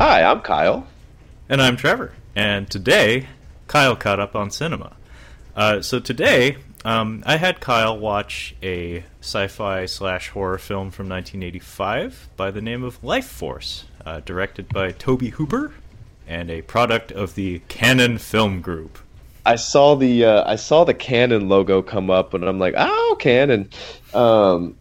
Hi, 0.00 0.22
I'm 0.22 0.40
Kyle. 0.40 0.86
And 1.46 1.60
I'm 1.60 1.76
Trevor. 1.76 2.14
And 2.34 2.70
today, 2.70 3.26
Kyle 3.66 3.94
caught 3.94 4.18
up 4.18 4.34
on 4.34 4.50
cinema. 4.50 4.96
Uh, 5.54 5.82
so 5.82 6.00
today, 6.00 6.56
um, 6.86 7.22
I 7.26 7.36
had 7.36 7.60
Kyle 7.60 7.98
watch 7.98 8.54
a 8.62 9.04
sci-fi 9.20 9.84
slash 9.84 10.30
horror 10.30 10.56
film 10.56 10.90
from 10.90 11.06
1985 11.10 12.30
by 12.34 12.50
the 12.50 12.62
name 12.62 12.82
of 12.82 13.02
Lifeforce, 13.02 13.82
uh, 14.06 14.20
directed 14.20 14.70
by 14.70 14.92
Tobe 14.92 15.32
Hooper, 15.34 15.74
and 16.26 16.50
a 16.50 16.62
product 16.62 17.12
of 17.12 17.34
the 17.34 17.58
Cannon 17.68 18.16
Film 18.16 18.62
Group. 18.62 19.00
I 19.44 19.56
saw 19.56 19.96
the 19.96 20.24
uh, 20.24 20.50
I 20.50 20.56
saw 20.56 20.84
the 20.84 20.94
Cannon 20.94 21.50
logo 21.50 21.82
come 21.82 22.08
up, 22.08 22.32
and 22.32 22.42
I'm 22.44 22.58
like, 22.58 22.72
oh, 22.74 23.16
Cannon. 23.20 23.68
Um, 24.14 24.76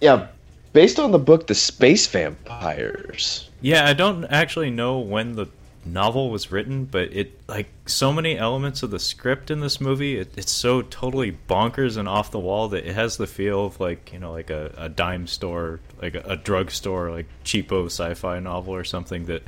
yeah, 0.00 0.26
based 0.72 0.98
on 0.98 1.12
the 1.12 1.20
book 1.20 1.46
The 1.46 1.54
Space 1.54 2.08
Vampires. 2.08 3.50
Yeah, 3.64 3.88
I 3.88 3.94
don't 3.94 4.26
actually 4.26 4.68
know 4.68 4.98
when 4.98 5.36
the 5.36 5.46
novel 5.86 6.28
was 6.28 6.52
written, 6.52 6.84
but 6.84 7.14
it 7.14 7.40
like 7.48 7.68
so 7.86 8.12
many 8.12 8.36
elements 8.36 8.82
of 8.82 8.90
the 8.90 8.98
script 8.98 9.50
in 9.50 9.60
this 9.60 9.80
movie, 9.80 10.18
it, 10.18 10.34
it's 10.36 10.52
so 10.52 10.82
totally 10.82 11.38
bonkers 11.48 11.96
and 11.96 12.06
off 12.06 12.30
the 12.30 12.38
wall 12.38 12.68
that 12.68 12.86
it 12.86 12.94
has 12.94 13.16
the 13.16 13.26
feel 13.26 13.64
of 13.64 13.80
like 13.80 14.12
you 14.12 14.18
know 14.18 14.32
like 14.32 14.50
a, 14.50 14.74
a 14.76 14.90
dime 14.90 15.26
store, 15.26 15.80
like 16.02 16.14
a, 16.14 16.20
a 16.26 16.36
drugstore, 16.36 17.10
like 17.10 17.24
cheapo 17.42 17.86
sci-fi 17.86 18.38
novel 18.38 18.74
or 18.74 18.84
something 18.84 19.24
that 19.24 19.42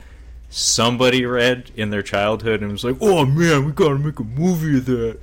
somebody 0.49 1.27
read 1.27 1.71
in 1.77 1.91
their 1.91 2.03
childhood 2.03 2.63
and 2.63 2.73
was 2.73 2.85
like, 2.85 2.97
"Oh 3.03 3.27
man, 3.27 3.67
we 3.67 3.73
gotta 3.73 3.99
make 3.99 4.19
a 4.19 4.25
movie 4.25 4.79
of 4.79 4.87
that." 4.87 5.19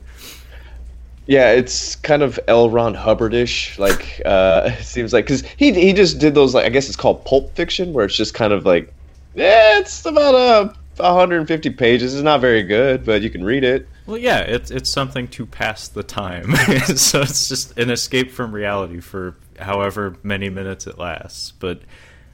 Yeah, 1.26 1.52
it's 1.52 1.96
kind 1.96 2.22
of 2.22 2.40
L. 2.48 2.70
Ron 2.70 2.94
Hubbardish. 2.94 3.80
Like, 3.80 4.22
uh, 4.26 4.72
it 4.80 4.84
seems 4.84 5.14
like 5.14 5.26
because 5.26 5.44
he 5.58 5.72
he 5.74 5.94
just 5.94 6.20
did 6.20 6.36
those 6.36 6.54
like 6.54 6.66
I 6.66 6.70
guess 6.70 6.88
it's 6.88 6.98
called 6.98 7.24
pulp 7.26 7.56
fiction, 7.56 7.94
where 7.94 8.06
it's 8.06 8.16
just 8.16 8.34
kind 8.34 8.54
of 8.54 8.66
like, 8.66 8.94
yeah, 9.36 9.80
it's 9.80 10.06
about 10.06 10.36
a 10.36 10.74
150 10.98 11.70
pages. 11.72 12.14
It's 12.14 12.24
not 12.24 12.42
very 12.42 12.64
good, 12.64 13.06
but 13.06 13.22
you 13.22 13.30
can 13.30 13.44
read 13.44 13.64
it. 13.64 13.88
Well, 14.06 14.18
yeah, 14.18 14.40
it's 14.40 14.70
it's 14.70 14.90
something 14.90 15.28
to 15.30 15.46
pass 15.46 15.88
the 15.88 16.04
time. 16.04 16.56
so 16.96 17.22
it's 17.22 17.48
just 17.48 17.78
an 17.78 17.90
escape 17.90 18.32
from 18.32 18.54
reality 18.54 19.00
for 19.00 19.36
however 19.60 20.18
many 20.24 20.50
minutes 20.50 20.88
it 20.88 20.98
lasts. 20.98 21.52
But 21.52 21.82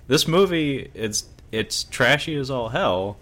this 0.07 0.27
movie, 0.27 0.89
it's 0.93 1.25
it's 1.51 1.83
trashy 1.83 2.35
as 2.35 2.49
all 2.49 2.69
hell. 2.69 3.17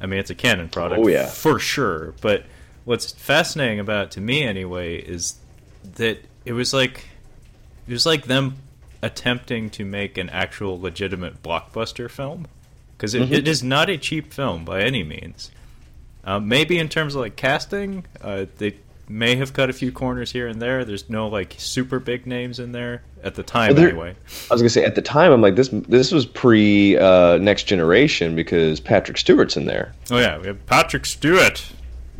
I 0.00 0.06
mean, 0.06 0.20
it's 0.20 0.30
a 0.30 0.34
Cannon 0.34 0.68
product, 0.68 1.02
oh, 1.02 1.08
yeah. 1.08 1.26
for 1.26 1.58
sure. 1.58 2.12
But 2.20 2.44
what's 2.86 3.12
fascinating 3.12 3.78
about 3.78 4.04
it 4.06 4.10
to 4.12 4.20
me, 4.22 4.42
anyway, 4.44 4.96
is 4.96 5.34
that 5.96 6.18
it 6.46 6.54
was 6.54 6.72
like 6.72 7.08
it 7.86 7.92
was 7.92 8.06
like 8.06 8.24
them 8.24 8.54
attempting 9.02 9.68
to 9.70 9.84
make 9.84 10.16
an 10.16 10.30
actual 10.30 10.80
legitimate 10.80 11.42
blockbuster 11.42 12.10
film 12.10 12.46
because 12.96 13.14
it, 13.14 13.28
Mhm. 13.28 13.32
it 13.32 13.46
is 13.46 13.62
not 13.62 13.90
a 13.90 13.98
cheap 13.98 14.32
film 14.32 14.64
by 14.64 14.80
any 14.82 15.04
means. 15.04 15.50
Um, 16.24 16.48
maybe 16.48 16.78
in 16.78 16.88
terms 16.88 17.14
of 17.14 17.20
like 17.20 17.36
casting, 17.36 18.04
uh, 18.22 18.46
they 18.58 18.76
may 19.08 19.36
have 19.36 19.52
cut 19.52 19.70
a 19.70 19.72
few 19.72 19.92
corners 19.92 20.32
here 20.32 20.48
and 20.48 20.60
there. 20.60 20.84
There's 20.84 21.08
no 21.08 21.28
like 21.28 21.54
super 21.58 22.00
big 22.00 22.26
names 22.26 22.58
in 22.58 22.72
there 22.72 23.02
at 23.22 23.34
the 23.36 23.44
time, 23.44 23.68
Well, 23.74 23.82
there- 23.82 23.88
anyway. 23.90 24.14
I 24.50 24.54
was 24.54 24.60
gonna 24.62 24.70
say 24.70 24.84
at 24.84 24.94
the 24.96 25.02
time, 25.02 25.30
I'm 25.30 25.40
like 25.42 25.54
this. 25.54 25.68
This 25.68 26.10
was 26.10 26.26
pre 26.26 26.96
uh, 26.96 27.36
Next 27.38 27.64
Generation 27.64 28.34
because 28.34 28.80
Patrick 28.80 29.18
Stewart's 29.18 29.56
in 29.56 29.66
there. 29.66 29.92
Oh 30.10 30.18
yeah, 30.18 30.38
we 30.38 30.46
have 30.48 30.64
Patrick 30.66 31.06
Stewart 31.06 31.64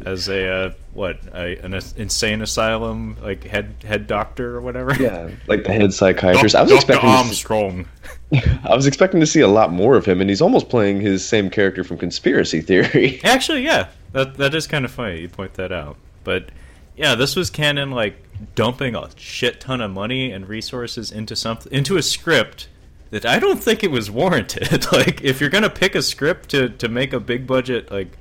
as 0.05 0.29
a 0.29 0.49
uh, 0.49 0.71
what 0.93 1.19
a, 1.35 1.57
an 1.65 1.75
insane 1.97 2.43
asylum 2.43 3.17
like 3.23 3.45
head 3.45 3.75
head 3.83 4.07
doctor 4.07 4.57
or 4.57 4.61
whatever. 4.61 4.95
Yeah, 4.95 5.31
like 5.47 5.65
the 5.65 5.73
head 5.73 5.93
psychiatrist. 5.93 6.55
I 6.55 6.63
was 6.63 6.71
Dr. 6.71 6.93
expecting. 6.93 7.11
To 7.11 7.35
see, 7.35 8.51
I 8.65 8.75
was 8.75 8.87
expecting 8.87 9.21
to 9.21 9.27
see 9.27 9.41
a 9.41 9.49
lot 9.49 9.73
more 9.73 9.97
of 9.97 10.05
him, 10.05 10.21
and 10.21 10.29
he's 10.29 10.43
almost 10.43 10.69
playing 10.69 11.01
his 11.01 11.27
same 11.27 11.51
character 11.51 11.85
from 11.85 11.99
Conspiracy 11.99 12.61
Theory. 12.61 13.21
Actually, 13.25 13.63
yeah, 13.63 13.89
that 14.13 14.37
that 14.37 14.55
is 14.55 14.67
kind 14.67 14.85
of 14.85 14.91
funny. 14.91 15.21
You 15.21 15.29
point 15.29 15.55
that 15.55 15.73
out, 15.73 15.97
but 16.25 16.51
yeah, 16.97 17.15
this 17.15 17.37
was 17.37 17.51
Cannon 17.51 17.91
like 17.91 18.23
dumping 18.55 18.95
a 18.95 19.09
shit 19.17 19.61
ton 19.61 19.81
of 19.81 19.91
money 19.91 20.31
and 20.31 20.49
resources 20.49 21.11
into 21.11 21.35
something 21.35 21.73
into 21.73 21.97
a 21.97 22.03
script 22.03 22.69
that 23.11 23.25
I 23.25 23.39
don't 23.39 23.63
think 23.63 23.85
it 23.85 23.91
was 23.91 24.11
warranted. 24.11 24.91
like, 24.93 25.23
if 25.23 25.41
you're 25.41 25.51
gonna 25.51 25.71
pick 25.71 25.95
a 25.95 26.03
script 26.03 26.51
to 26.51 26.69
to 26.71 26.89
make 26.89 27.13
a 27.13 27.21
big 27.21 27.47
budget 27.47 27.91
like 27.91 28.17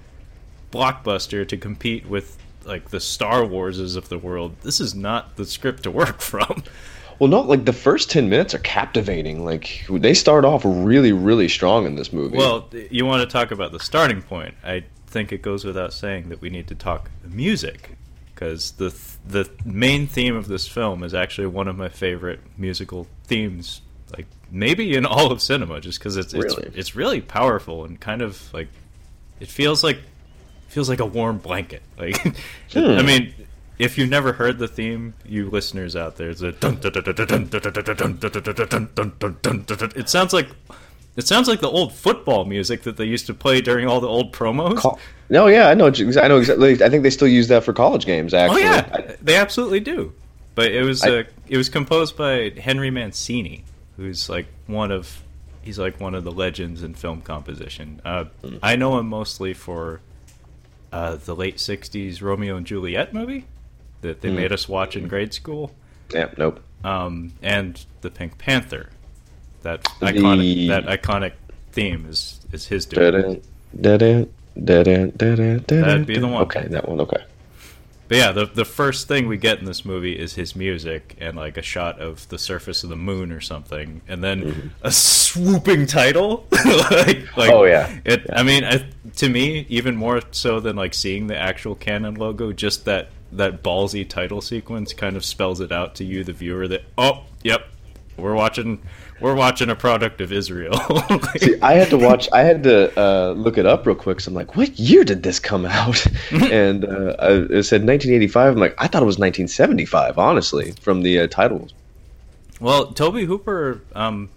blockbuster 0.71 1.47
to 1.47 1.57
compete 1.57 2.07
with 2.07 2.37
like 2.65 2.89
the 2.89 2.99
Star 2.99 3.41
Warses 3.41 3.95
of 3.95 4.09
the 4.09 4.17
world, 4.17 4.55
this 4.61 4.79
is 4.79 4.95
not 4.95 5.35
the 5.35 5.45
script 5.45 5.83
to 5.83 5.91
work 5.91 6.19
from. 6.31 6.63
Well, 7.19 7.29
no, 7.29 7.41
like 7.41 7.65
the 7.65 7.73
first 7.73 8.09
ten 8.11 8.29
minutes 8.29 8.53
are 8.53 8.59
captivating. 8.59 9.45
Like 9.45 9.85
they 9.89 10.13
start 10.13 10.43
off 10.45 10.63
really, 10.65 11.13
really 11.13 11.47
strong 11.47 11.85
in 11.85 11.95
this 11.95 12.11
movie. 12.11 12.37
Well, 12.37 12.69
you 12.91 13.05
want 13.05 13.21
to 13.21 13.31
talk 13.31 13.51
about 13.51 13.71
the 13.71 13.79
starting 13.79 14.21
point. 14.21 14.55
I 14.63 14.83
think 15.07 15.31
it 15.31 15.41
goes 15.41 15.63
without 15.63 15.93
saying 15.93 16.27
that 16.29 16.41
we 16.41 16.49
need 16.49 16.67
to 16.67 16.75
talk 16.75 17.09
music 17.25 17.91
because 18.33 18.71
the 18.73 18.93
the 19.25 19.49
main 19.63 20.07
theme 20.07 20.35
of 20.35 20.49
this 20.49 20.67
film 20.67 21.03
is 21.03 21.13
actually 21.13 21.47
one 21.47 21.69
of 21.69 21.77
my 21.77 21.87
favorite 21.87 22.41
musical 22.57 23.07
themes, 23.23 23.81
like 24.11 24.25
maybe 24.51 24.93
in 24.93 25.05
all 25.05 25.31
of 25.31 25.41
cinema, 25.41 25.79
just 25.79 25.99
because 25.99 26.17
it's 26.17 26.33
Really? 26.33 26.63
it's 26.67 26.75
it's 26.75 26.95
really 26.97 27.21
powerful 27.21 27.85
and 27.85 27.97
kind 27.97 28.21
of 28.21 28.53
like 28.53 28.67
it 29.39 29.47
feels 29.47 29.85
like 29.85 29.99
feels 30.75 30.89
like 30.89 30.99
a 30.99 31.05
warm 31.05 31.37
blanket. 31.39 31.81
Like 31.97 32.23
I 32.27 32.31
Hmm. 32.99 33.05
mean. 33.05 33.33
If 33.77 33.97
you've 33.97 34.09
never 34.09 34.31
heard 34.31 34.57
the 34.57 34.69
theme, 34.69 35.15
you 35.27 35.49
listeners 35.49 35.97
out 35.97 36.15
there, 36.15 36.29
it's 36.29 36.41
a 36.41 36.53
dun 36.53 36.75
dun 36.79 36.93
dun 36.93 37.03
dun 37.03 37.25
dun 37.25 37.49
dun 37.49 38.17
dun 38.21 39.13
dun 39.19 39.37
dun 39.41 39.63
dun. 39.65 39.91
It 39.97 40.07
sounds 40.07 40.31
like 40.31 40.47
it 41.17 41.27
sounds 41.27 41.49
like 41.49 41.59
the 41.59 41.67
old 41.69 41.91
football 41.93 42.45
music 42.45 42.83
that 42.83 42.95
they 42.95 43.03
used 43.03 43.25
to 43.27 43.33
play 43.33 43.59
during 43.59 43.85
all 43.85 43.99
the 43.99 44.07
old 44.07 44.31
promos. 44.31 44.97
No, 45.29 45.47
yeah, 45.47 45.67
I 45.67 45.73
know. 45.73 45.87
I 45.87 46.27
know 46.29 46.37
exactly. 46.37 46.81
I 46.81 46.87
think 46.89 47.03
they 47.03 47.09
still 47.09 47.27
use 47.27 47.49
that 47.49 47.65
for 47.65 47.73
college 47.73 48.05
games. 48.05 48.33
Actually, 48.33 48.63
oh 48.63 48.65
yeah, 48.65 48.89
I- 48.93 49.15
they 49.21 49.35
absolutely 49.35 49.81
do. 49.81 50.13
But 50.55 50.71
it 50.71 50.83
was 50.83 51.03
I- 51.03 51.09
uh, 51.09 51.23
it 51.49 51.57
was 51.57 51.67
composed 51.67 52.15
by 52.15 52.53
Henry 52.57 52.91
Mancini, 52.91 53.65
who's 53.97 54.29
like 54.29 54.45
one 54.67 54.91
of 54.93 55.21
he's 55.63 55.77
like 55.79 55.99
one 55.99 56.15
of 56.15 56.23
the 56.23 56.31
legends 56.31 56.81
in 56.81 56.93
film 56.93 57.19
composition. 57.21 57.99
Uh, 58.05 58.23
Hmm. 58.41 58.55
I 58.63 58.77
know 58.77 58.97
him 58.99 59.07
mostly 59.09 59.53
for 59.53 59.99
uh, 60.95 61.15
the 61.17 61.35
late 61.35 61.57
'60s 61.57 62.21
Romeo 62.21 62.55
and 62.55 62.65
Juliet 62.65 63.13
movie 63.13 63.45
that 64.01 64.21
they 64.21 64.29
Hmm. 64.29 64.35
made 64.37 64.51
us 64.53 64.69
watch 64.69 64.95
in 64.95 65.07
grade 65.07 65.33
school, 65.33 65.71
yeah, 66.13 66.29
nope. 66.37 66.61
um, 66.83 67.33
and 67.41 67.85
the 68.01 68.09
Pink 68.09 68.37
Panther. 68.37 68.89
That 69.63 69.83
The- 69.99 70.05
iconic 70.07 70.67
that 70.67 70.85
iconic 70.85 71.33
theme 71.71 72.05
is 72.09 72.39
is 72.51 72.67
his 72.67 72.85
doing. 72.85 73.41
That'd 75.81 76.05
be 76.07 76.17
the 76.17 76.27
one. 76.27 76.43
Okay, 76.43 76.67
that 76.67 76.87
one. 76.87 76.99
Okay. 77.01 77.23
But 78.07 78.17
yeah, 78.17 78.31
the 78.31 78.45
the 78.45 78.65
first 78.65 79.07
thing 79.07 79.27
we 79.27 79.37
get 79.37 79.59
in 79.59 79.65
this 79.65 79.83
movie 79.83 80.17
is 80.17 80.35
his 80.35 80.55
music 80.55 81.15
and 81.19 81.35
like 81.35 81.57
a 81.57 81.61
shot 81.61 81.99
of 81.99 82.27
the 82.29 82.37
surface 82.37 82.83
of 82.83 82.89
the 82.89 82.95
moon 82.95 83.31
or 83.31 83.41
something, 83.41 84.01
and 84.07 84.23
then 84.23 84.43
mm-hmm. 84.43 84.67
a 84.83 84.91
swooping 84.91 85.87
title. 85.87 86.45
like, 86.65 87.37
like, 87.37 87.51
Oh, 87.51 87.63
yeah. 87.63 87.99
It. 88.05 88.25
I 88.31 88.43
mean, 88.43 88.63
I, 88.63 88.85
to 89.17 89.29
me, 89.29 89.65
even 89.69 89.95
more 89.95 90.21
so 90.31 90.59
than 90.59 90.75
like 90.75 90.93
seeing 90.93 91.27
the 91.27 91.37
actual 91.37 91.75
Cannon 91.75 92.15
logo, 92.15 92.51
just 92.51 92.85
that 92.85 93.09
that 93.31 93.63
ballsy 93.63 94.07
title 94.07 94.41
sequence 94.41 94.93
kind 94.93 95.17
of 95.17 95.25
spells 95.25 95.59
it 95.59 95.71
out 95.71 95.95
to 95.95 96.03
you, 96.03 96.23
the 96.23 96.33
viewer, 96.33 96.67
that 96.67 96.83
oh, 96.97 97.23
yep, 97.43 97.67
we're 98.17 98.35
watching 98.35 98.81
we're 99.19 99.35
watching 99.35 99.69
a 99.69 99.75
product 99.75 100.19
of 100.19 100.31
Israel. 100.31 100.73
See, 101.37 101.59
I 101.61 101.73
had 101.73 101.89
to 101.89 101.97
watch. 101.97 102.27
I 102.33 102.41
had 102.41 102.63
to 102.63 102.99
uh, 102.99 103.31
look 103.31 103.57
it 103.57 103.65
up 103.65 103.85
real 103.85 103.95
quick. 103.95 104.19
So 104.19 104.29
I'm 104.29 104.35
like, 104.35 104.55
what 104.55 104.77
year 104.77 105.03
did 105.03 105.23
this 105.23 105.39
come 105.39 105.65
out? 105.65 106.05
and 106.31 106.85
uh, 106.85 107.15
I, 107.19 107.31
it 107.31 107.63
said 107.63 107.81
1985. 107.85 108.53
I'm 108.53 108.59
like, 108.59 108.75
I 108.77 108.87
thought 108.87 109.01
it 109.01 109.05
was 109.05 109.17
1975. 109.17 110.17
Honestly, 110.17 110.73
from 110.81 111.01
the 111.01 111.19
uh, 111.19 111.27
title. 111.27 111.69
Well, 112.59 112.93
Tobe 112.93 113.25
Hooper, 113.25 113.81
um, 113.93 114.29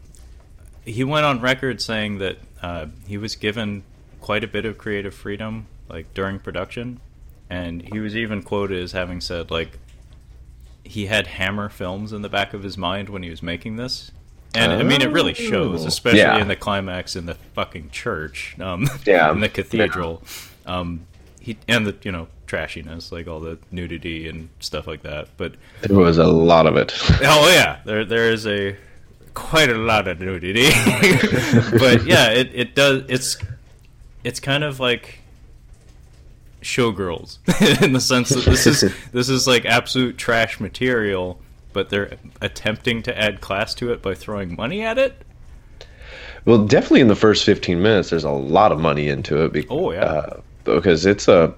he 0.84 1.04
went 1.04 1.24
on 1.24 1.40
record 1.40 1.80
saying 1.80 2.18
that 2.18 2.38
uh, 2.62 2.86
he 3.06 3.16
was 3.16 3.36
given 3.36 3.84
quite 4.20 4.42
a 4.42 4.48
bit 4.48 4.64
of 4.64 4.78
creative 4.78 5.14
freedom, 5.14 5.66
like 5.88 6.12
during 6.14 6.38
production, 6.38 7.00
and 7.48 7.82
he 7.82 7.98
was 7.98 8.16
even 8.16 8.42
quoted 8.42 8.82
as 8.82 8.92
having 8.92 9.20
said, 9.20 9.50
like, 9.50 9.78
he 10.82 11.06
had 11.06 11.26
Hammer 11.26 11.68
films 11.68 12.12
in 12.12 12.22
the 12.22 12.28
back 12.28 12.54
of 12.54 12.62
his 12.62 12.76
mind 12.76 13.08
when 13.08 13.22
he 13.22 13.30
was 13.30 13.42
making 13.42 13.76
this. 13.76 14.10
And 14.54 14.72
I 14.72 14.82
mean, 14.82 15.02
it 15.02 15.10
really 15.12 15.34
shows, 15.34 15.84
Oh. 15.84 15.88
especially 15.88 16.20
Yeah. 16.20 16.38
in 16.38 16.48
the 16.48 16.56
climax 16.56 17.16
in 17.16 17.26
the 17.26 17.34
fucking 17.54 17.90
church, 17.90 18.56
um, 18.60 18.88
Yeah. 19.06 19.30
in 19.32 19.40
the 19.40 19.48
cathedral. 19.48 20.22
Um, 20.66 21.06
he 21.40 21.56
and 21.68 21.86
the 21.86 21.94
you 22.02 22.12
know 22.12 22.28
trashiness, 22.46 23.12
like 23.12 23.28
all 23.28 23.40
the 23.40 23.58
nudity 23.70 24.26
and 24.28 24.48
stuff 24.60 24.86
like 24.86 25.02
that. 25.02 25.28
But 25.36 25.54
There 25.82 25.96
was 25.98 26.18
a 26.18 26.26
lot 26.26 26.66
of 26.66 26.76
it. 26.76 26.92
Oh 27.22 27.48
yeah, 27.52 27.78
there 27.84 28.04
there 28.04 28.30
is 28.30 28.46
a 28.46 28.76
quite 29.34 29.70
a 29.70 29.74
lot 29.78 30.08
of 30.08 30.18
nudity, 30.20 30.64
but 31.78 32.04
yeah, 32.06 32.30
it, 32.30 32.50
it 32.54 32.74
does. 32.74 33.04
It's 33.08 33.36
it's 34.24 34.40
kind 34.40 34.64
of 34.64 34.80
like 34.80 35.20
showgirls 36.62 37.38
in 37.82 37.92
the 37.92 38.00
sense 38.00 38.30
that 38.30 38.44
this 38.44 38.66
is 38.66 38.92
this 39.12 39.28
is 39.28 39.46
like 39.46 39.64
absolute 39.64 40.18
trash 40.18 40.58
material, 40.58 41.40
but 41.72 41.90
they're 41.90 42.16
attempting 42.40 43.02
to 43.04 43.18
add 43.18 43.40
class 43.40 43.74
to 43.76 43.92
it 43.92 44.02
by 44.02 44.14
throwing 44.14 44.56
money 44.56 44.82
at 44.82 44.98
it. 44.98 45.22
Well, 46.44 46.64
definitely 46.66 47.00
in 47.00 47.08
the 47.08 47.16
first 47.16 47.44
15 47.44 47.82
minutes, 47.82 48.10
there's 48.10 48.24
a 48.24 48.30
lot 48.30 48.72
of 48.72 48.80
money 48.80 49.08
into 49.08 49.44
it. 49.44 49.52
Be- 49.52 49.66
Oh, 49.68 49.92
yeah. 49.92 50.00
uh, 50.04 50.40
because 50.64 51.04
it's 51.06 51.28
a. 51.28 51.54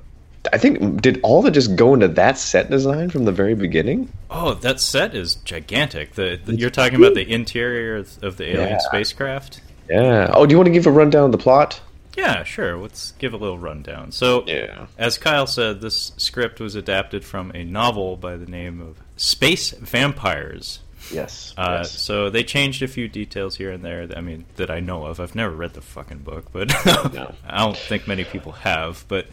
I 0.55 0.59
think 0.59 1.03
did 1.03 1.21
all 1.23 1.43
that 1.43 1.51
just 1.51 1.77
go 1.77 1.93
into 1.93 2.09
that 2.09 2.39
set 2.39 2.71
design 2.71 3.11
from 3.11 3.25
the 3.27 3.33
very 3.33 3.55
beginning? 3.55 4.11
Oh, 4.31 4.55
that 4.55 4.81
set 4.81 5.15
is 5.15 5.35
gigantic. 5.37 6.15
The, 6.15 6.41
the 6.43 6.57
you're 6.57 6.71
talking 6.71 6.97
about 6.99 7.15
the 7.15 7.31
interior 7.31 7.97
of 7.97 8.23
of 8.25 8.37
the 8.39 8.49
alien 8.51 8.71
Yeah. 8.71 8.79
spacecraft. 8.79 9.61
Yeah. 9.91 10.31
Oh, 10.33 10.47
do 10.47 10.53
you 10.53 10.57
want 10.57 10.69
to 10.69 10.73
give 10.73 10.87
a 10.87 10.91
rundown 10.91 11.25
of 11.27 11.33
the 11.33 11.39
plot? 11.39 11.81
Yeah, 12.21 12.45
sure. 12.45 12.77
Let's 12.77 13.13
give 13.13 13.33
a 13.33 13.37
little 13.37 13.59
rundown. 13.59 14.13
So, 14.13 14.45
Yeah. 14.47 14.87
as 14.99 15.17
Kyle 15.19 15.47
said, 15.47 15.81
this 15.81 16.13
script 16.17 16.61
was 16.61 16.75
adapted 16.75 17.25
from 17.25 17.51
a 17.55 17.65
novel 17.65 18.17
by 18.17 18.37
the 18.37 18.47
name 18.47 18.81
of 18.81 18.99
Space 19.17 19.71
Vampires. 19.71 20.81
Yes. 21.11 21.55
Uh, 21.57 21.79
yes. 21.79 21.99
So 21.99 22.29
they 22.31 22.45
changed 22.45 22.83
a 22.83 22.89
few 22.89 23.09
details 23.09 23.57
here 23.57 23.71
and 23.73 23.83
there. 23.85 24.07
that- 24.07 24.19
I 24.19 24.21
mean, 24.21 24.45
that 24.57 24.71
I 24.71 24.81
know 24.81 25.07
of. 25.07 25.19
I've 25.19 25.35
never 25.35 25.55
read 25.55 25.73
the 25.73 25.81
fucking 25.81 26.19
book, 26.19 26.47
but 26.53 26.69
No. 27.13 27.35
I 27.47 27.59
don't 27.65 27.77
think 27.77 28.07
many 28.07 28.25
people 28.25 28.53
have. 28.53 29.05
But 29.09 29.27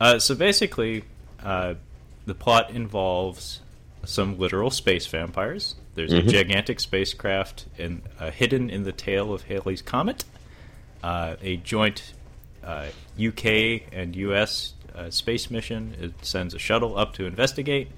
uh, 0.00 0.18
so 0.20 0.34
basically, 0.34 1.04
uh, 1.44 1.74
the 2.26 2.34
plot 2.34 2.70
involves 2.70 3.60
some 4.04 4.38
literal 4.38 4.70
space 4.70 5.06
vampires. 5.06 5.74
There's 5.96 6.12
a 6.12 6.22
gigantic 6.22 6.78
spacecraft 6.80 7.66
in, 7.76 8.02
uh, 8.18 8.30
hidden 8.30 8.70
in 8.70 8.84
the 8.84 8.92
tail 8.92 9.34
of 9.34 9.42
Halley's 9.42 9.82
comet. 9.82 10.24
Uh, 11.02 11.34
a 11.42 11.56
joint 11.56 12.12
UK 13.18 13.82
and 13.92 14.16
US 14.16 14.74
uh, 14.94 15.10
space 15.10 15.50
mission. 15.50 15.96
It 16.00 16.24
sends 16.24 16.54
a 16.54 16.58
shuttle 16.58 16.98
up 16.98 17.14
to 17.14 17.26
investigate, 17.26 17.88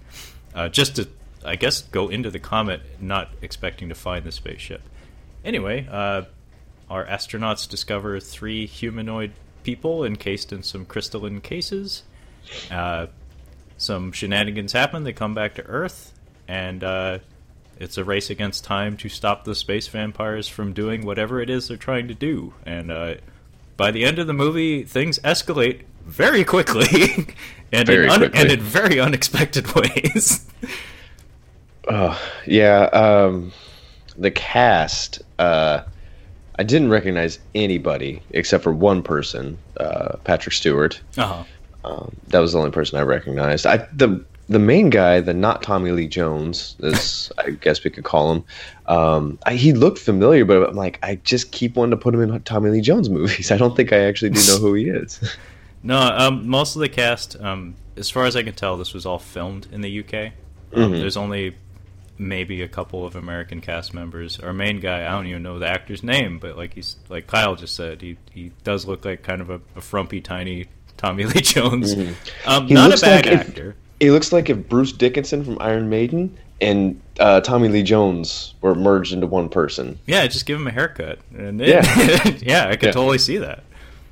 uh, 0.55 0.69
just 0.69 0.97
to, 0.97 1.09
I 1.45 1.57
guess, 1.57 1.83
go 1.83 2.09
into 2.09 2.31
the 2.31 2.39
comet, 2.39 2.83
not 3.01 3.31
expecting 3.41 3.89
to 3.89 3.95
find 3.95 4.25
the 4.25 4.33
spaceship. 4.33 4.83
Anyway, 5.45 5.87
uh, 5.91 6.23
our 6.89 7.05
astronauts 7.07 7.69
discover 7.69 8.21
three 8.21 8.67
humanoid 8.67 9.33
people 9.65 10.05
encased 10.05 10.53
in 10.53 10.63
some 10.63 10.85
crystalline 10.85 11.41
cases. 11.41 12.03
Uh, 12.71 13.07
some 13.77 14.13
shenanigans 14.13 14.73
happen. 14.73 15.05
They 15.05 15.13
come 15.13 15.35
back 15.35 15.55
to 15.55 15.63
Earth, 15.63 16.13
and 16.47 16.85
uh, 16.85 17.19
it's 17.79 17.99
a 17.99 18.05
race 18.05 18.31
against 18.31 18.65
time 18.65 18.97
to 18.99 19.09
stop 19.09 19.45
the 19.45 19.55
space 19.55 19.89
vampires 19.89 20.49
from 20.49 20.73
doing 20.73 21.05
whatever 21.05 21.41
it 21.41 21.51
is 21.51 21.69
they're 21.69 21.77
trying 21.77 22.09
to 22.09 22.15
do. 22.15 22.55
And 22.65 22.91
uh, 22.93 23.15
by 23.77 23.91
the 23.91 24.05
end 24.05 24.19
of 24.19 24.27
the 24.27 24.33
movie, 24.33 24.85
things 24.85 25.19
escalate 25.21 25.83
very 26.05 26.45
quickly, 26.45 27.29
and 27.73 27.87
Very 27.87 28.05
in 28.07 28.11
un- 28.11 28.19
quickly. 28.21 28.41
and 28.41 28.51
in 28.51 28.61
very 28.61 28.99
unexpected 29.01 29.73
ways. 29.75 30.47
Oh, 31.89 32.21
yeah. 32.47 32.83
Um, 32.93 33.53
the 34.17 34.31
cast. 34.31 35.23
Uh, 35.39 35.83
I 36.59 36.63
didn't 36.65 36.91
recognize 36.91 37.39
anybody 37.55 38.23
except 38.31 38.63
for 38.63 38.73
one 38.73 39.03
person, 39.03 39.59
uh, 39.79 40.17
Patrick 40.25 40.53
Stewart. 40.55 41.01
uh-huh. 41.17 41.45
Um, 41.85 42.15
that 42.29 42.39
was 42.39 42.53
the 42.53 42.59
only 42.61 42.71
person 42.71 42.97
I 42.99 43.03
recognized. 43.03 43.67
I 43.67 43.79
the 43.93 44.25
the 44.49 44.59
main 44.59 44.91
guy, 44.91 45.21
the 45.21 45.33
not 45.35 45.63
Tommy 45.63 45.91
Lee 45.93 46.09
Jones, 46.09 46.77
is 46.81 47.31
I 47.39 47.51
guess 47.51 47.83
we 47.85 47.91
could 47.91 48.05
call 48.05 48.33
him. 48.33 48.45
Um, 48.87 49.39
I, 49.47 49.55
he 49.55 49.73
looked 49.73 49.99
familiar, 49.99 50.45
but 50.45 50.69
I'm 50.71 50.77
like, 50.77 50.99
I 51.03 51.17
just 51.17 51.53
keep 51.53 51.77
wanting 51.77 51.93
to 51.93 51.97
put 51.97 52.15
him 52.15 52.21
in 52.21 52.43
Tommy 52.43 52.71
Lee 52.71 52.81
Jones 52.81 53.09
movies. 53.09 53.51
I 53.53 53.57
don't 53.57 53.77
think 53.77 53.93
I 53.93 53.99
actually 54.01 54.31
do 54.31 54.41
know 54.49 54.59
who 54.59 54.75
he 54.75 54.89
is. 54.89 55.19
No, 55.85 55.99
um, 55.99 56.47
most 56.49 56.77
of 56.77 56.81
the 56.81 56.89
cast, 56.89 57.35
um, 57.41 57.75
as 57.97 58.09
far 58.09 58.25
as 58.27 58.37
I 58.37 58.45
can 58.45 58.55
tell, 58.55 58.77
this 58.77 58.95
was 58.95 59.05
all 59.05 59.19
filmed 59.19 59.67
in 59.73 59.81
the 59.81 59.99
UK. 59.99 60.15
Um, 60.73 60.93
Mhm. 60.93 61.01
There's 61.01 61.17
only 61.17 61.57
maybe 62.19 62.63
a 62.63 62.69
couple 62.69 63.05
of 63.05 63.17
American 63.17 63.61
cast 63.61 63.93
members. 63.93 64.39
Our 64.39 64.53
main 64.53 64.79
guy, 64.79 65.05
I 65.05 65.11
don't 65.11 65.27
even 65.27 65.43
know 65.43 65.59
the 65.59 65.67
actor's 65.67 66.05
name, 66.05 66.39
but 66.39 66.57
like 66.57 66.75
he's 66.75 66.95
like 67.09 67.27
Kyle 67.27 67.57
just 67.57 67.75
said, 67.75 68.01
he 68.01 68.17
he 68.33 68.53
does 68.63 68.87
look 68.87 69.05
like 69.05 69.25
kind 69.25 69.41
of 69.41 69.51
a, 69.51 69.61
a 69.75 69.81
frumpy, 69.81 70.21
tiny 70.21 70.67
Tommy 70.99 71.25
Lee 71.25 71.41
Jones. 71.41 71.95
Um, 71.95 71.99
Mm-hmm. 72.07 72.67
He 72.69 72.75
not 72.75 72.97
a 72.97 73.01
bad 73.01 73.27
like 73.27 73.35
if- 73.35 73.49
actor. 73.49 73.75
It 74.03 74.11
looks 74.11 74.33
like 74.33 74.51
if 74.51 74.69
Bruce 74.69 74.91
Dickinson 74.93 75.45
from 75.45 75.59
Iron 75.61 75.89
Maiden 75.89 76.37
and 76.61 77.01
uh, 77.21 77.41
Tommy 77.41 77.69
Lee 77.69 77.85
Jones 77.85 78.53
were 78.61 78.75
merged 78.75 79.13
into 79.13 79.29
one 79.29 79.49
person. 79.49 79.99
Yeah, 80.07 80.27
just 80.27 80.45
give 80.45 80.59
him 80.59 80.67
a 80.67 80.73
haircut. 80.73 81.21
And 81.37 81.61
Yeah. 81.61 81.83
yeah, 82.41 82.67
I 82.69 82.73
could 82.77 82.87
Yeah. 82.89 82.93
totally 82.93 83.19
see 83.19 83.39
that. 83.39 83.63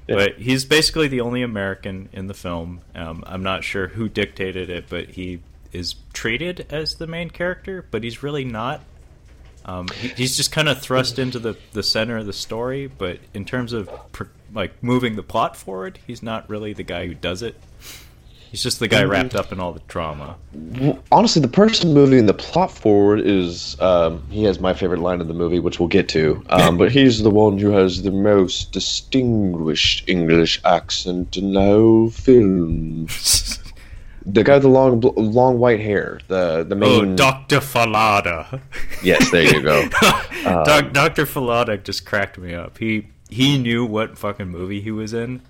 Yeah. 0.06 0.14
But 0.14 0.34
he's 0.38 0.64
basically 0.64 1.08
the 1.08 1.20
only 1.20 1.42
American 1.42 2.08
in 2.12 2.28
the 2.28 2.34
film. 2.34 2.82
Um, 2.94 3.24
I'm 3.26 3.42
not 3.42 3.64
sure 3.64 3.88
who 3.88 4.08
dictated 4.08 4.70
it, 4.70 4.86
but 4.88 5.10
he 5.10 5.40
is 5.72 5.96
treated 6.12 6.66
as 6.70 6.94
the 6.94 7.06
main 7.08 7.30
character, 7.30 7.84
but 7.90 8.04
he's 8.04 8.22
really 8.22 8.44
not. 8.44 8.82
Um, 9.64 9.88
he, 10.00 10.08
he's 10.08 10.36
just 10.36 10.52
kind 10.52 10.68
of 10.68 10.80
thrust 10.80 11.18
into 11.18 11.38
the, 11.40 11.56
the 11.72 11.82
center 11.82 12.16
of 12.16 12.26
the 12.26 12.32
story, 12.32 12.86
but 12.86 13.18
in 13.34 13.44
terms 13.44 13.72
of 13.72 13.90
pr- 14.12 14.24
like 14.54 14.82
moving 14.82 15.16
the 15.16 15.22
plot 15.22 15.56
forward, 15.56 15.98
he's 16.06 16.22
not 16.22 16.48
really 16.48 16.72
the 16.72 16.82
guy 16.84 17.06
who 17.06 17.14
does 17.14 17.42
it. 17.42 17.54
He's 18.50 18.64
just 18.64 18.80
the 18.80 18.88
guy 18.88 19.04
wrapped 19.04 19.36
up 19.36 19.52
in 19.52 19.60
all 19.60 19.72
the 19.72 19.80
trauma. 19.86 20.36
honestly, 21.12 21.40
the 21.40 21.46
person 21.46 21.94
moving 21.94 22.26
the 22.26 22.34
plot 22.34 22.72
forward 22.72 23.20
is 23.20 23.80
um, 23.80 24.24
he 24.28 24.42
has 24.42 24.58
my 24.58 24.74
favorite 24.74 24.98
line 24.98 25.20
in 25.20 25.28
the 25.28 25.34
movie, 25.34 25.60
which 25.60 25.78
we'll 25.78 25.88
get 25.88 26.08
to. 26.08 26.42
Um, 26.50 26.76
but 26.76 26.90
he's 26.90 27.22
the 27.22 27.30
one 27.30 27.58
who 27.58 27.70
has 27.70 28.02
the 28.02 28.10
most 28.10 28.72
distinguished 28.72 30.08
English 30.08 30.60
accent 30.64 31.36
in 31.36 31.52
the 31.52 31.60
whole 31.60 32.10
film. 32.10 33.06
The 34.26 34.44
guy 34.44 34.54
with 34.54 34.64
the 34.64 34.68
long, 34.68 35.00
long 35.00 35.58
white 35.58 35.80
hair. 35.80 36.20
The 36.28 36.62
the 36.62 36.74
main. 36.74 36.90
oh, 36.90 37.02
main. 37.02 37.16
Doctor 37.16 37.58
Fallada. 37.60 38.60
Yes, 39.02 39.30
there 39.30 39.44
you 39.44 39.62
go. 39.62 39.88
Doc, 40.44 40.92
Dr. 40.92 41.24
Fallada 41.24 41.82
just 41.82 42.04
cracked 42.04 42.36
me 42.36 42.52
up. 42.52 42.76
He 42.76 43.08
he 43.30 43.56
knew 43.56 43.86
what 43.86 44.18
fucking 44.18 44.48
movie 44.48 44.82
he 44.82 44.90
was 44.90 45.14
in. 45.14 45.40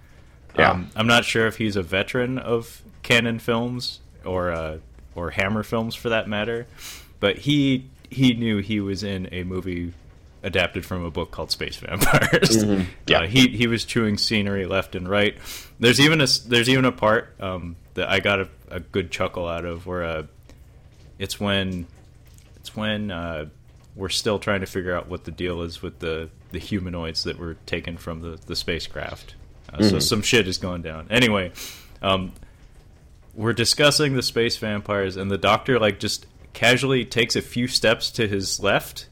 Yeah. 0.57 0.71
Um, 0.71 0.91
I'm 0.95 1.09
not 1.09 1.25
sure 1.25 1.49
if 1.49 1.57
he's 1.57 1.75
a 1.75 1.83
veteran 1.83 2.39
of 2.39 2.83
Cannon 3.03 3.39
films 3.39 4.01
or 4.25 4.51
uh, 4.51 4.79
or 5.15 5.31
Hammer 5.31 5.63
films 5.63 5.95
for 5.95 6.09
that 6.11 6.29
matter, 6.29 6.67
but 7.21 7.39
he 7.39 7.87
he 8.11 8.35
knew 8.35 8.59
he 8.59 8.81
was 8.81 9.03
in 9.03 9.29
a 9.33 9.45
movie 9.45 9.93
adapted 10.43 10.85
from 10.87 11.05
a 11.05 11.11
book 11.11 11.31
called 11.31 11.51
Space 11.51 11.77
Vampires. 11.77 12.65
Yeah. 13.07 13.21
Uh, 13.23 13.27
he 13.27 13.49
he 13.49 13.67
was 13.67 13.85
chewing 13.85 14.17
scenery 14.19 14.67
left 14.67 14.95
and 14.95 15.09
right. 15.09 15.37
There's 15.79 16.01
even 16.01 16.21
a 16.21 16.27
there's 16.47 16.69
even 16.69 16.85
a 16.85 16.93
part 16.93 17.35
um, 17.41 17.77
that 17.95 18.09
I 18.09 18.21
got 18.21 18.41
a, 18.41 18.49
a 18.71 18.81
good 18.81 19.11
chuckle 19.11 19.49
out 19.49 19.65
of 19.65 19.87
where 19.87 20.05
uh, 20.05 20.23
it's 21.19 21.39
when 21.41 21.87
it's 22.57 22.77
when 22.77 23.11
uh, 23.11 23.47
we're 23.97 24.09
still 24.09 24.39
trying 24.39 24.61
to 24.61 24.67
figure 24.67 24.95
out 24.95 25.09
what 25.09 25.25
the 25.25 25.31
deal 25.31 25.63
is 25.63 25.83
with 25.83 25.99
the, 25.99 26.31
the 26.53 26.59
humanoids 26.59 27.25
that 27.25 27.39
were 27.39 27.55
taken 27.67 27.97
from 27.97 28.21
the, 28.23 28.39
the 28.47 28.55
spacecraft. 28.55 29.35
Uh, 29.73 29.83
So 29.83 29.99
some 29.99 30.23
shit 30.23 30.47
is 30.47 30.59
going 30.59 30.83
down. 30.83 31.07
Anyway, 31.11 31.53
um, 32.01 32.33
we're 33.35 33.53
discussing 33.53 34.15
the 34.15 34.23
space 34.23 34.57
vampires, 34.57 35.17
and 35.17 35.31
the 35.31 35.39
doctor 35.39 35.79
like 35.79 35.99
just 35.99 36.27
casually 36.53 37.05
takes 37.05 37.37
a 37.37 37.43
few 37.43 37.69
steps 37.69 38.11
to 38.11 38.27
his 38.27 38.61
left 38.61 39.07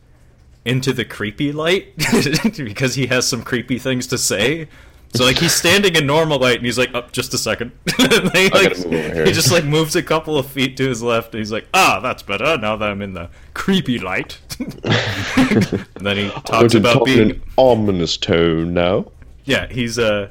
into 0.64 0.92
the 0.92 1.04
creepy 1.04 1.52
light 1.52 1.96
because 2.56 2.94
he 2.94 3.06
has 3.06 3.26
some 3.26 3.42
creepy 3.42 3.78
things 3.78 4.06
to 4.08 4.18
say. 4.18 4.68
So 5.14 5.24
like 5.24 5.38
he's 5.38 5.54
standing 5.54 5.94
in 5.96 6.06
normal 6.06 6.38
light 6.38 6.56
and 6.58 6.66
he's 6.66 6.76
like, 6.76 6.90
"Oh, 6.94 7.06
just 7.12 7.32
a 7.32 7.38
second. 7.38 7.72
He, 7.98 8.50
like, 8.50 8.74
gotta 8.74 8.76
move 8.76 8.86
over 8.86 9.14
here. 9.14 9.24
he 9.24 9.32
just 9.32 9.50
like 9.50 9.64
moves 9.64 9.96
a 9.96 10.02
couple 10.02 10.36
of 10.36 10.46
feet 10.46 10.76
to 10.76 10.88
his 10.88 11.02
left 11.02 11.32
and 11.34 11.38
he's 11.38 11.50
like, 11.50 11.66
"Ah, 11.72 12.00
that's 12.02 12.22
better 12.22 12.58
now 12.58 12.76
that 12.76 12.90
I'm 12.90 13.00
in 13.00 13.14
the 13.14 13.30
creepy 13.54 13.98
light." 13.98 14.38
and 14.60 16.06
then 16.06 16.16
he 16.16 16.30
talks 16.44 16.74
about 16.74 17.04
being 17.06 17.30
an 17.30 17.42
ominous 17.56 18.16
tone 18.18 18.74
now. 18.74 19.10
yeah, 19.44 19.66
he's 19.68 19.98
uh 19.98 20.28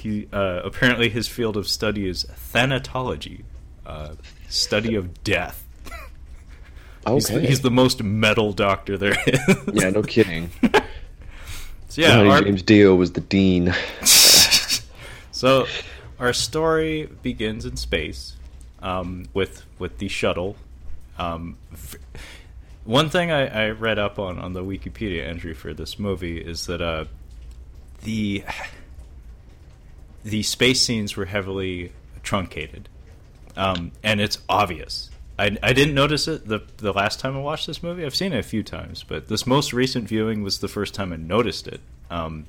he 0.00 0.28
uh 0.32 0.60
apparently 0.64 1.08
his 1.08 1.28
field 1.28 1.56
of 1.56 1.66
study 1.68 2.08
is 2.08 2.24
thanatology, 2.52 3.44
uh 3.86 4.14
study 4.48 4.94
of 4.94 5.22
death. 5.24 5.66
He's, 7.06 7.30
Okay. 7.30 7.46
he's 7.46 7.62
the 7.62 7.70
most 7.70 8.02
metal 8.02 8.52
doctor 8.52 8.98
there 8.98 9.16
is. 9.26 9.40
yeah, 9.72 9.90
no 9.90 10.02
kidding. 10.02 10.50
So 11.88 12.02
yeah, 12.02 12.18
our- 12.20 12.42
James 12.42 12.62
Dio 12.62 12.94
was 12.94 13.12
the 13.12 13.20
dean. 13.20 13.74
so 15.32 15.66
our 16.20 16.32
story 16.32 17.08
begins 17.22 17.64
in 17.64 17.76
space 17.76 18.36
um, 18.80 19.24
with 19.34 19.64
with 19.80 19.98
the 19.98 20.06
shuttle. 20.06 20.54
Um, 21.18 21.56
one 22.84 23.10
thing 23.10 23.32
I, 23.32 23.66
I 23.66 23.70
read 23.70 23.98
up 23.98 24.20
on 24.20 24.38
on 24.38 24.52
the 24.52 24.62
Wikipedia 24.62 25.26
entry 25.26 25.52
for 25.52 25.74
this 25.74 25.98
movie 25.98 26.38
is 26.40 26.66
that 26.66 26.80
uh, 26.80 27.06
the 28.04 28.44
the 30.22 30.42
space 30.42 30.80
scenes 30.82 31.16
were 31.16 31.24
heavily 31.26 31.92
truncated, 32.22 32.88
um, 33.56 33.92
and 34.02 34.20
it's 34.20 34.38
obvious. 34.48 35.10
I, 35.38 35.56
I 35.62 35.72
didn't 35.72 35.94
notice 35.94 36.28
it 36.28 36.46
the 36.46 36.60
the 36.76 36.92
last 36.92 37.20
time 37.20 37.36
I 37.36 37.40
watched 37.40 37.66
this 37.66 37.82
movie. 37.82 38.04
I've 38.04 38.14
seen 38.14 38.32
it 38.32 38.38
a 38.38 38.42
few 38.42 38.62
times, 38.62 39.02
but 39.02 39.28
this 39.28 39.46
most 39.46 39.72
recent 39.72 40.06
viewing 40.08 40.42
was 40.42 40.58
the 40.58 40.68
first 40.68 40.94
time 40.94 41.12
I 41.12 41.16
noticed 41.16 41.66
it. 41.66 41.80
Um, 42.10 42.46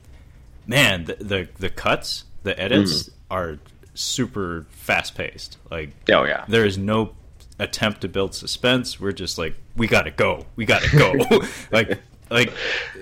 man, 0.68 1.06
the, 1.06 1.16
the 1.16 1.48
the 1.58 1.70
cuts, 1.70 2.25
the 2.44 2.60
edits 2.60 3.10
are 3.30 3.60
super 3.94 4.66
fast 4.72 5.16
paced. 5.16 5.58
Like, 5.70 5.92
Oh 6.12 6.24
yeah. 6.24 6.44
there 6.48 6.66
is 6.66 6.78
no 6.78 7.13
attempt 7.60 8.01
to 8.01 8.10
build 8.10 8.34
suspense. 8.36 9.00
We're 9.00 9.12
just 9.13 9.38
like, 9.38 9.56
we 9.78 9.88
gotta 9.88 10.12
go, 10.12 10.46
we 10.56 10.66
gotta 10.66 10.90
go. 10.98 11.13
like, 11.72 12.00
like 12.30 12.51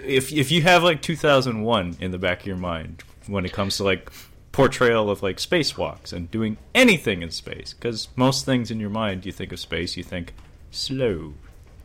if 0.06 0.32
if 0.32 0.52
you 0.52 0.62
have 0.62 0.84
like 0.84 1.02
2001 1.02 1.98
in 2.00 2.12
the 2.12 2.18
back 2.20 2.42
of 2.42 2.46
your 2.46 2.58
mind 2.58 3.04
when 3.28 3.46
it 3.46 3.54
comes 3.54 3.78
to 3.78 3.84
like 3.84 4.12
portrayal 4.52 5.10
of 5.10 5.22
like 5.22 5.38
spacewalks 5.38 6.12
and 6.12 6.30
doing 6.32 6.58
anything 6.74 7.22
in 7.22 7.30
space 7.32 7.74
because 7.74 8.08
most 8.16 8.46
things 8.46 8.72
in 8.72 8.80
your 8.80 8.90
mind 8.90 9.26
you 9.26 9.32
think 9.32 9.52
of 9.52 9.60
space 9.60 9.96
you 9.96 10.04
think 10.04 10.34
slow 10.72 11.34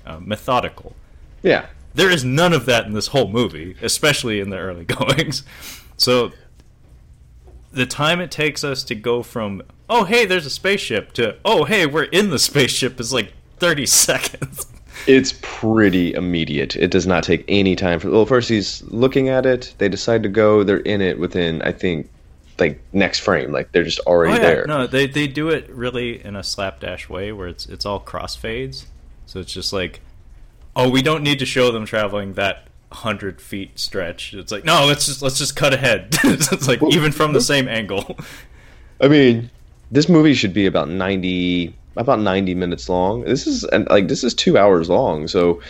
uh, 0.07 0.19
methodical 0.21 0.95
Yeah. 1.43 1.67
there 1.95 2.11
is 2.11 2.25
none 2.25 2.53
of 2.53 2.65
that 2.67 2.87
in 2.87 2.93
this 2.95 3.09
whole 3.09 3.29
movie 3.29 3.77
especially 3.83 4.41
in 4.41 4.49
the 4.51 4.59
early 4.59 4.85
goings 4.87 5.45
so 5.97 6.33
the 7.73 7.87
time 7.87 8.21
it 8.21 8.31
takes 8.31 8.65
us 8.65 8.83
to 8.85 8.95
go 8.95 9.23
from 9.23 9.63
oh 9.91 10.05
hey 10.05 10.25
there's 10.25 10.47
a 10.47 10.51
spaceship 10.51 11.13
to 11.15 11.37
oh 11.45 11.65
hey 11.65 11.87
we're 11.87 12.05
in 12.05 12.31
the 12.31 12.39
spaceship 12.39 12.99
is 12.99 13.13
like 13.13 13.33
30 13.59 13.87
seconds 14.05 14.67
It's 15.07 15.35
pretty 15.43 16.15
immediate. 16.15 16.77
It 16.77 16.91
does 16.91 17.07
not 17.07 17.25
take 17.25 17.45
any 17.49 17.77
time 17.77 17.99
for. 18.01 18.09
Well, 18.11 18.25
first 18.25 18.49
he's 18.49 18.81
looking 18.85 19.29
at 19.29 19.45
it. 19.45 19.75
They 19.77 19.89
decide 19.89 20.23
to 20.23 20.29
go. 20.31 20.63
They're 20.65 20.79
in 20.79 21.03
it 21.03 21.19
within, 21.19 21.61
I 21.63 21.73
think, 21.73 22.09
like 22.59 22.81
next 22.93 23.21
frame. 23.21 23.53
Like 23.53 23.73
they're 23.73 23.85
just 23.85 24.01
already 24.01 24.33
Oh 24.33 24.37
yeah, 24.37 24.43
there. 24.43 24.67
no, 24.67 24.87
they 24.87 25.07
they 25.07 25.27
do 25.27 25.49
it 25.49 25.69
really 25.71 26.25
in 26.25 26.37
a 26.37 26.43
slapdash 26.43 27.09
way 27.09 27.33
where 27.33 27.49
it's 27.49 27.67
it's 27.67 27.85
all 27.87 28.01
crossfades. 28.01 28.87
So 29.27 29.41
it's 29.41 29.53
just 29.53 29.73
like, 29.73 30.01
oh, 30.77 30.89
we 30.91 31.03
don't 31.03 31.23
need 31.23 31.39
to 31.39 31.47
show 31.47 31.71
them 31.71 31.87
traveling 31.87 32.35
that 32.35 32.69
hundred 32.93 33.41
feet 33.41 33.79
stretch. 33.79 34.35
It's 34.35 34.53
like, 34.53 34.65
no, 34.65 34.87
let's 34.87 35.07
just 35.07 35.23
let's 35.23 35.39
just 35.39 35.57
cut 35.57 35.75
ahead. 35.75 36.09
it's 36.25 36.69
like 36.69 36.83
even 36.91 37.13
from 37.13 37.33
the 37.33 37.41
same 37.41 37.69
angle. 37.69 38.17
I 39.01 39.09
mean, 39.09 39.51
this 39.91 40.09
movie 40.09 40.35
should 40.35 40.55
be 40.55 40.67
about 40.67 40.89
ninety, 40.89 41.75
about 41.97 42.21
ninety 42.21 42.55
minutes 42.55 42.89
long. 42.89 43.23
This 43.23 43.47
is 43.47 43.65
and 43.65 43.89
like 43.89 44.09
this 44.09 44.25
is 44.25 44.35
two 44.35 44.57
hours 44.59 44.89
long. 44.89 45.29
So 45.29 45.61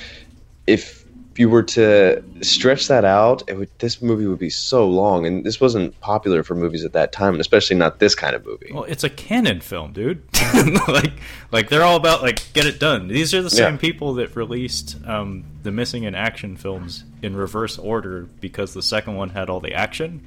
if 0.67 1.04
you 1.39 1.49
were 1.49 1.63
to 1.63 2.23
stretch 2.43 2.89
that 2.89 3.05
out, 3.05 3.43
it 3.49 3.57
would. 3.57 3.69
This 3.79 4.01
movie 4.03 4.27
would 4.27 4.39
be 4.39 4.51
so 4.51 4.89
long, 4.89 5.27
and 5.27 5.45
this 5.45 5.61
wasn't 5.61 5.99
popular 6.01 6.43
for 6.43 6.55
movies 6.55 6.85
at 6.85 6.93
that 6.93 7.13
time, 7.13 7.35
and 7.35 7.41
especially 7.41 7.77
not 7.77 7.99
this 7.99 8.15
kind 8.15 8.35
of 8.37 8.45
movie. 8.47 8.71
Well, 8.73 8.85
it's 8.85 9.05
a 9.05 9.11
Cannon 9.11 9.61
film, 9.61 9.93
dude. 9.93 10.23
like 10.89 11.13
like 11.53 11.69
they're 11.71 11.83
all 11.83 11.97
about 11.97 12.23
like 12.23 12.53
get 12.53 12.67
it 12.67 12.79
done. 12.79 13.09
These 13.09 13.35
are 13.35 13.43
the 13.43 13.51
same 13.51 13.75
Yeah. 13.75 13.81
people 13.81 14.15
that 14.15 14.37
released 14.37 14.97
um, 15.07 15.45
the 15.63 15.73
missing 15.73 16.05
in 16.05 16.15
action 16.15 16.57
films 16.57 17.05
in 17.23 17.37
reverse 17.37 17.79
order 17.79 18.29
because 18.41 18.75
the 18.75 18.83
second 18.83 19.15
one 19.17 19.31
had 19.31 19.49
all 19.51 19.61
the 19.61 19.73
action. 19.75 20.21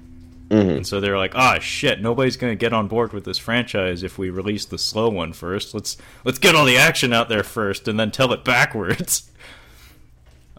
Mhm. 0.49 0.77
And 0.77 0.87
so 0.87 1.01
they're 1.01 1.17
like, 1.17 1.35
"Ah, 1.35 1.59
shit! 1.59 2.01
Nobody's 2.01 2.37
gonna 2.37 2.55
get 2.55 2.71
on 2.71 2.87
board 2.87 3.11
with 3.11 3.25
this 3.25 3.37
franchise 3.37 4.01
if 4.01 4.17
we 4.17 4.29
release 4.29 4.63
the 4.63 4.77
slow 4.77 5.09
one 5.09 5.33
first. 5.33 5.73
Let's 5.73 5.97
let's 6.23 6.39
get 6.39 6.55
all 6.55 6.63
the 6.65 6.77
action 6.77 7.11
out 7.11 7.27
there 7.27 7.43
first, 7.43 7.87
and 7.87 7.99
then 7.99 8.11
tell 8.11 8.31
it 8.33 8.43
backwards." 8.45 9.29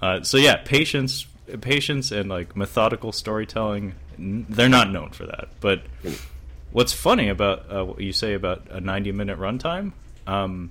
Uh, 0.00 0.22
so 0.22 0.36
yeah, 0.36 0.56
patience, 0.64 1.26
patience, 1.60 2.10
and 2.12 2.28
like 2.28 2.56
methodical 2.56 3.12
storytelling. 3.12 3.94
They're 4.18 4.68
not 4.68 4.90
known 4.90 5.10
for 5.10 5.26
that. 5.26 5.48
But 5.60 5.82
what's 6.72 6.92
funny 6.92 7.28
about 7.28 7.66
uh, 7.72 7.84
what 7.84 8.00
you 8.00 8.12
say 8.12 8.34
about 8.34 8.66
a 8.70 8.80
ninety-minute 8.80 9.38
runtime? 9.38 9.92
Um, 10.26 10.70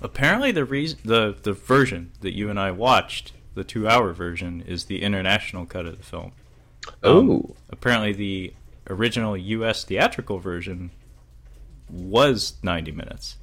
apparently, 0.00 0.52
the 0.52 0.64
reason 0.64 0.98
the 1.04 1.36
the 1.42 1.52
version 1.52 2.12
that 2.20 2.34
you 2.34 2.50
and 2.50 2.58
I 2.58 2.70
watched, 2.70 3.32
the 3.54 3.64
two-hour 3.64 4.12
version, 4.12 4.62
is 4.66 4.84
the 4.84 5.02
international 5.02 5.66
cut 5.66 5.86
of 5.86 5.98
the 5.98 6.04
film. 6.04 6.32
Um, 7.02 7.30
Oh. 7.30 7.56
apparently 7.70 8.12
the 8.12 8.54
original 8.90 9.36
U.S. 9.36 9.84
theatrical 9.84 10.38
version 10.38 10.90
was 11.88 12.54
90 12.62 12.90
minutes. 12.92 13.36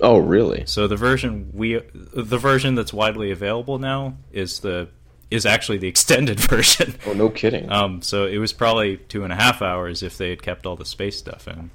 Oh, 0.00 0.18
really? 0.18 0.64
So 0.66 0.86
the 0.86 0.96
version 0.96 1.50
we 1.54 1.80
the 1.94 2.38
version 2.38 2.74
that's 2.74 2.92
widely 2.92 3.30
available 3.30 3.78
now 3.78 4.16
is 4.32 4.60
the 4.60 4.88
is 5.30 5.46
actually 5.46 5.78
the 5.78 5.88
extended 5.94 6.38
version. 6.38 6.94
Oh, 7.06 7.12
no 7.12 7.28
kidding. 7.28 7.70
Um, 7.72 8.02
so 8.02 8.26
it 8.26 8.38
was 8.38 8.52
probably 8.52 8.98
two 8.98 9.24
and 9.24 9.32
a 9.32 9.36
half 9.36 9.62
hours 9.62 10.02
if 10.02 10.18
they 10.18 10.30
had 10.30 10.42
kept 10.42 10.66
all 10.66 10.76
the 10.76 10.84
space 10.84 11.16
stuff 11.16 11.48
in. 11.48 11.70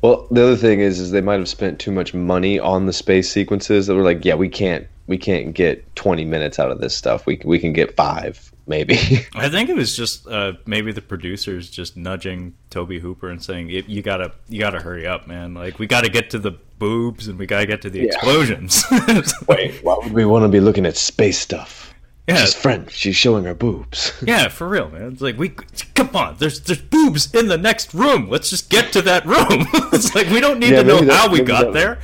Well, 0.00 0.26
the 0.30 0.42
other 0.42 0.56
thing 0.56 0.80
is, 0.80 0.98
is 1.00 1.10
they 1.10 1.20
might 1.20 1.38
have 1.38 1.48
spent 1.48 1.78
too 1.78 1.92
much 1.92 2.14
money 2.14 2.58
on 2.58 2.86
the 2.86 2.94
space 2.94 3.30
sequences. 3.30 3.86
That 3.86 3.94
were 3.94 4.02
like, 4.02 4.24
yeah, 4.24 4.34
we 4.34 4.48
can't, 4.48 4.86
we 5.06 5.18
can't 5.18 5.54
get 5.54 5.94
twenty 5.96 6.24
minutes 6.24 6.58
out 6.58 6.70
of 6.70 6.80
this 6.80 6.96
stuff. 6.96 7.26
We 7.26 7.42
we 7.44 7.58
can 7.58 7.74
get 7.74 7.94
five, 7.94 8.50
maybe. 8.66 8.94
I 9.34 9.50
think 9.50 9.68
it 9.68 9.76
was 9.76 9.94
just 9.94 10.26
uh, 10.26 10.54
maybe 10.64 10.92
the 10.92 11.02
producers 11.02 11.68
just 11.68 11.94
nudging 11.94 12.54
Tobe 12.70 12.92
Hooper 13.02 13.28
and 13.28 13.44
saying, 13.44 13.68
"You- 13.68 13.84
"You 13.86 14.00
gotta, 14.00 14.32
you 14.48 14.58
gotta 14.60 14.80
hurry 14.80 15.06
up, 15.06 15.26
man! 15.28 15.52
Like 15.52 15.78
we 15.78 15.86
gotta 15.86 16.08
get 16.08 16.30
to 16.30 16.38
the 16.38 16.52
boobs 16.80 17.28
and 17.28 17.38
we 17.38 17.46
gotta 17.46 17.66
get 17.66 17.82
to 17.82 17.90
the 17.90 18.00
Yeah. 18.00 18.06
explosions." 18.06 18.84
Wait, 19.48 19.74
why 19.84 19.96
would 20.02 20.12
we 20.12 20.24
want 20.24 20.42
to 20.42 20.48
be 20.48 20.58
looking 20.58 20.84
at 20.86 20.96
space 20.96 21.38
stuff? 21.38 21.94
yeah, 22.28 22.36
She's 22.44 22.54
French. 22.54 22.92
She's 22.92 23.16
showing 23.16 23.44
her 23.44 23.54
boobs. 23.54 24.12
yeah, 24.26 24.48
for 24.48 24.68
real, 24.68 24.88
man. 24.90 25.12
It's 25.12 25.20
like 25.22 25.38
we 25.38 25.50
come 25.94 26.10
on. 26.14 26.36
There's 26.38 26.60
there's 26.60 26.80
boobs 26.82 27.32
in 27.34 27.46
the 27.46 27.58
next 27.58 27.94
room. 27.94 28.28
Let's 28.28 28.50
just 28.50 28.68
get 28.70 28.92
to 28.94 29.02
that 29.02 29.24
room. 29.26 29.46
it's 29.92 30.14
like 30.16 30.28
we 30.30 30.40
don't 30.40 30.58
need 30.58 30.70
Yeah, 30.70 30.82
to 30.82 30.88
know 30.88 31.00
that- 31.00 31.12
how 31.16 31.30
we 31.30 31.40
got 31.42 31.72
there. 31.72 31.98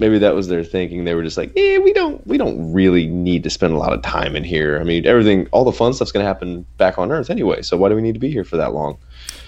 maybe 0.00 0.18
that 0.18 0.34
was 0.34 0.48
their 0.48 0.64
thinking. 0.64 1.04
They 1.04 1.14
were 1.14 1.22
just 1.22 1.36
like, 1.36 1.52
eh, 1.56 1.78
we 1.78 1.92
don't, 1.92 2.26
we 2.26 2.36
don't 2.36 2.72
really 2.72 3.06
need 3.06 3.44
to 3.44 3.50
spend 3.50 3.72
a 3.74 3.76
lot 3.78 3.92
of 3.92 4.02
time 4.02 4.34
in 4.34 4.42
here. 4.42 4.80
I 4.80 4.82
mean, 4.84 5.06
everything, 5.06 5.46
all 5.52 5.62
the 5.64 5.72
fun 5.72 5.92
stuff's 5.94 6.10
gonna 6.10 6.24
happen 6.24 6.66
back 6.78 6.98
on 6.98 7.12
Earth 7.12 7.30
anyway. 7.30 7.62
So 7.62 7.76
why 7.76 7.88
do 7.90 7.94
we 7.94 8.02
need 8.02 8.14
to 8.14 8.18
be 8.18 8.30
here 8.30 8.44
for 8.44 8.56
that 8.56 8.72
long? 8.72 8.98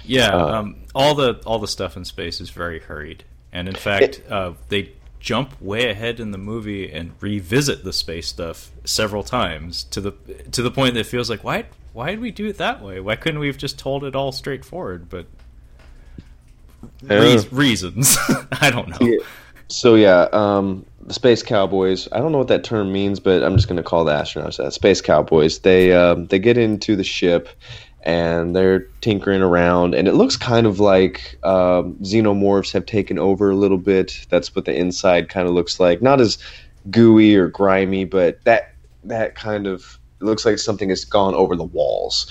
Yeah, 0.04 0.28
Uh, 0.36 0.58
um, 0.60 0.76
all 0.94 1.14
the 1.16 1.40
all 1.46 1.58
the 1.58 1.66
stuff 1.68 1.96
in 1.96 2.04
space 2.04 2.40
is 2.40 2.50
very 2.50 2.78
hurried, 2.80 3.24
and 3.56 3.68
in 3.68 3.74
fact, 3.74 4.20
uh, 4.28 4.52
they 4.68 4.92
jump 5.18 5.60
way 5.62 5.88
ahead 5.88 6.20
in 6.20 6.30
the 6.30 6.38
movie 6.38 6.92
and 6.92 7.12
revisit 7.20 7.84
the 7.84 7.92
space 7.92 8.28
stuff 8.28 8.70
several 8.84 9.22
times 9.22 9.84
to 9.84 10.00
the 10.02 10.12
to 10.52 10.60
the 10.60 10.70
point 10.70 10.92
that 10.92 11.00
it 11.00 11.06
feels 11.06 11.30
like 11.30 11.42
why 11.42 11.64
why 11.94 12.10
did 12.10 12.20
we 12.20 12.30
do 12.30 12.46
it 12.46 12.58
that 12.58 12.82
way? 12.82 13.00
Why 13.00 13.16
couldn't 13.16 13.40
we 13.40 13.46
have 13.46 13.56
just 13.56 13.78
told 13.78 14.04
it 14.04 14.14
all 14.14 14.30
straightforward? 14.30 15.08
But 15.08 15.24
reas- 17.02 17.50
reasons, 17.50 18.18
I 18.60 18.70
don't 18.70 18.88
know. 18.88 18.98
Yeah. 19.00 19.24
So 19.68 19.94
yeah, 19.94 20.28
um, 20.34 20.84
the 21.00 21.14
space 21.14 21.42
cowboys. 21.42 22.08
I 22.12 22.18
don't 22.18 22.32
know 22.32 22.38
what 22.38 22.48
that 22.48 22.62
term 22.62 22.92
means, 22.92 23.20
but 23.20 23.42
I'm 23.42 23.56
just 23.56 23.68
going 23.68 23.78
to 23.78 23.82
call 23.82 24.04
the 24.04 24.12
astronauts 24.12 24.58
that. 24.58 24.74
Space 24.74 25.00
cowboys. 25.00 25.60
They 25.60 25.94
um, 25.94 26.26
they 26.26 26.38
get 26.38 26.58
into 26.58 26.94
the 26.94 27.04
ship 27.04 27.48
and 28.06 28.54
they're 28.54 28.86
tinkering 29.00 29.42
around, 29.42 29.92
and 29.92 30.06
it 30.06 30.14
looks 30.14 30.36
kind 30.36 30.64
of 30.64 30.78
like 30.78 31.38
um, 31.42 31.96
xenomorphs 31.96 32.72
have 32.72 32.86
taken 32.86 33.18
over 33.18 33.50
a 33.50 33.56
little 33.56 33.78
bit. 33.78 34.26
That's 34.30 34.54
what 34.54 34.64
the 34.64 34.74
inside 34.74 35.28
kind 35.28 35.48
of 35.48 35.54
looks 35.54 35.80
like. 35.80 36.00
Not 36.00 36.20
as 36.20 36.38
gooey 36.88 37.34
or 37.34 37.48
grimy, 37.48 38.04
but 38.04 38.42
that 38.44 38.72
that 39.02 39.34
kind 39.34 39.66
of 39.66 39.98
looks 40.20 40.46
like 40.46 40.58
something 40.58 40.88
has 40.88 41.04
gone 41.04 41.34
over 41.34 41.56
the 41.56 41.64
walls, 41.64 42.30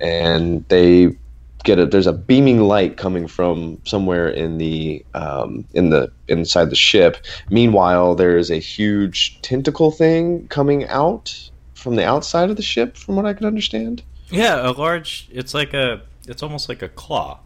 and 0.00 0.64
they 0.68 1.18
get 1.64 1.80
a 1.80 1.86
there's 1.86 2.06
a 2.06 2.12
beaming 2.12 2.60
light 2.60 2.96
coming 2.96 3.26
from 3.26 3.80
somewhere 3.84 4.28
in 4.28 4.58
the 4.58 5.04
um, 5.14 5.64
in 5.74 5.90
the 5.90 6.12
inside 6.28 6.70
the 6.70 6.76
ship. 6.76 7.16
Meanwhile, 7.50 8.14
there 8.14 8.38
is 8.38 8.52
a 8.52 8.58
huge 8.58 9.42
tentacle 9.42 9.90
thing 9.90 10.46
coming 10.46 10.86
out 10.86 11.50
from 11.74 11.96
the 11.96 12.06
outside 12.06 12.50
of 12.50 12.56
the 12.56 12.62
ship, 12.62 12.96
from 12.96 13.16
what 13.16 13.26
I 13.26 13.32
can 13.32 13.46
understand. 13.46 14.04
Yeah, 14.30 14.68
a 14.68 14.72
large. 14.72 15.28
It's 15.32 15.54
like 15.54 15.74
a. 15.74 16.02
It's 16.26 16.42
almost 16.42 16.68
like 16.68 16.82
a 16.82 16.88
claw. 16.88 17.40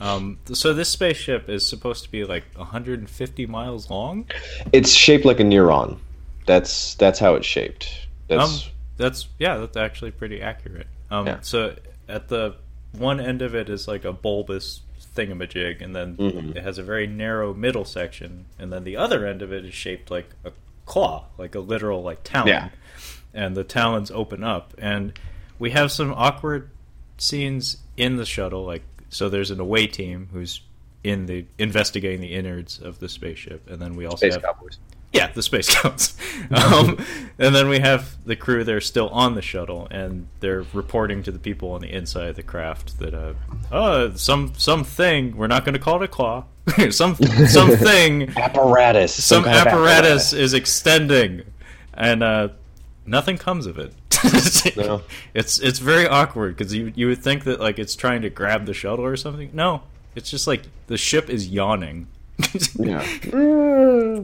Um, 0.00 0.38
so 0.52 0.74
this 0.74 0.88
spaceship 0.88 1.48
is 1.48 1.66
supposed 1.66 2.04
to 2.04 2.10
be 2.10 2.24
like 2.24 2.44
150 2.54 3.46
miles 3.46 3.90
long. 3.90 4.26
It's 4.72 4.90
shaped 4.92 5.24
like 5.24 5.40
a 5.40 5.44
neuron. 5.44 5.98
That's 6.46 6.94
that's 6.94 7.18
how 7.18 7.34
it's 7.34 7.46
shaped. 7.46 8.06
That's 8.28 8.42
Um, 8.66 8.72
that's 8.96 9.28
yeah, 9.38 9.56
that's 9.56 9.76
actually 9.76 10.12
pretty 10.12 10.40
accurate. 10.40 10.86
Um, 11.10 11.26
Yeah. 11.26 11.38
so 11.40 11.74
at 12.08 12.28
the 12.28 12.54
one 12.92 13.18
end 13.20 13.42
of 13.42 13.54
it 13.54 13.68
is 13.68 13.88
like 13.88 14.04
a 14.04 14.12
bulbous 14.12 14.80
thingamajig, 15.16 15.82
and 15.82 15.96
then 15.96 16.16
Mhm. 16.16 16.56
it 16.56 16.62
has 16.62 16.78
a 16.78 16.82
very 16.82 17.06
narrow 17.08 17.52
middle 17.52 17.84
section, 17.84 18.44
and 18.58 18.72
then 18.72 18.84
the 18.84 18.96
other 18.96 19.26
end 19.26 19.42
of 19.42 19.52
it 19.52 19.64
is 19.64 19.74
shaped 19.74 20.10
like 20.12 20.28
a 20.44 20.52
claw, 20.86 21.24
like 21.38 21.54
a 21.56 21.60
literal 21.60 22.02
like 22.02 22.22
talon. 22.22 22.48
Yeah. 22.48 22.68
And 23.34 23.56
the 23.56 23.64
talons 23.64 24.10
open 24.12 24.44
up, 24.44 24.74
and 24.78 25.12
we 25.58 25.70
have 25.70 25.90
some 25.92 26.12
awkward 26.14 26.70
scenes 27.18 27.78
in 27.96 28.16
the 28.16 28.24
shuttle. 28.24 28.64
Like, 28.64 28.82
so 29.08 29.28
there's 29.28 29.50
an 29.50 29.60
away 29.60 29.86
team 29.86 30.28
who's 30.32 30.60
in 31.04 31.26
the 31.26 31.46
investigating 31.58 32.20
the 32.20 32.34
innards 32.34 32.78
of 32.78 32.98
the 32.98 33.08
spaceship, 33.08 33.68
and 33.68 33.80
then 33.80 33.94
we 33.94 34.04
also 34.06 34.16
space 34.16 34.34
have 34.34 34.42
cowboys. 34.42 34.78
yeah, 35.12 35.30
the 35.32 35.42
space 35.42 35.74
counts. 35.74 36.16
um, 36.50 36.98
and 37.38 37.54
then 37.54 37.68
we 37.68 37.78
have 37.78 38.16
the 38.24 38.36
crew. 38.36 38.64
They're 38.64 38.80
still 38.80 39.08
on 39.10 39.34
the 39.34 39.42
shuttle, 39.42 39.86
and 39.90 40.28
they're 40.40 40.64
reporting 40.72 41.22
to 41.24 41.32
the 41.32 41.38
people 41.38 41.72
on 41.72 41.80
the 41.80 41.92
inside 41.92 42.28
of 42.28 42.36
the 42.36 42.42
craft 42.42 42.98
that, 42.98 43.14
uh, 43.14 43.34
oh, 43.70 44.14
some 44.14 44.54
something. 44.56 45.36
We're 45.36 45.46
not 45.46 45.64
going 45.64 45.74
to 45.74 45.80
call 45.80 46.02
it 46.02 46.04
a 46.04 46.08
claw. 46.08 46.44
some 46.90 47.14
something. 47.14 48.28
Apparatus. 48.36 49.24
some 49.24 49.44
kind 49.44 49.56
of 49.56 49.66
apparatus 49.66 50.32
is 50.32 50.52
extending, 50.52 51.42
and 51.94 52.22
uh, 52.22 52.48
nothing 53.06 53.38
comes 53.38 53.66
of 53.66 53.78
it. 53.78 53.94
No. 54.76 55.02
It's 55.34 55.58
it's 55.60 55.78
very 55.78 56.06
awkward 56.06 56.56
because 56.56 56.72
you 56.74 56.92
you 56.94 57.08
would 57.08 57.18
think 57.22 57.44
that 57.44 57.60
like 57.60 57.78
it's 57.78 57.96
trying 57.96 58.22
to 58.22 58.30
grab 58.30 58.66
the 58.66 58.74
shuttle 58.74 59.04
or 59.04 59.16
something. 59.16 59.50
No, 59.52 59.82
it's 60.14 60.30
just 60.30 60.46
like 60.46 60.62
the 60.86 60.96
ship 60.98 61.28
is 61.30 61.48
yawning. 61.48 62.06
Yeah. 62.78 63.02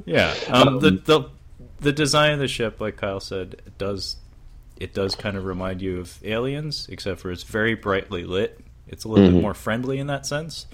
Yeah. 0.06 0.34
Um, 0.48 0.80
the, 0.80 0.90
the 1.04 1.30
the 1.80 1.92
design 1.92 2.32
of 2.32 2.38
the 2.38 2.48
ship, 2.48 2.80
like 2.80 2.96
Kyle 2.96 3.20
said, 3.20 3.60
does 3.78 4.16
it 4.78 4.94
does 4.94 5.14
kind 5.14 5.36
of 5.36 5.44
remind 5.44 5.82
you 5.82 6.00
of 6.00 6.18
Aliens, 6.24 6.86
except 6.90 7.20
for 7.20 7.30
it's 7.30 7.42
very 7.42 7.74
brightly 7.74 8.24
lit. 8.24 8.60
It's 8.88 9.04
a 9.04 9.08
little 9.08 9.26
Mm-hmm. 9.26 9.36
bit 9.36 9.42
more 9.42 9.54
friendly 9.54 9.98
in 9.98 10.06
that 10.08 10.26
sense, 10.26 10.66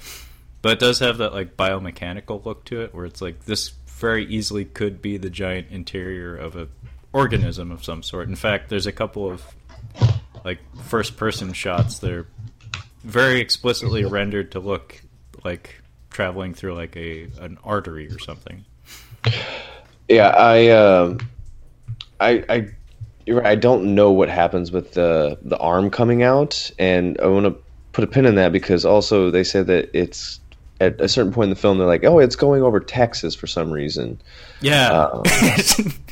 but 0.62 0.72
it 0.72 0.78
does 0.78 0.98
have 1.00 1.18
that 1.18 1.32
like 1.32 1.56
biomechanical 1.56 2.44
look 2.44 2.64
to 2.66 2.80
it, 2.82 2.94
where 2.94 3.04
it's 3.06 3.20
like 3.22 3.44
this 3.44 3.72
very 3.86 4.24
easily 4.26 4.64
could 4.64 5.00
be 5.02 5.16
the 5.16 5.30
giant 5.30 5.68
interior 5.70 6.34
of 6.36 6.56
a 6.56 6.68
organism 7.12 7.70
of 7.70 7.84
some 7.84 8.02
sort. 8.02 8.28
In 8.28 8.36
fact, 8.36 8.68
there's 8.68 8.86
a 8.86 8.92
couple 8.92 9.30
of 9.30 9.44
like 10.44 10.58
first 10.84 11.16
person 11.16 11.52
shots 11.52 11.98
that 11.98 12.12
are 12.12 12.26
very 13.04 13.40
explicitly 13.40 14.04
rendered 14.04 14.52
to 14.52 14.60
look 14.60 15.02
like 15.44 15.80
traveling 16.10 16.54
through 16.54 16.74
like 16.74 16.96
a 16.96 17.28
an 17.40 17.58
artery 17.64 18.08
or 18.08 18.18
something. 18.18 18.64
Yeah, 20.08 20.28
I, 20.28 20.68
um 20.68 21.20
I, 22.20 22.44
I, 22.48 22.68
you're 23.26 23.38
right. 23.38 23.46
I 23.46 23.54
don't 23.54 23.94
know 23.94 24.10
what 24.12 24.28
happens 24.28 24.70
with 24.70 24.92
the 24.92 25.38
the 25.42 25.56
arm 25.58 25.90
coming 25.90 26.22
out, 26.22 26.70
and 26.78 27.18
I 27.20 27.26
want 27.26 27.46
to 27.46 27.56
put 27.92 28.04
a 28.04 28.06
pin 28.06 28.26
in 28.26 28.34
that 28.36 28.52
because 28.52 28.84
also 28.84 29.30
they 29.30 29.44
say 29.44 29.62
that 29.62 29.90
it's 29.92 30.40
at 30.80 31.00
a 31.00 31.08
certain 31.08 31.32
point 31.32 31.44
in 31.44 31.50
the 31.50 31.56
film 31.56 31.78
they're 31.78 31.86
like, 31.86 32.04
oh, 32.04 32.18
it's 32.18 32.36
going 32.36 32.62
over 32.62 32.80
Texas 32.80 33.34
for 33.34 33.46
some 33.46 33.70
reason. 33.70 34.20
Yeah. 34.60 35.08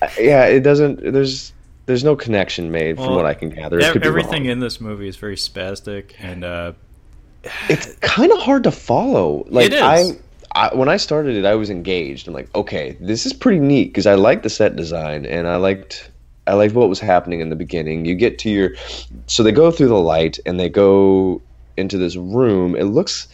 Uh, 0.01 0.09
Yeah, 0.19 0.45
it 0.47 0.61
doesn't. 0.61 1.13
There's 1.13 1.53
there's 1.87 2.05
no 2.05 2.15
connection 2.15 2.71
made 2.71 2.97
from 2.97 3.15
what 3.15 3.25
I 3.25 3.35
can 3.35 3.49
gather. 3.51 3.79
It 3.79 3.85
Ev- 3.87 3.93
could 3.95 4.03
be 4.03 4.09
everything 4.09 4.45
in 4.45 4.61
this 4.61 4.81
movie 4.81 5.09
is 5.09 5.17
very 5.17 5.37
spastic 5.37 6.13
and 6.19 6.45
uh 6.45 6.73
it's 7.69 7.95
kind 7.97 8.31
of 8.31 8.39
hard 8.39 8.65
to 8.65 8.71
follow. 8.71 9.45
Like 9.49 9.67
It 9.67 9.73
is. 9.75 9.83
I, 9.83 10.13
I, 10.55 10.75
when 10.75 10.89
I 10.89 10.97
started 10.97 11.37
it, 11.37 11.45
I 11.45 11.55
was 11.55 11.71
engaged. 11.71 12.27
I'm 12.29 12.35
like, 12.35 12.55
okay, 12.55 12.97
this 13.01 13.27
is 13.27 13.33
pretty 13.33 13.61
neat 13.61 13.87
because 13.89 14.07
I 14.07 14.15
liked 14.15 14.43
the 14.43 14.51
set 14.51 14.77
design 14.77 15.27
and 15.27 15.47
I 15.47 15.57
liked, 15.57 16.11
I 16.47 16.55
liked 16.55 16.75
what 16.75 16.89
was 16.89 17.01
happening 17.01 17.41
in 17.41 17.49
the 17.49 17.57
beginning. 17.57 18.05
You 18.05 18.15
get 18.15 18.39
to 18.41 18.51
your, 18.51 18.71
so 19.27 19.43
they 19.43 19.53
go 19.53 19.71
through 19.71 19.89
the 19.89 19.95
light 19.95 20.39
and 20.47 20.59
they 20.59 20.69
go 20.69 21.43
into 21.77 21.99
this 21.99 22.17
room. 22.17 22.75
It 22.75 22.85
looks. 22.85 23.29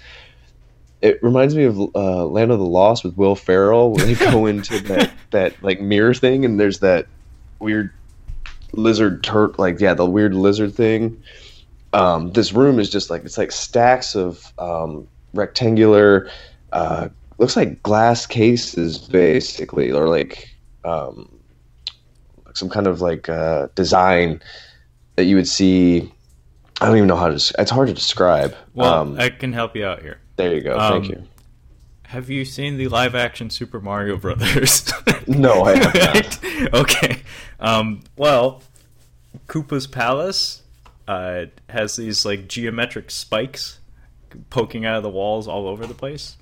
It 1.03 1.23
reminds 1.23 1.55
me 1.55 1.65
of 1.65 1.79
uh, 1.95 2.25
Land 2.27 2.51
of 2.51 2.59
the 2.59 2.65
Lost 2.65 3.05
with 3.05 3.17
Will 3.17 3.37
Ferrell, 3.37 3.93
where 3.93 4.07
they 4.07 4.15
go 4.15 4.47
into 4.47 4.81
that, 4.89 5.13
that 5.31 5.63
like 5.63 5.81
mirror 5.81 6.15
thing, 6.15 6.45
and 6.45 6.59
there's 6.59 6.81
that 6.81 7.07
weird 7.59 7.93
lizard 8.73 9.23
turd, 9.23 9.59
like 9.59 9.81
yeah, 9.81 9.95
the 9.95 10.07
weird 10.07 10.35
lizard 10.35 10.75
thing. 10.75 11.23
Um, 11.93 12.33
this 12.33 12.53
room 12.53 12.79
is 12.79 12.91
just 12.91 13.11
like 13.11 13.25
it's 13.25 13.39
like 13.39 13.53
stacks 13.53 14.15
of 14.15 14.53
um, 14.59 15.07
rectangular 15.33 16.29
uh, 16.73 17.09
looks 17.39 17.57
like 17.57 17.83
glass 17.83 18.27
cases 18.27 18.99
basically 18.99 19.91
or 19.91 20.09
like 20.09 20.51
um, 20.85 21.31
some 22.55 22.69
kind 22.69 22.87
of 22.87 23.01
like 23.01 23.29
uh, 23.29 23.69
design 23.75 24.41
that 25.17 25.25
you 25.25 25.37
would 25.37 25.49
see. 25.49 26.11
I 26.81 26.87
don't 26.87 26.97
even 26.97 27.09
know 27.09 27.17
how 27.17 27.29
to 27.29 27.55
it's 27.59 27.71
hard 27.71 27.89
to 27.89 27.95
describe. 27.95 28.57
Well 28.75 28.93
um, 28.93 29.17
I 29.19 29.31
can 29.31 29.53
help 29.53 29.77
you 29.77 29.85
out 29.85 30.03
here. 30.03 30.19
There 30.37 30.55
you 30.55 30.61
go 30.61 30.79
um, 30.79 30.93
thank 31.03 31.09
you 31.13 31.23
Have 32.05 32.31
you 32.31 32.45
seen 32.45 32.77
the 32.77 32.89
live 32.89 33.15
action 33.15 33.51
Super 33.51 33.81
Mario 33.81 34.17
Brothers? 34.17 34.91
No, 35.27 35.63
I 35.63 35.77
have 35.79 35.95
not. 35.95 36.75
okay. 36.75 37.23
Um, 37.59 38.03
well, 38.15 38.63
Koopa's 39.47 39.87
Palace 39.87 40.63
uh, 41.09 41.47
has 41.71 41.97
these 41.97 42.27
like 42.27 42.47
geometric 42.47 43.11
spikes 43.11 43.79
poking 44.51 44.85
out 44.85 44.97
of 44.99 45.03
the 45.03 45.09
walls 45.09 45.49
all 45.49 45.67
over 45.67 45.87
the 45.87 45.95
place, 45.95 46.37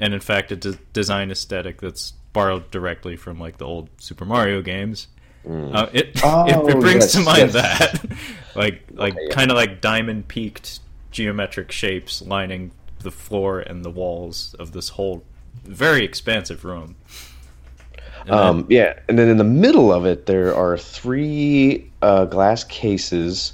and 0.00 0.14
in 0.14 0.20
fact, 0.20 0.50
a 0.50 0.56
de- 0.56 0.78
design 0.94 1.30
aesthetic 1.30 1.82
that's 1.82 2.12
borrowed 2.32 2.70
directly 2.70 3.14
from 3.16 3.38
like 3.38 3.58
the 3.58 3.66
old 3.66 3.90
Super 3.98 4.24
Mario 4.24 4.62
games. 4.62 5.08
Uh, 5.46 5.88
it, 5.92 6.18
Oh, 6.24 6.46
it 6.46 6.74
it 6.76 6.80
brings 6.80 7.04
yes, 7.04 7.12
to 7.12 7.20
mind 7.20 7.52
yes. 7.52 7.52
that, 7.52 8.16
like 8.54 8.84
like 8.92 9.12
Okay, 9.14 9.28
kind 9.28 9.50
of 9.50 9.56
like 9.58 9.82
diamond 9.82 10.26
peaked 10.28 10.80
geometric 11.10 11.70
shapes 11.70 12.22
lining 12.22 12.70
the 13.02 13.10
floor 13.10 13.60
and 13.60 13.84
the 13.84 13.90
walls 13.90 14.54
of 14.58 14.72
this 14.72 14.90
whole 14.90 15.22
very 15.64 16.04
expansive 16.04 16.64
room. 16.64 16.96
And 18.26 18.28
then- 18.30 18.38
Um, 18.38 18.66
yeah, 18.68 18.94
and 19.08 19.18
then 19.18 19.28
in 19.28 19.36
the 19.36 19.44
middle 19.44 19.92
of 19.92 20.06
it, 20.06 20.26
there 20.26 20.54
are 20.54 20.78
three 20.78 21.90
uh, 22.02 22.24
glass 22.24 22.64
cases, 22.64 23.52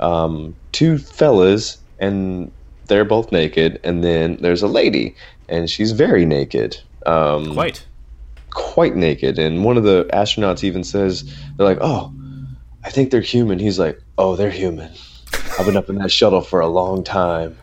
um, 0.00 0.54
two 0.72 0.98
fellas, 0.98 1.78
and 1.98 2.50
they're 2.86 3.04
both 3.04 3.32
naked. 3.32 3.80
And 3.84 4.02
then 4.04 4.38
there's 4.40 4.62
a 4.62 4.68
lady, 4.68 5.14
and 5.48 5.68
she's 5.70 5.92
very 5.92 6.24
naked, 6.24 6.76
um, 7.06 7.54
quite. 7.54 7.84
quite 8.50 8.94
naked. 8.96 9.38
And 9.38 9.64
one 9.64 9.76
of 9.76 9.84
the 9.84 10.04
astronauts 10.12 10.62
even 10.64 10.84
says, 10.84 11.24
"They're 11.56 11.66
like, 11.66 11.78
oh, 11.80 12.12
I 12.84 12.90
think 12.90 13.10
they're 13.10 13.20
human." 13.20 13.58
He's 13.58 13.78
like, 13.78 14.00
"Oh, 14.18 14.36
they're 14.36 14.50
human. 14.50 14.90
I've 15.58 15.66
been 15.66 15.76
up 15.76 15.88
in 15.88 15.96
that 15.96 16.10
shuttle 16.12 16.40
for 16.40 16.60
a 16.60 16.68
long 16.68 17.02
time." 17.04 17.56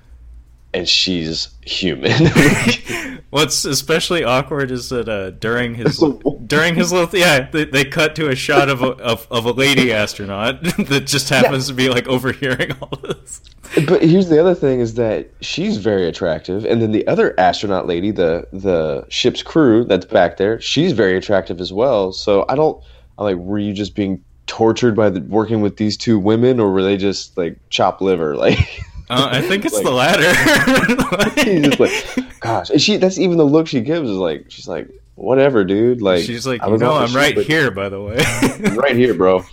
And 0.74 0.88
she's 0.88 1.50
human. 1.64 2.12
What's 3.32 3.64
especially 3.64 4.26
awkward 4.26 4.72
is 4.72 4.90
that 4.90 5.08
uh, 5.08 5.32
during 5.32 5.76
his 5.76 6.04
during 6.48 6.76
his 6.76 6.92
little 6.92 7.18
yeah 7.18 7.50
they, 7.50 7.64
they 7.64 7.86
cut 7.86 8.14
to 8.18 8.28
a 8.28 8.36
shot 8.36 8.70
of 8.70 8.84
a 8.84 8.92
of, 8.98 9.26
of 9.32 9.46
a 9.46 9.52
lady 9.52 9.94
astronaut 9.94 10.62
that 10.64 11.08
just 11.08 11.30
happens 11.30 11.68
to 11.68 11.74
be 11.74 11.90
like 11.90 12.08
overhearing 12.08 12.74
all 12.82 12.92
this. 13.02 13.42
But 13.88 14.04
here's 14.04 14.28
the 14.28 14.38
other 14.40 14.54
thing: 14.54 14.82
is 14.82 14.96
that 14.96 15.30
she's 15.40 15.78
very 15.78 16.08
attractive, 16.08 16.66
and 16.66 16.82
then 16.82 16.92
the 16.92 17.08
other 17.08 17.34
astronaut 17.40 17.88
lady, 17.88 18.12
the 18.12 18.46
the 18.52 19.06
ship's 19.08 19.42
crew 19.42 19.86
that's 19.86 20.06
back 20.06 20.36
there, 20.36 20.60
she's 20.60 20.92
very 20.92 21.16
attractive 21.16 21.62
as 21.62 21.72
well. 21.72 22.12
So 22.12 22.46
I 22.50 22.56
don't. 22.56 22.84
I'm 23.18 23.24
like, 23.24 23.38
were 23.38 23.60
you 23.60 23.72
just 23.72 23.96
being 23.96 24.24
tortured 24.46 24.96
by 24.96 25.10
the, 25.10 25.22
working 25.22 25.62
with 25.62 25.78
these 25.78 25.96
two 25.96 26.20
women, 26.20 26.60
or 26.60 26.72
were 26.74 26.84
they 26.84 26.98
just 26.98 27.38
like 27.38 27.58
chop 27.70 28.02
liver? 28.02 28.36
Like, 28.36 28.84
Uh, 29.12 29.28
I 29.32 29.42
think 29.42 29.66
it's 29.66 29.76
Like- 29.76 29.84
the 29.84 29.92
latter. 29.92 31.42
he's 31.52 31.66
just 31.66 31.80
like, 31.80 32.40
gosh. 32.40 32.70
And 32.70 32.82
she 32.82 32.98
that's 32.98 33.18
even 33.20 33.38
the 33.38 33.44
look 33.46 33.68
she 33.68 33.82
gives 33.82 34.10
is 34.10 34.18
like, 34.18 34.46
she's 34.50 34.68
like, 34.68 34.88
whatever, 35.16 35.64
dude. 35.64 36.02
Like, 36.02 36.24
She's 36.24 36.48
like, 36.48 36.64
you 36.64 36.72
was 36.72 36.82
know, 36.82 36.94
I'm 36.94 37.14
right 37.14 37.38
here, 37.38 37.72
by 37.72 37.90
the 37.90 38.02
way. 38.02 38.18
I'm 38.20 38.76
right 38.78 38.96
here, 38.96 39.14
bro. 39.14 39.44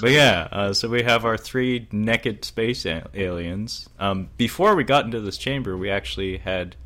but 0.00 0.10
yeah, 0.10 0.48
uh, 0.52 0.72
so 0.72 0.88
we 0.88 1.02
have 1.02 1.24
our 1.24 1.36
three 1.36 1.88
naked 1.90 2.44
space 2.44 2.84
a- 2.86 3.08
aliens. 3.14 3.88
Um, 3.98 4.28
before 4.36 4.74
we 4.76 4.84
got 4.84 5.04
into 5.04 5.20
this 5.20 5.38
chamber, 5.38 5.76
we 5.76 5.90
actually 5.90 6.38
had 6.38 6.76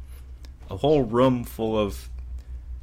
a 0.70 0.77
whole 0.79 1.03
room 1.03 1.44
full 1.44 1.79
of 1.79 2.09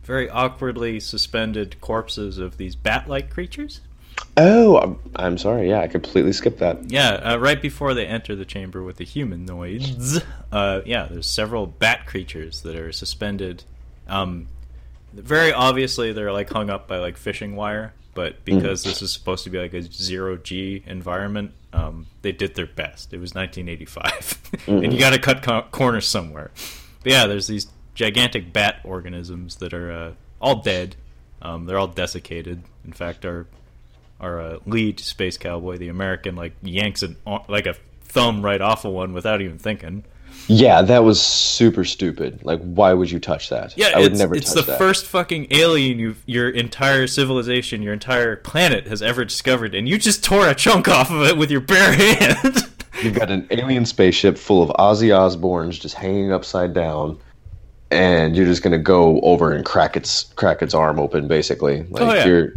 very 0.04 0.30
awkwardly 0.30 1.00
suspended 1.00 1.80
corpses 1.82 2.38
of 2.38 2.58
these 2.58 2.76
bat-like 2.76 3.30
creatures. 3.30 3.82
Oh, 4.36 4.78
I'm, 4.78 5.00
I'm 5.16 5.38
sorry. 5.38 5.70
Yeah, 5.70 5.82
I 5.82 5.88
completely 5.88 6.34
skipped 6.34 6.60
that. 6.60 6.90
Yeah, 6.90 7.12
uh, 7.14 7.38
right 7.38 7.62
before 7.62 7.94
they 7.94 8.08
enter 8.08 8.36
the 8.36 8.46
chamber 8.46 8.82
with 8.82 8.98
the 8.98 9.06
humanoids, 9.06 10.22
uh, 10.52 10.82
yeah, 10.86 11.08
there's 11.10 11.28
several 11.28 11.68
bat 11.68 12.08
creatures 12.08 12.62
that 12.62 12.76
are 12.76 12.92
suspended. 12.92 13.64
Um, 14.08 14.48
very 15.14 15.54
obviously, 15.54 16.14
they're 16.14 16.32
like 16.32 16.50
hung 16.50 16.70
up 16.70 16.88
by 16.88 16.98
like 16.98 17.18
fishing 17.18 17.56
wire, 17.56 17.94
but 18.16 18.44
because 18.44 18.84
this 18.84 19.02
is 19.04 19.12
supposed 19.12 19.44
to 19.44 19.52
be 19.52 19.60
like 19.60 19.74
a 19.74 19.84
zero 19.84 20.38
G 20.38 20.84
environment, 20.88 21.52
um, 21.72 22.08
they 22.24 22.32
did 22.32 22.56
their 22.56 22.66
best. 22.66 23.14
It 23.14 23.20
was 23.20 23.36
1985, 23.36 24.68
and 24.68 24.92
you 24.92 25.00
got 25.00 25.12
to 25.12 25.20
cut 25.20 25.44
co- 25.44 25.66
corners 25.72 26.08
somewhere. 26.08 26.50
But 27.04 27.12
yeah, 27.12 27.28
there's 27.28 27.48
these 27.48 27.68
gigantic 27.94 28.52
bat 28.52 28.82
organisms 28.84 29.58
that 29.58 29.74
are 29.74 29.92
uh, 29.92 30.12
all 30.42 30.62
dead. 30.62 30.96
Um, 31.42 31.66
they're 31.66 31.78
all 31.78 31.88
desiccated. 31.88 32.64
In 32.86 32.94
fact, 32.94 33.26
our 33.26 33.46
our 34.20 34.40
uh, 34.40 34.60
lead 34.66 35.00
space 35.00 35.38
cowboy, 35.38 35.78
the 35.78 35.90
American, 35.90 36.36
like 36.36 36.54
yanks 36.62 37.04
an 37.04 37.16
like 37.48 37.66
a 37.66 37.76
thumb 38.04 38.44
right 38.44 38.62
off 38.62 38.86
of 38.86 38.94
one 38.94 39.14
without 39.14 39.42
even 39.42 39.58
thinking. 39.58 40.04
Yeah, 40.48 40.82
that 40.82 41.04
was 41.04 41.22
super 41.22 41.86
stupid. 41.86 42.44
Like, 42.44 42.60
why 42.62 42.92
would 42.94 43.10
you 43.10 43.20
touch 43.20 43.50
that? 43.50 43.78
Yeah, 43.78 43.92
I 43.96 44.00
would 44.00 44.18
never 44.18 44.36
it's 44.36 44.54
the 44.54 44.62
that. 44.64 44.78
first 44.78 45.06
fucking 45.06 45.48
alien 45.52 46.00
you 46.00 46.16
your 46.26 46.50
entire 46.50 47.08
civilization, 47.08 47.82
your 47.82 47.94
entire 47.94 48.36
planet 48.38 48.88
has 48.88 49.02
ever 49.02 49.24
discovered, 49.24 49.74
and 49.76 49.88
you 49.88 49.98
just 49.98 50.24
tore 50.24 50.48
a 50.50 50.56
chunk 50.56 50.88
off 50.90 51.12
of 51.12 51.22
it 51.28 51.38
with 51.38 51.50
your 51.52 51.62
bare 51.62 51.94
hand. 52.16 52.58
You've 53.02 53.14
got 53.16 53.30
an 53.32 53.48
alien 53.52 53.86
spaceship 53.86 54.38
full 54.38 54.62
of 54.64 54.70
Ozzy 54.78 55.10
Osbournes 55.10 55.80
just 55.80 55.96
hanging 55.96 56.32
upside 56.34 56.74
down, 56.74 57.20
and 57.92 58.36
you're 58.36 58.46
just 58.46 58.64
gonna 58.64 58.78
go 58.80 59.20
over 59.22 59.52
and 59.54 59.64
crack 59.64 59.96
its 59.96 60.24
crack 60.36 60.62
its 60.62 60.74
arm 60.74 61.00
open, 61.00 61.28
basically. 61.28 61.84
Like 61.84 62.02
Oh, 62.04 62.14
yeah. 62.14 62.26
you're. 62.26 62.54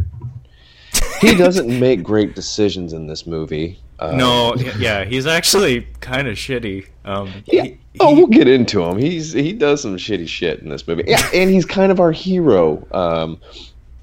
He 1.21 1.35
doesn't 1.35 1.79
make 1.79 2.03
great 2.03 2.35
decisions 2.35 2.93
in 2.93 3.07
this 3.07 3.25
movie. 3.27 3.79
Uh, 3.99 4.11
no, 4.15 4.55
yeah, 4.77 5.03
he's 5.05 5.25
actually 5.25 5.87
kind 6.01 6.27
of 6.27 6.35
shitty. 6.35 6.85
Um, 7.05 7.31
Yeah. 7.47 7.63
he- 7.63 7.77
oh, 7.99 8.13
we'll 8.13 8.27
get 8.27 8.47
into 8.47 8.83
him. 8.83 8.97
He's 8.99 9.33
he 9.33 9.53
does 9.53 9.81
some 9.81 9.97
shitty 9.97 10.27
shit 10.27 10.59
in 10.59 10.69
this 10.69 10.87
movie. 10.87 11.03
Yeah, 11.07 11.27
and 11.33 11.49
he's 11.49 11.65
kind 11.65 11.91
of 11.91 11.99
our 11.99 12.11
hero. 12.11 12.85
Um, 12.91 13.39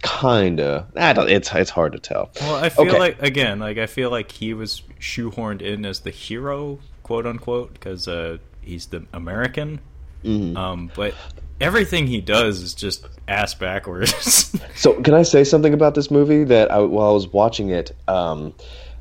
kinda. 0.02 0.86
I 0.96 1.12
don't, 1.12 1.30
it's 1.30 1.52
it's 1.54 1.70
hard 1.70 1.92
to 1.92 1.98
tell. 1.98 2.30
Well, 2.40 2.56
I 2.56 2.68
feel 2.68 2.86
Okay. 2.88 2.98
like 2.98 3.22
again, 3.22 3.58
like 3.60 3.78
I 3.78 3.86
feel 3.86 4.10
like 4.10 4.32
he 4.32 4.52
was 4.54 4.82
shoehorned 5.00 5.62
in 5.62 5.84
as 5.86 6.00
the 6.00 6.10
hero, 6.10 6.78
quote 7.02 7.26
unquote, 7.26 7.74
because 7.74 8.08
uh, 8.08 8.38
he's 8.62 8.86
the 8.86 9.04
American. 9.12 9.80
Mhm. 10.24 10.56
Um, 10.56 10.90
but 10.94 11.14
everything 11.60 12.06
he 12.06 12.20
does 12.20 12.62
is 12.62 12.74
just 12.74 13.06
ass 13.28 13.54
backwards. 13.54 14.50
So, 14.76 15.00
can 15.02 15.14
I 15.14 15.22
say 15.22 15.44
something 15.44 15.72
about 15.72 15.94
this 15.94 16.10
movie 16.10 16.42
that 16.44 16.70
I, 16.70 16.80
while 16.80 17.10
I 17.10 17.12
was 17.12 17.28
watching 17.28 17.70
it, 17.70 17.92
um, 18.08 18.52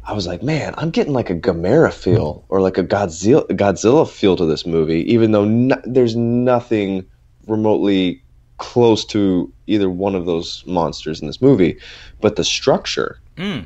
I 0.05 0.13
was 0.13 0.27
like, 0.27 0.43
man, 0.43 0.75
I'm 0.77 0.91
getting 0.91 1.13
like 1.13 1.31
a 1.31 1.35
Gamera 1.35 1.91
feel 1.91 2.45
or 2.47 2.61
like 2.61 2.77
a 2.77 2.83
Godzilla 2.83 3.47
Godzilla 3.47 4.07
feel 4.07 4.35
to 4.35 4.45
this 4.45 4.67
movie, 4.67 5.01
even 5.11 5.31
though 5.31 5.45
no, 5.45 5.75
there's 5.83 6.15
nothing 6.15 7.05
remotely 7.47 8.21
close 8.57 9.03
to 9.05 9.51
either 9.67 9.89
one 9.89 10.13
of 10.13 10.25
those 10.25 10.63
monsters 10.67 11.21
in 11.21 11.27
this 11.27 11.41
movie, 11.41 11.77
but 12.21 12.35
the 12.35 12.43
structure. 12.43 13.19
Mm. 13.35 13.65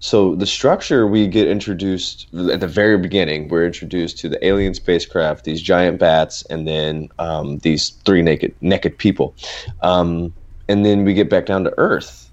So 0.00 0.36
the 0.36 0.46
structure 0.46 1.06
we 1.06 1.26
get 1.26 1.48
introduced 1.48 2.28
at 2.52 2.60
the 2.60 2.68
very 2.68 2.98
beginning. 2.98 3.48
We're 3.48 3.66
introduced 3.66 4.18
to 4.20 4.28
the 4.28 4.44
alien 4.46 4.74
spacecraft, 4.74 5.44
these 5.44 5.60
giant 5.60 5.98
bats, 5.98 6.44
and 6.50 6.68
then 6.68 7.08
um, 7.18 7.58
these 7.58 7.90
three 8.04 8.22
naked 8.22 8.54
naked 8.60 8.96
people, 8.98 9.36
um, 9.82 10.32
and 10.68 10.84
then 10.84 11.04
we 11.04 11.14
get 11.14 11.28
back 11.30 11.46
down 11.46 11.64
to 11.64 11.74
Earth, 11.78 12.30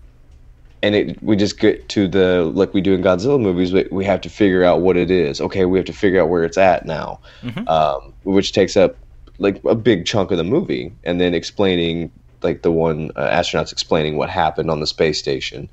and 0.83 0.93
it, 0.93 1.23
we 1.23 1.35
just 1.35 1.59
get 1.59 1.89
to 1.89 2.07
the 2.07 2.43
like 2.53 2.73
we 2.73 2.81
do 2.81 2.93
in 2.93 3.01
Godzilla 3.01 3.41
movies. 3.41 3.73
We, 3.73 3.87
we 3.91 4.05
have 4.05 4.21
to 4.21 4.29
figure 4.29 4.63
out 4.63 4.81
what 4.81 4.95
it 4.97 5.09
is. 5.09 5.41
Okay, 5.41 5.65
we 5.65 5.79
have 5.79 5.85
to 5.87 5.93
figure 5.93 6.21
out 6.21 6.29
where 6.29 6.43
it's 6.43 6.57
at 6.57 6.85
now, 6.85 7.19
Mhm. 7.43 7.67
um, 7.67 8.13
which 8.23 8.53
takes 8.53 8.77
up 8.77 8.97
like 9.39 9.59
a 9.65 9.75
big 9.75 10.05
chunk 10.05 10.29
of 10.31 10.37
the 10.37 10.43
movie, 10.43 10.95
and 11.03 11.19
then 11.19 11.33
explaining 11.33 12.11
like 12.45 12.61
the 12.61 12.71
one 12.71 13.11
uh, 13.17 13.27
astronauts 13.39 13.71
explaining 13.71 14.15
what 14.17 14.29
happened 14.29 14.69
on 14.71 14.79
the 14.79 14.87
space 14.87 15.17
station, 15.19 15.67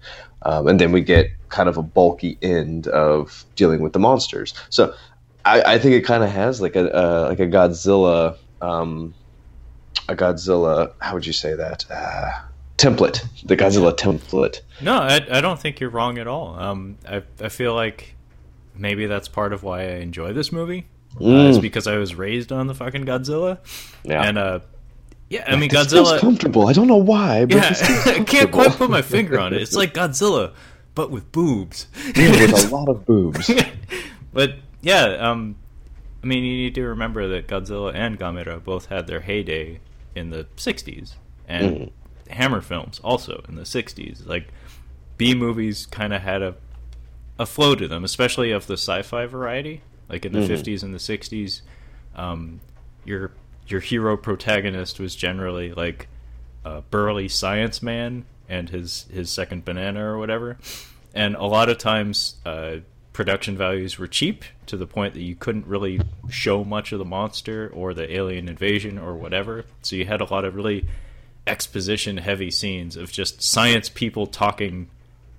um, 0.49 0.67
and 0.69 0.81
then 0.81 0.91
we 0.91 1.01
get 1.03 1.31
kind 1.49 1.69
of 1.69 1.77
a 1.77 1.83
bulky 1.83 2.37
end 2.43 2.89
of 2.89 3.45
dealing 3.55 3.81
with 3.83 3.93
the 3.93 3.99
monsters. 4.01 4.55
So 4.71 4.95
I, 5.45 5.75
I 5.75 5.79
think 5.79 5.95
it 5.95 6.05
kind 6.05 6.25
of 6.25 6.31
has 6.31 6.61
like 6.61 6.75
a 6.77 6.85
uh, 6.93 7.27
like 7.29 7.41
a 7.41 7.47
Godzilla 7.47 8.37
um, 8.61 9.15
a 10.09 10.17
Godzilla 10.17 10.93
how 11.01 11.15
would 11.15 11.27
you 11.27 11.33
say 11.33 11.55
that 11.55 11.85
uh, 11.91 12.31
template 12.79 13.23
the 13.45 13.57
Godzilla 13.57 13.93
template. 13.97 14.61
No, 14.81 14.95
I, 14.97 15.21
I 15.31 15.41
don't 15.41 15.61
think 15.61 15.79
you're 15.81 15.91
wrong 15.91 16.19
at 16.19 16.27
all. 16.27 16.59
Um, 16.59 16.99
I, 17.09 17.23
I 17.41 17.49
feel 17.49 17.75
like 17.75 18.17
maybe 18.75 19.07
that's 19.07 19.29
part 19.29 19.53
of 19.53 19.63
why 19.63 19.83
I 19.83 19.95
enjoy 20.01 20.33
this 20.33 20.51
movie. 20.51 20.87
Uh, 21.21 21.51
is 21.53 21.59
Mm. 21.59 21.63
because 21.63 21.87
I 21.87 21.97
was 21.99 22.15
raised 22.15 22.51
on 22.53 22.67
the 22.69 22.75
fucking 22.75 23.05
Godzilla. 23.05 23.59
Yeah, 24.03 24.23
And, 24.27 24.39
uh, 24.39 24.61
yeah, 25.33 25.45
I 25.47 25.57
mean, 25.57 25.71
feels 25.71 25.93
Godzilla. 25.93 26.19
comfortable. 26.21 26.69
I 26.69 26.73
don't 26.73 26.89
know 26.89 26.97
why, 26.97 27.45
but 27.47 27.57
Yeah, 27.57 27.75
I 28.21 28.25
can't 28.25 28.53
quite 28.53 28.73
put 28.73 28.91
my 28.91 29.03
finger 29.03 29.39
on 29.39 29.53
it. 29.55 29.63
It's 29.63 29.75
like 29.75 29.95
Godzilla, 30.01 30.53
but 30.95 31.11
with 31.11 31.33
boobs. 31.33 31.87
Yeah, 32.17 32.31
with 32.31 32.67
a 32.73 32.75
lot 32.75 32.89
of 32.89 33.07
boobs. 33.07 33.51
but 34.33 34.57
yeah, 34.83 35.05
um, 35.19 35.57
I 36.23 36.27
mean, 36.27 36.45
you 36.45 36.57
need 36.57 36.75
to 36.77 36.83
remember 36.87 37.29
that 37.29 37.47
Godzilla 37.49 37.95
and 37.95 38.19
Gamera 38.19 38.63
both 38.63 38.87
had 38.87 39.07
their 39.07 39.21
heyday 39.21 39.81
in 40.15 40.31
the 40.31 40.47
'60s, 40.57 41.15
and 41.49 41.71
Mhm. 41.77 41.91
Hammer 42.31 42.61
films 42.61 43.01
also 43.03 43.43
in 43.49 43.57
the 43.57 43.63
'60s. 43.65 44.27
Like 44.27 44.49
B 45.19 45.35
movies, 45.35 45.87
kind 45.87 46.13
of 46.13 46.23
had 46.23 46.43
a 46.43 46.55
a 47.39 47.47
flow 47.47 47.75
to 47.75 47.89
them, 47.89 48.05
especially 48.05 48.51
of 48.53 48.67
the 48.67 48.75
sci-fi 48.75 49.25
variety. 49.27 49.81
Like 50.09 50.27
in 50.27 50.33
the 50.33 50.41
Mhm. 50.41 50.49
'50s 50.49 50.83
and 50.83 50.93
the 50.95 50.99
'60s, 50.99 51.63
um, 52.15 52.61
your 53.07 53.33
your 53.73 53.81
hero 53.81 54.17
protagonist 54.17 55.01
was 55.01 55.17
generally 55.17 55.73
like 55.73 56.09
a 56.65 56.83
burly 56.83 57.29
science 57.29 57.83
man 57.83 58.25
and 58.49 58.69
his 58.71 59.07
his 59.11 59.31
second 59.31 59.65
banana 59.65 60.05
or 60.05 60.19
whatever. 60.19 60.59
And 61.15 61.35
a 61.35 61.45
lot 61.45 61.69
of 61.69 61.79
times, 61.79 62.37
uh, 62.47 62.77
production 63.13 63.57
values 63.57 63.99
were 63.99 64.07
cheap 64.07 64.45
to 64.67 64.77
the 64.77 64.87
point 64.87 65.15
that 65.15 65.23
you 65.23 65.35
couldn't 65.35 65.67
really 65.67 66.01
show 66.31 66.65
much 66.65 66.93
of 66.93 66.99
the 66.99 67.05
monster 67.05 67.71
or 67.75 67.93
the 67.93 68.11
alien 68.15 68.49
invasion 68.49 68.99
or 68.99 69.15
whatever. 69.15 69.65
So 69.83 69.97
you 69.97 70.07
had 70.07 70.21
a 70.21 70.25
lot 70.25 70.45
of 70.45 70.55
really 70.55 70.87
exposition 71.47 72.19
heavy 72.19 72.51
scenes 72.51 72.97
of 72.97 73.11
just 73.11 73.43
science 73.43 73.89
people 73.89 74.27
talking 74.27 74.89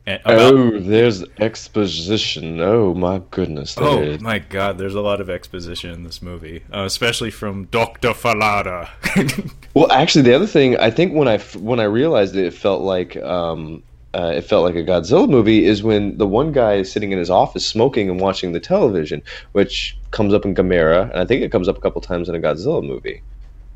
about. 0.06 0.22
oh, 0.26 0.80
there's 0.80 1.24
exposition. 1.40 2.60
Oh 2.60 2.94
my 2.94 3.22
goodness. 3.32 3.76
Oh 3.78 4.02
is. 4.02 4.22
my 4.22 4.40
god, 4.40 4.78
there's 4.78 4.96
a 4.96 5.02
lot 5.02 5.22
of 5.22 5.30
exposition 5.30 5.92
in 5.92 6.04
this 6.04 6.22
movie, 6.22 6.64
uh, 6.74 6.84
especially 6.84 7.32
from 7.32 7.66
Dr. 7.66 8.10
Fallada. 8.10 8.90
Well, 9.74 9.92
actually, 9.92 10.22
the 10.22 10.36
other 10.36 10.46
thing 10.46 10.78
I 10.78 10.92
think 10.92 11.16
when 11.16 11.28
I 11.28 11.40
when 11.40 11.80
I 11.80 11.86
realized 11.86 12.36
it, 12.36 12.46
it 12.46 12.54
felt 12.54 12.84
like 12.84 13.18
um, 13.18 13.82
uh, 14.14 14.32
it 14.36 14.44
felt 14.44 14.64
like 14.64 14.76
a 14.76 14.84
Godzilla 14.84 15.28
movie 15.28 15.66
is 15.66 15.82
when 15.82 16.18
the 16.18 16.28
one 16.28 16.52
guy 16.52 16.76
is 16.76 16.92
sitting 16.92 17.12
in 17.12 17.18
his 17.18 17.32
office 17.32 17.66
smoking 17.66 18.08
and 18.10 18.20
watching 18.20 18.52
the 18.52 18.60
television, 18.60 19.24
which 19.54 19.98
comes 20.12 20.34
up 20.34 20.46
in 20.46 20.54
Gamera, 20.54 21.10
and 21.10 21.20
I 21.20 21.26
think 21.26 21.42
it 21.42 21.52
comes 21.52 21.68
up 21.68 21.78
a 21.78 21.82
couple 21.82 22.02
times 22.02 22.30
in 22.30 22.36
a 22.36 22.40
Godzilla 22.40 22.86
movie, 22.86 23.24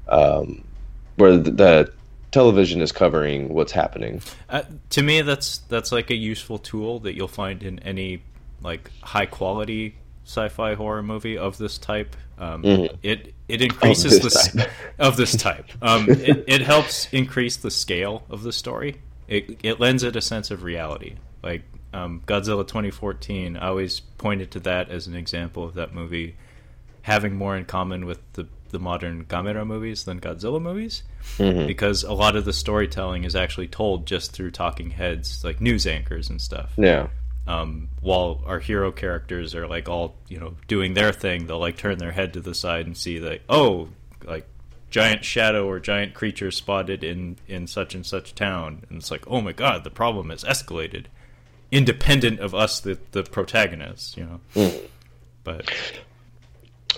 um, 0.07 0.63
where 1.15 1.35
the, 1.37 1.51
the 1.51 1.93
television 2.31 2.81
is 2.81 2.91
covering 2.91 3.49
what's 3.53 3.71
happening. 3.71 4.21
Uh, 4.49 4.63
to 4.91 5.01
me, 5.01 5.21
that's 5.21 5.59
that's 5.69 5.91
like 5.91 6.09
a 6.11 6.15
useful 6.15 6.57
tool 6.57 6.99
that 7.01 7.15
you'll 7.15 7.27
find 7.27 7.63
in 7.63 7.79
any 7.79 8.21
like 8.61 8.91
high 9.01 9.25
quality 9.25 9.95
sci-fi 10.25 10.73
horror 10.73 11.01
movie 11.03 11.37
of 11.37 11.57
this 11.57 11.77
type. 11.77 12.15
Um, 12.37 12.61
Mhm. 12.63 12.97
It 13.01 13.33
it 13.47 13.61
increases 13.61 14.17
the 14.17 14.23
this 14.25 14.35
s- 14.35 14.53
type. 14.53 14.69
of 14.99 15.15
this 15.17 15.35
type. 15.37 15.65
Um, 15.81 16.05
it, 16.09 16.43
it 16.47 16.61
helps 16.61 17.07
increase 17.13 17.55
the 17.57 17.71
scale 17.71 18.23
of 18.29 18.43
the 18.43 18.51
story. 18.51 19.01
It 19.27 19.59
it 19.63 19.79
lends 19.79 20.03
it 20.03 20.15
a 20.15 20.21
sense 20.21 20.51
of 20.51 20.63
reality. 20.63 21.15
Like 21.41 21.63
um, 21.93 22.21
Godzilla 22.27 22.67
2014, 22.67 23.55
I 23.57 23.67
always 23.67 24.01
pointed 24.01 24.51
to 24.51 24.59
that 24.61 24.89
as 24.89 25.07
an 25.07 25.15
example 25.15 25.63
of 25.63 25.75
that 25.75 25.93
movie 25.93 26.35
having 27.03 27.33
more 27.35 27.55
in 27.55 27.63
common 27.63 28.05
with 28.05 28.19
the 28.33 28.45
the 28.69 28.80
modern 28.80 29.25
Gamera 29.25 29.65
movies 29.65 30.03
than 30.03 30.19
Godzilla 30.19 30.62
movies 30.62 31.03
Mhm. 31.38 31.67
because 31.67 32.03
a 32.03 32.13
lot 32.13 32.36
of 32.36 32.45
the 32.45 32.53
storytelling 32.53 33.23
is 33.23 33.36
actually 33.36 33.67
told 33.67 34.06
just 34.08 34.32
through 34.32 34.51
talking 34.51 34.91
heads, 34.91 35.43
like 35.43 35.60
news 35.62 35.86
anchors 35.88 36.30
and 36.30 36.41
stuff. 36.41 36.71
Yeah. 36.77 37.08
Um, 37.47 37.88
while 38.01 38.41
our 38.45 38.60
hero 38.60 38.91
characters 38.91 39.56
are 39.56 39.67
like 39.67 39.88
all 39.88 40.15
you 40.27 40.38
know 40.39 40.56
doing 40.67 40.93
their 40.95 41.13
thing, 41.13 41.47
they'll 41.47 41.60
like 41.60 41.77
turn 41.77 41.97
their 41.97 42.12
head 42.12 42.34
to 42.34 42.41
the 42.41 42.53
side 42.53 42.86
and 42.86 42.97
see 42.97 43.19
like, 43.19 43.41
oh, 43.47 43.88
like 44.25 44.45
giant 44.89 45.23
shadow 45.23 45.65
or 45.67 45.80
giant 45.80 46.13
creature 46.13 46.51
spotted 46.51 47.03
in 47.03 47.38
in 47.47 47.65
such 47.67 47.95
and 47.95 48.06
such 48.06 48.36
town, 48.36 48.84
and 48.89 48.99
it's 48.99 49.12
like, 49.12 49.25
oh 49.27 49.39
my 49.41 49.53
god, 49.53 49.84
the 49.86 49.89
problem 49.89 50.30
has 50.30 50.43
escalated, 50.43 51.06
independent 51.71 52.39
of 52.39 52.53
us, 52.53 52.80
the 52.82 52.97
the 53.12 53.23
protagonists, 53.23 54.17
you 54.17 54.25
know. 54.25 54.39
Mhm. 54.56 54.82
But 55.45 55.71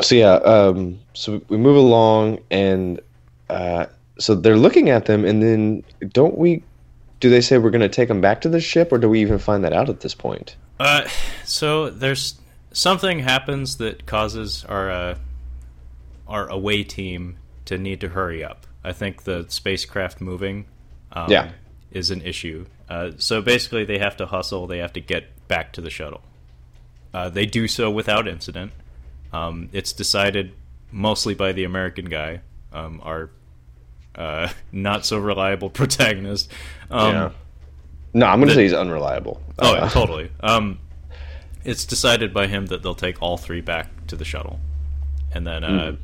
So 0.02 0.16
yeah, 0.16 0.34
um, 0.36 1.00
so 1.14 1.42
we 1.50 1.58
move 1.58 1.76
along, 1.76 2.40
and 2.50 3.00
uh, 3.50 3.88
so 4.18 4.36
they're 4.36 4.58
looking 4.58 4.90
at 4.90 5.06
them, 5.06 5.26
and 5.26 5.42
then 5.44 5.84
don't 6.14 6.38
we? 6.38 6.64
Do 7.20 7.30
they 7.30 7.42
say 7.42 7.58
we're 7.58 7.70
going 7.70 7.82
to 7.82 7.90
take 7.90 8.08
them 8.08 8.22
back 8.22 8.40
to 8.42 8.50
the 8.50 8.62
ship, 8.62 8.94
or 8.94 8.98
do 8.98 9.10
we 9.10 9.20
even 9.20 9.40
find 9.40 9.64
that 9.66 9.74
out 9.74 9.90
at 9.90 10.00
this 10.00 10.16
point? 10.16 10.56
Uh, 10.80 11.06
so 11.44 11.90
there's 11.90 12.40
something 12.72 13.20
happens 13.20 13.76
that 13.78 14.06
causes 14.06 14.64
our 14.66 14.90
uh, 14.90 15.16
our 16.28 16.48
away 16.48 16.84
team 16.84 17.38
to 17.66 17.78
need 17.78 18.00
to 18.02 18.10
hurry 18.10 18.42
up. 18.44 18.66
I 18.84 18.94
think 18.94 19.24
the 19.24 19.46
spacecraft 19.50 20.22
moving, 20.22 20.66
um, 21.12 21.30
Yeah. 21.30 21.50
is 21.92 22.10
an 22.12 22.22
issue. 22.22 22.66
Uh, 22.90 23.12
so 23.18 23.42
basically, 23.42 23.84
they 23.84 24.00
have 24.00 24.16
to 24.18 24.26
hustle. 24.26 24.66
They 24.68 24.78
have 24.78 24.94
to 24.94 25.02
get 25.02 25.26
back 25.50 25.74
to 25.74 25.82
the 25.82 25.90
shuttle. 25.90 26.22
Uh, 27.14 27.28
they 27.28 27.46
do 27.46 27.68
so 27.68 27.92
without 27.92 28.28
incident. 28.28 28.72
Um, 29.32 29.70
it's 29.74 29.94
decided 29.94 30.54
mostly 30.92 31.34
by 31.36 31.52
the 31.52 31.64
American 31.64 32.06
guy, 32.06 32.42
um, 32.74 33.00
our 33.04 33.30
uh, 34.16 34.50
not 34.72 35.06
so 35.06 35.18
reliable 35.18 35.70
protagonist. 35.82 36.52
Um, 36.90 37.14
Yeah. 37.14 37.30
No, 38.12 38.26
I'm 38.26 38.40
going 38.40 38.50
to 38.50 38.56
say 38.56 38.64
he's 38.64 38.74
unreliable. 38.74 39.40
Oh, 39.60 39.70
Uh, 39.72 39.74
yeah, 39.82 39.90
totally. 39.90 40.32
Um, 40.40 40.80
it's 41.64 41.86
decided 41.86 42.34
by 42.34 42.48
him 42.48 42.66
that 42.68 42.82
they'll 42.82 42.96
take 42.96 43.22
all 43.22 43.38
three 43.38 43.62
back 43.62 44.08
to 44.08 44.16
the 44.16 44.26
shuttle, 44.26 44.60
and 45.32 45.46
then 45.46 45.64
uh, 45.64 45.68
Mhm. 45.70 45.98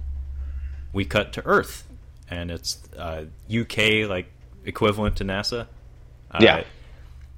we 0.94 1.04
cut 1.06 1.34
to 1.34 1.46
Earth, 1.46 1.84
and 2.30 2.52
it's 2.52 2.78
uh, 2.98 3.26
UK 3.50 4.08
like 4.08 4.32
equivalent 4.66 5.16
to 5.18 5.24
NASA. 5.26 5.68
Uh, 6.30 6.38
Yeah. 6.42 6.64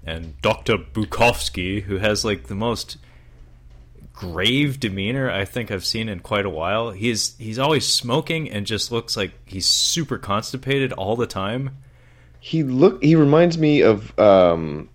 And 0.06 0.40
Doctor 0.42 0.78
Bukowski, 0.78 1.84
who 1.84 1.98
has 2.00 2.24
like 2.26 2.48
the 2.48 2.56
most 2.56 2.98
grave 4.18 4.80
demeanor 4.80 5.30
I 5.30 5.46
think 5.46 5.70
I've 5.70 5.86
seen 5.86 6.10
in 6.10 6.22
quite 6.22 6.46
a 6.46 6.50
while. 6.50 6.90
He's 6.92 7.38
he's 7.38 7.60
always 7.60 7.88
smoking 7.88 8.50
and 8.50 8.66
just 8.66 8.92
looks 8.92 9.16
like 9.16 9.32
he's 9.46 9.68
super 9.68 10.18
constipated 10.18 10.92
all 10.94 11.16
the 11.16 11.28
time. 11.28 11.78
He 12.40 12.64
look. 12.64 13.04
He 13.04 13.16
reminds 13.16 13.58
me 13.58 13.82
of 13.82 14.18
um, 14.20 14.90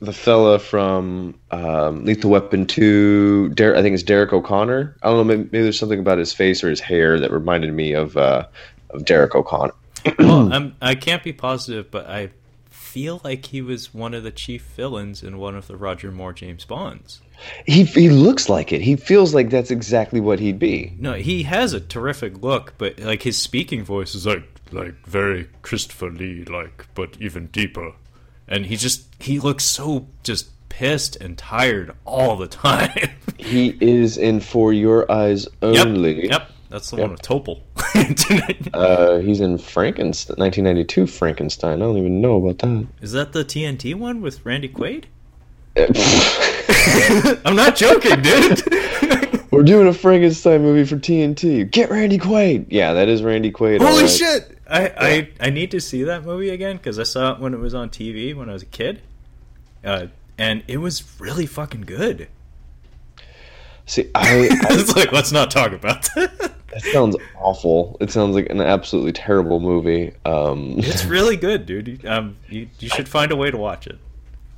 the 0.00 0.12
fella 0.12 0.58
from 0.58 1.38
um, 1.50 2.04
Lethal 2.04 2.30
Weapon 2.30 2.66
Two. 2.66 3.48
Der- 3.50 3.76
I 3.76 3.82
think 3.82 3.94
it's 3.94 4.02
Derrick 4.02 4.32
O'Connor. 4.32 4.96
I 5.02 5.08
don't 5.08 5.16
know. 5.16 5.24
Maybe, 5.24 5.48
maybe 5.52 5.62
there's 5.62 5.78
something 5.78 6.00
about 6.00 6.18
his 6.18 6.32
face 6.32 6.62
or 6.62 6.68
his 6.68 6.80
hair 6.80 7.18
that 7.18 7.30
reminded 7.30 7.72
me 7.72 7.92
of 7.94 8.16
uh, 8.16 8.46
of 8.90 9.04
Derrick 9.04 9.34
O'Connor. 9.34 9.74
well, 10.18 10.52
I'm, 10.52 10.76
I 10.82 10.94
can't 10.94 11.22
be 11.22 11.32
positive, 11.32 11.90
but 11.90 12.06
I 12.06 12.30
feel 12.70 13.20
like 13.22 13.46
he 13.46 13.62
was 13.62 13.94
one 13.94 14.14
of 14.14 14.22
the 14.22 14.30
chief 14.30 14.62
villains 14.74 15.22
in 15.22 15.38
one 15.38 15.54
of 15.54 15.66
the 15.66 15.76
Roger 15.76 16.10
Moore 16.10 16.32
James 16.32 16.64
Bonds. 16.64 17.20
He 17.66 17.84
he 17.84 18.10
looks 18.10 18.48
like 18.48 18.72
it. 18.72 18.80
He 18.82 18.96
feels 18.96 19.34
like 19.34 19.50
that's 19.50 19.70
exactly 19.70 20.20
what 20.20 20.38
he'd 20.40 20.58
be. 20.58 20.94
No, 20.98 21.14
he 21.14 21.42
has 21.44 21.72
a 21.72 21.80
terrific 21.80 22.42
look, 22.42 22.74
but 22.78 22.98
like 23.00 23.22
his 23.22 23.36
speaking 23.40 23.82
voice 23.84 24.14
is 24.14 24.26
like, 24.26 24.42
like 24.72 24.94
very 25.06 25.48
Christopher 25.62 26.10
Lee 26.10 26.44
like, 26.44 26.86
but 26.94 27.16
even 27.20 27.46
deeper. 27.48 27.92
And 28.48 28.66
he 28.66 28.76
just 28.76 29.06
he 29.22 29.38
looks 29.38 29.64
so 29.64 30.08
just 30.22 30.50
pissed 30.68 31.16
and 31.16 31.36
tired 31.38 31.92
all 32.04 32.36
the 32.36 32.46
time. 32.64 33.10
he 33.38 33.76
is 33.80 34.16
in 34.18 34.40
For 34.40 34.72
Your 34.72 35.10
Eyes 35.10 35.46
Only. 35.62 36.22
Yep, 36.24 36.30
yep. 36.30 36.50
that's 36.68 36.90
the 36.90 36.96
Yep. 36.98 37.02
one 37.04 37.10
with 37.12 37.22
Topol. 37.22 37.62
Uh, 38.72 39.18
he's 39.18 39.40
in 39.40 39.58
Frankenstein, 39.58 40.36
1992 40.38 41.06
Frankenstein. 41.08 41.82
I 41.82 41.86
don't 41.86 41.98
even 41.98 42.20
know 42.20 42.36
about 42.36 42.58
that. 42.60 42.86
Is 43.02 43.12
that 43.12 43.32
the 43.32 43.44
TNT 43.44 43.94
one 43.96 44.20
with 44.22 44.44
Randy 44.46 44.68
Quaid? 44.68 45.04
I'm 47.44 47.56
not 47.56 47.76
joking, 47.76 48.22
dude. 48.22 48.62
We're 49.50 49.64
doing 49.64 49.88
a 49.88 49.92
Frankenstein 49.92 50.62
movie 50.62 50.84
for 50.84 50.96
TNT. 50.96 51.68
Get 51.70 51.90
Randy 51.90 52.18
Quaid. 52.18 52.66
Yeah, 52.68 52.92
that 52.94 53.08
is 53.08 53.22
Randy 53.22 53.50
Quaid. 53.50 53.78
Holy 53.78 53.92
alright. 53.94 54.10
shit! 54.10 54.58
I, 54.68 54.92
I 54.96 55.28
I 55.40 55.50
need 55.50 55.72
to 55.72 55.80
see 55.80 56.04
that 56.04 56.24
movie 56.24 56.50
again 56.50 56.76
because 56.76 56.98
I 56.98 57.02
saw 57.02 57.32
it 57.32 57.40
when 57.40 57.52
it 57.54 57.58
was 57.58 57.74
on 57.74 57.90
TV 57.90 58.34
when 58.34 58.48
I 58.48 58.52
was 58.52 58.62
a 58.62 58.66
kid, 58.66 59.02
uh, 59.84 60.06
and 60.38 60.62
it 60.68 60.76
was 60.78 61.02
really 61.20 61.46
fucking 61.46 61.80
good. 61.82 62.28
See, 63.86 64.08
I, 64.14 64.44
I 64.44 64.48
it's 64.70 64.94
like 64.94 65.10
let's 65.10 65.32
not 65.32 65.50
talk 65.50 65.72
about 65.72 66.08
that. 66.14 66.52
that 66.72 66.82
sounds 66.92 67.16
awful. 67.36 67.96
It 68.00 68.12
sounds 68.12 68.36
like 68.36 68.48
an 68.50 68.60
absolutely 68.60 69.12
terrible 69.12 69.58
movie. 69.58 70.12
Um, 70.24 70.74
It's 70.78 71.04
really 71.04 71.36
good, 71.36 71.66
dude. 71.66 72.06
Um, 72.06 72.36
you 72.48 72.68
you 72.78 72.88
should 72.88 73.08
find 73.08 73.32
a 73.32 73.36
way 73.36 73.50
to 73.50 73.56
watch 73.56 73.88
it. 73.88 73.98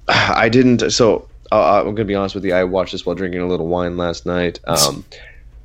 I 0.09 0.51
didn't. 0.51 0.91
So 0.91 1.29
uh, 1.53 1.83
I'm 1.85 1.95
gonna 1.95 2.07
be 2.07 2.15
honest 2.15 2.35
with 2.35 2.45
you. 2.45 2.55
I 2.55 2.65
watched 2.65 2.93
this 2.93 3.05
while 3.05 3.15
drinking 3.15 3.41
a 3.41 3.47
little 3.47 3.69
wine 3.69 3.97
last 3.97 4.25
night. 4.25 4.59
Um, 4.65 5.05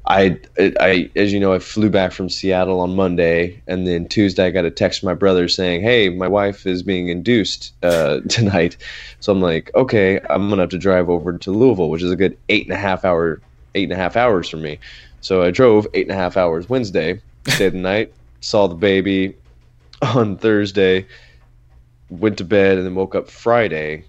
I, 0.10 0.40
I, 0.58 1.10
as 1.18 1.34
you 1.34 1.40
know, 1.40 1.52
I 1.52 1.60
flew 1.60 1.90
back 1.90 2.14
from 2.14 2.30
Seattle 2.30 2.80
on 2.80 2.96
Monday, 2.96 3.62
and 3.68 3.86
then 3.86 4.08
Tuesday 4.08 4.46
I 4.46 4.52
got 4.52 4.64
a 4.64 4.72
text 4.72 5.02
from 5.02 5.08
my 5.08 5.14
brother 5.14 5.50
saying, 5.50 5.82
"Hey, 5.82 6.10
my 6.10 6.28
wife 6.28 6.66
is 6.66 6.84
being 6.84 7.10
induced 7.10 7.74
uh, 7.84 8.20
tonight." 8.30 8.78
So 9.20 9.32
I'm 9.32 9.42
like, 9.42 9.72
"Okay, 9.76 10.20
I'm 10.30 10.50
gonna 10.50 10.62
have 10.62 10.70
to 10.70 10.78
drive 10.78 11.10
over 11.10 11.38
to 11.38 11.52
Louisville, 11.52 11.90
which 11.90 12.04
is 12.04 12.12
a 12.12 12.16
good 12.16 12.38
eight 12.50 12.66
and 12.66 12.74
a 12.74 12.78
half 12.78 13.04
hour, 13.04 13.42
eight 13.76 13.84
and 13.84 13.94
a 13.94 13.98
half 13.98 14.16
hours 14.16 14.50
for 14.50 14.58
me." 14.58 14.80
So 15.22 15.42
I 15.42 15.52
drove 15.52 15.88
eight 15.94 16.08
and 16.08 16.18
a 16.18 16.22
half 16.22 16.38
hours 16.38 16.70
Wednesday, 16.70 17.22
stayed 17.48 17.74
the 17.74 17.78
night, 17.78 18.14
saw 18.42 18.68
the 18.68 18.76
baby 18.76 19.36
on 20.02 20.38
Thursday, 20.38 21.06
went 22.10 22.38
to 22.38 22.46
bed, 22.46 22.78
and 22.78 22.86
then 22.86 22.96
woke 22.96 23.16
up 23.16 23.30
Friday, 23.30 24.06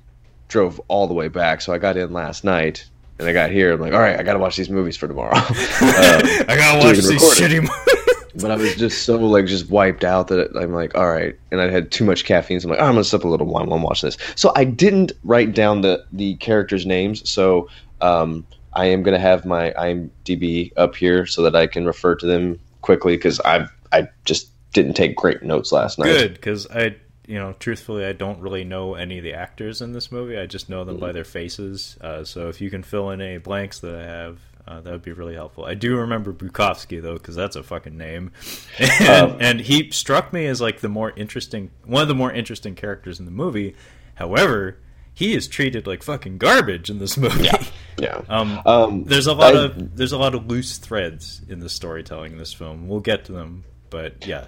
drove 0.49 0.81
all 0.89 1.07
the 1.07 1.15
way 1.15 1.29
back. 1.29 1.61
So 1.61 1.73
I 1.73 1.79
got 1.79 1.97
in 1.97 2.13
last 2.13 2.45
night, 2.45 2.87
and 3.19 3.29
I 3.29 3.33
got 3.33 3.51
here. 3.51 3.73
I'm 3.73 3.81
like, 3.81 3.93
all 3.93 4.01
right, 4.01 4.19
I 4.19 4.23
got 4.23 4.33
to 4.33 4.39
watch 4.39 4.57
these 4.57 4.71
movies 4.71 4.97
for 4.97 5.07
tomorrow. 5.07 5.37
Um, 5.39 5.45
I 6.49 6.57
gotta 6.57 6.87
watch 6.87 6.97
these 6.97 7.23
shitty 7.23 7.61
movies. 7.61 8.43
but 8.43 8.51
I 8.51 8.57
was 8.57 8.75
just 8.77 9.05
so 9.05 9.17
like 9.17 9.47
just 9.47 9.71
wiped 9.71 10.05
out 10.05 10.29
that 10.29 10.55
I'm 10.57 10.73
like, 10.73 10.95
all 10.97 11.09
right, 11.09 11.39
and 11.51 11.61
I 11.61 11.71
had 11.71 11.91
too 11.91 12.05
much 12.05 12.25
caffeine. 12.25 12.61
So 12.61 12.69
I'm 12.69 12.71
like, 12.71 12.81
oh, 12.81 12.87
I'm 12.87 12.95
gonna 12.95 13.05
sip 13.05 13.25
a 13.25 13.29
little 13.29 13.47
wine 13.47 13.67
while 13.67 13.79
I'm 13.79 13.83
watching 13.83 14.09
this. 14.09 14.19
So 14.35 14.53
I 14.57 14.65
didn't 14.65 15.13
write 15.23 15.55
down 15.55 15.83
the 15.83 16.05
the 16.13 16.35
characters' 16.37 16.85
names. 16.85 17.29
So 17.29 17.69
um, 18.01 18.47
I 18.73 18.87
am 18.87 19.03
gonna 19.03 19.19
have 19.19 19.45
my 19.45 19.71
IMDb 19.73 20.73
up 20.77 20.97
here 20.97 21.27
so 21.27 21.43
that 21.43 21.55
I 21.55 21.67
can 21.67 21.87
refer 21.87 22.15
to 22.17 22.27
them 22.27 22.59
quickly 22.83 23.17
because 23.17 23.41
I 23.45 23.69
I 23.93 24.09
just 24.25 24.51
didn't 24.73 24.95
take 24.95 25.17
great 25.17 25.43
notes 25.43 25.73
last 25.73 25.99
night. 25.99 26.07
Good, 26.07 26.35
because 26.35 26.67
I, 26.71 26.97
you 27.29 27.39
know, 27.39 27.55
truthfully, 27.61 28.05
I 28.05 28.13
don't 28.13 28.41
really 28.41 28.65
know 28.65 28.95
any 28.95 29.19
of 29.19 29.25
the 29.25 29.35
actors 29.35 29.81
in 29.83 29.93
this 29.93 30.11
movie. 30.11 30.37
I 30.39 30.47
just 30.47 30.69
know 30.69 30.85
them 30.85 30.97
by 30.99 31.13
their 31.13 31.25
faces. 31.25 31.97
Uh, 32.01 32.25
so 32.25 32.49
if 32.49 32.61
you 32.61 32.71
can 32.71 32.83
fill 32.83 33.11
in 33.11 33.21
any 33.21 33.39
blanks 33.39 33.79
that 33.81 33.95
I 33.95 34.03
have, 34.05 34.39
uh, 34.67 34.81
that 34.81 34.91
would 34.91 35.03
be 35.03 35.13
really 35.13 35.35
helpful. 35.35 35.65
I 35.65 35.75
do 35.75 35.97
remember 35.97 36.33
Bukowski 36.33 37.01
though, 37.01 37.15
because 37.15 37.35
that's 37.37 37.55
a 37.57 37.63
fucking 37.63 37.97
name, 37.97 38.33
and, 38.79 39.09
Um, 39.33 39.37
and 39.41 39.61
he 39.61 39.91
struck 39.91 40.33
me 40.33 40.47
as 40.47 40.61
like 40.61 40.81
the 40.81 40.89
more 40.89 41.13
interesting, 41.17 41.71
one 41.85 42.03
of 42.03 42.09
the 42.09 42.15
more 42.15 42.33
interesting 42.33 42.75
characters 42.75 43.19
in 43.21 43.25
the 43.25 43.31
movie. 43.31 43.75
However, 44.17 44.79
he 45.15 45.35
is 45.35 45.49
treated 45.49 45.87
like 45.87 46.03
fucking 46.03 46.39
garbage 46.39 46.91
in 46.91 46.99
this 46.99 47.17
movie. 47.25 47.45
Yeah. 47.45 47.65
Yeah. 47.99 48.21
Um, 48.29 48.61
Um, 48.67 49.05
there's 49.05 49.27
a 49.27 49.33
lot 49.35 49.57
I- 49.57 49.65
of 49.65 49.97
there's 49.97 50.13
a 50.13 50.19
lot 50.19 50.35
of 50.35 50.47
loose 50.47 50.79
threads 50.79 51.41
in 51.49 51.61
the 51.61 51.69
storytelling 51.69 52.33
in 52.33 52.39
this 52.39 52.53
film. 52.53 52.89
We'll 52.89 53.01
get 53.01 53.25
to 53.27 53.33
them, 53.33 53.65
but 53.91 54.27
yeah, 54.27 54.47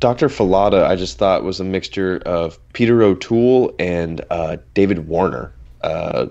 Dr. 0.00 0.28
Fallada, 0.28 0.84
I 0.86 0.94
just 0.96 1.18
thought 1.18 1.42
was 1.42 1.60
a 1.60 1.64
mixture 1.64 2.18
of 2.24 2.58
Peter 2.72 3.02
O'Toole 3.02 3.74
and 3.78 4.20
uh, 4.30 4.58
David 4.74 5.08
Warner. 5.08 5.52
Uh, 5.80 6.26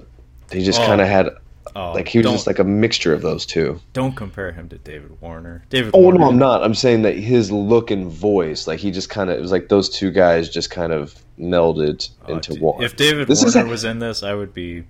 they 0.49 0.63
just 0.63 0.79
Oh. 0.81 0.85
kind 0.85 1.01
of 1.01 1.07
had 1.07 1.29
oh, 1.75 1.91
like 1.93 2.07
he 2.07 2.19
was 2.19 2.27
just 2.27 2.47
like 2.47 2.59
a 2.59 2.63
mixture 2.63 3.13
of 3.13 3.21
those 3.21 3.45
two. 3.45 3.79
Don't 3.93 4.15
compare 4.15 4.51
him 4.53 4.69
to 4.69 4.77
David 4.77 5.19
Warner. 5.21 5.65
David. 5.69 5.91
Oh 5.93 5.99
Warner, 6.01 6.19
no, 6.19 6.27
I'm 6.29 6.37
not. 6.37 6.63
I'm 6.63 6.73
saying 6.75 7.01
that 7.01 7.17
his 7.17 7.51
look 7.51 7.91
and 7.91 8.09
voice, 8.11 8.67
like 8.67 8.79
he 8.79 8.89
just 8.91 9.09
kind 9.09 9.29
of, 9.29 9.37
it 9.37 9.41
was 9.41 9.51
like 9.51 9.67
those 9.67 9.89
two 9.89 10.11
guys 10.11 10.49
just 10.49 10.69
kind 10.69 10.93
of 10.93 11.13
melded 11.37 12.09
oh, 12.27 12.33
into 12.35 12.53
dude, 12.53 12.61
one. 12.61 12.81
If 12.83 12.95
David 12.95 13.27
This 13.27 13.43
is 13.43 13.53
Warner 13.55 13.67
a- 13.67 13.71
was 13.71 13.83
in 13.83 13.99
this, 13.99 14.23
I 14.23 14.33
would 14.33 14.53
be 14.53 14.83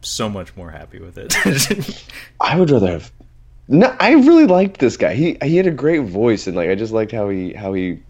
so 0.00 0.28
much 0.30 0.56
more 0.56 0.70
happy 0.70 0.98
with 1.00 1.18
it. 1.18 2.02
I 2.40 2.58
would 2.58 2.70
rather 2.70 2.92
have. 2.92 3.12
No, 3.68 3.94
I 4.00 4.12
really 4.12 4.46
liked 4.46 4.80
this 4.80 4.96
guy. 4.96 5.14
He 5.14 5.36
he 5.42 5.56
had 5.56 5.66
a 5.66 5.70
great 5.70 6.02
voice, 6.04 6.46
and 6.46 6.56
like 6.56 6.68
I 6.70 6.74
just 6.74 6.92
liked 6.92 7.12
how 7.12 7.28
he 7.28 7.52
how 7.52 7.72
he 7.74 8.00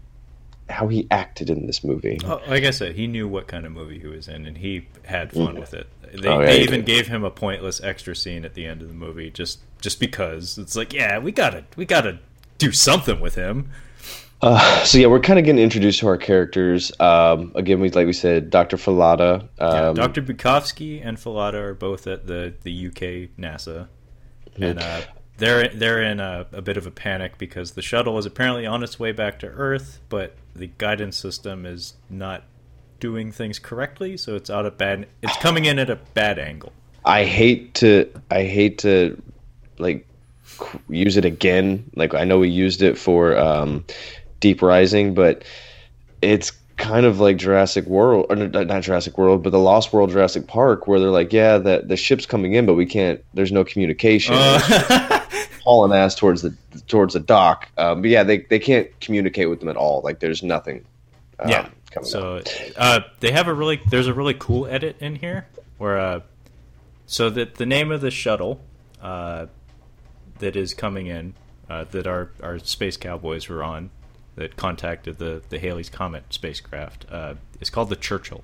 how 0.69 0.87
he 0.87 1.07
acted 1.11 1.49
in 1.49 1.67
this 1.67 1.83
movie. 1.83 2.19
Oh, 2.25 2.41
like 2.47 2.63
I 2.63 2.71
said, 2.71 2.95
he 2.95 3.07
knew 3.07 3.27
what 3.27 3.47
kind 3.47 3.65
of 3.65 3.71
movie 3.71 3.99
he 3.99 4.07
was 4.07 4.27
in, 4.27 4.45
and 4.45 4.57
he 4.57 4.87
had 5.03 5.31
fun 5.31 5.59
with 5.59 5.73
it. 5.73 5.87
They, 6.13 6.27
Oh, 6.29 6.39
yeah, 6.41 6.45
they 6.47 6.61
even 6.61 6.81
did. 6.81 6.85
gave 6.85 7.07
him 7.07 7.23
a 7.23 7.31
pointless 7.31 7.81
extra 7.81 8.15
scene 8.15 8.45
at 8.45 8.53
the 8.53 8.65
end 8.65 8.81
of 8.81 8.87
the 8.87 8.93
movie, 8.93 9.29
just 9.31 9.59
just 9.81 9.99
because 9.99 10.57
it's 10.57 10.75
like, 10.75 10.93
yeah, 10.93 11.17
we 11.19 11.31
gotta 11.31 11.65
we 11.75 11.85
gotta 11.85 12.19
do 12.59 12.71
something 12.71 13.19
with 13.19 13.35
him. 13.35 13.69
Uh, 14.41 14.83
so 14.83 14.97
yeah, 14.97 15.07
we're 15.07 15.19
kind 15.21 15.39
of 15.39 15.45
getting 15.45 15.61
introduced 15.63 15.99
to 16.01 16.07
our 16.07 16.17
characters. 16.17 16.91
Um, 16.99 17.51
again, 17.55 17.79
we 17.79 17.89
like 17.91 18.05
we 18.05 18.13
said, 18.13 18.49
Dr. 18.49 18.75
Fallada. 18.77 19.47
Yeah, 19.59 19.87
Um, 19.89 19.95
Dr. 19.95 20.21
Bukowski 20.21 21.01
and 21.05 21.17
Fallada 21.17 21.53
are 21.55 21.73
both 21.73 22.07
at 22.07 22.27
the, 22.27 22.53
the 22.63 22.87
UK 22.87 23.29
NASA, 23.39 23.87
and 24.59 24.79
uh, 24.79 25.01
they're 25.37 25.67
they're 25.69 26.01
in 26.01 26.19
a, 26.19 26.45
a 26.51 26.61
bit 26.61 26.77
of 26.77 26.85
a 26.85 26.91
panic 26.91 27.37
because 27.37 27.71
the 27.71 27.81
shuttle 27.81 28.17
is 28.17 28.25
apparently 28.25 28.65
on 28.65 28.83
its 28.83 28.99
way 28.99 29.11
back 29.11 29.39
to 29.39 29.47
Earth, 29.47 29.99
but 30.09 30.35
the 30.55 30.67
guidance 30.67 31.17
system 31.17 31.65
is 31.65 31.95
not 32.09 32.43
doing 32.99 33.31
things 33.31 33.59
correctly, 33.59 34.15
so 34.15 34.35
it's 34.35 34.49
out 34.49 34.65
of 34.65 34.77
bad. 34.77 35.07
It's 35.21 35.37
coming 35.37 35.65
in 35.65 35.79
at 35.79 35.89
a 35.89 35.95
bad 35.95 36.39
angle. 36.39 36.71
I 37.05 37.25
hate 37.25 37.73
to 37.75 38.09
I 38.31 38.43
hate 38.43 38.77
to 38.79 39.21
like 39.77 40.07
use 40.87 41.17
it 41.17 41.25
again. 41.25 41.89
Like 41.95 42.13
I 42.13 42.23
know 42.23 42.39
we 42.39 42.49
used 42.49 42.81
it 42.81 42.97
for 42.97 43.37
um, 43.37 43.85
Deep 44.39 44.61
Rising, 44.61 45.13
but 45.13 45.43
it's 46.21 46.51
kind 46.77 47.05
of 47.05 47.19
like 47.19 47.37
Jurassic 47.37 47.85
World 47.85 48.27
or 48.29 48.35
not 48.35 48.83
Jurassic 48.83 49.17
World, 49.17 49.43
but 49.43 49.51
the 49.51 49.59
Lost 49.59 49.93
World 49.93 50.11
Jurassic 50.11 50.47
Park, 50.47 50.87
where 50.87 50.99
they're 50.99 51.09
like, 51.09 51.33
yeah, 51.33 51.57
that 51.57 51.87
the 51.87 51.97
ship's 51.97 52.25
coming 52.25 52.53
in, 52.53 52.65
but 52.65 52.75
we 52.75 52.85
can't. 52.85 53.23
There's 53.33 53.51
no 53.51 53.63
communication. 53.63 54.35
Uh, 54.37 55.19
hauling 55.63 55.97
ass 55.97 56.15
towards 56.15 56.41
the 56.41 56.55
towards 56.87 57.13
the 57.13 57.19
dock. 57.19 57.69
Um, 57.77 58.01
but 58.01 58.09
yeah, 58.09 58.23
they 58.23 58.39
they 58.39 58.59
can't 58.59 58.87
communicate 58.99 59.49
with 59.49 59.59
them 59.59 59.69
at 59.69 59.77
all. 59.77 60.01
Like 60.01 60.19
there's 60.19 60.43
nothing. 60.43 60.85
Um, 61.39 61.49
yeah. 61.49 61.69
coming 61.91 62.05
up. 62.05 62.05
So 62.05 62.41
uh, 62.77 62.99
they 63.19 63.31
have 63.31 63.47
a 63.47 63.53
really 63.53 63.81
there's 63.89 64.07
a 64.07 64.13
really 64.13 64.35
cool 64.35 64.67
edit 64.67 64.97
in 64.99 65.15
here 65.15 65.47
where 65.77 65.97
uh, 65.97 66.19
so 67.05 67.29
that 67.29 67.55
the 67.55 67.65
name 67.65 67.91
of 67.91 68.01
the 68.01 68.11
shuttle 68.11 68.61
uh, 69.01 69.47
that 70.39 70.55
is 70.55 70.73
coming 70.73 71.07
in 71.07 71.33
uh, 71.69 71.85
that 71.85 72.07
our 72.07 72.31
our 72.41 72.59
space 72.59 72.97
cowboys 72.97 73.49
were 73.49 73.63
on 73.63 73.89
that 74.35 74.55
contacted 74.55 75.17
the 75.17 75.41
the 75.49 75.59
Halley's 75.59 75.89
Comet 75.89 76.25
spacecraft 76.29 77.05
uh, 77.11 77.35
is 77.59 77.69
called 77.69 77.89
the 77.89 77.95
Churchill. 77.95 78.43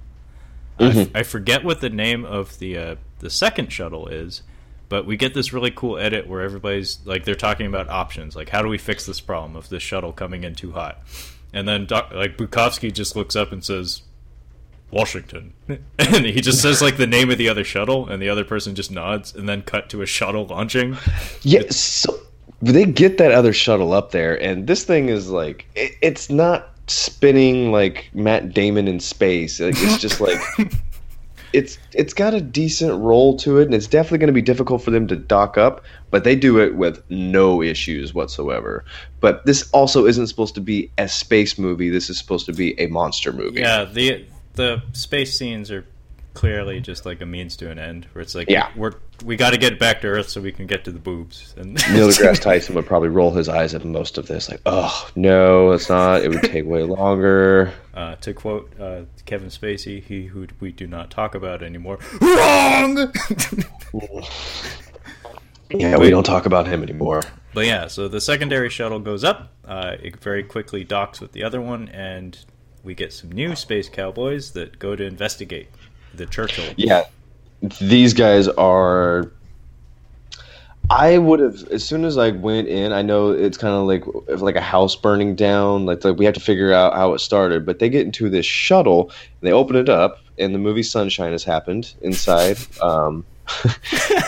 Mm-hmm. 0.79 1.15
I 1.15 1.23
forget 1.23 1.65
what 1.65 1.81
the 1.81 1.89
name 1.89 2.23
of 2.23 2.59
the 2.59 2.77
uh, 2.77 2.95
the 3.19 3.29
second 3.29 3.71
shuttle 3.71 4.07
is, 4.07 4.43
but 4.89 5.05
we 5.05 5.15
get 5.15 5.33
this 5.33 5.53
really 5.53 5.71
cool 5.71 5.97
edit 5.97 6.27
where 6.27 6.41
everybody's 6.41 6.99
like 7.05 7.23
they're 7.23 7.35
talking 7.35 7.67
about 7.67 7.87
options, 7.89 8.35
like 8.35 8.49
how 8.49 8.61
do 8.61 8.67
we 8.67 8.77
fix 8.77 9.05
this 9.05 9.21
problem 9.21 9.55
of 9.55 9.69
this 9.69 9.83
shuttle 9.83 10.11
coming 10.11 10.43
in 10.43 10.55
too 10.55 10.71
hot, 10.71 10.99
and 11.53 11.67
then 11.67 11.85
doc- 11.85 12.11
like 12.13 12.37
Bukowski 12.37 12.91
just 12.93 13.15
looks 13.15 13.35
up 13.35 13.51
and 13.51 13.63
says. 13.63 14.01
Washington, 14.91 15.53
and 15.99 16.25
he 16.25 16.41
just 16.41 16.63
says 16.63 16.81
like 16.81 16.97
the 16.97 17.05
name 17.05 17.29
of 17.29 17.37
the 17.37 17.47
other 17.47 17.63
shuttle, 17.63 18.09
and 18.09 18.19
the 18.19 18.27
other 18.27 18.43
person 18.43 18.73
just 18.73 18.89
nods, 18.89 19.35
and 19.35 19.47
then 19.47 19.61
cut 19.61 19.87
to 19.89 20.01
a 20.01 20.07
shuttle 20.07 20.47
launching. 20.47 20.97
Yeah, 21.43 21.69
so 21.69 22.19
they 22.61 22.85
get 22.85 23.19
that 23.19 23.31
other 23.31 23.53
shuttle 23.53 23.93
up 23.93 24.09
there, 24.09 24.41
and 24.41 24.65
this 24.65 24.83
thing 24.83 25.09
is 25.09 25.29
like 25.29 25.67
it, 25.75 25.91
it's 26.01 26.31
not 26.31 26.69
spinning 26.87 27.71
like 27.71 28.09
Matt 28.13 28.53
Damon 28.53 28.87
in 28.87 28.99
space. 28.99 29.59
Like, 29.59 29.75
it's 29.77 29.97
just 29.97 30.19
like 30.19 30.39
it's 31.53 31.77
it's 31.93 32.13
got 32.13 32.33
a 32.33 32.41
decent 32.41 33.01
roll 33.01 33.37
to 33.37 33.57
it, 33.59 33.65
and 33.65 33.73
it's 33.73 33.87
definitely 33.87 34.19
going 34.19 34.27
to 34.27 34.33
be 34.33 34.41
difficult 34.41 34.81
for 34.81 34.91
them 34.91 35.07
to 35.07 35.15
dock 35.15 35.57
up. 35.57 35.83
But 36.11 36.23
they 36.23 36.35
do 36.35 36.59
it 36.59 36.75
with 36.75 37.03
no 37.09 37.61
issues 37.61 38.13
whatsoever. 38.13 38.85
But 39.19 39.45
this 39.45 39.69
also 39.71 40.05
isn't 40.05 40.27
supposed 40.27 40.55
to 40.55 40.61
be 40.61 40.91
a 40.97 41.07
space 41.07 41.57
movie. 41.57 41.89
This 41.89 42.09
is 42.09 42.17
supposed 42.17 42.45
to 42.47 42.53
be 42.53 42.79
a 42.79 42.87
monster 42.87 43.31
movie. 43.31 43.61
Yeah, 43.61 43.85
the 43.85 44.25
the 44.55 44.81
space 44.93 45.37
scenes 45.37 45.71
are 45.71 45.85
clearly 46.39 46.79
just 46.79 47.05
like 47.05 47.19
a 47.19 47.25
means 47.25 47.57
to 47.57 47.69
an 47.69 47.77
end, 47.77 48.07
where 48.13 48.21
it's 48.21 48.33
like, 48.33 48.49
Yeah. 48.49 48.69
we're 48.73 48.93
we 49.25 49.35
got 49.35 49.49
to 49.49 49.57
get 49.57 49.77
back 49.77 49.99
to 50.01 50.07
Earth 50.07 50.29
so 50.29 50.39
we 50.39 50.53
can 50.53 50.67
get 50.67 50.85
to 50.85 50.91
the 50.91 50.99
boobs. 50.99 51.53
And 51.57 51.73
Neil 51.91 52.07
deGrasse 52.07 52.39
Tyson 52.39 52.75
would 52.75 52.85
probably 52.85 53.09
roll 53.09 53.31
his 53.31 53.49
eyes 53.49 53.75
at 53.75 53.83
most 53.83 54.17
of 54.17 54.27
this, 54.27 54.47
like, 54.49 54.61
"Oh 54.65 55.09
no, 55.17 55.71
it's 55.71 55.89
not. 55.89 56.23
It 56.23 56.29
would 56.29 56.43
take 56.43 56.65
way 56.65 56.83
longer." 56.83 57.73
Uh, 57.93 58.15
to 58.15 58.33
quote 58.33 58.71
uh, 58.79 59.01
Kevin 59.25 59.49
Spacey, 59.49 60.01
he 60.01 60.27
who 60.27 60.47
we 60.61 60.71
do 60.71 60.87
not 60.87 61.11
talk 61.11 61.35
about 61.35 61.61
anymore. 61.61 61.99
Wrong. 62.21 63.11
Yeah, 65.71 65.97
we 65.99 66.09
don't 66.09 66.23
talk 66.25 66.47
about 66.47 66.67
him 66.67 66.81
anymore. 66.81 67.21
But 67.53 67.67
yeah, 67.67 67.85
so 67.87 68.07
the 68.07 68.19
secondary 68.19 68.71
shuttle 68.71 68.97
goes 68.99 69.23
up. 69.23 69.51
Uh, 69.63 69.97
it 70.01 70.15
very 70.19 70.41
quickly 70.43 70.83
docks 70.83 71.21
with 71.21 71.31
the 71.33 71.43
other 71.43 71.61
one, 71.61 71.89
and 71.89 72.35
we 72.83 72.95
get 72.95 73.13
some 73.13 73.31
new 73.31 73.55
space 73.55 73.87
cowboys 73.87 74.53
that 74.53 74.79
go 74.79 74.95
to 74.95 75.03
investigate 75.03 75.67
the 76.13 76.25
Churchill. 76.25 76.65
Yeah, 76.77 77.03
these 77.81 78.13
guys 78.13 78.47
are. 78.47 79.31
I 80.91 81.19
would 81.19 81.39
have 81.39 81.67
as 81.67 81.83
soon 81.83 82.03
as 82.03 82.17
I 82.17 82.31
went 82.31 82.67
in. 82.67 82.91
I 82.91 83.03
know 83.03 83.29
it's 83.29 83.57
kind 83.57 83.75
of 83.75 83.85
like 83.85 84.03
like 84.41 84.55
a 84.55 84.61
house 84.61 84.95
burning 84.95 85.35
down. 85.35 85.85
Like, 85.85 86.03
like 86.03 86.17
we 86.17 86.25
have 86.25 86.33
to 86.33 86.39
figure 86.39 86.73
out 86.73 86.95
how 86.95 87.13
it 87.13 87.19
started. 87.19 87.65
But 87.65 87.79
they 87.79 87.89
get 87.89 88.05
into 88.05 88.29
this 88.29 88.45
shuttle. 88.45 89.11
They 89.41 89.51
open 89.51 89.75
it 89.75 89.89
up, 89.89 90.19
and 90.39 90.53
the 90.53 90.59
movie 90.59 90.83
Sunshine 90.83 91.31
has 91.31 91.43
happened 91.43 91.93
inside. 92.01 92.57
Um, 92.81 93.23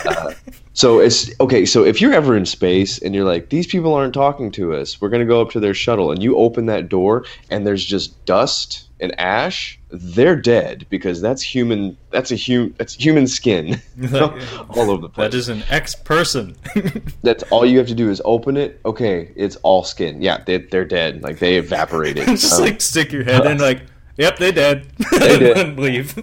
uh, 0.04 0.34
so 0.74 1.00
it's 1.00 1.30
okay. 1.40 1.66
So 1.66 1.84
if 1.84 2.00
you're 2.00 2.14
ever 2.14 2.36
in 2.36 2.46
space 2.46 2.98
and 2.98 3.14
you're 3.14 3.24
like, 3.24 3.50
these 3.50 3.66
people 3.66 3.94
aren't 3.94 4.14
talking 4.14 4.50
to 4.52 4.74
us, 4.74 5.00
we're 5.00 5.10
gonna 5.10 5.24
go 5.24 5.40
up 5.40 5.50
to 5.50 5.60
their 5.60 5.74
shuttle, 5.74 6.10
and 6.12 6.22
you 6.22 6.36
open 6.36 6.66
that 6.66 6.88
door 6.88 7.24
and 7.50 7.66
there's 7.66 7.84
just 7.84 8.24
dust 8.24 8.88
and 9.00 9.18
ash, 9.18 9.78
they're 9.92 10.36
dead 10.36 10.86
because 10.88 11.20
that's 11.20 11.42
human. 11.42 11.96
That's 12.10 12.30
a 12.32 12.34
human. 12.34 12.74
That's 12.78 12.94
human 12.94 13.26
skin 13.26 13.80
all 14.14 14.90
over 14.90 15.02
the 15.02 15.08
place. 15.08 15.30
That 15.30 15.36
is 15.36 15.48
an 15.48 15.62
ex 15.68 15.94
person. 15.94 16.56
That's 17.22 17.42
all 17.44 17.66
you 17.66 17.78
have 17.78 17.88
to 17.88 17.94
do 17.94 18.08
is 18.10 18.22
open 18.24 18.56
it. 18.56 18.80
Okay, 18.86 19.30
it's 19.36 19.56
all 19.56 19.84
skin. 19.84 20.22
Yeah, 20.22 20.42
they, 20.44 20.58
they're 20.58 20.84
dead. 20.86 21.22
Like 21.22 21.38
they 21.38 21.56
evaporated. 21.56 22.26
Just 22.26 22.54
Um, 22.54 22.62
like 22.62 22.80
stick 22.80 23.12
your 23.12 23.24
head 23.24 23.44
in, 23.46 23.58
like, 23.58 23.82
yep, 24.16 24.38
they 24.38 24.50
dead. 24.50 24.86
They 25.10 25.52
and 25.52 25.78
leave. 25.78 26.14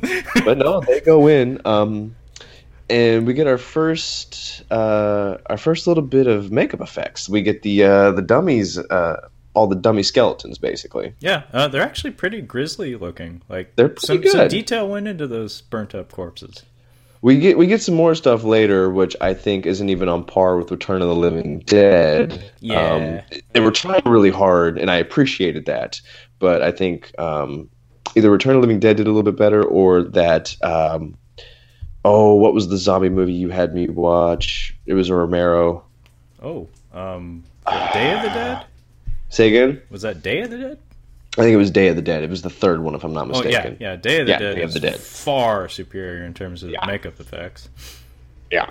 but 0.43 0.57
no, 0.57 0.81
they 0.81 0.99
go 1.01 1.27
in. 1.27 1.61
Um, 1.65 2.15
and 2.89 3.27
we 3.27 3.33
get 3.35 3.45
our 3.45 3.59
first 3.59 4.63
uh, 4.71 5.37
our 5.45 5.57
first 5.57 5.85
little 5.85 6.03
bit 6.03 6.25
of 6.25 6.51
makeup 6.51 6.81
effects. 6.81 7.29
We 7.29 7.43
get 7.43 7.61
the 7.61 7.83
uh, 7.83 8.11
the 8.13 8.23
dummies, 8.23 8.77
uh, 8.79 9.29
all 9.53 9.67
the 9.67 9.75
dummy 9.75 10.03
skeletons, 10.03 10.57
basically. 10.57 11.13
Yeah, 11.19 11.43
uh, 11.51 11.67
they're 11.67 11.81
actually 11.81 12.11
pretty 12.11 12.41
grisly 12.41 12.95
looking. 12.95 13.41
Like 13.49 13.75
They're 13.75 13.89
pretty 13.89 14.07
some, 14.07 14.21
good. 14.21 14.31
some 14.31 14.47
detail 14.47 14.87
went 14.87 15.07
into 15.07 15.27
those 15.27 15.61
burnt 15.61 15.95
up 15.95 16.11
corpses. 16.11 16.63
We 17.21 17.37
get 17.37 17.57
we 17.57 17.67
get 17.67 17.81
some 17.81 17.95
more 17.95 18.15
stuff 18.15 18.43
later, 18.45 18.89
which 18.89 19.15
I 19.19 19.33
think 19.33 19.65
isn't 19.65 19.89
even 19.89 20.07
on 20.07 20.23
par 20.23 20.55
with 20.55 20.71
Return 20.71 21.01
of 21.01 21.09
the 21.09 21.15
Living 21.15 21.59
Dead. 21.59 22.51
Yeah. 22.61 23.23
um, 23.25 23.39
they 23.51 23.59
were 23.59 23.71
trying 23.71 24.01
really 24.05 24.29
hard, 24.29 24.77
and 24.77 24.89
I 24.89 24.95
appreciated 24.95 25.65
that. 25.65 25.99
But 26.39 26.61
I 26.61 26.71
think 26.71 27.11
um, 27.19 27.69
either 28.15 28.31
Return 28.31 28.55
of 28.55 28.61
the 28.61 28.67
Living 28.67 28.79
Dead 28.79 28.95
did 28.95 29.07
a 29.07 29.09
little 29.09 29.23
bit 29.23 29.37
better, 29.37 29.61
or 29.63 30.03
that. 30.03 30.55
Um, 30.63 31.17
oh, 32.05 32.35
what 32.35 32.53
was 32.53 32.69
the 32.69 32.77
zombie 32.77 33.09
movie 33.09 33.33
you 33.33 33.49
had 33.49 33.73
me 33.73 33.89
watch? 33.89 34.73
It 34.85 34.93
was 34.93 35.09
a 35.09 35.15
Romero. 35.15 35.83
Oh, 36.41 36.69
um, 36.93 37.43
Day 37.67 38.13
of 38.13 38.21
the 38.23 38.29
Dead? 38.29 38.65
Say 39.29 39.47
again. 39.47 39.81
Was 39.89 40.01
that 40.01 40.21
Day 40.21 40.41
of 40.41 40.49
the 40.49 40.57
Dead? 40.57 40.79
I 41.37 41.41
think 41.43 41.53
it 41.53 41.57
was 41.57 41.71
Day 41.71 41.87
of 41.87 41.95
the 41.95 42.01
Dead. 42.01 42.23
It 42.23 42.29
was 42.29 42.41
the 42.41 42.49
third 42.49 42.81
one, 42.81 42.95
if 42.95 43.03
I'm 43.03 43.13
not 43.13 43.27
mistaken. 43.27 43.51
Oh 43.51 43.57
mistaken. 43.57 43.77
yeah, 43.79 43.91
yeah. 43.91 43.95
Day 43.97 44.19
of 44.21 44.27
the 44.27 44.33
Dead. 44.33 44.41
Yeah, 44.41 44.47
Dead 44.49 44.55
Day 44.55 44.61
of 44.63 44.67
is 44.69 44.73
the 44.73 44.79
Dead. 44.79 44.99
far 44.99 45.69
superior 45.69 46.23
in 46.25 46.33
terms 46.33 46.63
of 46.63 46.71
Yeah. 46.71 46.85
makeup 46.85 47.19
effects. 47.19 47.69
yeah. 48.51 48.69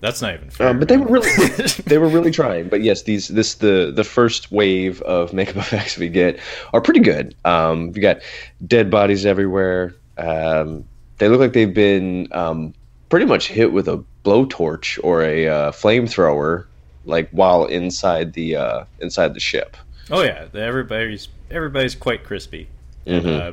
That's 0.00 0.20
not 0.20 0.34
even 0.34 0.50
fair. 0.50 0.68
Um, 0.68 0.78
but 0.78 0.88
they 0.88 0.98
were 0.98 1.06
really 1.06 1.30
they 1.86 1.96
were 1.96 2.08
really 2.08 2.30
trying. 2.30 2.68
But 2.68 2.82
yes, 2.82 3.04
these 3.04 3.28
this 3.28 3.54
the 3.54 3.90
the 3.94 4.04
first 4.04 4.52
wave 4.52 5.00
of 5.00 5.32
makeup 5.32 5.56
effects 5.58 5.96
we 5.96 6.10
get 6.10 6.38
are 6.74 6.82
pretty 6.82 7.00
good. 7.00 7.34
Um, 7.46 7.86
you 7.94 8.02
got 8.02 8.18
dead 8.66 8.90
bodies 8.90 9.24
everywhere. 9.24 9.94
Um, 10.18 10.84
they 11.16 11.28
look 11.30 11.40
like 11.40 11.54
they've 11.54 11.72
been 11.72 12.28
um, 12.32 12.74
pretty 13.08 13.24
much 13.24 13.48
hit 13.48 13.72
with 13.72 13.88
a 13.88 14.04
blowtorch 14.26 14.98
or 15.02 15.22
a 15.22 15.48
uh, 15.48 15.72
flamethrower, 15.72 16.66
like 17.06 17.30
while 17.30 17.64
inside 17.64 18.34
the 18.34 18.56
uh, 18.56 18.84
inside 19.00 19.32
the 19.32 19.40
ship. 19.40 19.74
Oh 20.10 20.22
yeah, 20.22 20.46
everybody's 20.54 21.28
everybody's 21.50 21.94
quite 21.94 22.24
crispy. 22.24 22.68
Mhm. 23.06 23.40
Uh, 23.40 23.52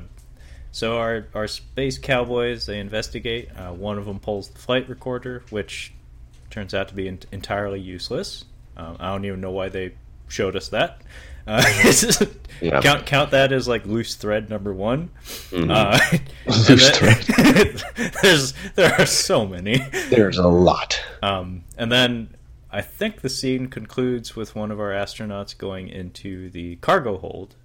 so 0.72 0.98
our 0.98 1.28
our 1.34 1.48
space 1.48 1.98
cowboys 1.98 2.66
they 2.66 2.80
investigate. 2.80 3.50
Uh, 3.58 3.72
one 3.74 3.98
of 3.98 4.06
them 4.06 4.20
pulls 4.20 4.50
the 4.50 4.60
flight 4.60 4.88
recorder, 4.90 5.44
which 5.50 5.94
turns 6.50 6.74
out 6.74 6.88
to 6.90 6.94
be 6.94 7.08
en- 7.08 7.20
entirely 7.32 7.80
useless. 7.80 8.46
Um, 8.78 8.98
I 9.00 9.10
don't 9.12 9.26
even 9.26 9.42
know 9.42 9.52
why 9.52 9.70
they 9.70 9.94
showed 10.28 10.56
us 10.56 10.70
that. 10.70 11.02
Uh, 11.48 11.64
Yeah. 12.62 12.80
Count 12.82 13.08
count 13.08 13.32
that 13.32 13.52
as 13.52 13.68
like 13.68 13.88
loose 13.88 14.14
thread 14.14 14.48
number 14.48 14.72
one. 14.72 15.10
Mhm. 15.50 15.72
Uh, 15.72 15.98
Loose 16.70 17.00
then- 17.00 18.12
there's 18.22 18.54
there 18.76 18.94
are 19.00 19.06
so 19.08 19.48
many. 19.48 19.80
There's 20.12 20.38
a 20.38 20.48
lot. 20.48 21.02
Um, 21.24 21.64
and 21.76 21.92
then 21.92 22.30
I 22.72 22.82
think 22.82 23.22
the 23.22 23.30
scene 23.30 23.68
concludes 23.68 24.36
with 24.36 24.56
one 24.56 24.72
of 24.72 24.80
our 24.80 24.92
astronauts 24.92 25.58
going 25.58 25.90
into 25.90 26.50
the 26.50 26.78
cargo 26.78 27.18
hold, 27.18 27.56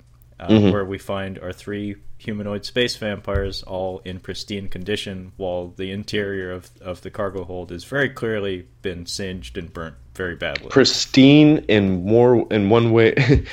uh, 0.41 0.49
Mhm. 0.49 0.73
where 0.73 0.85
we 0.85 0.99
find 0.99 1.39
our 1.39 1.53
three 1.53 1.97
humanoid 2.19 2.65
space 2.65 2.97
vampires 2.97 3.63
all 3.63 4.01
in 4.05 4.19
pristine 4.19 4.69
condition, 4.69 5.33
while 5.37 5.69
the 5.77 5.91
interior 5.93 6.51
of, 6.51 6.71
of 6.81 7.03
the 7.03 7.11
cargo 7.11 7.45
hold 7.45 7.71
has 7.71 7.85
very 7.85 8.09
clearly 8.09 8.67
been 8.83 9.07
singed 9.07 9.57
and 9.57 9.73
burnt 9.73 9.95
very 10.15 10.35
badly. 10.35 10.69
Pristine 10.71 11.59
in 11.69 12.05
more 12.05 12.47
in 12.51 12.69
one 12.69 12.91
way. 12.91 13.15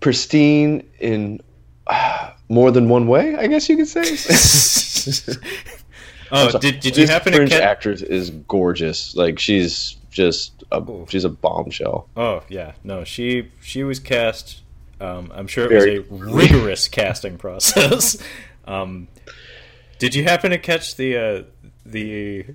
Pristine 0.00 0.82
in 0.98 1.40
uh, 1.86 2.30
more 2.48 2.70
than 2.70 2.88
one 2.88 3.06
way, 3.06 3.36
I 3.36 3.46
guess 3.46 3.68
you 3.68 3.76
could 3.76 3.88
say. 3.88 4.02
oh, 6.32 6.58
did, 6.58 6.80
did 6.80 6.96
you 6.96 7.06
happen 7.06 7.32
to 7.32 7.46
catch? 7.46 7.60
actress 7.62 8.02
is 8.02 8.30
gorgeous. 8.30 9.14
Like 9.16 9.38
she's 9.38 9.96
just 10.14 10.64
a 10.72 10.80
Ooh. 10.80 11.06
she's 11.10 11.24
a 11.24 11.28
bombshell. 11.28 12.08
Oh 12.16 12.42
yeah, 12.48 12.72
no, 12.82 13.04
she 13.04 13.50
she 13.60 13.82
was 13.84 13.98
cast. 13.98 14.62
Um, 15.00 15.30
I'm 15.34 15.46
sure 15.48 15.66
it 15.66 15.70
Very- 15.70 15.98
was 16.00 16.22
a 16.22 16.24
rigorous 16.34 16.88
casting 16.88 17.36
process. 17.36 18.16
Um, 18.66 19.08
did 19.98 20.14
you 20.14 20.24
happen 20.24 20.50
to 20.52 20.56
catch 20.58 20.96
the 20.96 21.16
uh, 21.18 21.42
the 21.84 22.46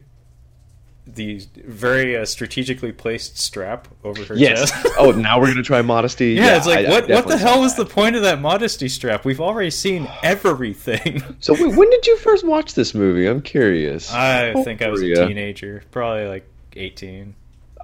the 1.05 1.39
very 1.65 2.17
uh, 2.17 2.25
strategically 2.25 2.91
placed 2.91 3.37
strap 3.37 3.87
over 4.03 4.23
her 4.25 4.35
Yes. 4.35 4.71
chest? 4.71 4.87
oh, 4.97 5.11
now 5.11 5.39
we're 5.39 5.47
gonna 5.47 5.61
try 5.61 5.81
modesty. 5.83 6.33
Yeah, 6.33 6.57
it's 6.57 6.65
like 6.65 6.79
I- 6.79 6.83
I 6.85 6.89
what 6.89 7.09
what 7.09 7.27
the 7.27 7.37
hell 7.37 7.61
was 7.61 7.75
that. 7.75 7.83
the 7.87 7.93
point 7.93 8.15
of 8.15 8.23
that 8.23 8.41
modesty 8.41 8.89
strap? 8.89 9.23
We've 9.25 9.39
already 9.41 9.69
seen 9.71 10.07
everything. 10.23 11.21
So 11.41 11.53
wait, 11.53 11.75
when 11.75 11.89
did 11.91 12.05
you 12.07 12.17
first 12.17 12.43
watch 12.45 12.73
this 12.73 12.93
movie? 12.95 13.27
I'm 13.27 13.41
curious. 13.41 14.11
I 14.11 14.51
How 14.53 14.63
think 14.63 14.81
I 14.81 14.89
was 14.89 15.01
a 15.01 15.27
teenager, 15.27 15.83
probably 15.91 16.25
like 16.27 16.47
18. 16.75 17.33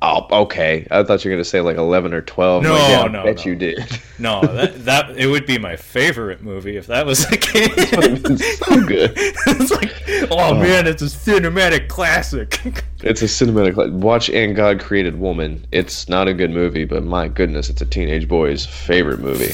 Oh, 0.01 0.27
okay. 0.43 0.85
I 0.91 1.03
thought 1.03 1.23
you 1.23 1.31
were 1.31 1.35
gonna 1.37 1.45
say 1.45 1.61
like 1.61 1.77
11 1.77 2.13
or 2.13 2.21
12. 2.21 2.63
No, 2.63 2.73
like, 2.73 2.89
yeah, 2.89 3.01
I 3.01 3.07
no, 3.07 3.23
bet 3.23 3.37
no. 3.37 3.43
you 3.43 3.55
did. 3.55 3.99
No, 4.19 4.41
that 4.41 4.85
that 4.85 5.17
it 5.17 5.27
would 5.27 5.45
be 5.45 5.57
my 5.57 5.75
favorite 5.77 6.41
movie 6.41 6.77
if 6.77 6.87
that 6.87 7.05
was 7.05 7.25
the 7.27 7.37
case. 7.37 7.89
so 8.59 8.85
good. 8.85 9.13
it's 9.15 9.71
like, 9.71 10.29
oh, 10.31 10.53
man, 10.55 10.85
it's 10.87 11.01
a 11.01 11.05
cinematic 11.05 11.87
classic. 11.87 12.59
It's 13.01 13.21
a 13.21 13.25
cinematic. 13.25 13.75
like, 13.77 13.91
Watch 13.91 14.29
"And 14.29 14.55
God 14.55 14.79
Created 14.79 15.19
Woman." 15.19 15.65
It's 15.71 16.07
not 16.09 16.27
a 16.27 16.33
good 16.33 16.51
movie, 16.51 16.85
but 16.85 17.03
my 17.03 17.27
goodness, 17.27 17.69
it's 17.69 17.81
a 17.81 17.85
teenage 17.85 18.27
boy's 18.27 18.65
favorite 18.65 19.19
movie. 19.19 19.53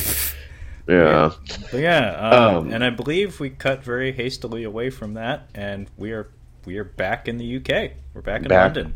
Yeah. 0.87 1.31
But 1.71 1.79
yeah, 1.79 2.09
uh, 2.19 2.57
Um, 2.59 2.71
and 2.73 2.83
I 2.83 2.89
believe 2.89 3.39
we 3.39 3.49
cut 3.51 3.83
very 3.83 4.11
hastily 4.11 4.63
away 4.63 4.89
from 4.89 5.13
that, 5.13 5.47
and 5.55 5.87
we 5.97 6.11
are 6.11 6.27
we 6.65 6.77
are 6.77 6.83
back 6.83 7.27
in 7.27 7.37
the 7.37 7.57
UK. 7.57 7.91
We're 8.13 8.21
back 8.21 8.41
in 8.43 8.47
Back. 8.47 8.75
London. 8.75 8.93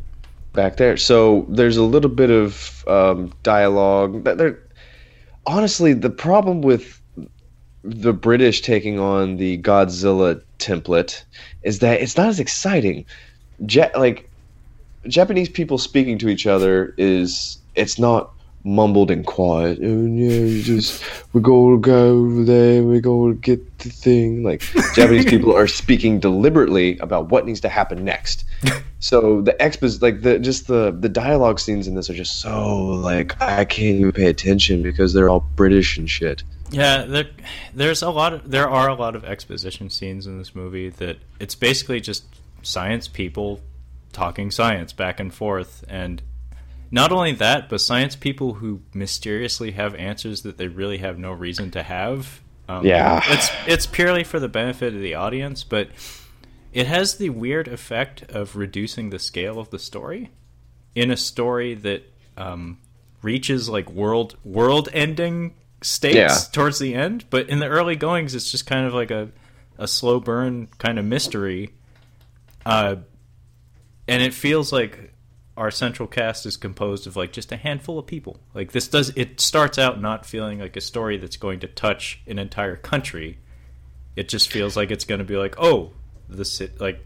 Back 0.56 0.78
there. 0.78 0.98
So 0.98 1.46
there's 1.50 1.78
a 1.78 1.84
little 1.84 2.10
bit 2.10 2.32
of 2.32 2.84
um, 2.88 3.34
dialogue. 3.44 4.24
That 4.24 4.38
there, 4.38 4.60
honestly, 5.46 5.94
the 5.94 6.10
problem 6.10 6.62
with 6.62 7.02
the 7.84 8.14
British 8.14 8.62
taking 8.62 9.00
on 9.00 9.38
the 9.38 9.60
Godzilla 9.60 10.42
template 10.58 11.24
is 11.62 11.80
that 11.80 12.02
it's 12.02 12.18
not 12.18 12.30
as 12.30 12.40
exciting. 12.40 13.06
Ja- 13.70 13.90
like 13.96 14.32
Japanese 15.08 15.50
people 15.50 15.78
speaking 15.78 16.18
to 16.20 16.30
each 16.30 16.48
other 16.48 16.96
is 16.98 17.58
it's 17.76 18.00
not 18.00 18.35
mumbled 18.66 19.12
and 19.12 19.26
quiet. 19.26 19.80
Oh 19.82 20.06
yeah, 20.06 20.40
you 20.40 20.62
just 20.64 21.04
we 21.34 21.42
go 21.42 21.78
go 21.78 22.10
over 22.10 22.44
there, 22.44 22.84
we 22.84 23.00
go 23.00 23.32
get 23.34 23.80
the 23.80 23.90
thing. 23.90 24.44
Like 24.44 24.62
Japanese 24.96 25.26
people 25.26 25.56
are 25.56 25.68
speaking 25.68 26.20
deliberately 26.20 26.98
about 27.00 27.30
what 27.30 27.46
needs 27.46 27.62
to 27.62 27.70
happen 27.70 28.04
next. 28.04 28.46
So 29.06 29.42
the 29.42 29.54
expos 29.60 30.02
like 30.02 30.22
the 30.22 30.40
just 30.40 30.66
the 30.66 30.90
the 30.92 31.10
dialogue 31.10 31.60
scenes 31.60 31.88
in 31.88 31.94
this 31.94 32.10
are 32.10 32.16
just 32.16 32.42
so 32.42 32.76
like 32.76 33.40
I 33.40 33.64
can't 33.64 34.00
even 34.00 34.12
pay 34.12 34.26
attention 34.26 34.82
because 34.82 35.14
they're 35.14 35.30
all 35.30 35.42
British 35.56 35.96
and 36.00 36.10
shit. 36.10 36.42
Yeah, 36.72 37.04
there, 37.04 37.30
there's 37.74 38.02
a 38.02 38.10
lot 38.10 38.34
of 38.34 38.50
there 38.50 38.68
are 38.68 38.90
a 38.90 38.96
lot 38.96 39.16
of 39.16 39.24
exposition 39.24 39.92
scenes 39.92 40.26
in 40.26 40.40
this 40.40 40.56
movie 40.56 40.90
that 40.90 41.18
it's 41.40 41.54
basically 41.54 42.02
just 42.02 42.24
science 42.64 43.08
people 43.08 43.62
talking 44.12 44.50
science 44.50 44.92
back 44.92 45.20
and 45.20 45.32
forth 45.32 45.84
and 45.88 46.24
not 46.96 47.12
only 47.12 47.34
that, 47.34 47.68
but 47.70 47.82
science 47.82 48.16
people 48.16 48.54
who 48.56 48.82
mysteriously 48.94 49.72
have 49.72 49.94
answers 49.96 50.42
that 50.44 50.58
they 50.58 50.68
really 50.70 51.00
have 51.00 51.20
no 51.20 51.32
reason 51.34 51.70
to 51.72 51.84
have. 51.84 52.40
Um, 52.70 52.86
Yeah. 52.86 53.22
it's 53.28 53.50
it's 53.68 53.86
purely 53.86 54.24
for 54.24 54.40
the 54.40 54.48
benefit 54.48 54.96
of 54.96 55.02
the 55.02 55.14
audience, 55.14 55.64
but 55.66 55.90
it 56.74 56.88
has 56.88 57.16
the 57.18 57.30
weird 57.30 57.68
effect 57.68 58.24
of 58.32 58.56
reducing 58.56 59.10
the 59.10 59.20
scale 59.20 59.60
of 59.60 59.70
the 59.70 59.78
story 59.80 60.32
in 60.96 61.12
a 61.12 61.18
story 61.18 61.74
that 61.76 62.04
um, 62.38 62.78
reaches 63.22 63.68
like 63.70 63.90
world 63.92 64.38
world 64.46 64.88
ending 64.94 65.54
stakes 65.82 66.16
Yeah. 66.16 66.38
towards 66.54 66.80
the 66.80 66.96
end. 66.96 67.26
But 67.30 67.50
in 67.50 67.60
the 67.60 67.68
early 67.68 67.96
goings, 67.98 68.34
it's 68.36 68.50
just 68.52 68.66
kind 68.66 68.86
of 68.88 68.94
like 68.94 69.12
a 69.12 69.30
a 69.78 69.88
slow 69.88 70.22
burn 70.22 70.70
kind 70.78 70.98
of 70.98 71.04
mystery. 71.06 71.72
Uh, 72.66 72.96
and 74.08 74.24
it 74.24 74.34
feels 74.34 74.72
like 74.72 75.12
our 75.58 75.72
central 75.72 76.08
cast 76.08 76.46
is 76.46 76.58
composed 76.58 77.08
of 77.08 77.16
like 77.16 77.32
just 77.32 77.52
a 77.52 77.58
handful 77.58 77.98
of 77.98 78.06
people. 78.06 78.40
Like 78.54 78.72
this 78.74 78.88
does 78.88 79.12
it 79.16 79.40
starts 79.40 79.78
out 79.78 80.02
not 80.02 80.26
feeling 80.26 80.60
like 80.60 80.76
a 80.76 80.82
story 80.82 81.18
that's 81.18 81.38
going 81.38 81.60
to 81.62 81.68
touch 81.68 82.22
an 82.28 82.38
entire 82.40 82.76
country. 82.76 83.38
It 84.16 84.28
just 84.30 84.52
feels 84.52 84.76
like 84.76 84.92
it's 84.92 85.06
going 85.06 85.20
to 85.20 85.26
be 85.26 85.38
like, 85.38 85.56
oh, 85.58 85.92
the 86.30 86.44
ci- 86.46 86.72
like 86.80 87.06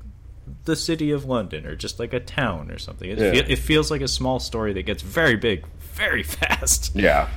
the 0.66 0.76
city 0.76 1.12
of 1.12 1.26
London 1.26 1.66
or 1.68 1.76
just 1.76 2.00
like 2.00 2.12
a 2.14 2.20
town 2.20 2.72
or 2.72 2.80
something. 2.80 3.10
It, 3.10 3.20
Yeah. 3.20 3.32
fe- 3.32 3.54
it 3.54 3.58
feels 3.60 3.92
like 3.92 4.02
a 4.02 4.08
small 4.08 4.40
story 4.40 4.74
that 4.74 4.84
gets 4.84 5.04
very 5.04 5.36
big 5.36 5.66
very 5.94 6.24
fast. 6.38 6.96
Yeah. 6.96 7.30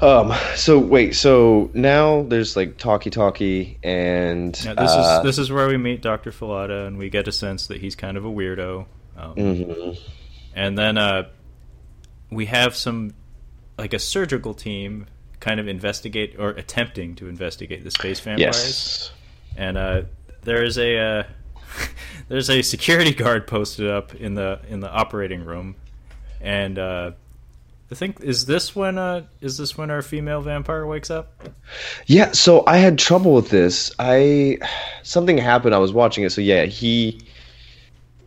Um. 0.00 0.34
So 0.56 0.78
wait. 0.78 1.14
So 1.14 1.70
now 1.72 2.22
there's 2.24 2.56
like 2.56 2.76
talkie 2.78 3.10
talkie 3.10 3.78
and 3.82 4.52
Now, 4.64 4.74
this 4.74 4.90
uh, 4.90 5.20
is 5.22 5.24
this 5.24 5.38
is 5.38 5.50
where 5.52 5.68
we 5.68 5.76
meet 5.76 6.02
Dr. 6.02 6.30
Fallada 6.30 6.86
and 6.86 6.98
we 6.98 7.08
get 7.10 7.28
a 7.28 7.32
sense 7.32 7.68
that 7.68 7.80
he's 7.80 7.94
kind 7.96 8.16
of 8.16 8.24
a 8.24 8.28
weirdo. 8.30 8.86
Um, 9.16 9.34
mhm. 9.34 9.98
And 10.54 10.78
then 10.78 10.98
uh, 10.98 11.28
we 12.30 12.46
have 12.46 12.76
some, 12.76 13.14
like 13.76 13.92
a 13.92 13.98
surgical 13.98 14.54
team, 14.54 15.06
kind 15.40 15.60
of 15.60 15.68
investigate 15.68 16.36
or 16.38 16.50
attempting 16.50 17.14
to 17.16 17.28
investigate 17.28 17.84
the 17.84 17.90
space 17.90 18.20
vampires. 18.20 18.40
Yes. 18.40 19.10
And 19.56 19.76
uh, 19.76 20.02
there 20.42 20.62
is 20.62 20.78
a 20.78 20.98
uh, 20.98 21.22
there's 22.28 22.50
a 22.50 22.62
security 22.62 23.12
guard 23.12 23.46
posted 23.46 23.88
up 23.90 24.14
in 24.14 24.34
the 24.34 24.60
in 24.68 24.80
the 24.80 24.90
operating 24.90 25.44
room, 25.44 25.76
and 26.40 26.78
uh, 26.78 27.12
I 27.90 27.94
think 27.94 28.20
is 28.20 28.46
this 28.46 28.74
when 28.74 28.98
uh, 28.98 29.26
is 29.40 29.58
this 29.58 29.76
when 29.76 29.90
our 29.90 30.02
female 30.02 30.40
vampire 30.40 30.86
wakes 30.86 31.10
up? 31.10 31.48
Yeah, 32.06 32.32
so 32.32 32.64
I 32.66 32.78
had 32.78 32.98
trouble 32.98 33.34
with 33.34 33.50
this. 33.50 33.92
I 33.98 34.58
something 35.02 35.38
happened. 35.38 35.74
I 35.74 35.78
was 35.78 35.92
watching 35.92 36.24
it. 36.24 36.30
So 36.30 36.40
yeah, 36.40 36.64
he 36.64 37.20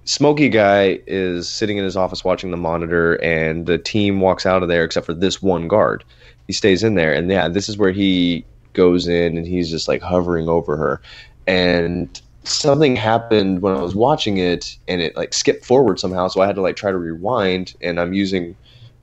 Smoky 0.07 0.47
guy 0.47 1.01
is 1.05 1.49
sitting 1.49 1.77
in 1.77 1.83
his 1.83 1.97
office 1.97 2.23
watching 2.23 2.51
the 2.51 2.57
monitor, 2.57 3.15
and 3.15 3.65
the 3.65 3.77
team 3.77 4.21
walks 4.21 4.45
out 4.45 4.63
of 4.63 4.69
there 4.69 4.85
except 4.85 5.05
for 5.05 5.13
this 5.13 5.41
one 5.41 5.67
guard. 5.67 6.05
He 6.47 6.53
stays 6.53 6.81
in 6.81 6.95
there, 6.95 7.11
and 7.11 7.29
yeah, 7.29 7.49
this 7.49 7.67
is 7.67 7.77
where 7.77 7.91
he 7.91 8.45
goes 8.71 9.09
in, 9.09 9.35
and 9.35 9.45
he's 9.45 9.69
just 9.69 9.89
like 9.89 10.01
hovering 10.01 10.47
over 10.47 10.77
her. 10.77 11.01
And 11.45 12.21
something 12.45 12.95
happened 12.95 13.61
when 13.61 13.75
I 13.75 13.81
was 13.81 13.95
watching 13.95 14.37
it, 14.37 14.77
and 14.87 15.01
it 15.01 15.13
like 15.17 15.33
skipped 15.33 15.65
forward 15.65 15.99
somehow. 15.99 16.29
So 16.29 16.39
I 16.39 16.47
had 16.47 16.55
to 16.55 16.61
like 16.61 16.77
try 16.77 16.91
to 16.91 16.97
rewind, 16.97 17.73
and 17.81 17.99
I'm 17.99 18.13
using 18.13 18.55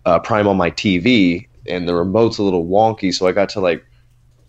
uh, 0.06 0.20
Prime 0.20 0.48
on 0.48 0.56
my 0.56 0.70
TV, 0.70 1.46
and 1.68 1.86
the 1.86 1.94
remote's 1.94 2.38
a 2.38 2.42
little 2.42 2.64
wonky, 2.64 3.12
so 3.12 3.26
I 3.26 3.32
got 3.32 3.50
to 3.50 3.60
like 3.60 3.84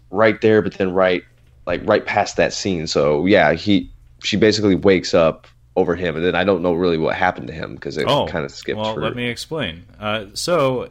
right 0.10 0.40
there, 0.40 0.62
but 0.62 0.76
then 0.76 0.94
right 0.94 1.22
like 1.68 1.82
right 1.84 2.06
past 2.06 2.38
that 2.38 2.54
scene. 2.54 2.88
So 2.88 3.26
yeah, 3.26 3.52
he 3.52 3.92
she 4.24 4.38
basically 4.38 4.76
wakes 4.76 5.14
up 5.14 5.48
over 5.76 5.96
him, 5.96 6.16
and 6.16 6.24
then 6.26 6.36
I 6.36 6.44
don't 6.44 6.62
know 6.62 6.74
really 6.74 6.98
what 6.98 7.16
happened 7.16 7.48
to 7.48 7.54
him 7.54 7.76
because 7.76 7.98
it 7.98 8.08
Oh, 8.08 8.26
kind 8.28 8.46
of 8.46 8.52
skipped. 8.52 8.80
Well, 8.80 8.94
for, 8.94 9.02
let 9.02 9.16
me 9.16 9.28
explain. 9.28 9.84
Uh, 10.00 10.26
so 10.34 10.90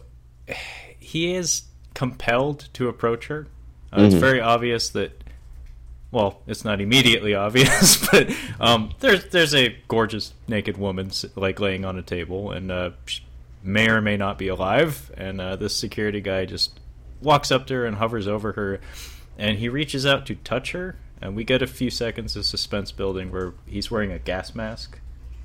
he 0.99 1.35
is 1.35 1.63
compelled 1.95 2.69
to 2.75 2.89
approach 2.89 3.29
her. 3.29 3.47
Uh, 3.93 4.03
It's 4.03 4.15
Mhm. 4.15 4.21
very 4.21 4.41
obvious 4.41 4.89
that. 4.91 5.13
Well, 6.11 6.43
it's 6.47 6.65
not 6.65 6.81
immediately 6.81 7.35
obvious, 7.47 8.07
but 8.09 8.31
um, 8.61 8.91
there's 9.01 9.25
there's 9.27 9.55
a 9.55 9.77
gorgeous 9.89 10.33
naked 10.47 10.77
woman 10.77 11.11
like 11.35 11.59
laying 11.61 11.85
on 11.85 11.99
a 11.99 12.03
table, 12.03 12.51
and 12.53 12.71
uh, 12.71 12.91
she 13.07 13.23
may 13.63 13.89
or 13.89 14.01
may 14.01 14.17
not 14.17 14.39
be 14.39 14.49
alive. 14.49 15.11
And 15.17 15.41
uh, 15.41 15.57
this 15.57 15.75
security 15.75 16.21
guy 16.21 16.45
just 16.45 16.79
walks 17.23 17.51
up 17.51 17.67
to 17.69 17.75
her 17.75 17.87
and 17.87 17.97
hovers 17.97 18.29
over 18.29 18.53
her, 18.53 18.81
and 19.39 19.59
he 19.59 19.69
reaches 19.69 20.05
out 20.07 20.27
to 20.27 20.35
touch 20.37 20.73
her. 20.73 20.97
And 21.25 21.35
we 21.35 21.43
get 21.43 21.63
a 21.63 21.67
few 21.67 21.89
seconds 21.91 22.37
of 22.37 22.45
suspense 22.45 22.93
building 22.93 23.33
where 23.33 23.55
he's 23.67 23.91
wearing 23.91 24.13
a 24.13 24.19
gas 24.19 24.55
mask, 24.55 25.01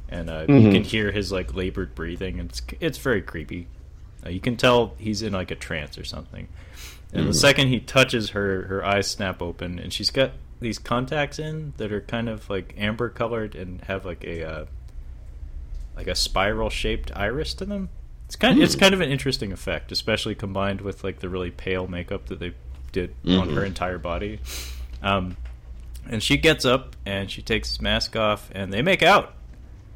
and 0.10 0.30
uh, 0.30 0.42
you 0.50 0.56
Mhm. 0.56 0.72
can 0.74 0.84
hear 0.84 1.12
his 1.12 1.32
like 1.32 1.56
labored 1.56 1.96
breathing. 1.96 2.38
And 2.40 2.50
it's 2.50 2.62
it's 2.82 2.98
very 2.98 3.22
creepy. 3.22 3.68
Uh, 4.26 4.30
you 4.30 4.42
can 4.42 4.58
tell 4.58 4.94
he's 4.98 5.22
in 5.22 5.32
like 5.34 5.50
a 5.52 5.56
trance 5.56 5.98
or 5.98 6.04
something. 6.04 6.50
And 7.14 7.28
the 7.30 7.34
second 7.34 7.70
he 7.70 7.80
touches 7.80 8.32
her, 8.32 8.64
her 8.68 8.86
eyes 8.86 9.08
snap 9.08 9.42
open, 9.42 9.80
and 9.80 9.92
she's 9.92 10.12
got 10.12 10.34
these 10.60 10.78
contacts 10.78 11.40
in 11.40 11.74
that 11.78 11.92
are 11.94 12.02
kind 12.02 12.28
of 12.30 12.50
like 12.50 12.76
amber 12.78 13.08
colored 13.10 13.56
and 13.56 13.82
have 13.86 14.04
like 14.06 14.24
a 14.26 14.44
uh, 14.44 14.66
like 15.96 16.08
a 16.08 16.16
spiral 16.16 16.70
shaped 16.70 17.12
iris 17.16 17.54
to 17.56 17.66
them. 17.66 17.88
It's 18.28 18.36
kind 18.36 18.62
it's 18.62 18.76
kind 18.76 18.94
of 18.94 19.00
an 19.02 19.10
interesting 19.10 19.52
effect, 19.54 19.92
especially 19.94 20.36
combined 20.36 20.82
with 20.82 21.04
like 21.06 21.20
the 21.20 21.30
really 21.30 21.52
pale 21.52 21.88
makeup 21.88 22.26
that 22.28 22.40
they 22.40 22.52
did 22.92 23.16
on 23.26 23.50
Mhm. 23.50 23.54
her 23.56 23.64
entire 23.66 23.98
body. 23.98 24.40
Um, 25.02 25.38
and 26.08 26.22
she 26.22 26.38
gets 26.38 26.66
up 26.66 26.96
and 27.06 27.30
she 27.32 27.42
takes 27.42 27.70
his 27.70 27.82
mask 27.82 28.16
off, 28.16 28.50
and 28.54 28.72
they 28.72 28.82
make 28.82 29.02
out. 29.04 29.34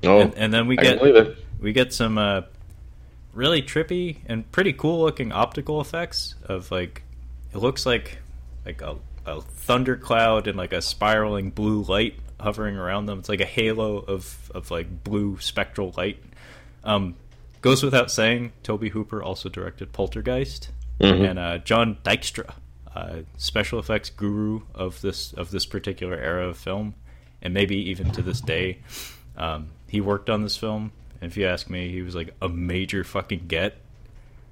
oh, 0.03 0.19
and, 0.19 0.33
and 0.35 0.53
then 0.53 0.67
we 0.67 0.77
I 0.77 0.81
get 0.83 1.37
we 1.59 1.71
get 1.73 1.93
some 1.93 2.17
uh, 2.17 2.41
really 3.33 3.61
trippy 3.61 4.17
and 4.25 4.49
pretty 4.51 4.73
cool 4.73 5.01
looking 5.01 5.31
optical 5.31 5.79
effects 5.81 6.35
of 6.43 6.69
like 6.71 7.03
it 7.53 7.57
looks 7.57 7.85
like 7.85 8.19
like 8.65 8.81
a, 8.81 8.95
a 9.25 9.41
thundercloud 9.41 10.47
and 10.47 10.57
like 10.57 10.73
a 10.73 10.81
spiraling 10.81 11.49
blue 11.51 11.83
light 11.83 12.15
hovering 12.39 12.75
around 12.77 13.05
them. 13.05 13.19
It's 13.19 13.29
like 13.29 13.41
a 13.41 13.45
halo 13.45 13.97
of 13.97 14.51
of 14.53 14.71
like 14.71 15.03
blue 15.03 15.37
spectral 15.39 15.93
light. 15.97 16.21
Um, 16.83 17.15
goes 17.61 17.81
without 17.81 18.11
saying, 18.11 18.51
Tobe 18.61 18.89
Hooper 18.89 19.23
also 19.23 19.47
directed 19.47 19.93
Poltergeist, 19.93 20.69
Mhm. 20.99 21.29
and 21.29 21.39
uh, 21.39 21.57
John 21.59 21.97
Dykstra, 22.03 22.55
uh, 22.95 23.21
special 23.37 23.79
effects 23.79 24.09
guru 24.09 24.61
of 24.73 25.01
this 25.01 25.33
of 25.33 25.51
this 25.51 25.65
particular 25.65 26.15
era 26.15 26.47
of 26.47 26.57
film, 26.57 26.95
and 27.41 27.53
maybe 27.53 27.77
even 27.89 28.11
to 28.11 28.21
this 28.21 28.41
day. 28.41 28.79
Um, 29.35 29.69
he 29.87 30.01
worked 30.01 30.29
on 30.29 30.43
this 30.43 30.57
film, 30.57 30.91
and 31.21 31.31
if 31.31 31.37
you 31.37 31.45
ask 31.45 31.69
me, 31.69 31.89
he 31.89 32.01
was 32.01 32.15
like 32.15 32.33
a 32.41 32.49
major 32.49 33.03
fucking 33.03 33.45
get. 33.47 33.77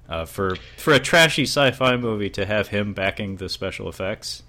Uh, 0.08 0.24
for 0.24 0.56
for 0.76 0.92
a 0.92 0.98
trashy 1.00 1.44
sci-fi 1.44 1.96
movie 1.96 2.30
to 2.30 2.44
have 2.44 2.68
him 2.68 2.92
backing 2.92 3.36
the 3.36 3.48
special 3.48 3.88
effects, 3.88 4.42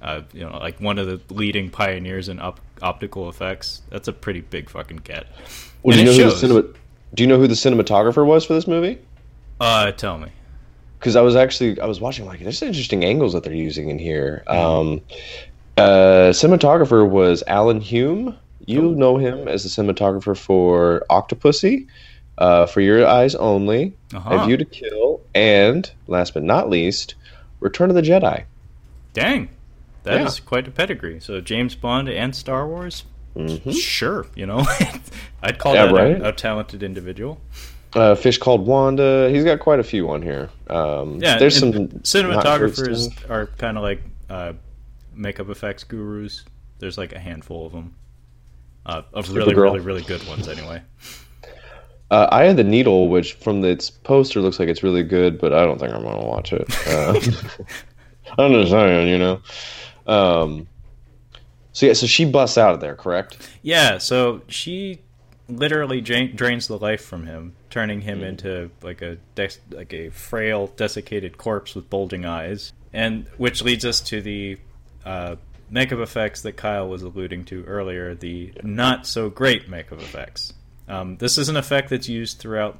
uh, 0.00 0.22
you 0.32 0.40
know, 0.40 0.56
like 0.58 0.80
one 0.80 0.98
of 0.98 1.06
the 1.06 1.20
leading 1.34 1.70
pioneers 1.70 2.28
in 2.28 2.38
op- 2.38 2.60
optical 2.82 3.28
effects, 3.28 3.82
that's 3.90 4.08
a 4.08 4.12
pretty 4.12 4.40
big 4.40 4.70
fucking 4.70 4.98
get. 4.98 5.26
Well, 5.82 5.96
do 5.96 6.02
you 6.02 6.06
know 6.06 6.24
who 6.24 6.30
the 6.30 6.36
cinema? 6.36 6.62
Do 7.14 7.22
you 7.22 7.26
know 7.26 7.38
who 7.38 7.48
the 7.48 7.54
cinematographer 7.54 8.24
was 8.24 8.44
for 8.44 8.54
this 8.54 8.66
movie? 8.66 8.98
Uh, 9.60 9.92
tell 9.92 10.18
me. 10.18 10.28
Because 11.04 11.16
I 11.16 11.20
was 11.20 11.36
actually 11.36 11.78
I 11.80 11.84
was 11.84 12.00
watching 12.00 12.24
like 12.24 12.40
there's 12.40 12.62
interesting 12.62 13.04
angles 13.04 13.34
that 13.34 13.44
they're 13.44 13.52
using 13.52 13.90
in 13.90 13.98
here. 13.98 14.42
Um, 14.46 15.02
uh, 15.76 16.32
cinematographer 16.32 17.06
was 17.06 17.42
Alan 17.46 17.82
Hume. 17.82 18.34
You 18.64 18.86
Oh. 18.88 18.94
know 18.94 19.18
him 19.18 19.46
as 19.46 19.64
the 19.64 19.68
cinematographer 19.68 20.34
for 20.34 21.04
Octopussy, 21.10 21.88
uh, 22.38 22.64
For 22.64 22.80
Your 22.80 23.06
Eyes 23.06 23.34
Only, 23.34 23.92
Uh-huh. 24.14 24.30
A 24.34 24.46
View 24.46 24.56
to 24.56 24.64
Kill, 24.64 25.20
and 25.34 25.90
last 26.06 26.32
but 26.32 26.42
not 26.42 26.70
least, 26.70 27.16
Return 27.60 27.90
of 27.90 27.96
the 27.96 28.02
Jedi. 28.02 28.44
Dang, 29.12 29.50
that 30.04 30.22
is 30.22 30.38
Yeah. 30.38 30.44
quite 30.46 30.66
a 30.66 30.70
pedigree. 30.70 31.20
So 31.20 31.42
James 31.42 31.74
Bond 31.74 32.08
and 32.08 32.34
Star 32.34 32.66
Wars, 32.66 33.04
hmm 33.36 33.72
sure, 33.72 34.24
you 34.34 34.46
know, 34.46 34.64
I'd 35.42 35.58
call 35.58 35.74
Yeah, 35.74 35.84
that 35.88 35.92
right? 35.94 36.18
a, 36.22 36.28
a 36.28 36.32
talented 36.32 36.82
individual. 36.82 37.42
Uh, 37.94 38.14
Fish 38.14 38.38
Called 38.38 38.66
Wanda. 38.66 39.28
He's 39.30 39.44
got 39.44 39.60
quite 39.60 39.78
a 39.78 39.84
few 39.84 40.10
on 40.10 40.20
here. 40.22 40.50
Um, 40.68 41.20
Yeah, 41.22 41.38
there's 41.38 41.58
some 41.58 41.72
and 41.72 41.76
not 41.76 41.90
great 41.90 42.02
cinematographers 42.04 43.30
are 43.30 43.46
kind 43.58 43.76
of 43.76 43.82
like 43.82 44.02
uh, 44.28 44.52
makeup 45.14 45.48
effects 45.48 45.84
gurus. 45.84 46.44
There's 46.80 46.98
like 46.98 47.12
a 47.12 47.18
handful 47.18 47.66
of 47.66 47.72
them, 47.72 47.94
uh, 48.84 49.02
of 49.12 49.30
really, 49.30 49.52
Supergirl. 49.54 49.62
really, 49.62 49.80
really 49.80 50.02
good 50.02 50.26
ones. 50.26 50.48
Anyway, 50.48 50.82
Uh, 52.10 52.28
I 52.30 52.44
had 52.44 52.56
the 52.56 52.64
Needle, 52.64 53.08
which 53.08 53.34
from 53.34 53.64
its 53.64 53.90
poster 53.90 54.40
looks 54.40 54.58
like 54.58 54.68
it's 54.68 54.82
really 54.82 55.02
good, 55.04 55.38
but 55.40 55.52
I 55.52 55.64
don't 55.64 55.78
think 55.78 55.92
I'm 55.94 56.02
going 56.02 56.20
to 56.20 56.26
watch 56.26 56.52
it. 56.52 56.66
Uh, 56.88 57.14
I'm 58.38 58.52
just 58.52 58.70
saying, 58.70 59.08
you 59.08 59.18
know. 59.18 59.40
Um, 60.06 60.66
so 61.72 61.86
yeah, 61.86 61.92
so 61.92 62.06
she 62.06 62.24
busts 62.24 62.58
out 62.58 62.74
of 62.74 62.80
there, 62.80 62.94
correct? 62.96 63.48
yeah. 63.62 63.98
So 63.98 64.42
she 64.48 65.00
literally 65.48 66.00
drains 66.00 66.66
the 66.68 66.78
life 66.78 67.04
from 67.04 67.26
him, 67.26 67.54
turning 67.74 68.00
him 68.00 68.22
into 68.22 68.70
like 68.82 69.02
a 69.02 69.16
des- 69.34 69.58
like 69.72 69.92
a 69.92 70.08
frail, 70.10 70.68
desiccated 70.76 71.36
corpse 71.36 71.74
with 71.74 71.90
bulging 71.90 72.24
eyes. 72.24 72.72
and 72.92 73.26
which 73.36 73.62
leads 73.64 73.84
us 73.84 74.00
to 74.00 74.22
the 74.22 74.56
uh, 75.04 75.34
makeup 75.68 75.98
effects 75.98 76.42
that 76.42 76.52
Kyle 76.56 76.88
was 76.88 77.02
alluding 77.02 77.44
to 77.46 77.64
earlier, 77.64 78.14
the 78.14 78.52
not 78.62 79.08
so 79.08 79.28
great 79.28 79.68
makeup 79.68 79.98
effects. 80.00 80.52
Um, 80.86 81.16
this 81.16 81.36
is 81.36 81.48
an 81.48 81.56
effect 81.56 81.90
that's 81.90 82.08
used 82.08 82.38
throughout 82.38 82.78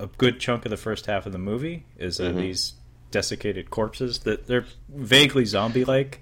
a 0.00 0.08
good 0.18 0.40
chunk 0.40 0.64
of 0.66 0.70
the 0.70 0.76
first 0.76 1.06
half 1.06 1.24
of 1.24 1.30
the 1.32 1.38
movie. 1.38 1.84
Is 1.96 2.18
uh, 2.18 2.24
Mhm. 2.32 2.36
these 2.40 2.72
desiccated 3.12 3.70
corpses 3.70 4.18
that 4.20 4.48
they're 4.48 4.64
vaguely 4.88 5.44
zombie-like, 5.44 6.20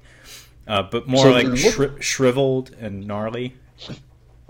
uh, 0.69 0.83
but 0.83 1.09
more 1.09 1.23
So 1.25 1.31
like 1.31 1.47
look- 1.47 1.57
shri- 1.73 2.03
shriveled 2.03 2.73
and 2.79 3.07
gnarly. 3.07 3.55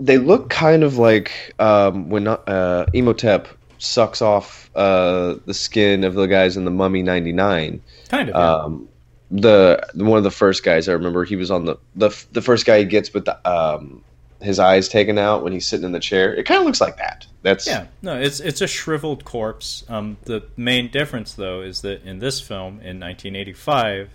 They 0.01 0.17
look 0.17 0.49
kind 0.49 0.83
of 0.83 0.97
like 0.97 1.53
um, 1.59 2.09
when 2.09 2.27
uh, 2.27 2.87
Imhotep 2.93 3.47
sucks 3.81 4.21
off 4.21 4.69
uh, 4.75 5.35
the 5.45 5.53
skin 5.53 6.03
of 6.03 6.13
the 6.13 6.27
guys 6.27 6.57
in 6.57 6.65
the 6.65 6.71
Mummy 6.71 7.03
'99. 7.03 7.81
Kind 8.09 8.29
of. 8.29 8.35
yeah. 8.35 8.41
Um, 8.41 8.87
the 9.31 9.81
one 9.95 10.17
of 10.17 10.25
the 10.25 10.31
first 10.31 10.63
guys 10.63 10.89
I 10.89 10.93
remember 10.93 11.23
he 11.23 11.37
was 11.37 11.51
on 11.51 11.65
the 11.65 11.77
the 11.95 12.09
the 12.33 12.41
first 12.41 12.65
guy 12.65 12.79
he 12.79 12.85
gets 12.85 13.13
with 13.13 13.25
the 13.25 13.49
um, 13.49 14.03
his 14.41 14.59
eyes 14.59 14.89
taken 14.89 15.17
out 15.17 15.43
when 15.43 15.53
he's 15.53 15.67
sitting 15.67 15.85
in 15.85 15.91
the 15.91 15.99
chair. 15.99 16.33
It 16.33 16.45
kind 16.45 16.59
of 16.59 16.65
looks 16.65 16.81
like 16.81 16.97
that. 16.97 17.25
That's 17.41 17.65
Yeah, 17.65 17.87
no, 18.01 18.19
it's 18.19 18.39
it's 18.39 18.61
a 18.61 18.67
shriveled 18.67 19.23
corpse. 19.23 19.85
Um, 19.87 20.17
the 20.23 20.43
main 20.57 20.91
difference, 20.91 21.33
though, 21.33 21.61
is 21.61 21.81
that 21.81 22.03
in 22.03 22.19
this 22.19 22.41
film 22.41 22.81
in 22.81 22.99
1985, 22.99 24.09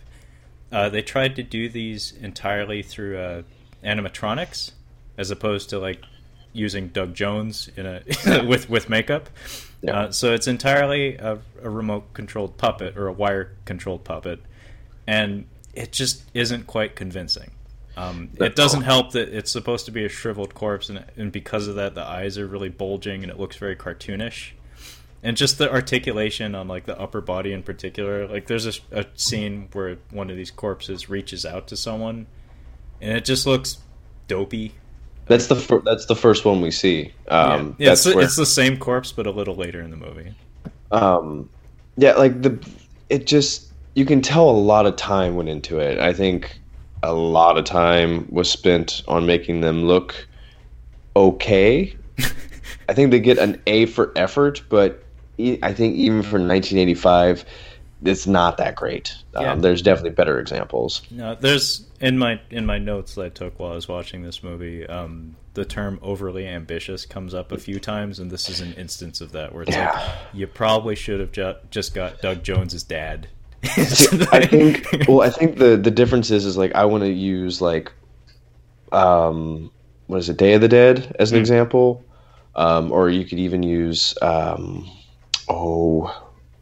uh, 0.71 0.89
they 0.91 1.03
tried 1.03 1.37
to 1.37 1.43
do 1.43 1.69
these 1.69 2.13
entirely 2.21 2.83
through 2.83 3.19
uh, 3.19 3.43
animatronics, 3.83 4.73
as 5.17 5.31
opposed 5.31 5.71
to 5.71 5.79
like 5.79 6.03
using 6.57 6.89
Doug 6.89 7.15
Jones 7.15 7.71
in 7.77 7.87
a 7.87 8.03
with 8.47 8.69
with 8.69 8.89
makeup. 8.89 9.29
Yeah. 9.83 10.01
Uh, 10.01 10.11
so 10.11 10.33
it's 10.33 10.47
entirely 10.47 11.17
a, 11.17 11.39
a 11.63 11.71
remote 11.71 12.13
controlled 12.15 12.57
puppet 12.57 12.97
or 12.97 13.07
a 13.07 13.13
wire 13.13 13.53
controlled 13.65 14.05
puppet, 14.05 14.41
and 15.07 15.47
it 15.75 15.93
just 15.93 16.25
isn't 16.35 16.67
quite 16.67 16.97
convincing. 16.97 17.53
Um, 17.97 18.31
it 18.39 18.57
doesn't 18.57 18.83
help 18.83 19.13
that 19.13 19.31
it's 19.31 19.51
supposed 19.51 19.87
to 19.87 19.91
be 19.91 20.05
a 20.05 20.09
shriveled 20.09 20.55
corpse, 20.55 20.89
and, 20.91 21.05
and 21.17 21.33
because 21.33 21.67
of 21.67 21.77
that, 21.77 21.95
the 21.95 22.03
eyes 22.03 22.37
are 22.37 22.47
really 22.47 22.69
bulging 22.69 23.23
and 23.23 23.31
it 23.31 23.41
looks 23.41 23.57
very 23.57 23.75
cartoonish. 23.75 24.51
And 25.23 25.37
just 25.37 25.57
the 25.59 25.73
articulation 25.73 26.55
on 26.55 26.69
like 26.69 26.85
the 26.85 26.99
upper 27.01 27.21
body 27.21 27.53
in 27.53 27.63
particular, 27.63 28.29
like 28.29 28.47
there's 28.47 28.67
a, 28.67 28.73
a 28.93 29.07
scene 29.15 29.69
where 29.73 29.97
one 30.11 30.31
of 30.31 30.37
these 30.37 30.51
corpses 30.51 31.09
reaches 31.09 31.47
out 31.47 31.69
to 31.69 31.77
someone, 31.77 32.27
and 33.01 33.17
it 33.17 33.25
just 33.25 33.47
looks 33.47 33.79
dopey. 34.29 34.75
That's 35.27 35.49
the 35.49 35.57
fir- 35.57 35.83
that's 35.85 36.07
the 36.07 36.17
first 36.17 36.45
one 36.45 36.61
we 36.61 36.71
see. 36.71 37.13
Um, 37.29 37.77
yeah, 37.79 37.93
it's, 37.93 38.05
the, 38.05 38.15
where, 38.15 38.25
it's 38.25 38.37
the 38.37 38.47
same 38.47 38.77
corpse, 38.77 39.13
but 39.13 39.27
a 39.27 39.31
little 39.31 39.55
later 39.55 39.81
in 39.81 39.91
the 39.91 39.97
movie. 39.97 40.35
um, 40.93 41.49
yeah, 41.97 42.13
like 42.13 42.43
the 42.43 42.59
it 43.09 43.27
just 43.27 43.73
you 43.95 44.05
can 44.05 44.21
tell 44.21 44.49
a 44.49 44.53
lot 44.53 44.87
of 44.87 44.97
time 44.97 45.35
went 45.35 45.49
into 45.49 45.79
it. 45.79 45.99
I 45.99 46.13
think 46.13 46.59
a 47.03 47.13
lot 47.13 47.59
of 47.59 47.65
time 47.65 48.27
was 48.31 48.51
spent 48.51 49.03
on 49.09 49.27
making 49.27 49.61
them 49.61 49.85
look 49.85 50.29
okay. 51.15 51.97
I 52.89 52.95
think 52.95 53.11
they 53.11 53.21
get 53.21 53.39
an 53.39 53.61
A 53.67 53.87
for 53.87 54.13
effort, 54.17 54.63
but 54.69 55.03
I 55.39 55.73
think 55.73 55.97
even 55.97 56.23
for 56.23 56.39
1985, 56.39 57.45
it's 58.07 58.27
not 58.27 58.57
that 58.59 58.75
great. 58.77 59.15
Yeah. 59.35 59.53
Um, 59.53 59.61
there's 59.61 59.83
definitely 59.83 60.11
better 60.11 60.39
examples. 60.39 61.03
No, 61.11 61.35
there's 61.35 61.85
in 62.01 62.19
my 62.19 62.41
in 62.51 62.65
my 62.67 62.79
notes 62.79 63.15
that 63.17 63.25
I 63.25 63.29
took 63.29 63.59
while 63.59 63.73
I 63.73 63.75
was 63.75 63.89
watching 63.89 64.23
this 64.23 64.43
movie. 64.43 64.87
Um, 64.87 65.37
the 65.55 65.65
term 65.65 65.99
overly 66.03 66.47
ambitious 66.47 67.07
comes 67.07 67.33
up 67.35 67.51
a 67.53 67.57
few 67.59 67.81
times, 67.81 68.19
and 68.19 68.31
this 68.31 68.49
is 68.51 68.61
an 68.61 68.75
instance 68.75 69.21
of 69.21 69.33
that 69.33 69.53
where 69.53 69.63
it's 69.63 69.75
like 69.77 69.95
you 70.35 70.47
probably 70.47 70.95
should 70.95 71.19
have 71.21 71.33
ju- 71.33 71.55
just 71.71 71.95
got 71.95 72.21
Doug 72.21 72.43
Jones's 72.43 72.83
dad. 72.83 73.29
I 73.65 74.47
think 74.47 74.87
well, 75.09 75.23
I 75.23 75.31
think 75.31 75.57
the 75.59 75.77
the 75.77 75.91
difference 75.91 76.31
is 76.31 76.45
is 76.45 76.57
like 76.57 76.75
I 76.75 76.85
want 76.85 77.05
to 77.05 77.11
use 77.11 77.61
like 77.61 77.91
um 78.93 79.71
what 80.07 80.19
is 80.19 80.29
it 80.29 80.37
Day 80.37 80.55
of 80.55 80.61
the 80.61 80.69
Dead 80.69 81.17
as 81.19 81.33
an 81.33 81.39
Mm. 81.39 81.41
example, 81.41 82.05
um, 82.55 82.93
or 82.93 83.09
you 83.11 83.25
could 83.25 83.39
even 83.41 83.63
use 83.63 84.15
um, 84.23 84.89
oh 85.49 86.15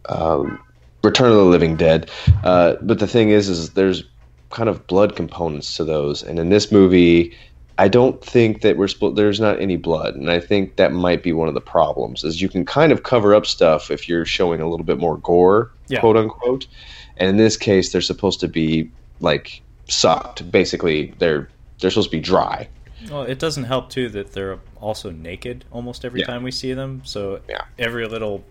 um, 0.08 0.60
Return 1.04 1.30
of 1.30 1.36
the 1.36 1.44
Living 1.44 1.76
Dead. 1.76 2.10
Uh, 2.42 2.74
but 2.82 2.98
the 2.98 3.06
thing 3.06 3.28
is, 3.30 3.48
is 3.48 3.70
there's 3.70 4.02
kind 4.50 4.68
of 4.68 4.86
blood 4.86 5.14
components 5.16 5.76
to 5.76 5.84
those, 5.84 6.22
and 6.22 6.38
in 6.38 6.48
this 6.48 6.72
movie. 6.72 7.36
I 7.76 7.88
don't 7.88 8.24
think 8.24 8.60
that 8.60 8.76
we're 8.76 8.86
sp- 8.86 9.16
there's 9.16 9.40
not 9.40 9.58
any 9.60 9.74
blood, 9.76 10.14
and 10.14 10.30
I 10.30 10.38
think 10.38 10.76
that 10.76 10.92
might 10.92 11.24
be 11.24 11.32
one 11.32 11.48
of 11.48 11.54
the 11.54 11.60
problems. 11.60 12.22
Is 12.22 12.40
you 12.40 12.48
can 12.48 12.64
kind 12.64 12.92
of 12.92 13.02
cover 13.02 13.34
up 13.34 13.46
stuff 13.46 13.90
if 13.90 14.08
you're 14.08 14.24
showing 14.24 14.60
a 14.60 14.68
little 14.70 14.86
bit 14.86 14.96
more 15.00 15.16
gore, 15.16 15.72
Yeah. 15.88 15.98
quote 15.98 16.16
unquote. 16.16 16.68
And 17.16 17.28
in 17.28 17.36
this 17.36 17.56
case, 17.56 17.90
they're 17.90 18.00
supposed 18.00 18.38
to 18.40 18.46
be 18.48 18.88
like 19.18 19.60
sucked. 19.88 20.48
Basically, 20.52 21.12
they're 21.18 21.48
they're 21.80 21.90
supposed 21.90 22.10
to 22.12 22.16
be 22.16 22.20
dry. 22.20 22.68
Well, 23.10 23.22
it 23.22 23.40
doesn't 23.40 23.64
help 23.64 23.90
too 23.90 24.08
that 24.10 24.34
they're 24.34 24.60
also 24.80 25.10
naked 25.10 25.64
almost 25.72 26.04
every 26.04 26.20
Yeah. 26.20 26.26
time 26.26 26.44
we 26.44 26.52
see 26.52 26.74
them. 26.74 27.02
So 27.04 27.40
Yeah. 27.50 27.62
every 27.76 28.06
little 28.06 28.44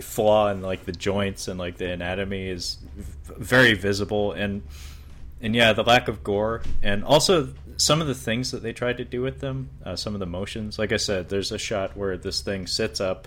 flaw 0.00 0.50
in 0.50 0.62
like 0.62 0.84
the 0.84 0.92
joints 0.92 1.48
and 1.48 1.58
like 1.58 1.76
the 1.76 1.90
anatomy 1.90 2.48
is 2.48 2.78
v- 2.96 3.34
very 3.38 3.74
visible 3.74 4.32
and 4.32 4.62
and 5.42 5.54
yeah, 5.54 5.72
the 5.72 5.82
lack 5.82 6.08
of 6.08 6.22
gore 6.22 6.62
and 6.82 7.04
also 7.04 7.54
some 7.80 8.02
of 8.02 8.06
the 8.06 8.14
things 8.14 8.50
that 8.50 8.62
they 8.62 8.74
tried 8.74 8.98
to 8.98 9.04
do 9.06 9.22
with 9.22 9.40
them, 9.40 9.70
uh, 9.84 9.96
some 9.96 10.12
of 10.12 10.20
the 10.20 10.26
motions. 10.26 10.78
Like 10.78 10.92
I 10.92 10.98
said, 10.98 11.30
there's 11.30 11.50
a 11.50 11.56
shot 11.56 11.96
where 11.96 12.18
this 12.18 12.42
thing 12.42 12.66
sits 12.66 13.00
up, 13.00 13.26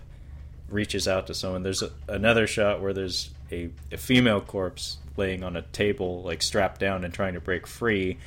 reaches 0.69 1.07
out 1.07 1.25
to 1.27 1.33
someone. 1.33 1.63
There's 1.63 1.81
a, 1.81 1.89
another 2.07 2.45
shot 2.45 2.79
where 2.79 2.93
there's 2.93 3.31
a, 3.51 3.71
a 3.91 3.97
female 3.97 4.41
corpse 4.41 4.97
laying 5.17 5.43
on 5.43 5.55
a 5.55 5.63
table, 5.63 6.21
like 6.21 6.43
strapped 6.43 6.79
down 6.79 7.03
and 7.03 7.11
trying 7.11 7.33
to 7.33 7.39
break 7.39 7.65
free, 7.65 8.19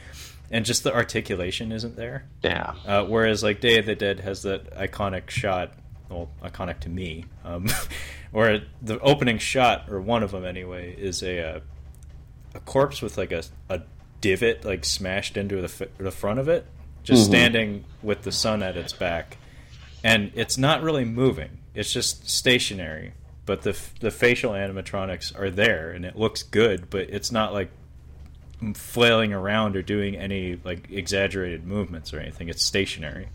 and 0.51 0.65
just 0.65 0.83
the 0.83 0.93
articulation 0.93 1.71
isn't 1.71 1.95
there. 1.95 2.25
Yeah. 2.43 2.75
Uh, 2.85 3.05
whereas 3.05 3.45
like 3.45 3.61
Day 3.61 3.79
of 3.79 3.87
the 3.87 3.95
Dead 3.95 4.21
has 4.21 4.43
that 4.43 4.75
iconic 4.75 5.31
shot, 5.31 5.75
well, 6.09 6.29
iconic 6.43 6.81
to 6.81 6.89
me, 6.89 7.25
um, 7.45 7.69
where 8.33 8.63
the 8.83 8.99
opening 9.01 9.39
shot 9.39 9.87
or 9.91 10.01
one 10.01 10.23
of 10.23 10.31
them 10.33 10.45
anyway 10.45 10.95
is 10.99 11.23
a 11.23 11.57
uh, 11.57 11.61
a 12.55 12.61
corpse 12.61 13.01
with 13.03 13.17
like 13.19 13.33
a 13.33 13.43
a 13.69 13.83
divot 14.21 14.65
like 14.65 14.85
smashed 14.85 15.37
into 15.37 15.57
the 15.57 15.65
f- 15.65 15.89
the 15.99 16.11
front 16.11 16.39
of 16.41 16.49
it, 16.49 16.67
just 17.03 17.25
Mhm. 17.25 17.29
standing 17.29 17.85
with 18.03 18.23
the 18.23 18.33
sun 18.33 18.63
at 18.63 18.77
its 18.77 18.93
back, 18.93 19.37
and 20.03 20.31
it's 20.35 20.57
not 20.59 20.83
really 20.83 21.05
moving. 21.05 21.59
It's 21.75 21.93
just 21.93 22.29
stationary. 22.29 23.13
But 23.45 23.63
the 23.63 23.71
f- 23.71 23.95
the 24.01 24.11
facial 24.11 24.53
animatronics 24.53 25.39
are 25.39 25.51
there, 25.51 25.91
and 25.91 26.05
it 26.05 26.17
looks 26.17 26.43
good. 26.43 26.91
But 26.91 27.11
it's 27.11 27.31
not 27.31 27.53
like 27.53 27.71
flailing 28.75 29.33
around 29.33 29.77
or 29.77 29.83
doing 29.83 30.17
any 30.17 30.59
like 30.65 30.91
exaggerated 30.91 31.65
movements 31.65 32.13
or 32.13 32.19
anything. 32.19 32.49
It's 32.49 32.65
stationary. 32.65 33.29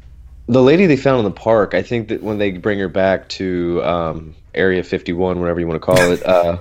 The 0.48 0.62
lady 0.62 0.86
they 0.86 0.98
found 0.98 1.20
in 1.20 1.26
the 1.26 1.32
park, 1.32 1.74
I 1.74 1.82
think 1.82 2.10
that 2.10 2.24
when 2.24 2.38
they 2.38 2.52
bring 2.52 2.80
her 2.80 2.90
back 2.90 3.30
to 3.30 3.82
um, 3.84 4.36
Area 4.54 4.84
51, 4.84 5.40
whatever 5.40 5.60
you 5.60 5.68
want 5.68 5.82
to 5.82 5.86
call 5.86 6.12
it, 6.12 6.26
uh, 6.26 6.60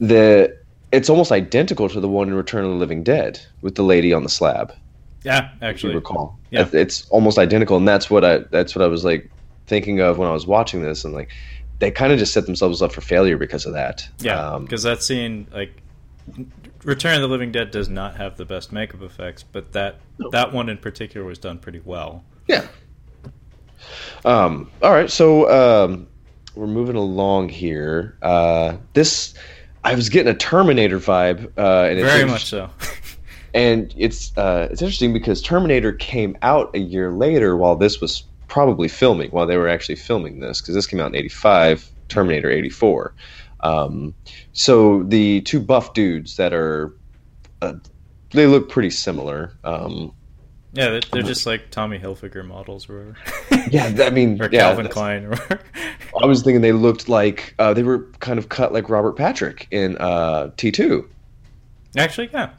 the 0.00 0.56
it's 0.92 1.10
almost 1.10 1.32
identical 1.32 1.88
to 1.88 2.00
the 2.00 2.08
one 2.08 2.28
in 2.28 2.34
Return 2.34 2.64
of 2.64 2.70
the 2.70 2.76
Living 2.76 3.02
Dead 3.02 3.40
with 3.62 3.74
the 3.74 3.82
lady 3.82 4.12
on 4.12 4.22
the 4.22 4.28
slab. 4.28 4.72
Yeah, 5.24 5.50
if 5.54 5.60
you 5.60 5.68
actually. 5.68 5.94
recall. 5.94 6.38
Yeah. 6.50 6.68
It's 6.72 7.08
almost 7.08 7.38
identical, 7.38 7.76
and 7.76 7.88
that's 7.88 8.10
what 8.10 8.24
I 8.24 8.38
that's 8.50 8.76
what 8.76 8.84
I 8.84 8.88
was 8.88 9.04
like 9.04 9.30
thinking 9.66 10.00
of 10.00 10.18
when 10.18 10.28
I 10.28 10.32
was 10.32 10.46
watching 10.46 10.82
this, 10.82 11.04
and 11.04 11.14
like 11.14 11.30
they 11.78 11.90
kind 11.90 12.12
of 12.12 12.18
just 12.18 12.32
set 12.32 12.46
themselves 12.46 12.82
up 12.82 12.92
for 12.92 13.00
failure 13.00 13.36
because 13.36 13.66
of 13.66 13.72
that. 13.72 14.08
Yeah, 14.20 14.40
Um, 14.40 14.64
because 14.64 14.84
that 14.84 15.02
scene, 15.02 15.46
like, 15.52 15.82
Return 16.84 17.16
of 17.16 17.22
the 17.22 17.28
Living 17.28 17.50
Dead 17.50 17.70
does 17.70 17.88
not 17.88 18.16
have 18.16 18.36
the 18.36 18.44
best 18.44 18.70
makeup 18.70 19.02
effects, 19.02 19.42
but 19.42 19.72
that 19.72 19.96
that 20.30 20.52
one 20.52 20.68
in 20.68 20.78
particular 20.78 21.26
was 21.26 21.38
done 21.38 21.58
pretty 21.58 21.80
well. 21.84 22.24
Yeah. 22.46 22.66
Um, 24.24 24.70
all 24.82 24.92
right, 24.92 25.10
so 25.10 25.50
um, 25.50 26.06
we're 26.54 26.66
moving 26.66 26.96
along 26.96 27.48
here. 27.48 28.16
Uh, 28.22 28.76
this, 28.92 29.34
I 29.84 29.94
was 29.94 30.08
getting 30.08 30.32
a 30.32 30.36
Terminator 30.36 30.98
vibe, 30.98 31.52
uh, 31.58 31.88
and 31.88 31.98
it's 31.98 32.12
Very 32.12 32.24
much 32.24 32.46
so. 32.46 32.70
And 33.54 33.94
it's 33.96 34.36
uh, 34.36 34.66
it's 34.70 34.82
interesting 34.82 35.12
because 35.12 35.40
Terminator 35.40 35.92
came 35.92 36.36
out 36.42 36.74
a 36.74 36.80
year 36.80 37.12
later, 37.12 37.56
while 37.56 37.76
this 37.76 38.00
was 38.00 38.24
probably 38.48 38.88
filming, 38.88 39.30
while 39.30 39.46
they 39.46 39.56
were 39.56 39.68
actually 39.68 39.94
filming 39.94 40.40
this, 40.40 40.60
because 40.60 40.74
this 40.74 40.88
came 40.88 40.98
out 40.98 41.06
in 41.06 41.14
'85, 41.14 41.88
Terminator 42.08 42.50
'84. 42.50 43.14
Um, 43.60 44.12
so 44.52 45.04
the 45.04 45.40
two 45.42 45.60
buff 45.60 45.94
dudes 45.94 46.36
that 46.36 46.52
are, 46.52 46.92
uh, 47.62 47.74
they 48.30 48.48
look 48.48 48.68
pretty 48.68 48.90
similar. 48.90 49.52
Um, 49.62 50.12
yeah, 50.74 50.90
they're, 50.90 51.00
they're 51.12 51.22
just 51.22 51.46
like 51.46 51.70
Tommy 51.70 51.98
Hilfiger 51.98 52.44
models 52.46 52.88
or 52.88 53.16
whatever. 53.48 53.68
yeah, 53.70 54.04
I 54.06 54.10
mean, 54.10 54.40
or 54.42 54.48
yeah, 54.52 54.60
Calvin 54.60 54.88
Klein. 54.88 55.24
Or 55.26 55.34
I 56.22 56.26
was 56.26 56.42
thinking 56.42 56.60
they 56.60 56.72
looked 56.72 57.08
like 57.08 57.54
uh, 57.58 57.72
they 57.74 57.82
were 57.82 58.00
kind 58.20 58.38
of 58.38 58.48
cut 58.48 58.72
like 58.72 58.88
Robert 58.90 59.12
Patrick 59.16 59.66
in 59.70 59.96
uh, 59.98 60.50
T2. 60.56 61.06
Actually, 61.96 62.28
yeah, 62.32 62.50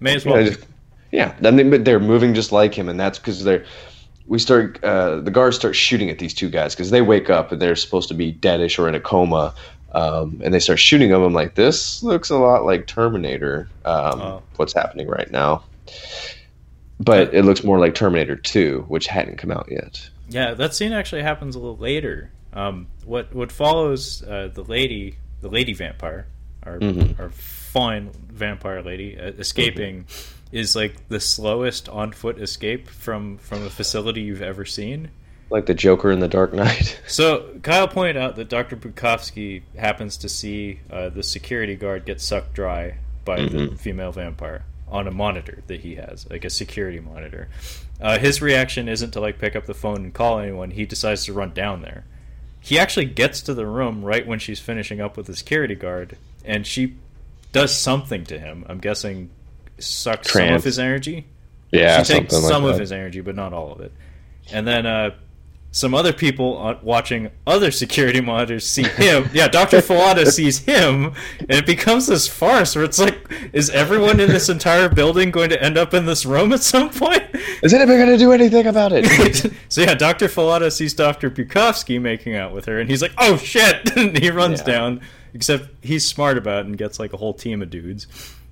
may 0.00 0.14
as 0.16 0.24
well. 0.24 0.40
Yeah, 0.40 0.50
just- 0.50 0.66
yeah, 1.10 1.34
they, 1.40 1.62
but 1.64 1.84
they're 1.84 2.00
moving 2.00 2.32
just 2.34 2.52
like 2.52 2.74
him, 2.74 2.88
and 2.88 2.98
that's 3.00 3.18
because 3.18 3.42
they're. 3.44 3.64
We 4.26 4.38
start 4.38 4.82
uh, 4.84 5.16
the 5.20 5.30
guards 5.30 5.56
start 5.56 5.74
shooting 5.76 6.08
at 6.08 6.18
these 6.18 6.32
two 6.32 6.48
guys 6.48 6.74
because 6.74 6.90
they 6.90 7.02
wake 7.02 7.28
up 7.28 7.52
and 7.52 7.60
they're 7.60 7.76
supposed 7.76 8.08
to 8.08 8.14
be 8.14 8.32
deadish 8.32 8.78
or 8.78 8.88
in 8.88 8.94
a 8.94 9.00
coma, 9.00 9.52
Um, 9.92 10.40
and 10.44 10.54
they 10.54 10.60
start 10.60 10.78
shooting 10.78 11.10
him. 11.10 11.20
I'm 11.22 11.34
like, 11.34 11.54
this 11.56 12.02
looks 12.02 12.30
a 12.30 12.36
lot 12.36 12.64
like 12.64 12.86
Terminator. 12.86 13.68
Um, 13.84 14.20
Oh. 14.22 14.42
What's 14.56 14.72
happening 14.72 15.08
right 15.08 15.30
now? 15.30 15.64
But 17.04 17.34
it 17.34 17.44
looks 17.44 17.64
more 17.64 17.78
like 17.78 17.94
Terminator 17.94 18.36
2, 18.36 18.84
which 18.88 19.06
hadn't 19.06 19.38
come 19.38 19.50
out 19.50 19.68
yet. 19.70 20.08
Yeah, 20.28 20.54
that 20.54 20.74
scene 20.74 20.92
actually 20.92 21.22
happens 21.22 21.56
a 21.56 21.58
little 21.58 21.76
later. 21.76 22.30
Um, 22.52 22.86
what 23.04 23.34
what 23.34 23.50
follows 23.50 24.22
uh, 24.22 24.48
the 24.52 24.62
lady, 24.62 25.16
the 25.40 25.48
lady 25.48 25.72
vampire, 25.72 26.26
our 26.62 26.78
Mhm. 26.78 27.18
our 27.18 27.30
fine 27.30 28.10
vampire 28.30 28.82
lady 28.82 29.18
uh, 29.18 29.32
escaping, 29.38 30.04
is 30.52 30.76
like 30.76 31.08
the 31.08 31.18
slowest 31.20 31.88
on 31.88 32.12
foot 32.12 32.38
escape 32.40 32.88
from 32.88 33.38
from 33.38 33.62
a 33.64 33.70
facility 33.70 34.20
you've 34.22 34.42
ever 34.42 34.64
seen. 34.64 35.08
Like 35.50 35.66
the 35.66 35.74
Joker 35.74 36.10
in 36.10 36.20
The 36.20 36.28
Dark 36.28 36.52
Knight. 36.54 37.00
So 37.08 37.48
Kyle 37.62 37.88
pointed 37.88 38.16
out 38.16 38.36
that 38.36 38.48
Dr. 38.48 38.76
Bukovsky 38.76 39.62
happens 39.76 40.16
to 40.18 40.28
see 40.28 40.80
uh, 40.90 41.08
the 41.10 41.22
security 41.22 41.74
guard 41.76 42.04
get 42.06 42.20
sucked 42.22 42.54
dry 42.54 42.94
by 43.24 43.36
the 43.42 43.68
Mhm. 43.68 43.78
female 43.78 44.12
vampire 44.12 44.64
on 44.92 45.08
a 45.08 45.10
monitor 45.10 45.62
that 45.66 45.80
he 45.80 45.96
has, 45.96 46.28
like 46.30 46.44
a 46.44 46.50
security 46.50 47.00
monitor. 47.00 47.48
Uh, 48.00 48.18
his 48.18 48.40
reaction 48.40 48.88
isn't 48.88 49.10
to 49.12 49.20
like 49.20 49.38
pick 49.38 49.56
up 49.56 49.66
the 49.66 49.74
phone 49.74 50.04
and 50.04 50.14
call 50.14 50.38
anyone. 50.38 50.70
He 50.70 50.86
decides 50.86 51.24
to 51.24 51.32
run 51.32 51.52
down 51.52 51.82
there. 51.82 52.04
He 52.60 52.78
actually 52.78 53.06
gets 53.06 53.40
to 53.42 53.54
the 53.54 53.66
room 53.66 54.04
right 54.04 54.24
when 54.26 54.38
she's 54.38 54.60
finishing 54.60 55.00
up 55.00 55.16
with 55.16 55.26
the 55.26 55.34
security 55.34 55.74
guard, 55.74 56.16
and 56.44 56.64
she 56.64 56.94
does 57.50 57.74
something 57.74 58.24
to 58.26 58.38
him. 58.38 58.64
I'm 58.68 58.78
guessing 58.78 59.30
sucks 59.78 60.32
some 60.32 60.52
of 60.52 60.62
his 60.62 60.78
energy 60.78 61.26
yeah, 61.72 62.02
she 62.02 62.12
takes 62.12 62.34
like 62.34 62.42
some 62.42 62.64
of 62.64 62.78
his 62.78 62.92
energy, 62.92 63.22
but 63.22 63.34
not 63.34 63.52
all 63.52 63.72
of 63.72 63.80
it. 63.80 63.92
And 64.52 64.66
then 64.66 64.84
uh, 64.84 65.14
some 65.74 65.94
other 65.94 66.12
people 66.12 66.78
watching 66.82 67.30
other 67.46 67.70
security 67.70 68.20
monitors 68.20 68.66
see 68.66 68.82
him. 68.84 69.28
yeah, 69.32 69.48
Doctor 69.48 69.78
Fallada 69.78 70.26
sees 70.30 70.58
him, 70.58 71.14
and 71.40 71.50
it 71.52 71.64
becomes 71.66 72.06
this 72.06 72.28
farce 72.28 72.76
where 72.76 72.84
it's 72.84 72.98
like, 72.98 73.18
is 73.54 73.70
everyone 73.70 74.20
in 74.20 74.28
this 74.28 74.48
entire 74.50 74.88
building 74.90 75.30
going 75.30 75.48
to 75.48 75.60
end 75.62 75.78
up 75.78 75.94
in 75.94 76.04
this 76.04 76.26
room 76.26 76.52
at 76.52 76.60
some 76.60 76.90
point? 76.90 77.24
Is 77.62 77.72
anybody 77.72 77.96
going 77.98 78.10
to 78.10 78.18
do 78.18 78.32
anything 78.32 78.66
about 78.66 78.92
it? 78.94 79.50
so 79.70 79.80
yeah, 79.80 79.94
Doctor 79.94 80.28
Fallada 80.28 80.70
sees 80.70 80.92
Doctor 80.92 81.30
Bukovsky 81.30 81.98
making 82.00 82.36
out 82.36 82.52
with 82.52 82.66
her, 82.66 82.78
and 82.78 82.88
he's 82.90 83.00
like, 83.00 83.12
"Oh 83.18 83.36
shit!" 83.38 83.96
and 83.96 84.16
he 84.18 84.30
runs 84.30 84.60
Yeah. 84.60 84.66
down. 84.66 85.00
Except 85.34 85.68
he's 85.82 86.04
smart 86.06 86.36
about 86.36 86.60
it 86.60 86.66
and 86.66 86.76
gets 86.76 87.00
like 87.00 87.14
a 87.14 87.16
whole 87.16 87.32
team 87.32 87.62
of 87.62 87.70
dudes, 87.70 88.06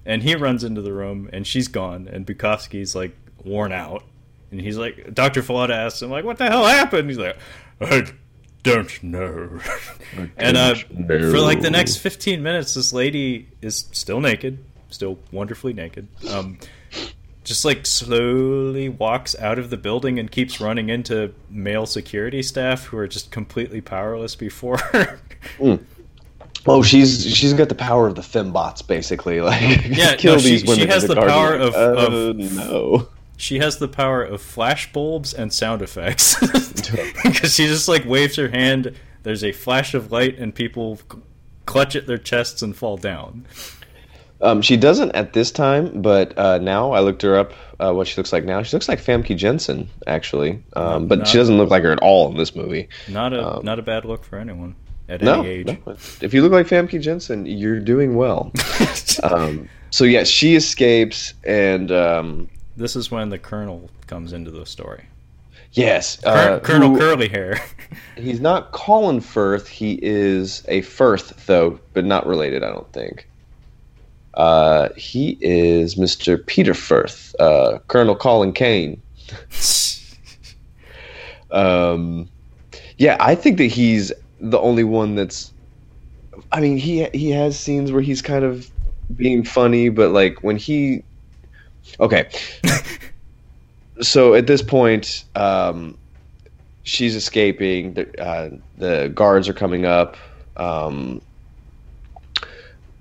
and 0.06 0.22
he 0.22 0.34
runs 0.34 0.64
into 0.64 0.80
the 0.80 0.94
room, 0.94 1.28
and 1.30 1.46
she's 1.46 1.68
gone, 1.68 2.08
and 2.10 2.26
Bukovsky's 2.26 2.94
like 2.94 3.14
worn 3.44 3.70
out, 3.72 4.02
and 4.50 4.60
he's 4.60 4.76
like, 4.76 5.14
Doctor 5.14 5.42
Fallada 5.42 5.70
asks 5.70 6.02
him 6.02 6.10
like, 6.10 6.24
"What 6.24 6.38
the 6.38 6.44
hell 6.48 6.64
happened?" 6.64 7.08
He's 7.08 7.18
like, 7.18 7.36
"I 7.80 8.04
don't 8.62 9.02
know." 9.02 9.60
and 10.36 10.56
uh, 10.56 10.74
don't 10.74 11.08
know. 11.08 11.30
for 11.30 11.40
like 11.40 11.60
the 11.62 11.70
next 11.70 11.96
fifteen 11.96 12.42
minutes, 12.42 12.74
this 12.74 12.92
lady 12.92 13.48
is 13.62 13.86
still 13.92 14.20
naked, 14.20 14.58
still 14.88 15.18
wonderfully 15.32 15.72
naked. 15.72 16.08
Um, 16.28 16.58
just 17.44 17.64
like 17.64 17.86
slowly 17.86 18.88
walks 18.88 19.34
out 19.38 19.58
of 19.58 19.70
the 19.70 19.76
building 19.78 20.18
and 20.18 20.30
keeps 20.30 20.60
running 20.60 20.88
into 20.90 21.32
male 21.48 21.86
security 21.86 22.42
staff 22.42 22.84
who 22.84 22.98
are 22.98 23.08
just 23.08 23.30
completely 23.30 23.80
powerless 23.80 24.36
before 24.36 24.76
her. 24.92 25.18
Oh, 26.66 26.82
she's 26.82 27.24
she's 27.34 27.54
got 27.54 27.70
the 27.70 27.74
power 27.74 28.06
of 28.06 28.14
the 28.16 28.20
fembots, 28.22 28.86
basically. 28.86 29.40
Like, 29.40 29.86
Yeah, 29.88 30.16
kill 30.16 30.34
no, 30.34 30.38
she- 30.40 30.48
these 30.50 30.64
women. 30.64 30.80
she 30.80 30.86
has 30.86 31.06
the 31.06 31.14
garden. 31.14 31.32
power 31.32 31.54
of- 31.54 31.74
Oh, 31.74 32.30
of- 32.30 32.36
no. 32.36 33.08
She 33.40 33.58
has 33.58 33.78
the 33.78 33.88
power 33.88 34.22
of 34.22 34.42
flash 34.42 34.92
bulbs 34.92 35.32
and 35.32 35.50
sound 35.52 35.80
effects 35.82 36.38
because 37.24 37.54
she 37.54 37.66
just 37.66 37.88
like 37.88 38.04
waves 38.04 38.36
her 38.36 38.48
hand. 38.48 38.94
There's 39.22 39.42
a 39.42 39.52
flash 39.52 39.94
of 39.94 40.12
light 40.12 40.38
and 40.38 40.54
people 40.54 40.98
clutch 41.66 41.96
at 41.96 42.06
their 42.06 42.18
chests 42.18 42.60
and 42.62 42.76
fall 42.76 42.96
down. 42.98 43.46
Um, 44.42 44.62
she 44.62 44.76
doesn't 44.76 45.12
at 45.12 45.32
this 45.34 45.50
time, 45.50 46.00
but 46.02 46.36
uh, 46.38 46.58
now 46.58 46.92
I 46.92 47.00
looked 47.00 47.22
her 47.22 47.36
up. 47.38 47.52
Uh, 47.78 47.92
what 47.92 48.08
she 48.08 48.16
looks 48.18 48.32
like 48.32 48.44
now, 48.44 48.62
she 48.62 48.76
looks 48.76 48.88
like 48.88 48.98
Famke 49.00 49.36
Janssen, 49.36 49.88
actually. 50.06 50.62
Um, 50.74 51.08
but 51.08 51.26
she 51.26 51.36
doesn't 51.38 51.56
look 51.56 51.70
like 51.70 51.82
her 51.82 51.92
at 51.92 51.98
all 52.00 52.30
in 52.30 52.36
this 52.36 52.54
movie. 52.54 52.88
Not 53.08 53.32
a 53.32 53.46
Um, 53.56 53.64
not 53.64 53.78
a 53.78 53.82
bad 53.82 54.04
look 54.04 54.22
for 54.24 54.38
anyone 54.38 54.74
at 55.08 55.22
No, 55.22 55.40
any 55.40 55.48
age. 55.48 55.66
no. 55.86 55.96
if 56.20 56.32
you 56.34 56.42
look 56.42 56.52
like 56.52 56.66
Famke 56.66 57.00
Janssen, 57.00 57.46
you're 57.46 57.80
doing 57.80 58.16
well. 58.16 58.52
um, 59.22 59.68
so 59.90 60.04
yes, 60.04 60.28
she 60.28 60.56
escapes, 60.56 61.34
and 61.44 61.90
um, 61.92 62.48
this 62.80 62.96
is 62.96 63.10
when 63.10 63.28
the 63.28 63.38
colonel 63.38 63.88
comes 64.06 64.32
into 64.32 64.50
the 64.50 64.64
story. 64.66 65.04
yes, 65.72 66.22
uh, 66.24 66.58
Colonel 66.60 66.90
who- 66.90 66.98
Curly 66.98 67.28
Hair. 67.28 67.60
He's 68.16 68.40
not 68.40 68.72
Colin 68.72 69.20
Firth. 69.20 69.68
He 69.68 69.98
is 70.02 70.64
a 70.68 70.80
Firth, 70.82 71.46
though, 71.46 71.78
but 71.92 72.04
not 72.04 72.26
related. 72.26 72.62
I 72.64 72.68
don't 72.70 72.90
think. 72.92 73.28
Uh, 74.34 74.88
he 74.96 75.36
is 75.40 75.96
Mr. 75.96 76.44
Peter 76.46 76.72
Firth, 76.74 77.34
uh, 77.40 77.78
Colonel 77.88 78.16
Colin 78.16 78.52
Caine. 78.52 79.00
Um, 81.50 82.28
yeah, 82.96 83.16
I 83.18 83.34
think 83.34 83.58
that 83.58 83.64
he's 83.66 84.12
the 84.40 84.58
only 84.58 84.84
one 84.84 85.14
that's. 85.16 85.52
I 86.52 86.60
mean, 86.60 86.76
he 86.76 87.08
he 87.12 87.30
has 87.30 87.58
scenes 87.58 87.90
where 87.92 88.02
he's 88.02 88.22
kind 88.22 88.44
of 88.44 88.70
being 89.16 89.44
funny, 89.44 89.88
but 89.88 90.10
like 90.10 90.42
when 90.42 90.56
he. 90.56 91.02
Okay. 91.98 92.28
so 94.00 94.34
at 94.34 94.46
this 94.46 94.62
point, 94.62 95.24
um, 95.34 95.96
she's 96.82 97.14
escaping. 97.14 97.94
The, 97.94 98.22
uh, 98.22 98.50
the 98.78 99.10
guards 99.14 99.48
are 99.48 99.54
coming 99.54 99.84
up. 99.84 100.16
Um, 100.56 101.20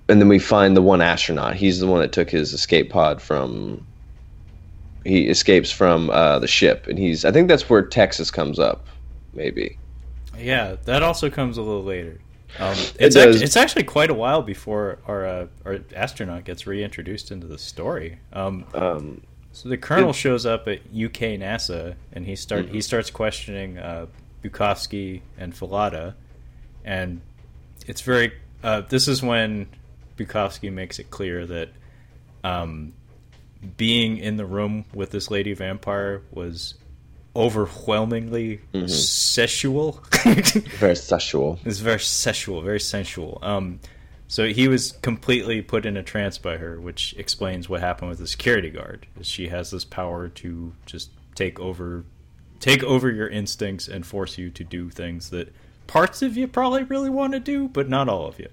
and 0.09 0.19
then 0.19 0.27
we 0.27 0.39
find 0.39 0.75
the 0.75 0.81
one 0.81 1.01
astronaut. 1.01 1.55
He's 1.55 1.79
the 1.79 1.87
one 1.87 2.01
that 2.01 2.11
took 2.11 2.29
his 2.29 2.53
escape 2.53 2.89
pod 2.89 3.21
from. 3.21 3.85
He 5.05 5.29
escapes 5.29 5.71
from 5.71 6.09
uh, 6.09 6.39
the 6.39 6.47
ship, 6.47 6.87
and 6.87 6.97
he's. 6.97 7.23
I 7.23 7.31
think 7.31 7.47
that's 7.47 7.69
where 7.69 7.83
Texas 7.83 8.31
comes 8.31 8.59
up, 8.59 8.87
maybe. 9.33 9.77
Yeah, 10.37 10.75
that 10.85 11.03
also 11.03 11.29
comes 11.29 11.57
a 11.57 11.61
little 11.61 11.83
later. 11.83 12.19
Um, 12.57 12.75
it's 12.99 13.15
does. 13.15 13.35
act- 13.35 13.43
it's 13.43 13.55
actually 13.57 13.83
quite 13.83 14.09
a 14.09 14.13
while 14.13 14.41
before 14.41 14.97
our 15.07 15.25
uh, 15.25 15.47
our 15.65 15.79
astronaut 15.95 16.45
gets 16.45 16.65
reintroduced 16.65 17.31
into 17.31 17.47
the 17.47 17.57
story. 17.57 18.19
Um, 18.33 18.65
Um, 18.73 19.21
so 19.51 19.69
the 19.69 19.77
colonel 19.77 20.09
It- 20.11 20.15
shows 20.15 20.45
up 20.45 20.67
at 20.67 20.79
UK 20.93 21.37
NASA 21.37 21.95
and 22.13 22.25
he 22.25 22.35
start 22.35 22.67
Mhm. 22.67 22.71
he 22.73 22.81
starts 22.81 23.11
questioning 23.11 23.77
uh, 23.77 24.07
Bukovsky 24.43 25.21
and 25.37 25.53
Fallada, 25.53 26.15
and 26.83 27.21
it's 27.85 28.01
very. 28.01 28.31
Uh, 28.63 28.81
this 28.81 29.07
is 29.07 29.21
when 29.21 29.67
Bukovsky 30.17 30.71
makes 30.71 30.97
it 30.99 31.09
clear 31.11 31.45
that 31.45 31.69
um, 32.43 32.93
being 33.77 34.17
in 34.17 34.37
the 34.37 34.45
room 34.45 34.85
with 34.93 35.11
this 35.11 35.29
lady 35.29 35.53
vampire 35.53 36.21
was 36.31 36.75
overwhelmingly 37.39 38.59
Mhm. 38.73 38.89
sexual. 38.89 40.03
very 40.79 40.95
sexual. 40.95 41.59
It's 41.65 41.79
very 41.79 41.99
sexual, 41.99 42.61
very 42.61 42.79
sensual. 42.79 43.39
Um, 43.41 43.79
so 44.27 44.47
he 44.47 44.67
was 44.67 44.91
completely 45.01 45.61
put 45.61 45.85
in 45.85 45.97
a 45.97 46.03
trance 46.03 46.37
by 46.37 46.57
her, 46.57 46.79
which 46.79 47.15
explains 47.17 47.67
what 47.69 47.79
happened 47.81 48.09
with 48.09 48.19
the 48.19 48.27
security 48.27 48.69
guard. 48.69 49.07
She 49.21 49.47
has 49.47 49.71
this 49.71 49.85
power 49.85 50.27
to 50.27 50.73
just 50.85 51.09
take 51.35 51.59
over, 51.59 52.03
take 52.59 52.83
over 52.83 53.09
your 53.09 53.27
instincts 53.27 53.87
and 53.87 54.05
force 54.05 54.37
you 54.37 54.49
to 54.51 54.63
do 54.63 54.89
things 54.89 55.29
that 55.31 55.51
parts 55.87 56.21
of 56.21 56.37
you 56.37 56.47
probably 56.47 56.83
really 56.83 57.09
want 57.09 57.33
to 57.33 57.39
do, 57.39 57.67
but 57.69 57.89
not 57.89 58.07
all 58.07 58.27
of 58.27 58.37
you. 58.39 58.47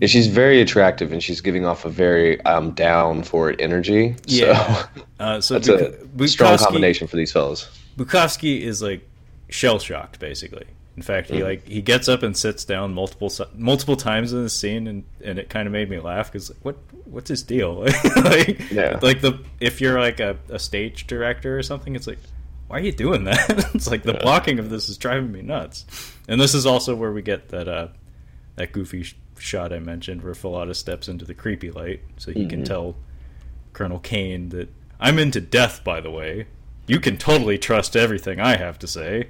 Yeah, 0.00 0.06
she's 0.06 0.28
very 0.28 0.60
attractive, 0.60 1.10
and 1.10 1.20
she's 1.20 1.40
giving 1.40 1.66
off 1.66 1.84
a 1.84 1.88
very 1.90 2.40
um, 2.44 2.70
down 2.72 3.24
for 3.24 3.50
it 3.50 3.60
energy. 3.60 4.14
Yeah. 4.26 4.84
So 4.84 5.02
Uh, 5.18 5.40
so 5.40 5.54
that's 5.58 5.68
a 5.68 6.28
strong 6.28 6.58
combination 6.58 7.08
for 7.08 7.16
these 7.16 7.32
fellas. 7.32 7.68
Bukovsky 7.96 8.60
is 8.60 8.82
like 8.82 9.08
shell 9.48 9.78
shocked, 9.78 10.18
basically. 10.18 10.66
In 10.96 11.02
fact, 11.02 11.28
he 11.30 11.38
Mhm. 11.40 11.44
like 11.44 11.68
he 11.68 11.82
gets 11.82 12.08
up 12.08 12.22
and 12.22 12.36
sits 12.36 12.64
down 12.64 12.94
multiple 12.94 13.30
multiple 13.54 13.96
times 13.96 14.32
in 14.32 14.42
the 14.42 14.48
scene, 14.50 14.86
and, 14.86 15.04
and 15.22 15.38
it 15.38 15.48
kind 15.50 15.66
of 15.66 15.72
made 15.72 15.90
me 15.90 15.98
laugh 16.00 16.32
because 16.32 16.50
what 16.62 16.76
what's 17.04 17.28
his 17.28 17.42
deal? 17.42 17.74
like, 18.16 18.70
Yeah. 18.70 18.98
like 19.02 19.20
the 19.20 19.38
if 19.60 19.80
you're 19.80 20.00
like 20.00 20.20
a, 20.20 20.36
a 20.48 20.58
stage 20.58 21.06
director 21.06 21.58
or 21.58 21.62
something, 21.62 21.94
it's 21.94 22.06
like 22.06 22.18
why 22.68 22.78
are 22.78 22.80
you 22.82 22.92
doing 22.92 23.24
that? 23.24 23.70
it's 23.74 23.88
like 23.90 24.02
the 24.02 24.12
Yeah. 24.14 24.22
blocking 24.22 24.58
of 24.58 24.70
this 24.70 24.88
is 24.88 24.96
driving 24.98 25.30
me 25.30 25.40
nuts. 25.42 25.84
And 26.28 26.40
this 26.40 26.52
is 26.54 26.66
also 26.66 26.96
where 26.96 27.12
we 27.12 27.22
get 27.22 27.50
that 27.50 27.68
uh, 27.68 27.88
that 28.56 28.72
goofy 28.72 29.02
sh- 29.04 29.14
shot 29.38 29.72
I 29.72 29.78
mentioned, 29.78 30.22
where 30.24 30.32
Fallada 30.32 30.74
steps 30.74 31.08
into 31.08 31.24
the 31.26 31.34
creepy 31.34 31.70
light, 31.70 32.00
so 32.16 32.32
he 32.32 32.46
can 32.46 32.62
Mhm. 32.62 32.66
tell 32.66 32.96
Colonel 33.74 33.98
Caine 34.00 34.48
that 34.48 34.68
I'm 34.98 35.18
into 35.18 35.40
death. 35.42 35.84
By 35.84 36.00
the 36.00 36.10
way, 36.10 36.46
you 36.86 37.00
can 37.00 37.16
totally 37.16 37.58
trust 37.58 37.96
everything 37.96 38.40
I 38.40 38.56
have 38.56 38.78
to 38.80 38.86
say. 38.86 39.28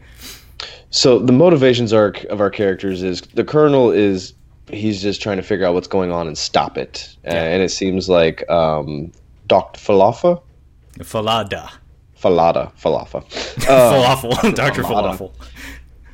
So 0.90 1.18
the 1.18 1.32
motivations 1.32 1.92
arc 1.92 2.24
of 2.24 2.40
our 2.40 2.50
characters 2.50 3.02
is 3.02 3.20
the 3.20 3.44
colonel 3.44 3.90
is 3.90 4.32
he's 4.70 5.02
just 5.02 5.20
trying 5.22 5.36
to 5.36 5.42
figure 5.42 5.66
out 5.66 5.74
what's 5.74 5.88
going 5.88 6.10
on 6.12 6.26
and 6.26 6.36
stop 6.36 6.78
it, 6.78 7.14
Yeah. 7.24 7.34
and 7.42 7.62
it 7.62 7.70
seems 7.70 8.08
like 8.08 8.48
um, 8.50 9.12
Doctor 9.46 9.78
Falafa, 9.80 10.40
Fallada, 10.98 11.70
Fallada, 12.20 12.72
Falafa, 12.80 13.22
Uh, 13.68 13.92
falafel, 14.16 14.54
Doctor 14.54 14.82
Fallada. 14.82 15.18
Falafel. 15.18 15.32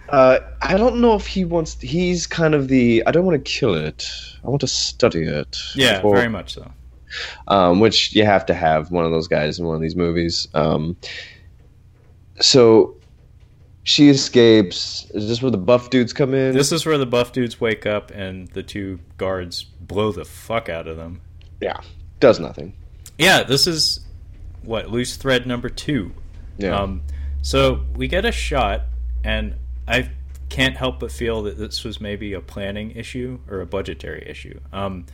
Uh, 0.09 0.41
I 0.61 0.77
don't 0.77 1.01
know 1.01 1.15
if 1.15 1.27
he 1.27 1.45
wants. 1.45 1.81
He's 1.81 2.27
kind 2.27 2.55
of 2.55 2.69
the. 2.69 3.03
I 3.07 3.13
don't 3.13 3.25
want 3.25 3.43
to 3.43 3.51
kill 3.51 3.75
it. 3.75 4.07
I 4.45 4.49
want 4.49 4.61
to 4.61 4.67
study 4.67 5.23
it. 5.23 5.57
Yeah, 5.75 6.01
Or- 6.03 6.17
very 6.17 6.29
much 6.29 6.53
so. 6.55 6.71
um, 7.49 7.81
which 7.81 8.15
you 8.15 8.25
have 8.27 8.45
to 8.47 8.55
have 8.55 8.91
one 8.91 9.05
of 9.07 9.11
those 9.11 9.29
guys 9.29 9.59
in 9.59 9.65
one 9.67 9.75
of 9.77 9.81
these 9.81 9.97
movies. 9.97 10.49
Um, 10.53 10.97
so 12.43 12.97
she 13.85 14.09
escapes. 14.09 15.11
Is 15.15 15.29
this 15.29 15.41
where 15.43 15.51
the 15.51 15.59
buff 15.59 15.91
dudes 15.91 16.13
come 16.13 16.35
in? 16.35 16.55
This 16.55 16.71
is 16.73 16.85
where 16.85 16.99
the 16.99 17.07
buff 17.07 17.33
dudes 17.33 17.61
wake 17.61 17.87
up 17.87 18.11
and 18.11 18.49
the 18.49 18.63
two 18.63 18.99
guards 19.17 19.63
blow 19.65 20.13
the 20.13 20.25
fuck 20.25 20.69
out 20.69 20.87
of 20.87 20.97
them. 20.97 21.21
yeah, 21.61 21.81
does 22.21 22.39
nothing. 22.39 22.75
Yeah, 23.19 23.43
this 23.43 23.67
is 23.67 24.01
what 24.63 24.91
loose 24.91 25.17
thread 25.17 25.47
number 25.47 25.69
two. 25.69 26.13
Yeah, 26.59 26.77
Um, 26.77 27.03
so 27.43 27.85
we 27.97 28.07
get 28.09 28.25
a 28.25 28.33
shot, 28.33 28.83
and 29.25 29.57
I 29.89 30.11
can't 30.49 30.77
help 30.77 31.01
but 31.01 31.11
feel 31.11 31.43
that 31.43 31.57
this 31.59 31.83
was 31.83 32.01
maybe 32.01 32.35
a 32.35 32.41
planning 32.41 32.93
issue 32.93 33.41
or 33.49 33.61
a 33.61 33.67
budgetary 33.67 34.25
issue. 34.29 34.61
Um, 34.73 35.07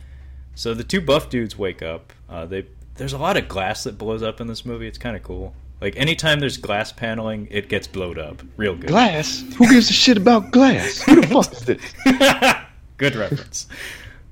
so 0.53 0.73
the 0.73 0.83
two 0.83 1.01
buff 1.01 1.29
dudes 1.29 1.57
wake 1.57 1.81
up. 1.81 2.13
Uh, 2.29 2.45
they 2.45 2.65
there's 2.95 3.13
a 3.13 3.17
lot 3.17 3.37
of 3.37 3.47
glass 3.47 3.85
that 3.85 3.97
blows 3.97 4.21
up 4.21 4.41
in 4.41 4.47
this 4.47 4.65
movie. 4.65 4.87
It's 4.87 4.97
kind 4.97 5.15
of 5.15 5.23
cool. 5.23 5.53
Like 5.81 5.95
anytime 5.95 6.39
there's 6.39 6.57
glass 6.57 6.91
paneling, 6.91 7.47
it 7.51 7.69
gets 7.69 7.87
blowed 7.87 8.17
up 8.19 8.41
real 8.57 8.75
good. 8.75 8.89
glass. 8.89 9.43
Who 9.57 9.67
gives 9.69 9.89
a 9.89 9.93
shit 9.93 10.17
about 10.17 10.51
glass? 10.51 11.01
Who 11.01 11.21
the 11.21 11.27
fuck 11.27 11.51
is 11.53 11.61
this? 11.61 12.55
Good 12.97 13.15
reference. 13.15 13.67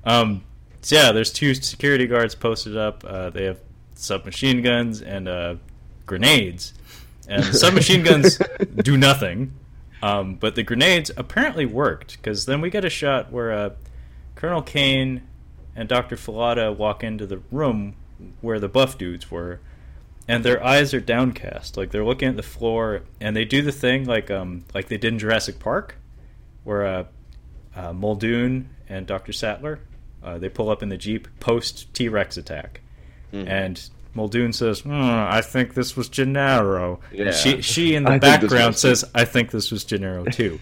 Um, 0.04 0.42
so 0.82 0.96
yeah, 0.96 1.12
there's 1.12 1.32
two 1.32 1.54
security 1.54 2.06
guards 2.06 2.34
posted 2.34 2.76
up. 2.76 3.02
Uh, 3.04 3.30
they 3.30 3.44
have 3.44 3.58
submachine 3.94 4.62
guns 4.62 5.00
and 5.00 5.26
uh, 5.26 5.54
grenades, 6.04 6.74
and 7.28 7.42
the 7.42 7.54
submachine 7.54 8.02
guns 8.02 8.38
do 8.82 8.96
nothing. 8.96 9.54
Um, 10.02 10.34
but 10.36 10.54
the 10.54 10.62
grenades 10.62 11.10
apparently 11.16 11.66
worked 11.66 12.18
because 12.18 12.46
then 12.46 12.60
we 12.60 12.70
get 12.70 12.84
a 12.84 12.90
shot 12.90 13.32
where 13.32 13.52
uh, 13.52 13.70
Colonel 14.36 14.62
Caine 14.62 15.22
and 15.74 15.88
Dr. 15.88 16.16
Fallada 16.16 16.76
walk 16.76 17.02
into 17.02 17.26
the 17.26 17.40
room 17.50 17.94
where 18.40 18.60
the 18.60 18.68
buff 18.68 18.98
dudes 18.98 19.30
were, 19.30 19.60
and 20.28 20.44
their 20.44 20.62
eyes 20.62 20.92
are 20.94 21.00
downcast, 21.00 21.76
like 21.76 21.90
they're 21.90 22.04
looking 22.04 22.28
at 22.28 22.36
the 22.36 22.42
floor, 22.42 23.02
and 23.20 23.34
they 23.34 23.44
do 23.44 23.62
the 23.62 23.72
thing 23.72 24.04
like 24.04 24.30
um 24.30 24.64
like 24.74 24.88
they 24.88 24.98
did 24.98 25.14
in 25.14 25.18
Jurassic 25.18 25.58
Park, 25.58 25.96
where 26.64 26.86
uh, 26.86 27.04
uh, 27.74 27.92
Muldoon 27.92 28.68
and 28.88 29.06
Dr. 29.06 29.32
Sattler 29.32 29.80
uh, 30.22 30.38
they 30.38 30.48
pull 30.48 30.68
up 30.70 30.82
in 30.82 30.88
the 30.90 30.96
jeep 30.96 31.26
post 31.40 31.92
T 31.94 32.08
Rex 32.08 32.36
attack, 32.36 32.80
and 33.32 33.90
Muldoon 34.14 34.52
says, 34.52 34.80
"Hmm, 34.80 34.92
"I 34.92 35.40
think 35.40 35.74
this 35.74 35.96
was 35.96 36.08
Gennaro." 36.08 37.00
And 37.10 37.18
Yeah. 37.18 37.30
She 37.32 37.62
she 37.62 37.94
in 37.94 38.04
the 38.04 38.12
I 38.12 38.18
background 38.18 38.76
says, 38.76 39.04
"I 39.14 39.24
think 39.24 39.50
this 39.50 39.70
was 39.70 39.84
Gennaro 39.84 40.24
too." 40.24 40.60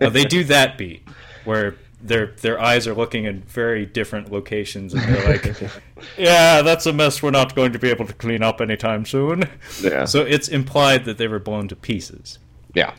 uh, 0.00 0.08
they 0.08 0.24
do 0.24 0.44
that 0.44 0.78
beat 0.78 1.06
where 1.44 1.76
their 2.02 2.26
their 2.40 2.60
eyes 2.60 2.86
are 2.86 2.94
looking 2.94 3.24
in 3.24 3.42
very 3.42 3.86
different 3.86 4.32
locations, 4.32 4.92
and 4.94 5.02
they're 5.02 5.28
like, 5.32 5.56
"Yeah, 6.18 6.62
that's 6.62 6.84
a 6.86 6.92
mess. 6.92 7.22
We're 7.22 7.30
not 7.30 7.54
going 7.54 7.72
to 7.72 7.78
be 7.78 7.88
able 7.90 8.06
to 8.06 8.12
clean 8.12 8.42
up 8.42 8.60
anytime 8.60 9.04
soon." 9.06 9.44
Yeah. 9.80 10.04
So 10.04 10.22
it's 10.22 10.48
implied 10.48 11.04
that 11.04 11.18
they 11.18 11.28
were 11.28 11.38
blown 11.38 11.68
to 11.68 11.76
pieces. 11.76 12.38
yeah, 12.74 12.94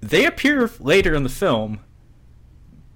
They 0.00 0.24
appear 0.26 0.70
later 0.80 1.14
in 1.14 1.22
the 1.22 1.28
film, 1.30 1.80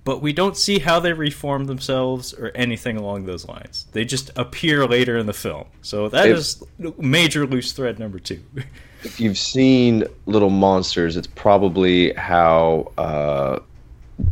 but 0.05 0.21
we 0.21 0.33
don't 0.33 0.57
see 0.57 0.81
how 0.81 1.01
they 1.01 1.13
reform 1.13 1.65
themselves 1.65 2.33
or 2.35 2.51
anything 2.55 2.97
along 2.97 3.25
those 3.27 3.47
lines. 3.49 3.87
They 3.93 4.05
just 4.05 4.31
appear 4.37 4.87
later 4.87 5.17
in 5.17 5.27
the 5.27 5.33
film. 5.33 5.65
So 5.83 6.09
that 6.11 6.27
If- 6.29 6.37
is 6.39 6.63
major 6.99 7.47
loose 7.47 7.73
thread 7.73 7.99
number 7.99 8.19
two. 8.19 8.43
if 9.03 9.19
you've 9.21 9.39
seen 9.39 10.05
Little 10.27 10.51
Monsters, 10.51 11.17
it's 11.17 11.27
probably 11.27 12.13
how 12.15 12.93
uh, 12.99 13.61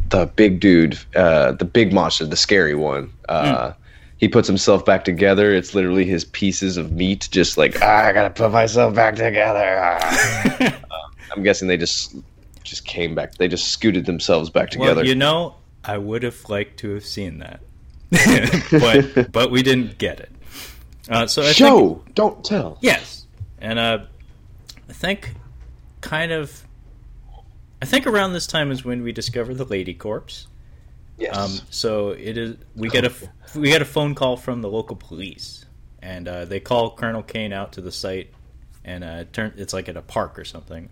the 0.09 0.27
big 0.27 0.61
dude, 0.61 0.99
uh, 1.17 1.53
the 1.53 1.65
big 1.65 1.93
monster, 1.93 2.27
the 2.27 2.37
scary 2.37 2.75
one, 2.75 3.13
uh, 3.29 3.73
he 4.19 4.29
puts 4.29 4.47
himself 4.47 4.85
back 4.85 5.05
together. 5.05 5.53
It's 5.53 5.75
literally 5.75 6.05
his 6.05 6.25
pieces 6.25 6.77
of 6.77 6.93
meat, 6.93 7.29
just 7.33 7.59
like 7.59 7.83
ah, 7.83 8.05
I 8.07 8.13
gotta 8.13 8.31
put 8.31 8.53
myself 8.53 8.95
back 8.95 9.17
together. 9.17 9.79
ah." 9.83 10.79
I'm 11.35 11.43
guessing 11.43 11.67
they 11.69 11.77
just 11.77 12.15
just 12.63 12.85
came 12.85 13.15
back. 13.15 13.35
They 13.37 13.49
just 13.49 13.69
scooted 13.69 14.07
themselves 14.07 14.51
back 14.51 14.71
together. 14.71 14.97
Well, 14.97 15.07
you 15.07 15.15
know, 15.15 15.57
I 15.85 15.99
would 15.99 16.23
have 16.23 16.49
liked 16.49 16.79
to 16.81 16.95
have 16.95 17.05
seen 17.05 17.39
that, 17.39 17.61
but 18.71 19.33
but 19.33 19.51
we 19.51 19.63
didn't 19.63 19.99
get 19.99 20.21
it. 20.21 20.31
Uh, 21.09 21.27
so 21.27 21.43
I 21.43 21.47
think, 21.47 21.57
Show, 21.57 22.05
don't 22.15 22.45
tell. 22.45 22.79
yes, 22.81 23.27
and 23.59 23.79
uh, 23.79 23.99
I 24.89 24.93
think 24.93 25.35
kind 26.01 26.31
of, 26.31 26.63
I 27.83 27.85
think 27.85 28.07
around 28.07 28.33
this 28.33 28.47
time 28.47 28.71
is 28.71 28.85
when 28.85 29.03
we 29.03 29.11
discover 29.11 29.55
the 29.55 29.65
lady 29.65 29.93
corpse. 29.93 30.47
Yes. 31.19 31.37
Um, 31.37 31.67
so 31.69 32.11
it 32.11 32.39
is. 32.39 32.57
We 32.77 32.89
get 32.89 33.05
a 33.05 33.13
we 33.57 33.71
get 33.71 33.83
a 33.83 33.85
phone 33.85 34.15
call 34.15 34.37
from 34.37 34.63
the 34.63 34.69
local 34.69 34.95
police, 34.95 35.67
and 36.01 36.29
uh, 36.29 36.45
they 36.45 36.61
call 36.61 36.95
Colonel 36.95 37.25
Caine 37.25 37.53
out 37.53 37.73
to 37.73 37.81
the 37.81 37.91
site, 37.91 38.31
and 38.85 39.03
uh, 39.03 39.25
turn 39.33 39.53
it's 39.57 39.73
like 39.73 39.89
at 39.89 39.97
a 39.97 40.03
park 40.03 40.39
or 40.39 40.45
something. 40.45 40.91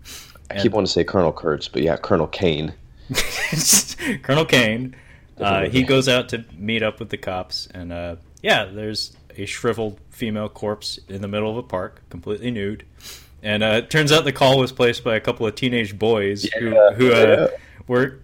I 0.49 0.59
keep 0.59 0.73
wanting 0.73 0.87
to 0.87 0.91
say 0.91 1.05
Colonel 1.05 1.31
Kurtz, 1.31 1.69
but 1.69 1.81
yeah, 1.81 1.95
Colonel 1.95 2.27
Caine. 2.27 2.73
Colonel 4.23 4.45
Caine, 4.45 4.93
uh, 5.39 5.69
he 5.69 5.83
goes 5.83 6.09
out 6.09 6.27
to 6.29 6.43
meet 6.57 6.83
up 6.83 6.99
with 6.99 7.07
the 7.07 7.17
cops, 7.17 7.67
and 7.73 7.93
uh, 7.93 8.17
yeah, 8.43 8.65
there's 8.65 9.15
a 9.37 9.45
shriveled 9.45 9.97
female 10.09 10.49
corpse 10.49 10.99
in 11.07 11.21
the 11.21 11.29
middle 11.29 11.51
of 11.51 11.55
a 11.55 11.63
park, 11.63 12.01
completely 12.09 12.51
nude. 12.51 12.85
And 13.43 13.63
uh, 13.63 13.81
it 13.83 13.89
turns 13.89 14.11
out 14.11 14.23
the 14.23 14.31
call 14.31 14.59
was 14.59 14.71
placed 14.71 15.03
by 15.03 15.15
a 15.15 15.19
couple 15.19 15.47
of 15.47 15.55
teenage 15.55 15.97
boys 15.97 16.43
who, 16.59 16.69
who 16.93 17.11
uh, 17.11 17.47
yeah. 17.51 17.57
were 17.87 18.19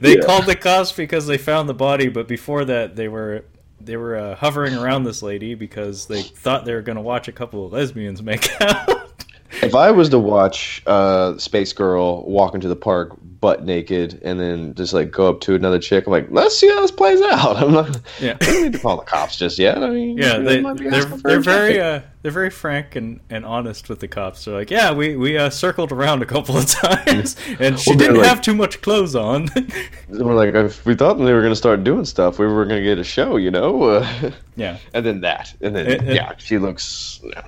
they 0.00 0.16
Yeah. 0.16 0.24
called 0.24 0.46
the 0.46 0.54
cops 0.54 0.92
because 0.92 1.26
they 1.26 1.38
found 1.38 1.68
the 1.68 1.74
body, 1.74 2.08
but 2.08 2.28
before 2.28 2.64
that 2.64 2.94
they 2.96 3.08
were 3.08 3.44
they 3.80 3.96
were 3.96 4.16
uh, 4.16 4.34
hovering 4.36 4.74
around 4.74 5.04
this 5.04 5.22
lady 5.22 5.54
because 5.54 6.06
they 6.06 6.22
thought 6.22 6.64
they 6.64 6.74
were 6.74 6.82
going 6.82 6.96
to 6.96 7.02
watch 7.02 7.28
a 7.28 7.32
couple 7.32 7.66
of 7.66 7.72
lesbians 7.72 8.22
make 8.22 8.48
out. 8.60 9.15
If 9.62 9.74
I 9.74 9.90
was 9.90 10.08
to 10.10 10.18
watch 10.18 10.82
uh, 10.86 11.36
Space 11.38 11.72
Girl 11.72 12.24
walk 12.24 12.54
into 12.54 12.68
the 12.68 12.76
park 12.76 13.16
butt 13.40 13.64
naked 13.64 14.18
and 14.24 14.40
then 14.40 14.74
just 14.74 14.92
like 14.94 15.10
go 15.10 15.28
up 15.28 15.40
to 15.42 15.54
another 15.54 15.78
chick, 15.78 16.06
I'm 16.06 16.10
like, 16.12 16.26
let's 16.30 16.56
see 16.58 16.68
how 16.68 16.80
this 16.80 16.90
plays 16.90 17.20
out. 17.22 17.56
I'm 17.62 17.72
not. 17.72 18.00
Yeah. 18.20 18.36
I 18.40 18.44
don't 18.44 18.62
need 18.64 18.72
to 18.74 18.78
call 18.78 18.96
the 18.96 19.04
cops 19.04 19.36
just 19.36 19.58
yet. 19.58 19.82
I 19.82 19.90
mean, 19.90 20.16
Yeah, 20.18 20.38
they, 20.38 20.60
they're 20.62 21.04
they're 21.04 21.40
very 21.40 21.80
uh, 21.80 22.00
they're 22.22 22.32
very 22.32 22.50
frank 22.50 22.96
and, 22.96 23.20
and 23.30 23.44
honest 23.44 23.88
with 23.88 24.00
the 24.00 24.08
cops. 24.08 24.44
They're 24.44 24.54
like, 24.54 24.70
yeah, 24.70 24.92
we 24.92 25.16
we 25.16 25.36
uh, 25.38 25.50
circled 25.50 25.92
around 25.92 26.22
a 26.22 26.26
couple 26.26 26.56
of 26.56 26.66
times, 26.70 27.36
and 27.60 27.78
she 27.78 27.90
Well, 27.90 27.98
didn't 27.98 28.16
like- 28.18 28.26
have 28.26 28.40
too 28.42 28.54
much 28.54 28.80
clothes 28.82 29.14
on. 29.14 29.48
We're 30.08 30.34
like, 30.34 30.54
if 30.54 30.84
we 30.86 30.94
thought 30.94 31.14
they 31.14 31.32
were 31.32 31.40
going 31.40 31.52
to 31.52 31.56
start 31.56 31.84
doing 31.84 32.04
stuff, 32.04 32.38
we 32.38 32.46
were 32.46 32.64
going 32.64 32.82
to 32.82 32.84
get 32.88 32.98
a 32.98 33.04
show, 33.04 33.36
you 33.36 33.50
know. 33.50 33.82
Uh, 33.82 34.30
yeah, 34.56 34.78
and 34.94 35.04
then 35.04 35.20
that, 35.22 35.54
and 35.60 35.74
then 35.76 35.86
It- 35.86 36.02
it- 36.02 36.14
yeah, 36.14 36.32
she 36.38 36.58
looks. 36.58 37.20
Yeah. 37.22 37.46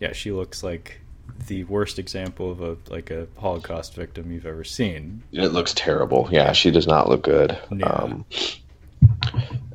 yeah, 0.00 0.12
she 0.12 0.30
looks 0.32 0.62
like 0.62 1.00
the 1.46 1.64
worst 1.64 1.98
example 1.98 2.50
of 2.50 2.60
a 2.60 2.76
like 2.88 3.10
a 3.10 3.26
Holocaust 3.38 3.94
victim 3.94 4.32
you've 4.32 4.46
ever 4.46 4.64
seen. 4.64 5.22
It 5.32 5.48
looks 5.48 5.74
terrible. 5.74 6.28
Yeah, 6.30 6.52
she 6.52 6.70
does 6.70 6.86
not 6.86 7.08
look 7.08 7.22
good. 7.22 7.58
Yeah. 7.70 7.86
Um, 7.86 8.24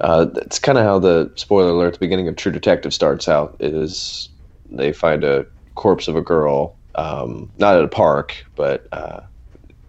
uh, 0.02 0.26
that's 0.26 0.60
kind 0.60 0.78
of 0.78 0.84
how 0.84 1.00
the 1.00 1.32
spoiler 1.36 1.72
alert: 1.72 1.94
the 1.94 2.00
beginning 2.00 2.28
of 2.28 2.36
True 2.36 2.52
Detective 2.52 2.94
starts 2.94 3.28
out. 3.28 3.56
Is 3.60 4.30
they 4.72 4.94
find 4.94 5.24
a 5.24 5.46
corpse 5.76 6.08
of 6.08 6.16
a 6.16 6.22
girl, 6.22 6.76
um, 6.96 7.52
not 7.58 7.76
at 7.76 7.84
a 7.84 7.90
park, 7.90 8.46
but 8.56 8.88
uh, 8.92 9.22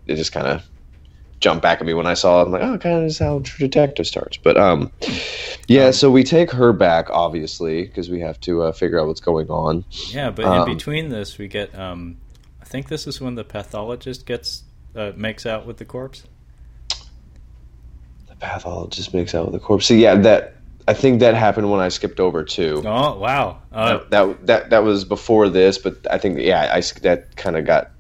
it 0.06 0.16
just 0.16 0.32
kind 0.32 0.46
of 0.46 0.68
jumped 1.40 1.62
back 1.62 1.80
at 1.80 1.86
me 1.86 1.94
when 1.94 2.06
I 2.06 2.14
saw 2.14 2.42
it. 2.42 2.46
I'm 2.46 2.52
like, 2.52 2.62
oh, 2.62 2.78
kind 2.78 2.98
of 2.98 3.04
is 3.04 3.18
how 3.18 3.40
True 3.40 3.66
Detective 3.66 4.06
starts. 4.06 4.36
But 4.36 4.56
um, 4.56 4.92
yeah, 5.66 5.90
so 5.90 6.10
we 6.10 6.22
take 6.22 6.50
her 6.52 6.72
back, 6.72 7.08
obviously, 7.10 7.84
because 7.84 8.10
we 8.10 8.20
have 8.20 8.38
to 8.40 8.62
uh, 8.62 8.72
figure 8.72 9.00
out 9.00 9.06
what's 9.06 9.20
going 9.20 9.48
on. 9.48 9.84
Yeah, 10.08 10.30
but 10.30 10.44
Um, 10.44 10.68
in 10.68 10.76
between 10.76 11.08
this, 11.08 11.38
we 11.38 11.48
get 11.48 11.76
um, 11.76 12.18
I 12.60 12.64
think 12.64 12.88
this 12.88 13.06
is 13.06 13.20
when 13.20 13.34
the 13.34 13.44
pathologist 13.44 14.26
gets 14.26 14.64
uh, 14.94 15.12
makes 15.16 15.46
out 15.46 15.66
with 15.66 15.78
the 15.78 15.84
corpse. 15.84 16.24
The 18.28 18.36
pathologist 18.38 19.14
makes 19.14 19.34
out 19.34 19.46
with 19.46 19.54
the 19.54 19.60
corpse. 19.60 19.86
So 19.86 19.94
yeah, 19.94 20.14
that 20.16 20.56
I 20.86 20.94
think 20.94 21.20
that 21.20 21.34
happened 21.34 21.70
when 21.70 21.80
I 21.80 21.88
skipped 21.88 22.20
over 22.20 22.44
too. 22.44 22.82
Oh 22.84 23.18
wow! 23.18 23.62
Uh, 23.72 24.00
that 24.10 24.46
that 24.46 24.70
that 24.70 24.82
was 24.84 25.04
before 25.04 25.48
this, 25.48 25.78
but 25.78 25.96
I 26.10 26.18
think 26.18 26.38
yeah, 26.38 26.70
I 26.72 26.80
that 27.02 27.36
kind 27.36 27.56
of 27.56 27.64
got 27.64 27.90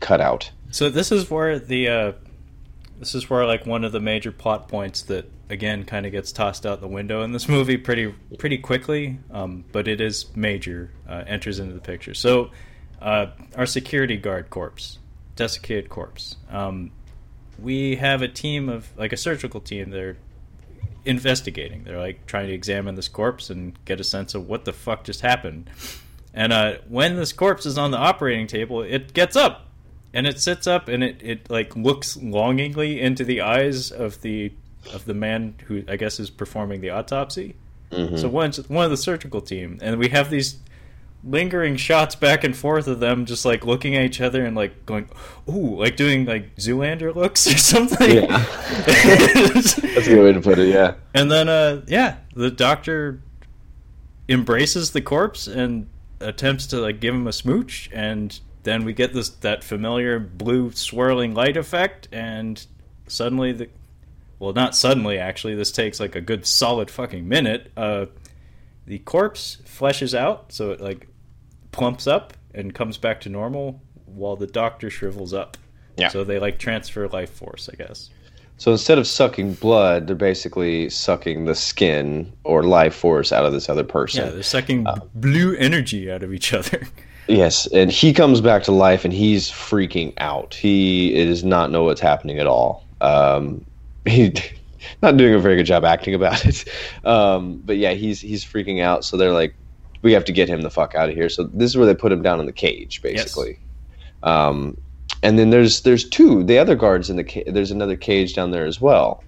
cut 0.00 0.20
out. 0.20 0.50
So 0.70 0.88
this 0.88 1.10
is 1.10 1.30
where 1.30 1.58
the 1.58 1.88
uh, 1.88 2.12
this 3.00 3.14
is 3.14 3.28
where 3.28 3.46
like 3.46 3.66
one 3.66 3.82
of 3.82 3.92
the 3.92 3.98
major 3.98 4.30
plot 4.30 4.68
points 4.68 5.02
that 5.02 5.28
again 5.48 5.84
kind 5.84 6.04
of 6.04 6.12
gets 6.12 6.30
tossed 6.30 6.66
out 6.66 6.80
the 6.80 6.86
window 6.86 7.22
in 7.22 7.32
this 7.32 7.48
movie 7.56 7.76
pretty 7.76 8.14
pretty 8.38 8.58
quickly, 8.58 9.18
um, 9.32 9.64
but 9.72 9.88
it 9.88 10.00
is 10.00 10.26
major 10.36 10.92
uh, 11.08 11.24
enters 11.26 11.58
into 11.58 11.74
the 11.74 11.80
picture. 11.80 12.14
So 12.14 12.50
uh, 13.00 13.28
our 13.56 13.66
security 13.66 14.18
guard 14.18 14.50
corpse, 14.50 14.98
desiccated 15.34 15.88
corpse. 15.88 16.36
Um, 16.50 16.92
we 17.58 17.96
have 17.96 18.22
a 18.22 18.28
team 18.28 18.68
of 18.68 18.86
like 18.96 19.12
a 19.14 19.16
surgical 19.16 19.60
team. 19.60 19.90
They're 19.90 20.18
investigating. 21.06 21.84
They're 21.84 21.98
like 21.98 22.26
trying 22.26 22.48
to 22.48 22.52
examine 22.52 22.94
this 22.94 23.08
corpse 23.08 23.48
and 23.48 23.82
get 23.86 23.98
a 23.98 24.04
sense 24.04 24.34
of 24.34 24.46
what 24.46 24.66
the 24.66 24.74
fuck 24.74 25.04
just 25.04 25.22
happened. 25.22 25.70
And 26.34 26.52
uh, 26.52 26.74
when 26.86 27.16
this 27.16 27.32
corpse 27.32 27.64
is 27.64 27.78
on 27.78 27.90
the 27.90 27.96
operating 27.96 28.46
table, 28.46 28.82
it 28.82 29.14
gets 29.14 29.36
up 29.36 29.69
and 30.12 30.26
it 30.26 30.40
sits 30.40 30.66
up 30.66 30.88
and 30.88 31.02
it, 31.02 31.16
it 31.20 31.50
like 31.50 31.76
looks 31.76 32.16
longingly 32.16 33.00
into 33.00 33.24
the 33.24 33.40
eyes 33.40 33.90
of 33.90 34.22
the 34.22 34.52
of 34.92 35.04
the 35.04 35.14
man 35.14 35.54
who 35.66 35.84
I 35.88 35.96
guess 35.96 36.18
is 36.18 36.30
performing 36.30 36.80
the 36.80 36.90
autopsy. 36.90 37.56
Mm-hmm. 37.90 38.16
So 38.16 38.28
one's 38.28 38.68
one 38.68 38.84
of 38.84 38.90
the 38.90 38.96
surgical 38.96 39.40
team, 39.40 39.78
and 39.82 39.98
we 39.98 40.08
have 40.08 40.30
these 40.30 40.58
lingering 41.22 41.76
shots 41.76 42.14
back 42.14 42.44
and 42.44 42.56
forth 42.56 42.86
of 42.86 42.98
them 42.98 43.26
just 43.26 43.44
like 43.44 43.66
looking 43.66 43.94
at 43.94 44.04
each 44.04 44.20
other 44.20 44.44
and 44.44 44.56
like 44.56 44.86
going, 44.86 45.08
ooh, 45.48 45.76
like 45.78 45.96
doing 45.96 46.24
like 46.24 46.56
Zoolander 46.56 47.14
looks 47.14 47.46
or 47.52 47.58
something. 47.58 48.10
Yeah, 48.10 48.26
that's 48.86 49.78
a 49.78 50.10
good 50.10 50.22
way 50.22 50.32
to 50.32 50.40
put 50.40 50.58
it. 50.58 50.68
Yeah, 50.68 50.94
and 51.14 51.30
then 51.30 51.48
uh, 51.48 51.82
yeah, 51.86 52.16
the 52.34 52.50
doctor 52.50 53.20
embraces 54.28 54.92
the 54.92 55.00
corpse 55.00 55.46
and 55.46 55.88
attempts 56.20 56.66
to 56.68 56.80
like 56.80 57.00
give 57.00 57.14
him 57.14 57.26
a 57.26 57.32
smooch, 57.32 57.90
and 57.92 58.38
then 58.62 58.84
we 58.84 58.92
get 58.92 59.12
this 59.12 59.28
that 59.28 59.64
familiar 59.64 60.18
blue 60.18 60.70
swirling 60.72 61.34
light 61.34 61.56
effect, 61.56 62.08
and 62.12 62.64
suddenly 63.06 63.52
the 63.52 63.68
well, 64.38 64.52
not 64.52 64.74
suddenly 64.74 65.18
actually. 65.18 65.54
This 65.54 65.70
takes 65.72 66.00
like 66.00 66.16
a 66.16 66.20
good 66.20 66.46
solid 66.46 66.90
fucking 66.90 67.28
minute. 67.28 67.72
Uh, 67.76 68.06
the 68.86 68.98
corpse 69.00 69.58
fleshes 69.64 70.18
out, 70.18 70.52
so 70.52 70.70
it 70.70 70.80
like 70.80 71.06
plumps 71.72 72.06
up 72.06 72.32
and 72.54 72.74
comes 72.74 72.98
back 72.98 73.20
to 73.20 73.28
normal, 73.28 73.80
while 74.06 74.36
the 74.36 74.46
doctor 74.46 74.90
shrivels 74.90 75.32
up. 75.32 75.56
Yeah. 75.96 76.08
So 76.08 76.24
they 76.24 76.38
like 76.38 76.58
transfer 76.58 77.06
life 77.08 77.30
force, 77.30 77.68
I 77.72 77.76
guess. 77.76 78.10
So 78.56 78.72
instead 78.72 78.98
of 78.98 79.06
sucking 79.06 79.54
blood, 79.54 80.06
they're 80.06 80.16
basically 80.16 80.90
sucking 80.90 81.46
the 81.46 81.54
skin 81.54 82.30
or 82.44 82.62
life 82.62 82.94
force 82.94 83.32
out 83.32 83.46
of 83.46 83.52
this 83.52 83.70
other 83.70 83.84
person. 83.84 84.24
Yeah, 84.24 84.30
they're 84.32 84.42
sucking 84.42 84.86
uh, 84.86 85.00
blue 85.14 85.54
energy 85.56 86.10
out 86.10 86.22
of 86.22 86.34
each 86.34 86.52
other. 86.52 86.82
Yes, 87.30 87.66
and 87.68 87.92
he 87.92 88.12
comes 88.12 88.40
back 88.40 88.64
to 88.64 88.72
life 88.72 89.04
and 89.04 89.14
he's 89.14 89.50
freaking 89.50 90.12
out. 90.18 90.54
He 90.54 91.24
does 91.24 91.44
not 91.44 91.70
know 91.70 91.84
what's 91.84 92.00
happening 92.00 92.40
at 92.40 92.46
all. 92.46 92.84
Um, 93.00 93.64
he 94.06 94.34
not 95.02 95.16
doing 95.16 95.34
a 95.34 95.38
very 95.38 95.56
good 95.56 95.66
job 95.66 95.84
acting 95.84 96.14
about 96.14 96.44
it. 96.44 96.64
Um, 97.04 97.62
but 97.64 97.76
yeah, 97.76 97.92
he's 97.92 98.20
he's 98.20 98.44
freaking 98.44 98.82
out. 98.82 99.04
So 99.04 99.16
they're 99.16 99.32
like, 99.32 99.54
we 100.02 100.12
have 100.12 100.24
to 100.24 100.32
get 100.32 100.48
him 100.48 100.62
the 100.62 100.70
fuck 100.70 100.94
out 100.94 101.08
of 101.08 101.14
here. 101.14 101.28
So 101.28 101.44
this 101.44 101.70
is 101.70 101.76
where 101.76 101.86
they 101.86 101.94
put 101.94 102.10
him 102.10 102.22
down 102.22 102.40
in 102.40 102.46
the 102.46 102.52
cage, 102.52 103.00
basically. 103.00 103.50
Yes. 103.50 103.58
Um, 104.22 104.76
and 105.22 105.38
then 105.38 105.50
there's 105.50 105.82
there's 105.82 106.08
two 106.08 106.42
the 106.42 106.58
other 106.58 106.74
guards 106.74 107.10
in 107.10 107.16
the 107.16 107.24
ca- 107.24 107.44
there's 107.46 107.70
another 107.70 107.96
cage 107.96 108.34
down 108.34 108.50
there 108.50 108.66
as 108.66 108.80
well. 108.80 109.22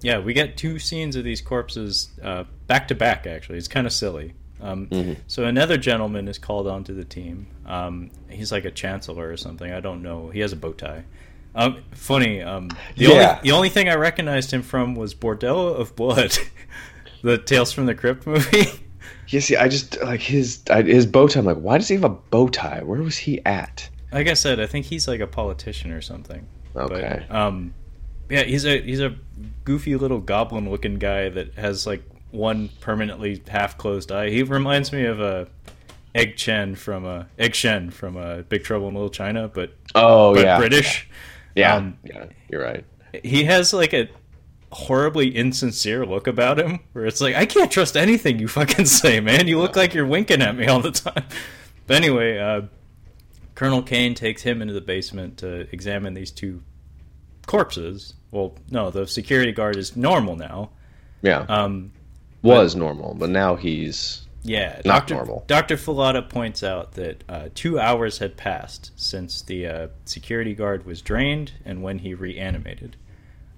Yeah, 0.00 0.18
we 0.18 0.32
get 0.32 0.56
two 0.56 0.78
scenes 0.78 1.16
of 1.16 1.24
these 1.24 1.40
corpses 1.40 2.10
uh, 2.22 2.44
back 2.66 2.88
to 2.88 2.94
back. 2.94 3.26
Actually, 3.26 3.58
it's 3.58 3.68
kind 3.68 3.86
of 3.86 3.92
silly. 3.92 4.34
Um, 4.60 4.86
mm-hmm. 4.86 5.14
So 5.26 5.44
another 5.44 5.76
gentleman 5.76 6.28
is 6.28 6.38
called 6.38 6.66
onto 6.66 6.94
the 6.94 7.04
team. 7.04 7.46
Um, 7.66 8.10
he's 8.28 8.50
like 8.50 8.64
a 8.64 8.70
chancellor 8.70 9.28
or 9.28 9.36
something. 9.36 9.72
I 9.72 9.80
don't 9.80 10.02
know. 10.02 10.30
He 10.30 10.40
has 10.40 10.52
a 10.52 10.56
bow 10.56 10.72
tie. 10.72 11.04
Um, 11.54 11.82
funny. 11.92 12.42
Um, 12.42 12.68
the 12.96 13.06
yeah. 13.06 13.10
only 13.10 13.40
the 13.42 13.52
only 13.52 13.68
thing 13.68 13.88
I 13.88 13.94
recognized 13.94 14.52
him 14.52 14.62
from 14.62 14.94
was 14.94 15.14
Bordello 15.14 15.78
of 15.78 15.96
Blood, 15.96 16.38
the 17.22 17.38
Tales 17.38 17.72
from 17.72 17.86
the 17.86 17.94
Crypt 17.94 18.26
movie. 18.26 18.66
Yeah, 19.30 19.40
see, 19.40 19.56
I 19.56 19.68
just 19.68 20.00
like 20.02 20.22
his 20.22 20.62
his 20.70 21.04
bow 21.04 21.28
tie. 21.28 21.40
I'm 21.40 21.44
like, 21.44 21.58
why 21.58 21.76
does 21.76 21.88
he 21.88 21.96
have 21.96 22.04
a 22.04 22.08
bow 22.08 22.48
tie? 22.48 22.82
Where 22.82 23.02
was 23.02 23.18
he 23.18 23.44
at? 23.44 23.86
Like 24.10 24.26
I 24.26 24.32
said, 24.32 24.58
I 24.58 24.66
think 24.66 24.86
he's 24.86 25.06
like 25.06 25.20
a 25.20 25.26
politician 25.26 25.92
or 25.92 26.00
something. 26.00 26.46
Okay. 26.74 27.26
But, 27.28 27.36
um, 27.36 27.74
yeah, 28.30 28.44
he's 28.44 28.64
a 28.64 28.80
he's 28.80 29.00
a 29.00 29.14
goofy 29.64 29.96
little 29.96 30.20
goblin 30.20 30.70
looking 30.70 30.98
guy 30.98 31.28
that 31.28 31.54
has 31.54 31.86
like 31.86 32.02
one 32.30 32.68
permanently 32.80 33.42
half 33.48 33.78
closed 33.78 34.12
eye. 34.12 34.30
He 34.30 34.42
reminds 34.42 34.92
me 34.92 35.04
of 35.04 35.20
a 35.20 35.48
Egg 36.14 36.36
Chen 36.36 36.74
from 36.74 37.04
a 37.04 37.28
Egg 37.38 37.54
Shen 37.54 37.90
from 37.90 38.16
a 38.16 38.42
Big 38.42 38.64
Trouble 38.64 38.88
in 38.88 38.94
Little 38.94 39.10
China, 39.10 39.48
but 39.48 39.74
oh 39.94 40.34
but 40.34 40.44
yeah, 40.44 40.58
British. 40.58 41.08
Yeah, 41.54 41.76
um, 41.76 41.98
yeah, 42.04 42.26
you're 42.48 42.62
right. 42.62 42.84
He 43.24 43.44
has 43.44 43.72
like 43.72 43.92
a 43.92 44.08
horribly 44.70 45.34
insincere 45.34 46.04
look 46.04 46.26
about 46.26 46.58
him 46.58 46.80
where 46.92 47.06
it's 47.06 47.20
like 47.20 47.34
I 47.34 47.46
can't 47.46 47.70
trust 47.70 47.96
anything 47.96 48.38
you 48.38 48.48
fucking 48.48 48.84
say, 48.86 49.20
man. 49.20 49.48
You 49.48 49.58
look 49.58 49.76
like 49.76 49.94
you're 49.94 50.06
winking 50.06 50.42
at 50.42 50.56
me 50.56 50.66
all 50.66 50.80
the 50.80 50.92
time. 50.92 51.24
But 51.86 51.96
anyway, 51.96 52.38
uh, 52.38 52.62
Colonel 53.54 53.82
Caine 53.82 54.14
takes 54.14 54.42
him 54.42 54.60
into 54.60 54.74
the 54.74 54.80
basement 54.80 55.38
to 55.38 55.66
examine 55.72 56.14
these 56.14 56.30
two 56.30 56.62
corpses. 57.46 58.14
Well, 58.30 58.54
no, 58.70 58.90
the 58.90 59.06
security 59.06 59.52
guard 59.52 59.76
is 59.76 59.96
normal 59.96 60.36
now. 60.36 60.70
Yeah. 61.22 61.46
Um, 61.48 61.92
was 62.42 62.74
but, 62.74 62.78
normal, 62.80 63.14
but 63.14 63.30
now 63.30 63.56
he's 63.56 64.26
yeah, 64.42 64.80
not 64.84 65.06
Dr. 65.06 65.14
normal. 65.14 65.44
Dr. 65.46 65.76
Fallada 65.76 66.28
points 66.28 66.62
out 66.62 66.92
that 66.92 67.24
uh, 67.28 67.48
two 67.54 67.78
hours 67.78 68.18
had 68.18 68.36
passed 68.36 68.92
since 68.96 69.42
the 69.42 69.66
uh, 69.66 69.88
security 70.04 70.54
guard 70.54 70.86
was 70.86 71.02
drained 71.02 71.52
and 71.64 71.82
when 71.82 71.98
he 71.98 72.14
reanimated. 72.14 72.96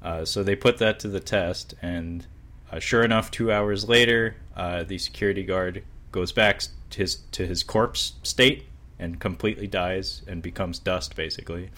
Uh, 0.02 0.24
so 0.24 0.42
they 0.42 0.56
put 0.56 0.78
that 0.78 0.98
to 1.00 1.08
the 1.08 1.20
test, 1.20 1.74
and 1.82 2.26
uh, 2.72 2.78
sure 2.78 3.02
enough, 3.02 3.30
two 3.30 3.52
hours 3.52 3.88
later, 3.88 4.36
uh, 4.56 4.82
the 4.82 4.96
security 4.98 5.42
guard 5.42 5.84
goes 6.10 6.32
back 6.32 6.62
to 6.90 6.98
his 6.98 7.16
to 7.32 7.46
his 7.46 7.62
corpse 7.62 8.14
state 8.22 8.66
and 8.98 9.20
completely 9.20 9.66
dies 9.66 10.22
and 10.26 10.42
becomes 10.42 10.78
dust, 10.78 11.16
basically. 11.16 11.70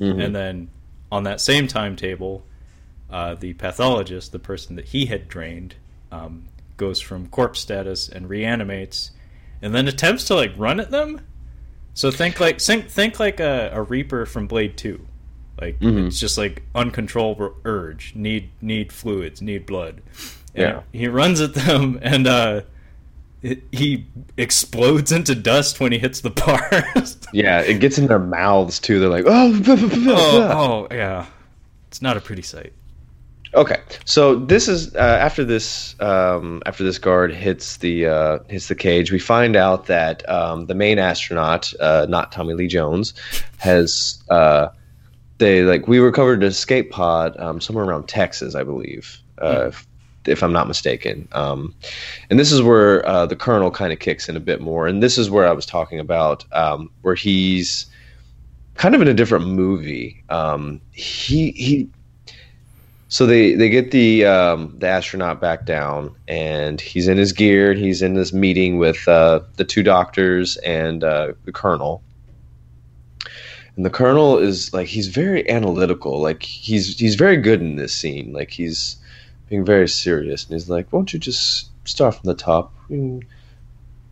Mm-hmm. 0.00 0.20
And 0.20 0.34
then 0.34 0.70
on 1.10 1.24
that 1.24 1.40
same 1.40 1.66
timetable, 1.66 2.44
uh, 3.10 3.34
the 3.34 3.54
pathologist, 3.54 4.32
the 4.32 4.38
person 4.38 4.76
that 4.76 4.86
he 4.86 5.06
had 5.06 5.28
drained, 5.28 5.74
um, 6.10 6.46
goes 6.76 7.00
from 7.00 7.28
corpse 7.28 7.60
status 7.60 8.08
and 8.08 8.28
reanimates, 8.28 9.10
and 9.62 9.74
then 9.74 9.88
attempts 9.88 10.24
to 10.24 10.34
like 10.34 10.52
run 10.56 10.80
at 10.80 10.90
them. 10.90 11.20
So 11.94 12.10
think 12.10 12.40
like 12.40 12.60
think 12.60 12.88
think 12.88 13.18
like 13.18 13.40
a, 13.40 13.70
a 13.72 13.82
Reaper 13.82 14.26
from 14.26 14.46
Blade 14.46 14.76
Two, 14.76 15.06
like 15.60 15.78
mm-hmm. 15.80 16.06
it's 16.06 16.20
just 16.20 16.38
like 16.38 16.62
uncontrollable 16.74 17.54
urge, 17.64 18.14
need 18.14 18.50
need 18.60 18.92
fluids, 18.92 19.42
need 19.42 19.66
blood. 19.66 20.00
And 20.54 20.62
yeah, 20.62 20.82
he 20.92 21.08
runs 21.08 21.40
at 21.40 21.54
them 21.54 21.98
and 22.02 22.26
uh, 22.26 22.60
it, 23.42 23.62
he 23.70 24.06
explodes 24.36 25.12
into 25.12 25.34
dust 25.34 25.80
when 25.80 25.92
he 25.92 25.98
hits 25.98 26.20
the 26.20 26.30
bars. 26.30 27.18
yeah, 27.32 27.60
it 27.60 27.80
gets 27.80 27.98
in 27.98 28.06
their 28.06 28.18
mouths 28.18 28.78
too. 28.78 28.98
They're 28.98 29.08
like, 29.08 29.24
oh, 29.26 29.62
oh, 29.66 30.88
oh, 30.90 30.94
yeah. 30.94 31.26
It's 31.88 32.02
not 32.02 32.16
a 32.16 32.20
pretty 32.20 32.42
sight. 32.42 32.72
Okay, 33.54 33.80
so 34.04 34.34
this 34.34 34.68
is 34.68 34.94
uh, 34.94 34.98
after 34.98 35.42
this 35.42 35.98
um, 36.00 36.62
after 36.66 36.84
this 36.84 36.98
guard 36.98 37.32
hits 37.32 37.78
the 37.78 38.06
uh, 38.06 38.38
hits 38.48 38.68
the 38.68 38.74
cage. 38.74 39.10
We 39.10 39.18
find 39.18 39.56
out 39.56 39.86
that 39.86 40.28
um, 40.28 40.66
the 40.66 40.74
main 40.74 40.98
astronaut, 40.98 41.72
uh, 41.80 42.06
not 42.08 42.30
Tommy 42.30 42.52
Lee 42.52 42.68
Jones, 42.68 43.14
has 43.56 44.22
uh, 44.28 44.68
they 45.38 45.62
like 45.62 45.88
we 45.88 45.98
recovered 45.98 46.42
an 46.42 46.48
escape 46.48 46.90
pod 46.90 47.38
um, 47.38 47.60
somewhere 47.60 47.86
around 47.86 48.06
Texas, 48.06 48.54
I 48.54 48.64
believe, 48.64 49.18
mm. 49.38 49.68
if, 49.68 49.86
if, 50.26 50.42
I'm 50.42 50.52
not 50.52 50.68
mistaken. 50.68 51.26
Um, 51.32 51.74
and 52.28 52.38
this 52.38 52.52
is 52.52 52.60
where 52.60 53.06
uh, 53.08 53.24
the 53.24 53.36
colonel 53.36 53.70
kind 53.70 53.94
of 53.94 53.98
kicks 53.98 54.28
in 54.28 54.36
a 54.36 54.40
bit 54.40 54.60
more, 54.60 54.86
and 54.86 55.02
this 55.02 55.16
is 55.16 55.30
where 55.30 55.48
I 55.48 55.52
was 55.52 55.64
talking 55.64 56.00
about 56.00 56.44
um, 56.52 56.90
where 57.00 57.14
he's 57.14 57.86
kind 58.74 58.94
of 58.94 59.00
in 59.00 59.08
a 59.08 59.14
different 59.14 59.46
movie. 59.46 60.22
Um, 60.28 60.82
he 60.92 61.52
he 61.52 61.88
so 63.08 63.24
they 63.24 63.54
they 63.54 63.70
get 63.70 63.90
the 63.90 64.26
um, 64.26 64.74
the 64.78 64.86
astronaut 64.86 65.40
back 65.40 65.64
down, 65.64 66.14
and 66.28 66.78
he's 66.80 67.08
in 67.08 67.16
his 67.16 67.32
gear. 67.32 67.70
And 67.70 67.80
he's 67.80 68.02
in 68.02 68.14
this 68.14 68.32
meeting 68.34 68.76
with 68.76 69.08
uh, 69.08 69.40
the 69.56 69.64
two 69.64 69.82
doctors 69.82 70.58
and 70.58 71.02
uh, 71.02 71.32
the 71.44 71.52
colonel. 71.52 72.02
And 73.76 73.86
the 73.86 73.90
colonel 73.90 74.36
is 74.36 74.74
like 74.74 74.88
he's 74.88 75.08
very 75.08 75.48
analytical. 75.48 76.20
Like 76.20 76.42
he's 76.42 76.98
he's 76.98 77.14
very 77.14 77.38
good 77.38 77.60
in 77.62 77.76
this 77.76 77.94
scene. 77.94 78.32
Like 78.34 78.50
he's 78.50 78.96
being 79.48 79.64
very 79.64 79.88
serious, 79.88 80.44
and 80.44 80.52
he's 80.52 80.68
like, 80.68 80.92
"Won't 80.92 81.14
you 81.14 81.18
just 81.18 81.68
start 81.88 82.14
from 82.16 82.28
the 82.28 82.34
top?" 82.34 82.74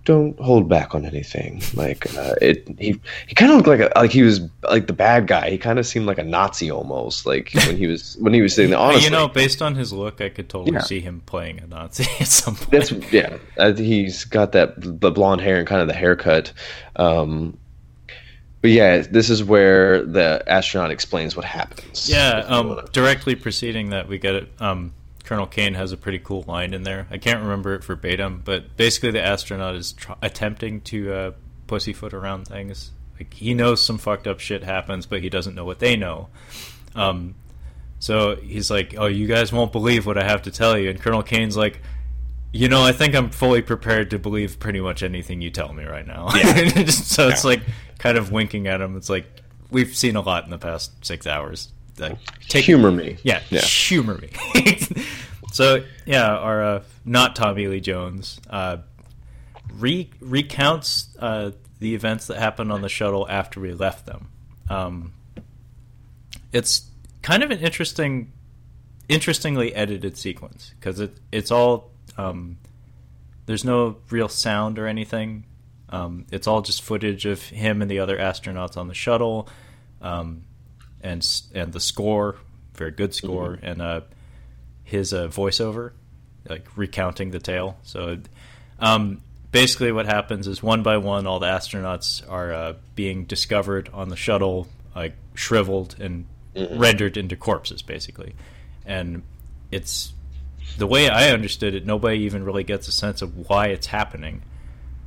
Don't 0.07 0.39
hold 0.39 0.69
back 0.69 0.95
on 0.95 1.05
anything. 1.05 1.61
Like 1.75 2.15
uh, 2.17 2.35
it, 2.41 2.67
he 2.79 2.99
he 3.27 3.35
kind 3.35 3.51
of 3.51 3.57
looked 3.59 3.69
like 3.69 3.81
a, 3.81 3.93
like 3.99 4.13
he 4.13 4.23
was 4.23 4.41
like 4.63 4.87
the 4.87 4.93
bad 4.93 5.27
guy. 5.27 5.51
He 5.51 5.59
kind 5.59 5.79
of 5.79 5.87
seemed 5.87 6.07
like 6.07 6.17
a 6.17 6.25
Nazi 6.25 6.71
almost. 6.71 7.27
Like 7.27 7.51
when 7.53 7.77
he 7.77 7.89
was 7.89 8.17
when 8.21 8.33
he 8.33 8.41
was 8.41 8.55
sitting 8.55 8.71
there. 8.71 8.79
Honestly, 8.87 9.05
you 9.05 9.11
know, 9.11 9.29
based 9.29 9.61
on 9.61 9.75
his 9.75 9.93
look, 9.93 10.21
I 10.21 10.29
could 10.29 10.49
totally 10.49 10.75
yeah. 10.75 10.83
see 10.83 11.01
him 11.01 11.23
playing 11.27 11.59
a 11.61 11.67
Nazi 11.67 12.05
at 12.21 12.29
some 12.29 12.55
point. 12.55 12.71
That's 12.71 12.93
yeah. 13.13 13.37
Uh, 13.59 13.75
he's 13.75 14.25
got 14.25 14.53
that 14.53 14.75
the 14.77 15.11
blonde 15.11 15.41
hair 15.41 15.59
and 15.59 15.67
kind 15.67 15.83
of 15.83 15.89
the 15.89 15.95
haircut. 15.95 16.53
Um, 16.95 17.59
but 18.63 18.71
yeah, 18.71 18.99
this 18.99 19.29
is 19.29 19.45
where 19.45 20.05
the 20.05 20.43
astronaut 20.47 20.91
explains 20.91 21.37
what 21.37 21.45
happens. 21.45 22.09
Yeah, 22.09 22.45
um, 22.47 22.81
directly 22.93 23.35
preceding 23.35 23.91
that, 23.91 24.09
we 24.09 24.19
get 24.19 24.35
it. 24.35 24.49
Um, 24.61 24.93
Colonel 25.27 25.47
Caine 25.47 25.75
has 25.75 25.91
a 25.91 25.97
pretty 25.97 26.21
cool 26.21 26.45
line 26.47 26.73
in 26.73 26.85
there. 26.85 27.09
I 27.11 27.19
can't 27.19 27.43
remember 27.43 27.75
it 27.75 27.83
verbatim, 27.83 28.43
but 28.45 28.77
basically 28.77 29.11
the 29.11 29.23
astronaut 29.23 29.75
is 29.75 29.93
tr- 29.93 30.13
attempting 30.23 30.83
to 30.83 31.13
uh, 31.13 31.33
pussyfoot 31.67 32.15
around 32.15 32.47
things. 32.47 32.93
Like 33.19 33.35
he 33.35 33.53
knows 33.53 33.83
some 33.83 33.99
fucked 33.99 34.29
up 34.29 34.39
shit 34.39 34.63
happens, 34.63 35.05
but 35.05 35.21
he 35.21 35.29
doesn't 35.29 35.57
know 35.57 35.65
what 35.65 35.81
they 35.81 35.97
know. 35.97 36.29
Um, 36.95 37.35
so 37.99 38.37
he's 38.37 38.71
like, 38.71 38.95
"Oh, 38.97 39.07
you 39.07 39.27
guys 39.27 39.53
won't 39.53 39.73
believe 39.73 40.07
what 40.07 40.17
I 40.17 40.23
have 40.23 40.43
to 40.43 40.53
tell 40.53 40.79
you." 40.79 40.91
And 40.91 41.01
Colonel 41.01 41.25
Caine's 41.25 41.57
like, 41.57 41.81
"You 42.53 42.69
know, 42.69 42.85
I 42.85 42.93
think 42.93 43.17
I'm 43.17 43.31
fully 43.31 43.63
prepared 43.63 44.11
to 44.11 44.21
believe 44.21 44.61
pretty 44.61 44.81
much 44.81 45.03
anything 45.03 45.41
you 45.41 45.51
tell 45.51 45.73
me 45.73 45.85
right 45.85 46.07
now." 46.07 46.29
Yeah. 46.35 46.87
so 46.87 47.29
it's 47.29 47.45
like 47.45 47.63
kind 47.99 48.17
of 48.17 48.31
winking 48.31 48.69
at 48.69 48.81
him. 48.81 48.97
It's 48.97 49.11
like, 49.11 49.27
we've 49.73 49.97
seen 49.97 50.15
a 50.15 50.21
lot 50.21 50.45
in 50.45 50.51
the 50.51 50.59
past 50.59 51.05
six 51.05 51.27
hours. 51.27 51.73
Like, 51.99 52.19
take, 52.49 52.65
Humor 52.65 52.91
me. 52.93 53.17
yeah, 53.23 53.41
Yeah. 53.51 53.61
humor 53.61 54.19
me. 54.19 54.31
so 55.53 55.85
yeah, 56.05 56.37
our 56.37 56.63
uh, 56.63 56.83
not 57.05 57.35
Tommy 57.37 57.67
Lee 57.69 57.81
Jones 57.81 58.41
uh, 58.51 58.79
re- 59.75 60.11
recounts 60.21 61.09
uh, 61.19 61.53
the 61.79 61.95
events 61.95 62.27
that 62.27 62.39
happened 62.39 62.71
on 62.73 62.83
the 62.83 62.89
shuttle 62.89 63.27
after 63.29 63.61
we 63.61 63.73
left 63.73 64.07
them. 64.07 64.29
Um, 64.69 65.13
it's 66.53 66.89
kind 67.23 67.43
of 67.43 67.51
an 67.51 67.59
interesting, 67.61 68.33
interestingly 69.09 69.75
edited 69.75 70.17
sequence 70.17 70.73
because 70.79 71.01
it 71.01 71.17
it's 71.33 71.51
all 71.51 71.91
um, 72.17 72.59
there's 73.47 73.65
no 73.65 73.97
real 74.11 74.29
sound 74.29 74.79
or 74.79 74.87
anything. 74.87 75.45
Um, 75.89 76.27
it's 76.33 76.47
all 76.47 76.63
just 76.63 76.83
footage 76.83 77.27
of 77.27 77.41
him 77.43 77.81
and 77.81 77.91
the 77.91 78.01
other 78.01 78.17
astronauts 78.19 78.77
on 78.77 78.89
the 78.89 78.95
shuttle, 78.95 79.49
um, 80.03 80.43
and 81.03 81.27
and 81.55 81.73
the 81.73 81.81
score, 81.81 82.37
very 82.75 82.91
good 82.91 83.15
score, 83.15 83.59
and 83.63 83.81
uh, 83.81 84.01
his 84.85 85.13
uh, 85.13 85.29
voiceover, 85.29 85.93
like 86.49 86.67
recounting 86.77 87.31
the 87.31 87.39
tale. 87.39 87.77
So, 87.83 88.19
um, 88.79 89.23
basically, 89.51 89.93
what 89.93 90.07
happens 90.07 90.47
is 90.47 90.63
one 90.63 90.83
by 90.83 90.97
one, 90.97 91.27
all 91.27 91.39
the 91.39 91.47
astronauts 91.47 92.29
are 92.29 92.53
uh, 92.53 92.75
being 92.95 93.25
discovered 93.25 93.89
on 93.93 94.09
the 94.09 94.17
shuttle, 94.17 94.69
like 94.95 95.15
shriveled 95.35 95.97
and 95.99 96.27
rendered 96.55 97.17
into 97.17 97.37
corpses, 97.37 97.83
basically. 97.83 98.35
And 98.85 99.23
it's 99.71 100.13
the 100.79 100.87
way 100.87 101.09
I 101.09 101.31
understood 101.31 101.75
it. 101.75 101.87
Nobody 101.87 102.21
even 102.21 102.45
really 102.45 102.65
gets 102.65 102.89
a 102.89 102.93
sense 102.93 103.23
of 103.23 103.49
why 103.49 103.69
it's 103.69 103.87
happening. 103.87 104.43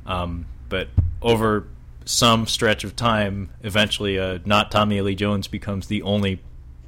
Um, 0.06 0.46
but 0.68 0.88
over 1.22 1.66
some 2.10 2.46
stretch 2.46 2.82
of 2.82 2.96
time, 2.96 3.50
eventually, 3.62 4.18
uh, 4.18 4.40
not 4.44 4.70
Tommy 4.70 5.00
Lee 5.00 5.14
Jones 5.14 5.46
becomes 5.46 5.86
the 5.86 6.02
only 6.02 6.42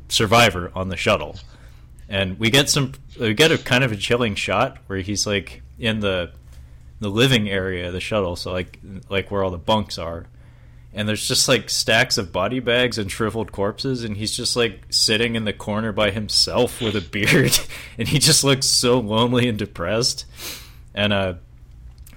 survivor 0.09 0.73
on 0.75 0.89
the 0.89 0.97
shuttle, 0.97 1.37
and 2.09 2.39
we 2.39 2.51
get 2.51 2.69
some 2.69 2.93
we 3.19 3.33
get 3.33 3.53
a 3.53 3.59
kind 3.59 3.85
of 3.85 3.93
a 3.93 3.97
chilling 3.97 4.35
shot 4.35 4.79
where 4.89 4.99
he's 4.99 5.27
like 5.27 5.63
in 5.79 6.01
the 6.01 6.33
the 6.99 7.09
living 7.09 7.49
area 7.49 7.87
of 7.87 7.93
the 7.93 8.01
shuttle, 8.01 8.35
so 8.35 8.53
like 8.53 8.81
like 9.09 9.31
where 9.31 9.45
all 9.45 9.53
the 9.53 9.59
bunks 9.59 9.97
are, 9.97 10.27
and 10.93 11.09
there's 11.09 11.27
just 11.27 11.47
like 11.47 11.71
stacks 11.71 12.19
of 12.19 12.33
body 12.33 12.59
bags 12.59 12.99
and 12.99 13.11
shriveled 13.11 13.53
corpses, 13.53 14.03
and 14.03 14.17
he's 14.17 14.37
just 14.37 14.57
like 14.57 14.83
sitting 14.91 15.37
in 15.37 15.45
the 15.45 15.53
corner 15.53 15.93
by 15.93 16.11
himself 16.11 16.81
with 16.81 16.97
a 16.97 17.01
beard, 17.01 17.57
and 17.99 18.09
he 18.09 18.19
just 18.19 18.43
looks 18.43 18.67
so 18.67 18.99
lonely 18.99 19.49
and 19.49 19.59
depressed, 19.59 20.27
and 20.95 21.13
uh 21.13 21.35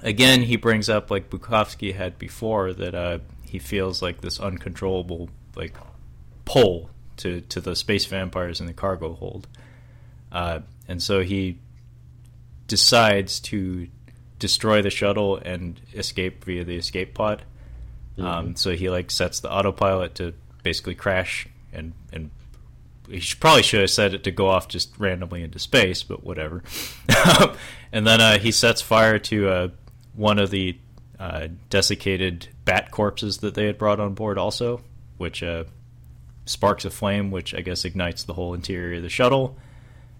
again, 0.05 0.43
he 0.43 0.55
brings 0.55 0.87
up 0.87 1.11
like 1.11 1.29
Bukovsky 1.29 1.93
had 1.93 2.17
before 2.17 2.71
that 2.71 2.95
uh, 2.95 3.19
he 3.43 3.59
feels 3.59 4.01
like 4.01 4.21
this 4.21 4.39
uncontrollable 4.39 5.29
like 5.55 5.73
pull 6.45 6.89
to 7.17 7.41
to 7.41 7.59
the 7.59 7.75
space 7.75 8.05
vampires 8.05 8.61
in 8.61 8.67
the 8.67 8.73
cargo 8.73 9.13
hold, 9.13 9.47
uh, 10.31 10.59
and 10.87 11.03
so 11.03 11.21
he 11.21 11.57
decides 12.67 13.39
to 13.39 13.87
destroy 14.39 14.81
the 14.81 14.89
shuttle 14.89 15.37
and 15.37 15.81
escape 15.93 16.45
via 16.45 16.63
the 16.63 16.77
escape 16.77 17.13
pod. 17.13 17.43
Um, 18.17 18.55
so 18.55 18.71
he 18.71 18.89
like 18.89 19.11
sets 19.11 19.41
the 19.41 19.51
autopilot 19.51 20.15
to 20.15 20.33
basically 20.63 20.95
crash 20.95 21.47
and 21.73 21.93
and 22.13 22.31
he 23.09 23.19
should, 23.19 23.39
probably 23.39 23.61
should 23.61 23.81
have 23.81 23.89
set 23.89 24.13
it 24.13 24.23
to 24.23 24.31
go 24.31 24.47
off 24.47 24.67
just 24.67 24.97
randomly 24.97 25.43
into 25.43 25.59
space, 25.59 26.01
but 26.01 26.23
whatever. 26.23 26.63
and 27.91 28.07
then 28.07 28.19
uh, 28.19 28.39
he 28.39 28.51
sets 28.51 28.81
fire 28.81 29.19
to 29.19 29.47
uh, 29.49 29.67
one 30.15 30.39
of 30.39 30.49
the 30.51 30.77
uh, 31.19 31.47
desiccated 31.69 32.47
bat 32.65 32.91
corpses 32.91 33.37
that 33.37 33.53
they 33.53 33.65
had 33.65 33.77
brought 33.77 33.99
on 33.99 34.13
board, 34.13 34.37
also, 34.37 34.81
which 35.17 35.41
uh, 35.43 35.63
sparks 36.45 36.85
a 36.85 36.89
flame, 36.89 37.31
which 37.31 37.53
I 37.53 37.61
guess 37.61 37.85
ignites 37.85 38.23
the 38.23 38.33
whole 38.33 38.53
interior 38.53 38.97
of 38.97 39.03
the 39.03 39.09
shuttle. 39.09 39.57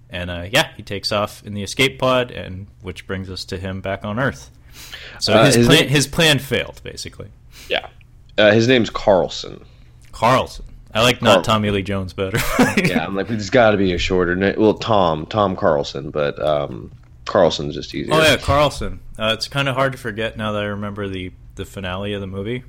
And 0.10 0.30
uh, 0.30 0.46
yeah, 0.52 0.70
he 0.78 0.84
takes 0.84 1.12
off 1.12 1.43
in 1.46 1.54
the 1.54 1.64
escape 1.64 2.00
pod, 2.00 2.32
and 2.32 2.68
which 2.82 3.08
brings 3.08 3.30
us 3.30 3.43
to 3.46 3.58
him 3.58 3.82
back 3.82 4.06
on 4.06 4.20
Earth. 4.20 4.52
So 5.20 5.34
Uh, 5.34 5.46
his 5.46 5.56
his 5.56 5.68
plan, 5.68 5.80
name- 5.82 5.89
his 5.89 6.08
plan 6.08 6.39
failed, 6.39 6.82
basically. 6.84 7.30
Yeah. 7.70 7.88
Uh, 8.38 8.52
his 8.52 8.68
name's 8.68 8.89
Carlson. 8.89 9.66
Carlson. 10.12 10.66
I 10.93 11.02
like 11.02 11.22
not 11.22 11.34
Carl- 11.36 11.43
Tommy 11.43 11.72
Lee 11.72 11.82
Jones 11.82 12.14
better. 12.14 12.38
Yeah, 12.78 13.06
I'm 13.06 13.16
like, 13.16 13.28
there's 13.28 13.50
got 13.50 13.72
to 13.72 13.78
be 13.78 13.93
a 13.93 13.98
shorter 13.98 14.36
name. 14.36 14.56
Well, 14.58 14.76
Tom, 14.76 15.26
Tom 15.26 15.56
Carlson, 15.58 16.10
but 16.10 16.39
um, 16.41 16.91
Carlson's 17.26 17.76
just 17.76 17.94
easier. 17.96 18.14
Oh 18.14 18.22
yeah, 18.22 18.38
Carlson. 18.38 19.00
Uh, 19.18 19.32
it's 19.38 19.48
kind 19.48 19.68
of 19.68 19.76
hard 19.76 19.92
to 19.94 19.98
forget 19.98 20.38
now 20.38 20.52
that 20.54 20.62
I 20.64 20.68
remember 20.68 21.08
the 21.08 21.32
the 21.56 21.66
finale 21.66 22.14
of 22.14 22.22
the 22.22 22.28
movie 22.28 22.64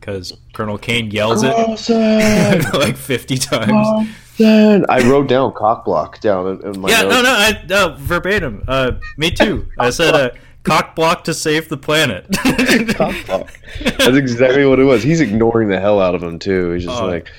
because 0.00 0.32
Colonel 0.54 0.78
Caine 0.78 1.10
yells 1.10 1.42
Carlson! 1.42 1.96
it 2.00 2.74
like 2.74 2.96
fifty 2.96 3.38
times. 3.38 3.70
Carlson! 3.70 4.86
I 4.88 5.08
wrote 5.08 5.28
down 5.28 5.52
cockblock 5.52 6.20
down 6.20 6.46
in, 6.48 6.74
in 6.74 6.80
my 6.80 6.88
yeah, 6.90 7.02
notes. 7.02 7.14
no, 7.14 7.22
no, 7.22 7.30
I, 7.30 7.64
no, 7.68 7.96
verbatim. 7.98 8.64
Uh, 8.66 8.92
me 9.16 9.30
too. 9.30 9.68
I 9.78 9.90
said 9.90 10.14
uh, 10.14 10.30
cock 10.64 10.96
block 10.96 11.24
to 11.24 11.34
save 11.34 11.68
the 11.68 11.76
planet. 11.76 12.26
Cockblock. 12.30 13.50
That's 13.98 14.16
exactly 14.16 14.64
what 14.66 14.78
it 14.80 14.84
was. 14.84 15.02
He's 15.02 15.20
ignoring 15.20 15.68
the 15.68 15.78
hell 15.78 16.00
out 16.00 16.14
of 16.14 16.22
him 16.22 16.38
too. 16.38 16.72
He's 16.72 16.84
just 16.84 17.00
Oh. 17.02 17.06
like, 17.06 17.30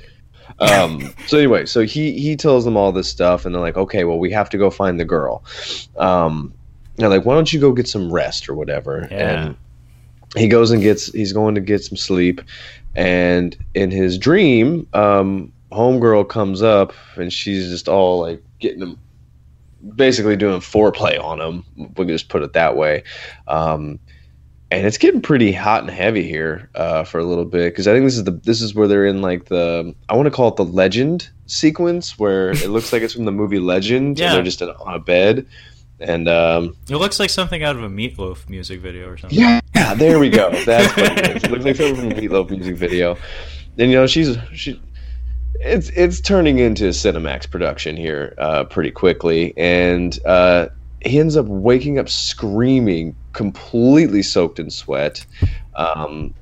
um. 0.59 1.13
So 1.27 1.37
anyway, 1.37 1.65
so 1.65 1.81
he 1.81 2.19
he 2.19 2.35
tells 2.35 2.65
them 2.65 2.77
all 2.77 2.91
this 2.91 3.09
stuff, 3.09 3.45
and 3.45 3.53
they're 3.53 3.61
like, 3.61 3.77
okay, 3.77 4.03
well, 4.03 4.19
we 4.19 4.31
have 4.31 4.49
to 4.51 4.57
go 4.57 4.69
find 4.69 4.99
the 4.99 5.05
girl. 5.05 5.43
Um, 5.97 6.53
they're 6.97 7.09
like, 7.09 7.25
why 7.25 7.35
don't 7.35 7.51
you 7.51 7.59
go 7.59 7.71
get 7.71 7.87
some 7.87 8.11
rest 8.11 8.47
or 8.47 8.53
whatever? 8.53 9.07
Yeah. 9.11 9.45
And 9.45 9.57
he 10.35 10.47
goes 10.47 10.71
and 10.71 10.81
gets 10.81 11.11
he's 11.11 11.33
going 11.33 11.55
to 11.55 11.61
get 11.61 11.83
some 11.83 11.97
sleep, 11.97 12.41
and 12.95 13.57
in 13.73 13.91
his 13.91 14.17
dream, 14.17 14.87
um, 14.93 15.51
homegirl 15.71 16.29
comes 16.29 16.61
up 16.61 16.93
and 17.15 17.33
she's 17.33 17.69
just 17.69 17.87
all 17.87 18.21
like 18.21 18.43
getting 18.59 18.81
him. 18.81 18.99
Basically 19.97 20.37
doing 20.37 20.61
foreplay 20.61 21.21
on 21.21 21.41
him. 21.41 21.65
We 21.75 22.05
can 22.05 22.07
just 22.07 22.29
put 22.29 22.41
it 22.41 22.53
that 22.53 22.77
way. 22.77 23.03
Um, 23.49 23.99
and 24.78 24.88
it's 24.88 24.97
getting 24.97 25.21
pretty 25.21 25.51
hot 25.51 25.82
and 25.82 25.89
heavy 25.91 26.24
here 26.28 26.69
uh, 26.76 27.03
for 27.03 27.19
a 27.19 27.24
little 27.24 27.45
bit 27.45 27.71
because 27.71 27.88
I 27.88 27.93
think 27.93 28.05
this 28.05 28.17
is 28.17 28.24
the 28.24 28.32
this 28.32 28.61
is 28.61 28.74
where 28.74 28.88
they're 28.88 29.05
in 29.05 29.21
like 29.21 29.45
the 29.45 29.93
I 30.09 30.15
want 30.15 30.26
to 30.28 30.32
call 30.32 30.47
it 30.49 30.55
the 30.55 30.65
legend 30.65 31.30
sequence 31.45 32.17
where 32.17 32.51
it 32.51 32.69
looks 32.69 32.91
like 32.91 33.01
it's 33.01 33.13
from 33.13 33.26
the 33.26 33.32
movie 33.32 33.59
Legend 33.59 34.17
Yeah. 34.17 34.28
and 34.28 34.36
they're 34.38 34.43
just 34.43 34.61
in, 34.61 34.69
on 34.69 34.95
a 34.95 34.99
bed 34.99 35.45
and 35.99 36.28
um, 36.28 36.76
it 36.89 36.95
looks 36.97 37.19
like 37.19 37.30
something 37.30 37.63
out 37.63 37.76
of 37.76 37.84
a 37.84 37.89
Meatloaf 37.89 38.49
music 38.49 38.80
video 38.82 39.07
or 39.09 39.17
something. 39.17 39.38
yeah 39.39 39.61
there 39.95 40.19
we 40.19 40.30
go 40.30 40.49
that's 40.65 40.95
what 40.97 41.19
it 41.19 41.38
is 41.38 41.43
it 41.45 41.51
looks 41.51 41.65
like 41.65 41.76
something 41.76 41.95
from 41.95 42.11
a 42.11 42.15
Meatloaf 42.15 42.49
music 42.49 42.76
video 42.76 43.17
and 43.78 43.91
you 43.91 43.97
know 43.97 44.07
she's 44.07 44.38
she 44.53 44.82
it's 45.59 45.89
it's 45.89 46.19
turning 46.19 46.59
into 46.59 46.86
a 46.88 46.89
Cinemax 46.89 47.49
production 47.49 47.95
here 47.95 48.34
uh, 48.38 48.63
pretty 48.65 48.91
quickly 48.91 49.53
and 49.55 50.17
uh, 50.26 50.67
he 51.05 51.19
ends 51.19 51.38
up 51.38 51.45
waking 51.45 51.99
up 51.99 52.09
screaming 52.09 53.15
completely 53.34 54.23
soaked 54.23 54.59
in 54.59 54.69
sweat. 54.69 55.25
Um, 55.75 56.34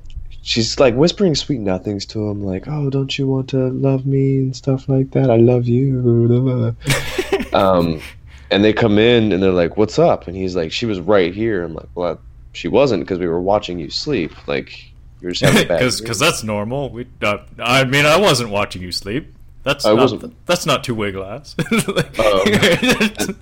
she's 0.42 0.78
like 0.78 0.94
whispering 0.94 1.34
sweet 1.34 1.60
nothings 1.60 2.04
to 2.04 2.28
him 2.28 2.42
like 2.42 2.66
oh 2.66 2.90
don't 2.90 3.16
you 3.16 3.28
want 3.28 3.48
to 3.48 3.68
love 3.70 4.04
me? 4.06 4.38
and 4.38 4.56
stuff 4.56 4.88
like 4.88 5.10
that. 5.12 5.30
I 5.30 5.36
love 5.36 5.66
you. 5.66 6.76
Um, 7.52 8.00
and 8.50 8.64
they 8.64 8.72
come 8.72 8.98
in 8.98 9.30
and 9.30 9.42
they're 9.42 9.50
like 9.50 9.76
what's 9.76 9.98
up? 9.98 10.26
And 10.26 10.34
he's 10.34 10.56
like 10.56 10.72
she 10.72 10.86
was 10.86 11.00
right 11.00 11.34
here. 11.34 11.64
I'm 11.64 11.74
like 11.74 11.88
well 11.94 12.18
she 12.52 12.68
wasn't 12.68 13.02
because 13.02 13.18
we 13.18 13.26
were 13.26 13.40
watching 13.40 13.78
you 13.78 13.90
sleep. 13.90 14.48
Like 14.48 14.92
you're 15.20 15.32
just 15.32 15.42
having 15.42 15.64
a 15.64 15.68
bad 15.68 15.78
Because 15.98 16.18
that's 16.18 16.42
normal. 16.42 16.90
We, 16.90 17.06
uh, 17.22 17.38
I 17.58 17.84
mean, 17.84 18.06
I 18.06 18.18
wasn't 18.18 18.50
watching 18.50 18.82
you 18.82 18.90
sleep. 18.90 19.34
That's 19.62 19.84
I 19.84 19.90
not, 19.90 20.00
wasn't. 20.00 20.46
That's 20.46 20.66
not 20.66 20.82
two 20.84 20.94
way 20.94 21.12
glass. 21.12 21.54
Oh. 22.18 22.44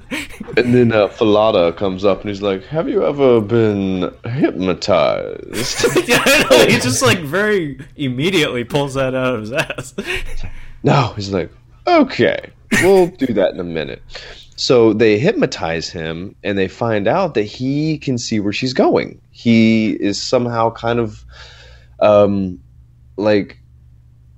And 0.57 0.75
then 0.75 0.91
uh, 0.91 1.07
Fallada 1.07 1.77
comes 1.77 2.05
up 2.05 2.23
and 2.23 2.29
he's 2.29 2.43
like, 2.43 2.65
"Have 2.65 2.89
you 2.89 3.07
ever 3.07 3.41
been 3.41 4.13
hypnotized?" 4.25 5.85
yeah, 6.09 6.25
know, 6.51 6.67
he 6.67 6.79
just 6.81 7.03
like 7.03 7.21
very 7.21 7.79
immediately 7.97 8.65
pulls 8.65 8.95
that 8.95 9.15
out 9.15 9.35
of 9.35 9.41
his 9.43 9.53
ass. 9.53 9.95
no, 10.83 11.13
he's 11.15 11.33
like, 11.33 11.53
"Okay, 11.87 12.51
we'll 12.83 13.07
do 13.07 13.33
that 13.33 13.55
in 13.55 13.61
a 13.61 13.65
minute." 13.65 14.03
So 14.57 14.93
they 14.93 15.19
hypnotize 15.19 15.89
him, 15.89 16.35
and 16.43 16.59
they 16.59 16.69
find 16.69 17.07
out 17.07 17.35
that 17.35 17.45
he 17.45 17.97
can 17.97 18.19
see 18.19 18.41
where 18.41 18.53
she's 18.53 18.75
going. 18.75 19.21
He 19.31 19.93
is 19.93 20.21
somehow 20.21 20.71
kind 20.73 20.99
of, 20.99 21.25
um, 22.01 22.61
like, 23.17 23.59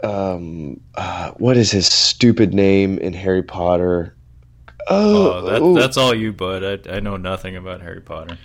um, 0.03 0.81
uh, 0.95 1.33
what 1.33 1.57
is 1.57 1.71
his 1.71 1.87
stupid 1.87 2.55
name 2.55 2.99
in 2.99 3.13
Harry 3.13 3.43
Potter? 3.43 4.17
Oh, 4.89 5.43
that, 5.43 5.63
ooh. 5.63 5.75
that's 5.75 5.97
all 5.97 6.15
you, 6.15 6.33
bud. 6.33 6.87
I, 6.89 6.97
I 6.97 7.01
know 7.01 7.17
nothing 7.17 7.57
about 7.57 7.81
Harry 7.81 8.01
Potter. 8.01 8.37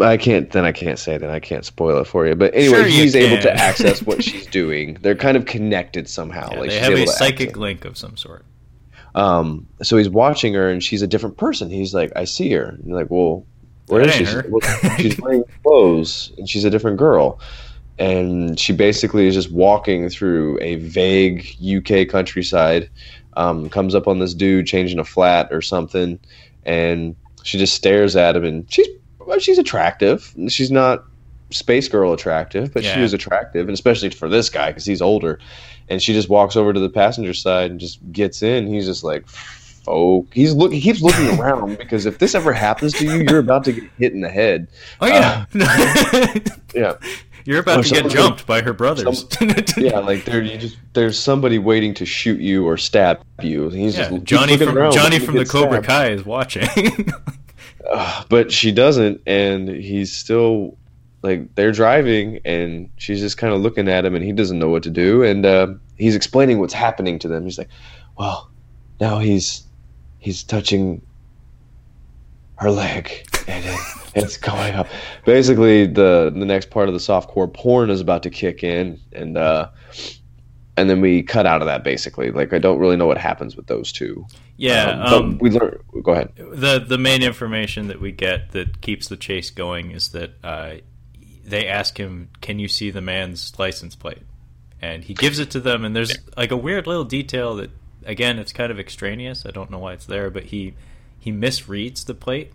I 0.00 0.16
can't. 0.16 0.50
Then 0.50 0.64
I 0.64 0.72
can't 0.72 0.98
say. 0.98 1.18
Then 1.18 1.30
I 1.30 1.38
can't 1.38 1.64
spoil 1.64 2.00
it 2.00 2.06
for 2.06 2.26
you. 2.26 2.34
But 2.34 2.54
anyway, 2.54 2.78
Sure 2.78 2.86
he's 2.86 3.14
able 3.14 3.40
to 3.42 3.52
access 3.54 4.02
what 4.02 4.24
she's 4.24 4.46
doing. 4.46 4.94
They're 5.02 5.14
kind 5.14 5.36
of 5.36 5.46
connected 5.46 6.08
somehow. 6.08 6.50
Yeah, 6.52 6.58
like 6.58 6.70
they 6.70 6.78
have 6.80 6.92
a 6.94 7.06
psychic 7.06 7.56
link 7.56 7.84
of 7.84 7.96
some 7.96 8.16
sort. 8.16 8.44
Um, 9.14 9.68
so 9.82 9.96
he's 9.96 10.08
watching 10.08 10.54
her, 10.54 10.68
and 10.68 10.82
she's 10.82 11.02
a 11.02 11.06
different 11.06 11.36
person. 11.36 11.70
He's 11.70 11.94
like, 11.94 12.12
I 12.16 12.24
see 12.24 12.50
her. 12.50 12.64
And 12.64 12.84
you're 12.84 12.98
like, 12.98 13.10
well, 13.10 13.46
where 13.86 14.04
That 14.04 14.20
is 14.20 14.28
she? 14.28 14.34
her. 14.34 14.42
She's, 14.42 14.50
well, 14.50 14.96
she's 14.96 15.20
wearing 15.20 15.44
clothes, 15.62 16.32
and 16.38 16.48
she's 16.48 16.64
a 16.64 16.70
different 16.70 16.96
girl. 16.96 17.38
And 17.98 18.58
she 18.58 18.72
basically 18.72 19.26
is 19.26 19.34
just 19.34 19.50
walking 19.52 20.08
through 20.08 20.58
a 20.60 20.76
vague 20.76 21.46
UK 21.62 22.08
countryside. 22.08 22.88
Um, 23.36 23.68
comes 23.68 23.94
up 23.96 24.06
on 24.06 24.20
this 24.20 24.32
dude 24.32 24.66
changing 24.66 24.98
a 25.00 25.04
flat 25.04 25.48
or 25.52 25.60
something, 25.60 26.20
and 26.64 27.16
she 27.42 27.58
just 27.58 27.74
stares 27.74 28.14
at 28.14 28.36
him. 28.36 28.44
And 28.44 28.72
she's 28.72 28.86
well, 29.18 29.38
she's 29.40 29.58
attractive. 29.58 30.32
She's 30.48 30.70
not 30.70 31.04
space 31.50 31.88
girl 31.88 32.12
attractive, 32.12 32.72
but 32.72 32.82
Yeah. 32.84 32.94
she 32.94 33.00
was 33.00 33.12
attractive, 33.12 33.66
and 33.68 33.74
especially 33.74 34.10
for 34.10 34.28
this 34.28 34.48
guy 34.50 34.68
because 34.68 34.84
he's 34.84 35.02
older. 35.02 35.40
And 35.88 36.00
she 36.00 36.12
just 36.12 36.28
walks 36.28 36.54
over 36.56 36.72
to 36.72 36.80
the 36.80 36.88
passenger 36.88 37.34
side 37.34 37.70
and 37.72 37.80
just 37.80 37.98
gets 38.12 38.42
in. 38.42 38.66
He's 38.68 38.86
just 38.86 39.02
like, 39.04 39.24
"Oh, 39.88 40.26
he's 40.32 40.54
look. 40.54 40.72
He 40.72 40.80
keeps 40.80 41.02
looking 41.02 41.38
around 41.40 41.76
because 41.78 42.06
if 42.06 42.18
this 42.18 42.34
ever 42.36 42.52
happens 42.52 42.92
to 42.94 43.04
you, 43.04 43.26
you're 43.28 43.40
about 43.40 43.64
to 43.64 43.72
get 43.72 43.84
hit 43.98 44.12
in 44.12 44.20
the 44.20 44.30
head." 44.30 44.68
Oh 45.00 45.06
yeah, 45.08 45.44
Yeah, 46.74 46.94
you're 47.44 47.60
about 47.60 47.80
Or 47.80 47.82
to 47.82 47.90
get 48.02 48.10
jumped 48.10 48.46
by 48.46 48.62
her 48.62 48.72
brothers. 48.72 49.26
yeah. 49.76 49.98
Like 49.98 50.24
there, 50.24 50.42
you 50.42 50.56
just 50.58 50.76
there's 50.94 51.18
somebody 51.18 51.58
waiting 51.58 51.94
to 51.94 52.06
shoot 52.06 52.40
you 52.40 52.66
or 52.66 52.76
stab 52.76 53.20
you. 53.42 53.68
He's 53.70 53.96
Yeah, 53.96 54.08
just 54.10 54.24
Johnny 54.24 54.56
from 54.56 54.76
around, 54.76 54.92
Johnny 54.92 55.18
from 55.18 55.36
the 55.36 55.44
Cobra 55.44 55.82
stabbed. 55.82 55.86
Kai 55.86 56.08
is 56.10 56.24
watching. 56.24 56.68
Ugh, 57.90 58.26
but 58.30 58.50
she 58.52 58.72
doesn't, 58.72 59.20
and 59.26 59.68
he's 59.68 60.12
still 60.16 60.76
like 61.22 61.54
they're 61.54 61.72
driving, 61.72 62.40
and 62.44 62.88
she's 62.96 63.20
just 63.20 63.36
kind 63.38 63.52
of 63.54 63.60
looking 63.60 63.88
at 63.88 64.04
him, 64.04 64.14
and 64.14 64.24
he 64.24 64.32
doesn't 64.32 64.58
know 64.58 64.68
what 64.68 64.82
to 64.84 64.90
do, 64.90 65.22
and 65.22 65.44
uh, 65.46 65.68
he's 65.96 66.14
explaining 66.14 66.58
what's 66.60 66.74
happening 66.74 67.18
to 67.20 67.28
them. 67.28 67.44
He's 67.44 67.58
like, 67.58 67.68
"Well, 68.18 68.50
now 69.00 69.18
he's 69.18 69.64
he's 70.18 70.42
touching 70.42 71.00
her 72.56 72.70
leg, 72.70 73.10
and 73.48 73.64
it, 73.64 73.80
it's 74.22 74.36
going 74.36 74.74
up." 74.74 74.86
Basically, 75.24 75.86
the 75.86 76.32
the 76.34 76.44
next 76.46 76.70
part 76.70 76.88
of 76.88 76.94
the 76.94 77.00
softcore 77.00 77.52
porn 77.52 77.90
is 77.90 78.00
about 78.00 78.22
to 78.24 78.30
kick 78.30 78.64
in, 78.64 79.00
and 79.12 79.36
uh, 79.36 79.68
and 80.76 80.90
then 80.90 81.00
we 81.00 81.22
cut 81.22 81.46
out 81.46 81.62
of 81.62 81.66
that. 81.66 81.84
Basically, 81.84 82.30
like 82.30 82.52
I 82.52 82.58
don't 82.58 82.78
really 82.78 82.96
know 82.96 83.06
what 83.06 83.18
happens 83.18 83.56
with 83.56 83.66
those 83.66 83.92
two. 83.92 84.26
yeah, 84.56 85.02
Um, 85.04 85.14
um, 85.14 85.38
we 85.38 85.50
learn. 85.50 85.78
Go 86.02 86.12
ahead. 86.12 86.32
the 86.36 86.84
the 86.86 86.98
main 86.98 87.22
information 87.22 87.88
that 87.88 88.00
we 88.00 88.12
get 88.12 88.52
that 88.52 88.80
keeps 88.80 89.08
the 89.08 89.16
chase 89.16 89.50
going 89.50 89.90
is 89.90 90.08
that 90.10 90.32
uh, 90.42 90.74
they 91.44 91.66
ask 91.68 91.98
him, 91.98 92.30
"Can 92.40 92.58
you 92.58 92.68
see 92.68 92.90
the 92.90 93.00
man's 93.00 93.52
license 93.58 93.94
plate?" 93.94 94.22
And 94.82 95.04
he 95.04 95.14
gives 95.14 95.38
it 95.38 95.50
to 95.52 95.60
them, 95.60 95.84
and 95.84 95.96
there's 95.96 96.14
like 96.36 96.50
a 96.50 96.56
weird 96.58 96.86
little 96.86 97.04
detail 97.04 97.56
that, 97.56 97.70
again, 98.04 98.38
it's 98.38 98.52
kind 98.52 98.70
of 98.70 98.78
extraneous. 98.78 99.46
I 99.46 99.50
don't 99.50 99.70
know 99.70 99.78
why 99.78 99.94
it's 99.94 100.04
there, 100.06 100.28
but 100.28 100.44
he 100.44 100.74
he 101.18 101.32
misreads 101.32 102.04
the 102.04 102.14
plate, 102.14 102.52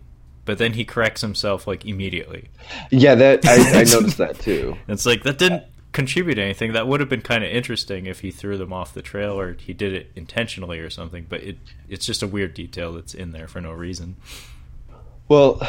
but 0.50 0.58
then 0.58 0.74
he 0.74 0.84
corrects 0.84 1.22
himself 1.22 1.68
like 1.68 1.86
immediately. 1.86 2.50
Yeah, 2.90 3.14
that 3.14 3.46
I, 3.46 3.82
I 3.82 3.84
noticed 3.84 4.18
that 4.18 4.40
too. 4.40 4.76
It's 4.88 5.06
like 5.06 5.22
that 5.22 5.38
didn't 5.38 5.62
contribute 5.92 6.40
anything. 6.40 6.74
That 6.74 6.88
would 6.88 7.02
have 7.02 7.08
been 7.08 7.22
kind 7.22 7.44
of 7.44 7.52
interesting 7.52 8.08
if 8.08 8.22
he 8.22 8.32
threw 8.32 8.58
them 8.58 8.74
off 8.74 8.92
the 8.96 9.04
trail 9.04 9.40
or 9.40 9.54
he 9.54 9.74
did 9.74 9.94
it 9.94 10.12
intentionally 10.16 10.80
or 10.80 10.90
something. 10.90 11.28
But 11.30 11.44
it 11.44 11.60
it's 11.88 12.04
just 12.04 12.24
a 12.24 12.28
weird 12.28 12.56
detail 12.56 12.94
that's 12.94 13.14
in 13.14 13.32
there 13.32 13.48
for 13.48 13.62
no 13.62 13.72
reason. 13.72 14.16
Well, 15.28 15.62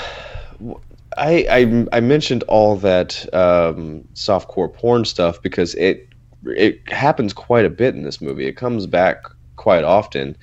I 1.18 1.44
I, 1.50 1.86
I 1.92 2.00
mentioned 2.00 2.42
all 2.44 2.76
that 2.76 3.22
um, 3.34 4.08
softcore 4.14 4.72
porn 4.72 5.04
stuff 5.04 5.42
because 5.42 5.74
it 5.74 6.08
it 6.46 6.90
happens 6.90 7.34
quite 7.34 7.66
a 7.66 7.70
bit 7.70 7.94
in 7.94 8.02
this 8.02 8.22
movie. 8.22 8.46
It 8.46 8.56
comes 8.56 8.86
back 8.86 9.24
quite 9.56 9.84
often, 9.84 10.38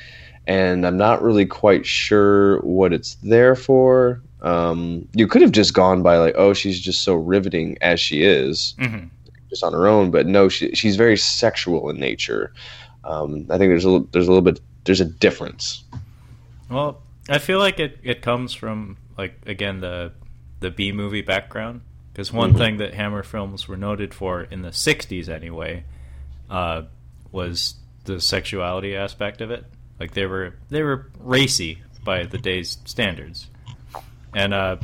and 0.45 0.85
I'm 0.85 0.97
not 0.97 1.23
really 1.23 1.47
quite 1.47 1.87
sure 1.87 2.59
what 2.59 2.93
it's 2.93 3.15
there 3.15 3.55
for. 3.55 4.21
Um, 4.41 5.07
you 5.13 5.27
could 5.27 5.41
have 5.41 5.51
just 5.51 5.73
gone 5.73 6.03
by 6.03 6.17
like, 6.17 6.35
oh, 6.37 6.53
she's 6.53 6.79
just 6.79 7.03
so 7.03 7.15
riveting 7.15 7.77
as 7.81 7.99
she 7.99 8.23
is, 8.23 8.75
hmm 8.79 9.05
just 9.49 9.63
on 9.63 9.71
her 9.71 9.87
own. 9.87 10.11
But 10.11 10.27
no, 10.27 10.49
she, 10.49 10.75
she's 10.75 10.97
very 10.97 11.15
sexual 11.15 11.89
in 11.89 11.97
nature. 11.97 12.51
Um, 13.05 13.45
I 13.49 13.57
think 13.57 13.69
there's 13.71 13.85
a 13.85 13.89
little, 13.89 14.07
there's 14.11 14.27
a 14.27 14.31
little 14.31 14.41
bit 14.43 14.59
there's 14.83 14.99
a 15.01 15.05
difference. 15.05 15.83
Well, 16.69 17.01
I 17.29 17.37
feel 17.39 17.59
like 17.59 17.79
it, 17.79 17.97
it 18.03 18.21
comes 18.21 18.53
from 18.53 18.97
like 19.17 19.33
again 19.45 19.79
the 19.79 20.11
the 20.59 20.69
B 20.69 20.91
movie 20.91 21.21
background 21.21 21.81
because 22.11 22.33
one 22.33 22.53
Mhm. 22.53 22.57
thing 22.57 22.77
that 22.77 22.93
Hammer 22.93 23.23
films 23.23 23.67
were 23.67 23.77
noted 23.77 24.13
for 24.13 24.41
in 24.41 24.61
the 24.63 24.69
'60s 24.71 25.29
anyway 25.29 25.83
uh, 26.49 26.81
was 27.31 27.75
the 28.05 28.19
sexuality 28.19 28.95
aspect 28.95 29.39
of 29.41 29.49
it. 29.51 29.63
Like 29.99 30.11
they 30.13 30.25
were 30.25 30.55
they 30.69 30.83
were 30.83 31.07
racy 31.19 31.79
by 32.03 32.23
the 32.25 32.37
day's 32.37 32.77
standards, 32.85 33.47
and 34.37 34.53
uh, 34.53 34.77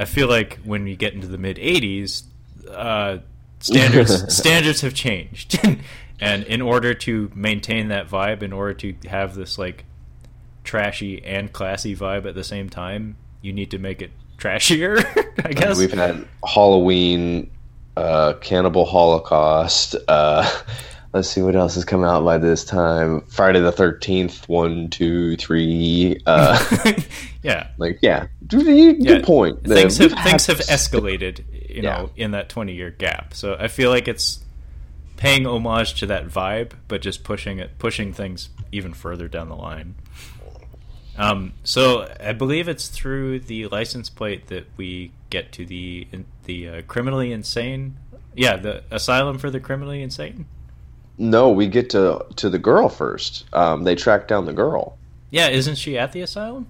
I 0.00 0.04
feel 0.04 0.28
like 0.28 0.58
when 0.64 0.88
you 0.88 0.96
get 0.96 1.14
into 1.14 1.28
the 1.28 1.38
mid 1.38 1.58
'80s, 1.58 2.24
uh, 2.68 3.18
standards 3.60 4.34
standards 4.36 4.80
have 4.80 4.94
changed, 4.94 5.60
and 6.20 6.42
in 6.42 6.60
order 6.60 6.92
to 6.92 7.30
maintain 7.32 7.88
that 7.88 8.08
vibe, 8.08 8.42
in 8.42 8.52
order 8.52 8.74
to 8.74 9.08
have 9.08 9.36
this 9.36 9.58
like 9.58 9.84
trashy 10.64 11.24
and 11.24 11.52
classy 11.52 11.94
vibe 11.94 12.26
at 12.26 12.34
the 12.34 12.42
same 12.42 12.68
time, 12.68 13.16
you 13.42 13.52
need 13.52 13.70
to 13.70 13.78
make 13.78 14.02
it 14.02 14.10
trashier. 14.38 15.04
I 15.44 15.52
guess. 15.52 15.78
We've 15.78 15.92
had 15.92 16.26
Halloween, 16.44 17.48
uh, 17.96 18.32
Cannibal 18.40 18.86
Holocaust. 18.86 19.94
Uh, 20.08 20.50
let's 21.16 21.28
see 21.30 21.42
what 21.42 21.56
else 21.56 21.74
has 21.74 21.84
come 21.84 22.04
out 22.04 22.24
by 22.24 22.38
this 22.38 22.64
time. 22.64 23.22
Friday 23.22 23.60
the 23.60 23.72
Thirteenth. 23.72 24.48
One, 24.48 24.88
two, 24.88 25.36
three. 25.36 26.20
Uh, 26.26 26.62
yeah. 27.42 27.68
like 27.78 27.98
yeah, 28.02 28.26
good, 28.46 28.64
good 28.64 29.00
Yeah, 29.00 29.20
point. 29.24 29.64
Things 29.64 29.98
We've 29.98 30.12
things 30.12 30.46
have 30.46 30.58
escalated, 30.58 31.38
you 31.68 31.82
Yeah. 31.82 31.96
know, 31.96 32.10
in 32.16 32.30
that 32.32 32.48
twenty 32.48 32.74
year 32.74 32.90
gap. 32.90 33.34
So 33.34 33.56
I 33.58 33.68
feel 33.68 33.90
like 33.90 34.06
it's 34.06 34.44
paying 35.16 35.46
homage 35.46 35.94
to 36.00 36.06
that 36.06 36.28
vibe, 36.28 36.72
but 36.88 37.00
just 37.00 37.24
pushing 37.24 37.58
it, 37.58 37.78
pushing 37.78 38.12
things 38.12 38.50
even 38.70 38.92
further 38.92 39.26
down 39.28 39.48
the 39.48 39.56
line. 39.56 39.94
Um, 41.18 41.54
so 41.64 42.12
I 42.20 42.34
believe 42.34 42.68
it's 42.68 42.88
through 42.88 43.40
the 43.40 43.68
license 43.68 44.10
plate 44.10 44.48
that 44.48 44.66
we 44.76 45.12
get 45.30 45.50
to 45.52 45.64
the 45.64 46.06
the 46.44 46.68
uh, 46.68 46.82
criminally 46.82 47.32
insane. 47.32 47.96
Yeah, 48.34 48.56
the 48.56 48.84
asylum 48.90 49.38
for 49.38 49.50
the 49.50 49.60
criminally 49.60 50.02
insane. 50.02 50.44
No, 51.18 51.50
we 51.50 51.66
get 51.66 51.90
to 51.90 52.24
to 52.36 52.50
the 52.50 52.58
girl 52.58 52.88
first. 52.88 53.44
Um, 53.52 53.84
they 53.84 53.94
track 53.94 54.28
down 54.28 54.44
the 54.44 54.52
girl. 54.52 54.98
Yeah, 55.30 55.48
isn't 55.48 55.76
she 55.76 55.98
at 55.98 56.12
the 56.12 56.20
asylum? 56.20 56.66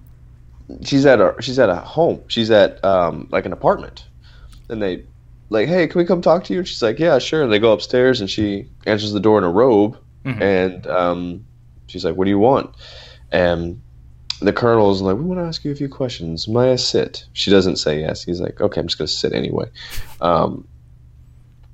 She's 0.83 1.05
at 1.05 1.19
a 1.21 1.35
she's 1.41 1.59
at 1.59 1.69
a 1.69 1.75
home. 1.75 2.21
She's 2.27 2.49
at 2.51 2.83
um, 2.83 3.27
like 3.31 3.45
an 3.45 3.53
apartment, 3.53 4.05
and 4.69 4.81
they 4.81 5.03
like, 5.49 5.67
hey, 5.67 5.87
can 5.87 5.99
we 5.99 6.05
come 6.05 6.21
talk 6.21 6.43
to 6.45 6.53
you? 6.53 6.59
And 6.59 6.67
she's 6.67 6.81
like, 6.81 6.99
yeah, 6.99 7.19
sure. 7.19 7.43
And 7.43 7.51
they 7.51 7.59
go 7.59 7.71
upstairs, 7.73 8.19
and 8.21 8.29
she 8.29 8.67
answers 8.85 9.11
the 9.13 9.19
door 9.19 9.37
in 9.37 9.43
a 9.45 9.49
robe, 9.51 9.97
Mhm. 10.25 10.41
and 10.41 10.87
um, 10.87 11.45
she's 11.87 12.03
like, 12.03 12.15
what 12.15 12.25
do 12.25 12.29
you 12.31 12.39
want? 12.39 12.73
And 13.31 13.81
the 14.41 14.51
colonel 14.53 14.91
is 14.91 15.01
like, 15.01 15.15
we 15.17 15.23
want 15.23 15.39
to 15.39 15.45
ask 15.45 15.63
you 15.65 15.71
a 15.71 15.75
few 15.75 15.87
questions. 15.89 16.47
May 16.47 16.71
I 16.73 16.75
sit? 16.75 17.25
She 17.33 17.49
doesn't 17.49 17.77
say 17.77 18.01
yes. 18.01 18.23
He's 18.23 18.39
like, 18.41 18.59
okay, 18.61 18.79
I'm 18.81 18.87
just 18.87 18.97
going 18.97 19.07
to 19.07 19.13
sit 19.13 19.33
anyway. 19.33 19.65
Um, 20.21 20.67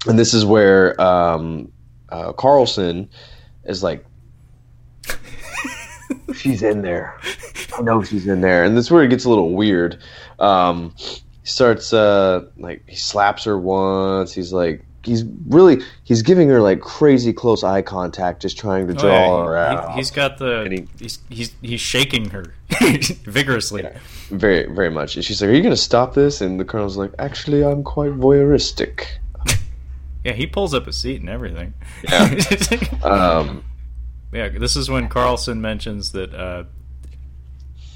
and 0.08 0.18
this 0.20 0.34
is 0.34 0.46
where 0.46 1.00
um, 1.02 1.72
uh, 2.14 2.32
Carlson 2.34 3.09
is 3.66 3.82
like, 3.84 4.05
she's 6.36 6.61
in 6.64 6.82
there. 6.82 7.20
I 7.78 7.82
know 7.82 8.03
she's 8.03 8.28
in 8.28 8.41
there, 8.41 8.64
and 8.64 8.78
this 8.78 8.86
is 8.86 8.91
where 8.91 9.03
it 9.03 9.09
gets 9.09 9.26
a 9.26 9.30
little 9.30 9.51
weird. 9.53 9.97
Um, 10.39 10.93
he 10.97 11.22
starts 11.49 11.91
uh, 11.93 12.45
like 12.57 12.84
he 12.88 12.95
slaps 12.95 13.44
her 13.45 13.57
once. 13.57 14.31
He's 14.34 14.53
like 14.53 14.85
he's 15.03 15.23
really 15.48 15.81
he's 16.06 16.22
giving 16.22 16.48
her 16.49 16.61
like 16.61 16.80
crazy 16.80 17.34
close 17.34 17.64
eye 17.64 17.81
contact, 17.81 18.41
just 18.41 18.57
trying 18.57 18.88
to 18.88 18.94
Oh, 18.94 18.98
draw 18.98 19.11
yeah, 19.11 19.45
her 19.45 19.53
he- 19.72 19.76
out. 19.77 19.91
He, 19.94 19.98
has 19.99 20.11
got 20.11 20.38
the 20.38 20.61
And 20.61 20.73
he- 20.73 20.88
he's, 20.99 21.19
he's 21.30 21.56
he's 21.61 21.81
shaking 21.81 22.30
her 22.30 22.53
vigorously. 23.26 23.84
Yeah. 23.84 23.98
very 24.30 24.72
very 24.73 24.90
much. 24.91 25.15
And 25.15 25.26
she's 25.26 25.41
like, 25.41 25.49
"Are 25.49 25.53
you 25.53 25.61
going 25.64 25.76
to 25.76 25.81
stop 25.81 26.14
this?" 26.14 26.41
And 26.41 26.60
the 26.60 26.65
colonel's 26.65 26.95
like, 26.98 27.11
"Actually, 27.19 27.64
I'm 27.65 27.84
quite 27.84 28.11
voyeuristic." 28.11 29.06
Yeah, 30.24 30.34
he 30.34 30.48
pulls 30.48 30.74
up 30.74 30.88
a 30.88 30.94
seat 30.94 31.20
and 31.22 31.30
everything. 31.30 31.74
Yeah. 32.10 32.36
Um, 33.04 33.64
Yeah, 34.32 34.50
this 34.50 34.76
is 34.76 34.90
when 34.90 35.10
Carlson 35.10 35.62
mentions 35.62 36.12
that. 36.14 36.34
Uh, 36.34 36.64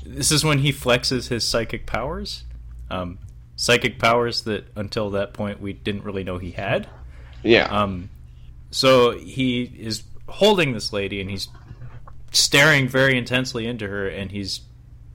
this 0.06 0.32
is 0.32 0.44
when 0.44 0.60
he 0.60 0.72
flexes 0.72 1.28
his 1.30 1.44
psychic 1.44 1.86
powers, 1.86 2.44
um, 2.90 3.20
psychic 3.56 4.00
powers 4.00 4.42
that 4.44 4.66
until 4.76 5.10
that 5.12 5.34
point 5.34 5.60
we 5.62 5.74
didn't 5.74 6.04
really 6.04 6.24
know 6.24 6.38
he 6.38 6.52
had. 6.52 6.88
yeah, 7.44 7.66
Um, 7.66 8.10
so 8.72 9.18
he 9.18 9.64
is 9.64 10.04
holding 10.30 10.74
this 10.74 10.94
lady 10.94 11.20
and 11.22 11.30
he's 11.30 11.48
staring 12.32 12.88
very 12.88 13.18
intensely 13.18 13.66
into 13.68 13.88
her, 13.88 14.08
and 14.08 14.32
he's 14.32 14.62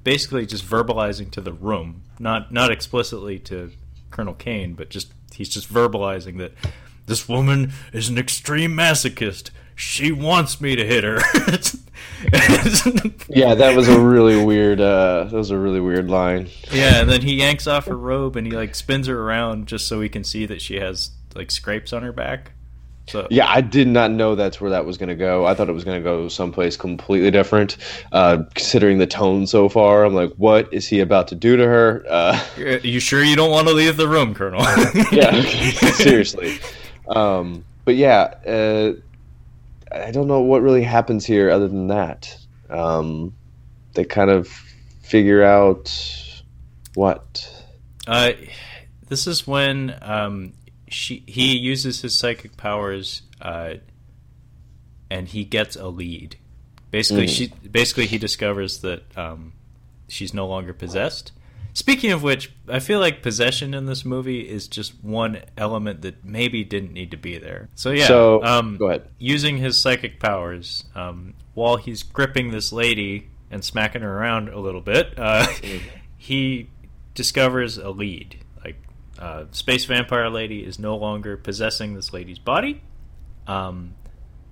basically 0.04 0.44
just 0.46 0.64
verbalizing 0.64 1.30
to 1.30 1.40
the 1.40 1.52
room, 1.52 2.02
not 2.18 2.52
not 2.52 2.70
explicitly 2.70 3.38
to 3.40 3.70
Colonel 4.10 4.34
Caine, 4.34 4.74
but 4.74 4.90
just 4.90 5.12
he's 5.34 5.48
just 5.48 5.72
verbalizing 5.72 6.38
that 6.38 6.52
this 7.06 7.28
woman 7.28 7.72
is 7.92 8.08
an 8.08 8.18
extreme 8.18 8.72
masochist. 8.72 9.50
She 9.74 10.12
wants 10.12 10.60
me 10.60 10.76
to 10.76 10.86
hit 10.86 11.02
her. 11.02 11.16
yeah. 13.28 13.54
That 13.54 13.74
was 13.74 13.88
a 13.88 13.98
really 13.98 14.44
weird. 14.44 14.80
Uh, 14.80 15.24
that 15.24 15.32
was 15.32 15.50
a 15.50 15.58
really 15.58 15.80
weird 15.80 16.08
line. 16.08 16.48
Yeah, 16.70 17.00
and 17.00 17.10
then 17.10 17.22
he 17.22 17.34
yanks 17.34 17.66
off 17.66 17.86
her 17.86 17.96
robe 17.96 18.36
and 18.36 18.46
he 18.46 18.52
like 18.52 18.74
spins 18.74 19.06
her 19.06 19.20
around 19.20 19.66
just 19.66 19.88
so 19.88 20.00
he 20.00 20.08
can 20.08 20.24
see 20.24 20.46
that 20.46 20.60
she 20.60 20.78
has 20.78 21.10
like 21.34 21.50
scrapes 21.50 21.92
on 21.92 22.02
her 22.02 22.12
back. 22.12 22.52
So 23.08 23.26
Yeah, 23.30 23.46
I 23.48 23.60
did 23.60 23.88
not 23.88 24.10
know 24.10 24.34
that's 24.34 24.60
where 24.60 24.70
that 24.70 24.86
was 24.86 24.96
going 24.96 25.08
to 25.08 25.16
go. 25.16 25.44
I 25.44 25.54
thought 25.54 25.68
it 25.68 25.72
was 25.72 25.84
going 25.84 26.00
to 26.00 26.04
go 26.04 26.28
someplace 26.28 26.76
completely 26.76 27.30
different. 27.30 27.76
Uh, 28.12 28.44
considering 28.54 28.98
the 28.98 29.06
tone 29.06 29.46
so 29.46 29.68
far, 29.68 30.04
I'm 30.04 30.14
like, 30.14 30.32
what 30.34 30.72
is 30.72 30.86
he 30.86 31.00
about 31.00 31.28
to 31.28 31.34
do 31.34 31.56
to 31.56 31.64
her? 31.64 32.04
Uh, 32.08 32.40
you 32.82 33.00
sure 33.00 33.22
you 33.22 33.34
don't 33.34 33.50
want 33.50 33.66
to 33.68 33.74
leave 33.74 33.96
the 33.96 34.08
room, 34.08 34.34
Colonel? 34.34 34.62
yeah, 35.12 35.42
seriously. 35.92 36.58
Um, 37.08 37.64
but 37.84 37.96
yeah, 37.96 38.34
uh, 38.46 38.92
I 39.90 40.10
don't 40.10 40.26
know 40.28 40.40
what 40.40 40.62
really 40.62 40.82
happens 40.82 41.24
here 41.26 41.50
other 41.50 41.68
than 41.68 41.88
that. 41.88 42.36
Um, 42.70 43.34
they 43.94 44.04
kind 44.04 44.30
of 44.30 44.48
figure 45.02 45.42
out 45.42 45.92
what. 46.94 47.64
Uh, 48.06 48.32
this 49.08 49.26
is 49.26 49.46
when 49.46 49.96
um, 50.00 50.54
she 50.88 51.22
he 51.26 51.56
uses 51.56 52.02
his 52.02 52.16
psychic 52.16 52.56
powers, 52.56 53.22
uh, 53.40 53.74
and 55.10 55.28
he 55.28 55.44
gets 55.44 55.76
a 55.76 55.88
lead. 55.88 56.36
Basically, 56.90 57.26
Mm. 57.26 57.36
she 57.36 57.46
basically 57.68 58.06
he 58.06 58.18
discovers 58.18 58.78
that 58.80 59.02
um, 59.16 59.52
she's 60.08 60.32
no 60.32 60.46
longer 60.46 60.72
possessed. 60.72 61.32
Speaking 61.74 62.12
of 62.12 62.22
which, 62.22 62.52
I 62.68 62.80
feel 62.80 63.00
like 63.00 63.22
possession 63.22 63.72
in 63.72 63.86
this 63.86 64.04
movie 64.04 64.40
is 64.40 64.68
just 64.68 65.02
one 65.02 65.40
element 65.56 66.02
that 66.02 66.22
maybe 66.24 66.64
didn't 66.64 66.92
need 66.92 67.10
to 67.12 67.16
be 67.16 67.38
there. 67.38 67.68
So 67.74 67.90
yeah, 67.92 68.06
So, 68.08 68.44
um, 68.44 68.76
go 68.76 68.88
ahead. 68.88 69.08
using 69.18 69.56
his 69.56 69.78
psychic 69.78 70.20
powers 70.20 70.84
um, 70.94 71.32
while 71.54 71.76
he's 71.76 72.02
gripping 72.02 72.50
this 72.50 72.72
lady 72.72 73.28
and 73.50 73.64
smacking 73.64 74.02
her 74.02 74.18
around 74.18 74.48
a 74.50 74.58
little 74.60 74.80
bit. 74.82 75.14
Uh, 75.18 75.46
he 76.18 76.68
discovers 77.14 77.78
a 77.78 77.88
lead. 77.90 78.38
Like, 78.62 78.76
uh, 79.18 79.44
space 79.52 79.86
vampire 79.86 80.28
lady 80.28 80.64
is 80.64 80.78
no 80.78 80.96
longer 80.96 81.36
possessing 81.38 81.94
this 81.94 82.12
lady's 82.12 82.38
body. 82.38 82.82
Um, 83.46 83.94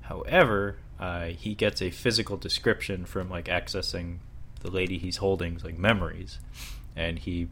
however, 0.01 0.77
uh, 0.99 1.27
he 1.27 1.55
gets 1.55 1.81
a 1.83 1.91
physical 1.91 2.37
description 2.37 3.05
from 3.05 3.29
like 3.31 3.45
accessing 3.47 4.19
the 4.61 4.71
lady 4.71 4.99
he's 4.99 5.19
holding's 5.19 5.65
like 5.65 5.79
memories, 5.79 6.39
and 6.97 7.19
he 7.19 7.49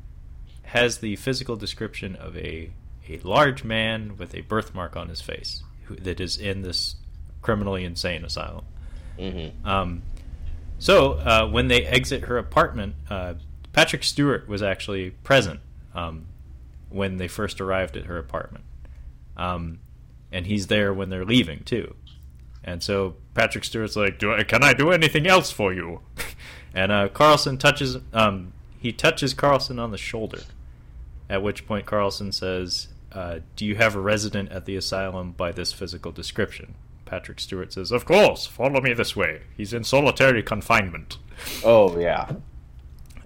has 0.64 0.98
the 0.98 1.16
physical 1.16 1.56
description 1.56 2.16
of 2.16 2.36
a 2.36 2.70
a 3.08 3.18
large 3.20 3.64
man 3.64 4.16
with 4.18 4.34
a 4.34 4.42
birthmark 4.42 4.96
on 4.96 5.08
his 5.08 5.20
face 5.20 5.62
who, 5.84 5.96
that 5.96 6.20
is 6.20 6.36
in 6.36 6.60
this 6.60 6.96
criminally 7.40 7.84
insane 7.84 8.24
asylum. 8.24 8.64
Mm-hmm. 9.18 9.66
Um, 9.66 10.02
so 10.78 11.12
uh, 11.12 11.48
when 11.48 11.68
they 11.68 11.84
exit 11.84 12.24
her 12.24 12.38
apartment, 12.38 12.94
uh, 13.08 13.34
Patrick 13.72 14.04
Stewart 14.04 14.48
was 14.48 14.62
actually 14.62 15.10
present 15.10 15.60
um, 15.94 16.26
when 16.90 17.16
they 17.16 17.28
first 17.28 17.60
arrived 17.60 17.96
at 17.96 18.06
her 18.06 18.18
apartment, 18.18 18.64
um, 19.36 19.80
and 20.30 20.46
he's 20.46 20.66
there 20.68 20.92
when 20.92 21.10
they're 21.10 21.24
leaving 21.24 21.64
too. 21.64 21.94
And 22.62 22.82
so 22.82 23.16
Patrick 23.34 23.64
Stewart's 23.64 23.96
like, 23.96 24.18
"Do 24.18 24.34
I, 24.34 24.44
can 24.44 24.62
I 24.62 24.72
do 24.74 24.90
anything 24.90 25.26
else 25.26 25.50
for 25.50 25.72
you?" 25.72 26.00
and 26.74 26.92
uh, 26.92 27.08
Carlson 27.08 27.56
touches 27.56 27.96
um, 28.12 28.52
he 28.78 28.92
touches 28.92 29.34
Carlson 29.34 29.78
on 29.78 29.90
the 29.90 29.98
shoulder, 29.98 30.40
at 31.28 31.42
which 31.42 31.66
point 31.66 31.86
Carlson 31.86 32.32
says, 32.32 32.88
uh, 33.12 33.40
"Do 33.56 33.66
you 33.66 33.76
have 33.76 33.94
a 33.94 34.00
resident 34.00 34.50
at 34.50 34.64
the 34.64 34.76
asylum 34.76 35.32
by 35.32 35.52
this 35.52 35.72
physical 35.72 36.12
description?" 36.12 36.74
Patrick 37.04 37.40
Stewart 37.40 37.72
says, 37.72 37.90
"Of 37.90 38.04
course. 38.04 38.46
Follow 38.46 38.80
me 38.80 38.92
this 38.92 39.16
way. 39.16 39.42
He's 39.56 39.72
in 39.72 39.84
solitary 39.84 40.42
confinement." 40.42 41.18
Oh 41.64 41.98
yeah. 41.98 42.30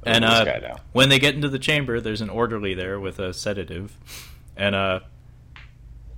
And 0.04 0.24
uh, 0.24 0.44
when 0.92 1.08
they 1.08 1.18
get 1.18 1.34
into 1.36 1.48
the 1.48 1.60
chamber, 1.60 2.00
there's 2.00 2.20
an 2.20 2.30
orderly 2.30 2.74
there 2.74 2.98
with 2.98 3.20
a 3.20 3.32
sedative, 3.32 3.96
and 4.56 4.74
uh, 4.74 5.00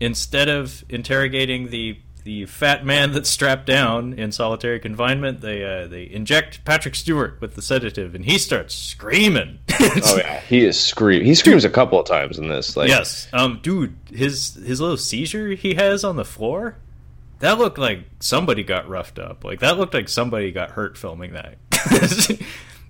instead 0.01 0.48
of 0.48 0.85
interrogating 0.89 1.69
the 1.69 1.98
the 2.24 2.46
fat 2.46 2.84
man 2.84 3.12
that's 3.12 3.30
strapped 3.30 3.66
down 3.66 4.14
in 4.14 4.32
solitary 4.32 4.80
confinement, 4.80 5.40
they 5.40 5.62
uh, 5.62 5.86
they 5.86 6.10
inject 6.10 6.64
Patrick 6.64 6.94
Stewart 6.94 7.40
with 7.40 7.55
the 7.55 7.62
sedative, 7.62 8.14
and 8.14 8.24
he 8.24 8.38
starts 8.38 8.74
screaming. 8.74 9.59
Oh 9.80 10.16
yeah, 10.16 10.40
he 10.40 10.64
is 10.64 10.80
scream. 10.80 11.24
He 11.24 11.34
screams 11.34 11.64
a 11.64 11.70
couple 11.70 12.01
of 12.01 12.06
times 12.06 12.38
in 12.38 12.48
this. 12.48 12.76
Like, 12.76 12.88
yes, 12.88 13.28
um, 13.32 13.60
dude, 13.62 13.96
his 14.09 14.55
his 14.55 14.80
little 14.80 14.96
seizure 14.96 15.51
he 15.51 15.74
has 15.74 16.05
on 16.05 16.16
the 16.16 16.24
floor, 16.24 16.76
that 17.40 17.59
looked 17.59 17.78
like 17.78 18.05
somebody 18.20 18.62
got 18.62 18.88
roughed 18.88 19.18
up. 19.18 19.44
Like 19.44 19.60
that 19.60 19.76
looked 19.76 19.94
like 19.94 20.09
somebody 20.09 20.51
got 20.51 20.70
hurt 20.70 20.96
filming 20.96 21.34
that. 21.34 21.56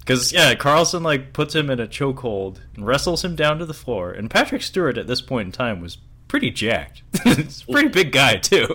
Because 0.05 0.35
yeah, 0.35 0.55
Carlson 0.55 1.03
like 1.03 1.33
puts 1.33 1.55
him 1.55 1.71
in 1.71 1.81
a 1.81 1.87
chokehold 1.87 2.59
and 2.77 2.87
wrestles 2.87 3.25
him 3.25 3.35
down 3.37 3.59
to 3.59 3.65
the 3.65 3.73
floor. 3.73 4.13
And 4.13 4.29
Patrick 4.29 4.61
Stewart 4.61 4.99
at 4.99 5.07
this 5.07 5.23
point 5.23 5.47
in 5.47 5.53
time 5.53 5.81
was 5.81 5.97
pretty 6.35 6.51
jacked. 6.51 7.03
He's 7.23 7.63
a 7.63 7.71
pretty 7.73 7.91
big 7.91 8.11
guy 8.11 8.35
too. 8.39 8.75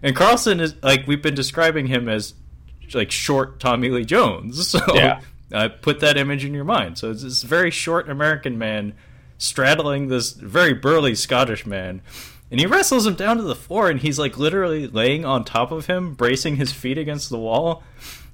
And 0.00 0.14
Carlson 0.14 0.60
is 0.60 0.76
like 0.80 1.08
we've 1.08 1.20
been 1.20 1.34
describing 1.34 1.88
him 1.88 2.08
as 2.08 2.34
like 2.94 3.10
short 3.10 3.58
Tommy 3.58 3.88
Lee 3.88 4.04
Jones. 4.04 4.68
So 4.70 4.78
Yeah. 4.94 5.20
uh, 5.52 5.70
put 5.82 5.98
that 5.98 6.16
image 6.16 6.44
in 6.44 6.54
your 6.54 6.62
mind. 6.64 6.98
So 6.98 7.10
it's 7.10 7.24
this 7.24 7.42
very 7.42 7.72
short 7.72 8.08
American 8.08 8.56
man 8.58 8.94
straddling 9.38 10.06
this 10.06 10.30
very 10.34 10.72
burly 10.72 11.16
Scottish 11.16 11.66
man. 11.66 12.00
And 12.48 12.60
he 12.60 12.66
wrestles 12.66 13.06
him 13.08 13.14
down 13.14 13.38
to 13.38 13.42
the 13.42 13.56
floor, 13.56 13.90
and 13.90 13.98
he's 13.98 14.18
like 14.20 14.38
literally 14.38 14.86
laying 14.86 15.24
on 15.24 15.44
top 15.44 15.72
of 15.72 15.86
him, 15.86 16.14
bracing 16.14 16.56
his 16.56 16.70
feet 16.72 16.96
against 16.98 17.28
the 17.28 17.38
wall. 17.38 17.82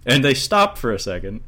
And 0.05 0.23
they 0.23 0.35
stop 0.35 0.77
for 0.77 0.93
a 0.93 0.99
second. 0.99 1.41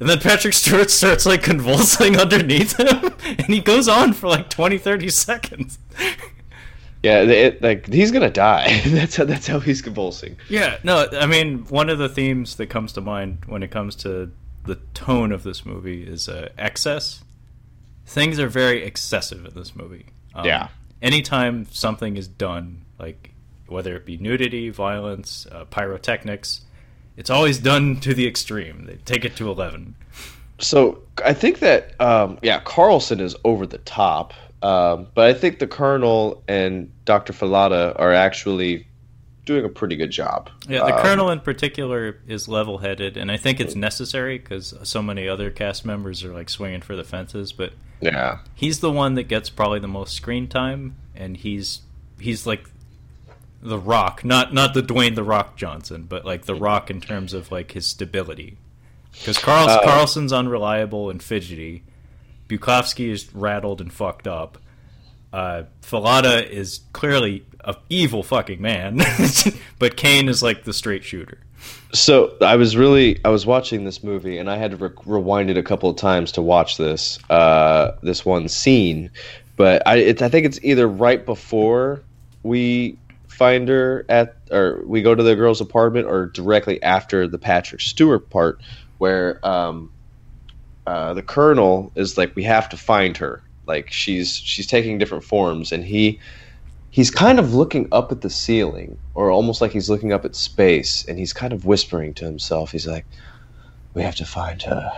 And 0.00 0.08
then 0.08 0.20
Patrick 0.20 0.52
Stewart 0.54 0.90
starts 0.90 1.24
like 1.24 1.42
convulsing 1.52 2.18
underneath 2.18 2.78
him, 2.78 3.14
and 3.24 3.46
he 3.46 3.60
goes 3.60 3.88
on 3.88 4.12
for 4.12 4.28
like 4.28 4.48
20, 4.50 4.76
30 4.78 5.08
seconds. 5.10 5.78
Yeah, 7.02 7.22
it, 7.22 7.62
like 7.62 7.86
he's 7.86 8.10
gonna 8.10 8.30
die. 8.30 8.80
that's 8.86 9.16
how 9.16 9.24
that's 9.24 9.46
how 9.46 9.60
he's 9.60 9.82
convulsing. 9.82 10.36
Yeah, 10.48 10.78
no, 10.82 11.06
I 11.12 11.26
mean, 11.26 11.64
one 11.64 11.88
of 11.90 11.98
the 11.98 12.08
themes 12.08 12.56
that 12.56 12.66
comes 12.66 12.92
to 12.94 13.00
mind 13.00 13.44
when 13.46 13.62
it 13.62 13.70
comes 13.70 13.94
to 13.96 14.30
the 14.64 14.76
tone 14.94 15.32
of 15.32 15.42
this 15.42 15.64
movie 15.64 16.04
is 16.04 16.28
uh, 16.28 16.50
excess. 16.58 17.24
Things 18.06 18.38
are 18.38 18.48
very 18.48 18.84
excessive 18.84 19.44
in 19.44 19.54
this 19.54 19.74
movie. 19.74 20.06
Um, 20.34 20.46
Yeah. 20.46 20.68
Anytime 21.00 21.66
something 21.70 22.16
is 22.16 22.26
done, 22.26 22.84
like 22.98 23.32
whether 23.66 23.94
it 23.96 24.04
be 24.04 24.16
nudity, 24.16 24.68
violence, 24.70 25.46
uh, 25.52 25.64
pyrotechnics, 25.66 26.62
it's 27.16 27.30
always 27.30 27.58
done 27.58 28.00
to 28.00 28.14
the 28.14 28.26
extreme. 28.26 28.86
They 28.86 28.96
take 29.04 29.24
it 29.24 29.36
to 29.36 29.50
11. 29.50 29.94
So 30.58 31.02
I 31.24 31.34
think 31.34 31.60
that 31.60 31.98
um, 32.00 32.38
yeah, 32.42 32.60
Carlson 32.60 33.20
is 33.20 33.36
over 33.44 33.66
the 33.66 33.78
top, 33.78 34.32
um, 34.62 35.08
but 35.14 35.26
I 35.26 35.34
think 35.34 35.58
the 35.58 35.66
Colonel 35.66 36.42
and 36.48 36.90
Doctor 37.04 37.32
Fallada 37.32 37.98
are 37.98 38.12
actually 38.12 38.86
doing 39.44 39.64
a 39.64 39.68
pretty 39.68 39.96
good 39.96 40.10
job. 40.10 40.50
Yeah, 40.68 40.80
the 40.80 40.94
Um, 40.94 41.00
colonel 41.02 41.30
in 41.30 41.40
particular 41.40 42.18
is 42.26 42.48
level-headed, 42.48 43.16
and 43.16 43.32
I 43.32 43.38
think 43.38 43.60
it's 43.60 43.74
necessary 43.74 44.38
because 44.38 44.74
so 44.82 45.00
many 45.00 45.26
other 45.26 45.50
cast 45.50 45.86
members 45.86 46.22
are 46.22 46.32
like 46.34 46.50
swinging 46.50 46.82
for 46.82 46.94
the 46.96 47.04
fences. 47.04 47.52
But 47.52 47.72
Yeah, 48.00 48.38
he's 48.54 48.80
the 48.80 48.92
one 48.92 49.14
that 49.14 49.24
gets 49.24 49.48
probably 49.48 49.78
the 49.78 49.88
most 49.88 50.14
screen 50.14 50.48
time, 50.48 50.96
and 51.16 51.36
he's 51.36 51.80
he's 52.20 52.46
like 52.46 52.68
the 53.62 53.78
Rock, 53.78 54.24
not 54.24 54.52
not 54.52 54.74
the 54.74 54.82
Dwayne 54.82 55.14
the 55.14 55.24
Rock 55.24 55.56
Johnson, 55.56 56.04
but 56.08 56.24
like 56.26 56.44
the 56.44 56.54
Rock 56.54 56.90
in 56.90 57.00
terms 57.00 57.32
of 57.32 57.50
like 57.50 57.72
his 57.72 57.86
stability. 57.86 58.58
Because 59.12 59.38
Carl 59.38 59.68
Uh, 59.68 59.82
Carlson's 59.82 60.32
unreliable 60.32 61.08
and 61.10 61.22
fidgety, 61.22 61.82
Bukovsky 62.48 63.10
is 63.10 63.32
rattled 63.34 63.80
and 63.80 63.92
fucked 63.92 64.26
up. 64.26 64.58
Uh, 65.32 65.64
Fallada 65.82 66.48
is 66.48 66.80
clearly 66.92 67.44
a 67.60 67.76
evil 67.90 68.22
fucking 68.22 68.62
man, 68.62 69.00
but 69.78 69.96
Caine 69.96 70.28
is 70.28 70.42
like 70.42 70.64
the 70.64 70.72
straight 70.72 71.04
shooter. 71.04 71.38
So 71.92 72.34
I 72.40 72.56
was 72.56 72.76
really 72.76 73.20
I 73.24 73.28
was 73.28 73.44
watching 73.46 73.84
this 73.84 74.02
movie 74.02 74.38
and 74.38 74.50
I 74.50 74.56
had 74.56 74.70
to 74.72 74.76
re- 74.76 74.90
rewind 75.04 75.50
it 75.50 75.56
a 75.56 75.62
couple 75.62 75.90
of 75.90 75.96
times 75.96 76.32
to 76.32 76.42
watch 76.42 76.76
this 76.76 77.18
uh, 77.30 77.96
this 78.02 78.24
one 78.24 78.48
scene, 78.48 79.10
but 79.56 79.82
I 79.86 80.08
I 80.08 80.28
think 80.28 80.46
it's 80.46 80.60
either 80.62 80.88
right 80.88 81.24
before 81.24 82.02
we 82.42 82.96
find 83.26 83.68
her 83.68 84.04
at 84.08 84.36
or 84.50 84.82
we 84.84 85.02
go 85.02 85.14
to 85.14 85.22
the 85.22 85.36
girl's 85.36 85.60
apartment 85.60 86.06
or 86.06 86.26
directly 86.26 86.82
after 86.82 87.26
the 87.26 87.38
Patrick 87.38 87.80
Stewart 87.80 88.30
part 88.30 88.60
where 88.98 89.44
um, 89.46 89.90
uh, 90.88 91.12
the 91.12 91.22
colonel 91.22 91.92
is 91.96 92.16
like 92.16 92.34
we 92.34 92.42
have 92.44 92.66
to 92.70 92.76
find 92.78 93.14
her. 93.18 93.42
Like 93.66 93.92
she's 93.92 94.34
she's 94.34 94.66
taking 94.66 94.96
different 94.96 95.22
forms 95.22 95.70
and 95.70 95.84
he 95.84 96.18
he's 96.88 97.10
kind 97.10 97.38
of 97.38 97.52
looking 97.52 97.86
up 97.92 98.10
at 98.10 98.22
the 98.22 98.30
ceiling 98.30 98.96
or 99.14 99.30
almost 99.30 99.60
like 99.60 99.70
he's 99.70 99.90
looking 99.90 100.14
up 100.14 100.24
at 100.24 100.34
space 100.34 101.04
and 101.06 101.18
he's 101.18 101.34
kind 101.34 101.52
of 101.52 101.66
whispering 101.66 102.14
to 102.14 102.24
himself. 102.24 102.72
He's 102.72 102.86
like 102.86 103.04
we 103.92 104.00
have 104.00 104.16
to 104.16 104.24
find 104.24 104.62
her. 104.62 104.90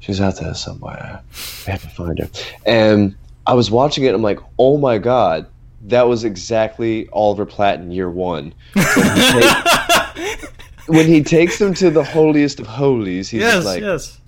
She's 0.00 0.20
out 0.20 0.38
there 0.38 0.52
somewhere. 0.52 1.22
We 1.66 1.70
have 1.72 1.82
to 1.82 1.88
find 1.88 2.18
her. 2.18 2.28
And 2.66 3.16
i 3.46 3.54
was 3.54 3.70
watching 3.70 4.04
it 4.04 4.14
i'm 4.14 4.20
like 4.20 4.38
oh 4.58 4.76
my 4.76 4.98
god 4.98 5.46
that 5.86 6.06
was 6.06 6.24
exactly 6.24 7.08
oliver 7.10 7.46
platt 7.46 7.80
in 7.80 7.90
year 7.90 8.10
one. 8.10 8.52
When 8.74 9.16
he, 9.16 9.32
take- 9.32 10.88
when 10.88 11.06
he 11.06 11.22
takes 11.22 11.58
them 11.58 11.72
to 11.74 11.88
the 11.90 12.04
holiest 12.04 12.60
of 12.60 12.66
holies 12.66 13.30
he's 13.30 13.40
yes, 13.40 13.64
like 13.64 13.80
yes. 13.80 14.19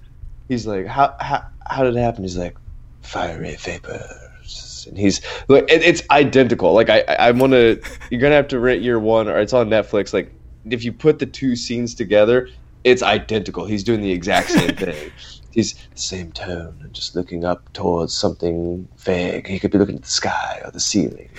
He's 0.52 0.66
like 0.66 0.86
how, 0.86 1.14
how 1.20 1.44
how 1.68 1.82
did 1.84 1.96
it 1.96 2.00
happen 2.00 2.22
he's 2.22 2.36
like 2.36 2.56
fiery 3.02 3.56
vapors 3.56 4.86
and 4.86 4.98
he's 4.98 5.20
like 5.48 5.64
it, 5.70 5.82
it's 5.82 6.02
identical. 6.10 6.72
Like 6.72 6.90
I 6.90 7.00
I 7.00 7.30
want 7.30 7.52
to 7.52 7.80
you're 8.10 8.20
gonna 8.20 8.34
have 8.34 8.48
to 8.48 8.58
rent 8.58 8.82
year 8.82 8.98
one 8.98 9.28
or 9.28 9.38
it's 9.38 9.52
on 9.52 9.68
Netflix. 9.68 10.12
Like 10.12 10.32
if 10.68 10.84
you 10.84 10.92
put 10.92 11.18
the 11.18 11.26
two 11.26 11.56
scenes 11.56 11.94
together, 11.94 12.48
it's 12.84 13.02
identical. 13.02 13.64
He's 13.64 13.84
doing 13.84 14.00
the 14.00 14.12
exact 14.12 14.50
same 14.50 14.76
thing. 14.84 15.12
He's 15.50 15.74
the 15.74 16.00
same 16.00 16.32
tone 16.32 16.78
and 16.82 16.92
just 16.92 17.14
looking 17.14 17.44
up 17.44 17.72
towards 17.72 18.14
something 18.14 18.88
vague. 18.98 19.46
He 19.46 19.58
could 19.58 19.70
be 19.70 19.78
looking 19.78 19.96
at 19.96 20.02
the 20.02 20.08
sky 20.08 20.60
or 20.64 20.70
the 20.70 20.80
ceiling. 20.80 21.30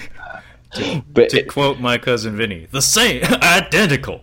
Uh, 0.75 1.01
but 1.13 1.29
to 1.29 1.41
it- 1.41 1.47
quote 1.47 1.79
my 1.79 1.99
cousin 1.99 2.35
Vinny, 2.35 2.65
the 2.71 2.81
same, 2.81 3.23
identical, 3.43 4.21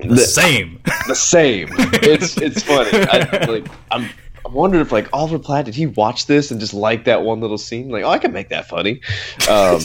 the, 0.00 0.08
The- 0.08 0.16
same. 0.18 0.80
the 1.06 1.14
same. 1.14 1.68
It's 1.72 2.36
it's 2.38 2.62
funny. 2.62 2.90
I, 2.92 3.44
like 3.48 3.66
I'm. 3.90 4.08
I'm 4.44 4.54
wondering 4.54 4.82
if 4.82 4.90
like 4.90 5.08
Oliver 5.12 5.38
Platt 5.38 5.66
did 5.66 5.74
he 5.76 5.86
watch 5.86 6.26
this 6.26 6.50
and 6.50 6.58
just 6.58 6.74
like 6.74 7.04
that 7.04 7.22
one 7.22 7.40
little 7.40 7.58
scene? 7.58 7.90
Like, 7.90 8.02
oh, 8.02 8.08
I 8.08 8.18
can 8.18 8.32
make 8.32 8.48
that 8.48 8.68
funny. 8.68 9.00
Um, 9.48 9.80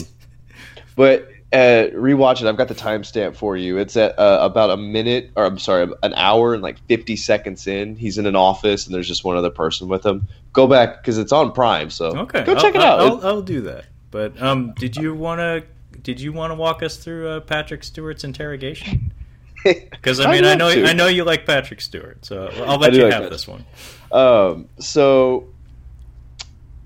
but 0.96 1.28
uh, 1.52 1.88
rewatch 1.94 2.42
it. 2.42 2.48
I've 2.48 2.56
got 2.56 2.66
the 2.66 2.74
timestamp 2.74 3.36
for 3.36 3.56
you. 3.56 3.78
It's 3.78 3.96
at 3.96 4.18
uh, 4.18 4.40
about 4.42 4.70
a 4.70 4.76
minute, 4.76 5.30
or 5.36 5.44
I'm 5.44 5.58
sorry, 5.58 5.86
an 6.02 6.12
hour 6.14 6.54
and 6.54 6.62
like 6.62 6.78
50 6.88 7.14
seconds 7.16 7.68
in. 7.68 7.94
He's 7.94 8.18
in 8.18 8.26
an 8.26 8.34
office 8.34 8.84
and 8.86 8.94
there's 8.94 9.06
just 9.08 9.24
one 9.24 9.36
other 9.36 9.48
person 9.50 9.86
with 9.88 10.04
him. 10.04 10.26
Go 10.52 10.66
back 10.66 11.02
because 11.02 11.18
it's 11.18 11.32
on 11.32 11.52
Prime. 11.52 11.88
So 11.90 12.06
Okay, 12.18 12.42
go 12.44 12.54
I'll- 12.54 12.60
check 12.60 12.74
it 12.74 12.80
I'll, 12.80 13.00
out. 13.00 13.00
I'll, 13.00 13.26
I'll 13.26 13.42
do 13.42 13.60
that. 13.62 13.84
But 14.10 14.40
um, 14.42 14.72
did 14.76 14.96
you 14.96 15.14
want 15.14 15.38
to? 15.38 15.62
Did 16.02 16.20
you 16.20 16.32
want 16.32 16.50
to 16.50 16.54
walk 16.56 16.82
us 16.82 16.96
through 16.96 17.28
uh, 17.28 17.40
Patrick 17.40 17.84
Stewart's 17.84 18.24
interrogation? 18.24 19.12
Because 19.90 20.20
I 20.20 20.30
mean, 20.30 20.44
I 20.44 20.50
love 20.50 20.58
know 20.58 20.74
to. 20.74 20.86
I 20.86 20.92
know 20.92 21.06
you 21.06 21.24
like 21.24 21.44
Patrick 21.44 21.80
Stewart, 21.80 22.24
so 22.24 22.46
I'll 22.64 22.78
let 22.78 22.94
you 22.94 23.04
like 23.04 23.12
have 23.12 23.24
that. 23.24 23.30
this 23.30 23.46
one. 23.46 23.64
Um, 24.12 24.68
so 24.78 25.48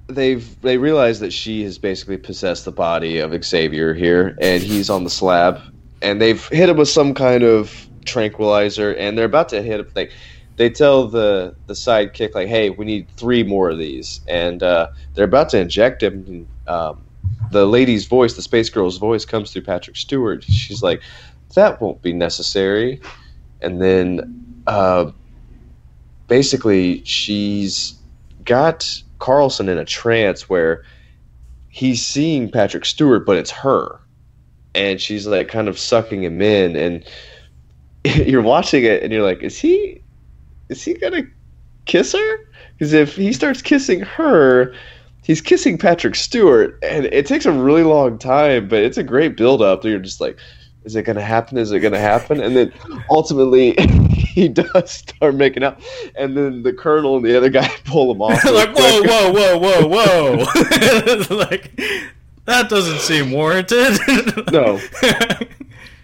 they've 0.08 0.60
they 0.62 0.78
realize 0.78 1.20
that 1.20 1.32
she 1.32 1.62
has 1.64 1.78
basically 1.78 2.16
possessed 2.16 2.64
the 2.64 2.72
body 2.72 3.18
of 3.18 3.44
Xavier 3.44 3.94
here, 3.94 4.36
and 4.40 4.62
he's 4.62 4.90
on 4.90 5.04
the 5.04 5.10
slab, 5.10 5.60
and 6.00 6.20
they've 6.20 6.44
hit 6.48 6.68
him 6.68 6.76
with 6.76 6.88
some 6.88 7.14
kind 7.14 7.42
of 7.42 7.86
tranquilizer, 8.04 8.94
and 8.94 9.16
they're 9.16 9.26
about 9.26 9.48
to 9.50 9.62
hit 9.62 9.80
him. 9.80 9.88
Like 9.94 10.12
they 10.56 10.70
tell 10.70 11.06
the 11.06 11.54
the 11.66 11.74
sidekick, 11.74 12.34
like, 12.34 12.48
"Hey, 12.48 12.70
we 12.70 12.84
need 12.84 13.08
three 13.16 13.42
more 13.42 13.70
of 13.70 13.78
these," 13.78 14.20
and 14.28 14.62
uh, 14.62 14.88
they're 15.14 15.24
about 15.24 15.50
to 15.50 15.58
inject 15.58 16.02
him. 16.02 16.48
Um, 16.66 17.04
the 17.50 17.66
lady's 17.66 18.06
voice, 18.06 18.34
the 18.34 18.42
space 18.42 18.70
girl's 18.70 18.96
voice, 18.96 19.24
comes 19.24 19.52
through 19.52 19.62
Patrick 19.62 19.96
Stewart. 19.96 20.42
She's 20.44 20.82
like, 20.82 21.02
"That 21.54 21.80
won't 21.80 22.02
be 22.02 22.12
necessary," 22.12 23.00
and 23.60 23.80
then. 23.80 24.38
Uh, 24.66 25.10
basically 26.32 27.04
she's 27.04 27.92
got 28.42 29.02
Carlson 29.18 29.68
in 29.68 29.76
a 29.76 29.84
trance 29.84 30.48
where 30.48 30.82
he's 31.68 32.06
seeing 32.06 32.50
Patrick 32.50 32.86
Stewart, 32.86 33.26
but 33.26 33.36
it's 33.36 33.50
her. 33.50 34.00
And 34.74 34.98
she's 34.98 35.26
like 35.26 35.48
kind 35.48 35.68
of 35.68 35.78
sucking 35.78 36.24
him 36.24 36.40
in 36.40 36.74
and 36.74 37.04
you're 38.26 38.40
watching 38.40 38.84
it 38.84 39.02
and 39.02 39.12
you're 39.12 39.22
like, 39.22 39.42
is 39.42 39.58
he 39.58 40.02
is 40.70 40.82
he 40.82 40.94
gonna 40.94 41.24
kiss 41.84 42.12
her? 42.12 42.38
Because 42.78 42.94
if 42.94 43.14
he 43.14 43.34
starts 43.34 43.60
kissing 43.60 44.00
her, 44.00 44.74
he's 45.22 45.42
kissing 45.42 45.76
Patrick 45.76 46.14
Stewart, 46.14 46.78
and 46.82 47.04
it 47.04 47.26
takes 47.26 47.44
a 47.44 47.52
really 47.52 47.82
long 47.82 48.16
time, 48.16 48.68
but 48.68 48.82
it's 48.82 48.96
a 48.96 49.02
great 49.02 49.36
build 49.36 49.60
up. 49.60 49.84
You're 49.84 49.98
just 49.98 50.20
like, 50.20 50.38
is 50.84 50.96
it 50.96 51.04
gonna 51.04 51.22
happen? 51.22 51.58
Is 51.58 51.72
it 51.72 51.80
gonna 51.80 51.98
happen? 51.98 52.40
And 52.40 52.56
then 52.56 52.72
ultimately 53.10 53.74
he 53.78 54.48
does 54.48 54.90
start 54.90 55.34
making 55.34 55.62
out, 55.64 55.80
and 56.14 56.36
then 56.36 56.62
the 56.62 56.72
colonel 56.72 57.16
and 57.16 57.24
the 57.24 57.36
other 57.36 57.50
guy 57.50 57.68
pull 57.84 58.12
him 58.12 58.22
off. 58.22 58.44
like, 58.44 58.70
whoa, 58.76 59.02
whoa, 59.02 59.32
whoa, 59.32 59.58
whoa, 59.58 59.86
whoa! 59.88 61.36
like 61.36 61.76
that 62.46 62.68
doesn't 62.68 63.00
seem 63.00 63.30
warranted. 63.32 63.98
No. 64.52 64.80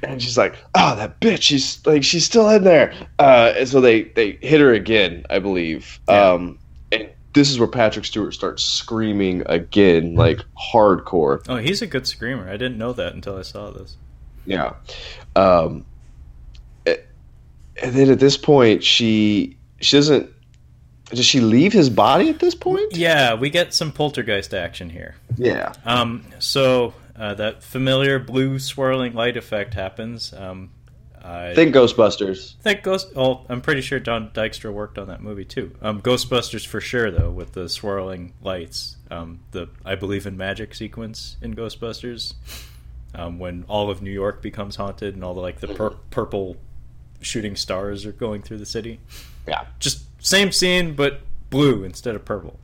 And 0.02 0.22
she's 0.22 0.38
like, 0.38 0.54
"Oh, 0.76 0.94
that 0.94 1.20
bitch! 1.20 1.42
She's 1.42 1.84
like, 1.84 2.04
she's 2.04 2.24
still 2.24 2.48
in 2.50 2.62
there." 2.62 2.94
Uh, 3.18 3.52
and 3.56 3.68
so 3.68 3.80
they 3.80 4.04
they 4.04 4.38
hit 4.40 4.60
her 4.60 4.72
again, 4.72 5.26
I 5.28 5.40
believe. 5.40 5.98
Yeah. 6.08 6.30
Um, 6.30 6.58
and 6.92 7.08
this 7.32 7.50
is 7.50 7.58
where 7.58 7.68
Patrick 7.68 8.04
Stewart 8.04 8.32
starts 8.32 8.62
screaming 8.62 9.42
again, 9.46 10.14
like 10.14 10.38
hardcore. 10.72 11.44
oh, 11.48 11.56
he's 11.56 11.82
a 11.82 11.86
good 11.86 12.06
screamer. 12.06 12.48
I 12.48 12.52
didn't 12.52 12.78
know 12.78 12.92
that 12.92 13.14
until 13.14 13.36
I 13.36 13.42
saw 13.42 13.70
this. 13.70 13.96
Yeah. 14.48 14.74
Um, 15.36 15.84
and 16.86 17.92
then 17.94 18.10
at 18.10 18.18
this 18.18 18.36
point, 18.36 18.82
she 18.82 19.56
she 19.80 19.96
doesn't. 19.96 20.30
Does 21.10 21.24
she 21.24 21.40
leave 21.40 21.72
his 21.72 21.88
body 21.88 22.28
at 22.28 22.38
this 22.38 22.54
point? 22.54 22.94
Yeah, 22.96 23.34
we 23.34 23.48
get 23.50 23.72
some 23.72 23.92
poltergeist 23.92 24.52
action 24.52 24.90
here. 24.90 25.14
Yeah. 25.36 25.72
Um, 25.84 26.24
so 26.38 26.92
uh, 27.16 27.34
that 27.34 27.62
familiar 27.62 28.18
blue 28.18 28.58
swirling 28.58 29.14
light 29.14 29.36
effect 29.36 29.72
happens. 29.74 30.32
Um, 30.34 30.70
I 31.22 31.54
Think 31.54 31.74
Ghostbusters. 31.74 32.56
think 32.62 32.82
Ghost. 32.82 33.08
Oh, 33.16 33.44
I'm 33.48 33.60
pretty 33.60 33.80
sure 33.80 33.98
Don 33.98 34.30
Dykstra 34.30 34.72
worked 34.72 34.98
on 34.98 35.08
that 35.08 35.22
movie 35.22 35.44
too. 35.44 35.74
Um, 35.80 36.00
Ghostbusters 36.02 36.66
for 36.66 36.80
sure, 36.80 37.10
though, 37.10 37.30
with 37.30 37.52
the 37.52 37.68
swirling 37.68 38.34
lights. 38.42 38.96
Um, 39.10 39.40
the 39.52 39.68
I 39.84 39.94
believe 39.94 40.26
in 40.26 40.36
magic 40.36 40.74
sequence 40.74 41.36
in 41.40 41.54
Ghostbusters, 41.54 42.34
um, 43.14 43.38
when 43.38 43.64
all 43.68 43.90
of 43.90 44.02
New 44.02 44.10
York 44.10 44.42
becomes 44.42 44.76
haunted 44.76 45.14
and 45.14 45.24
all 45.24 45.34
the 45.34 45.40
like 45.40 45.60
the 45.60 45.68
pur- 45.68 45.96
purple 46.10 46.56
shooting 47.20 47.56
stars 47.56 48.06
are 48.06 48.12
going 48.12 48.42
through 48.42 48.58
the 48.58 48.66
city. 48.66 49.00
Yeah. 49.46 49.66
Just 49.78 50.02
same 50.24 50.52
scene, 50.52 50.94
but 50.94 51.20
blue 51.50 51.84
instead 51.84 52.14
of 52.14 52.24
purple. 52.24 52.58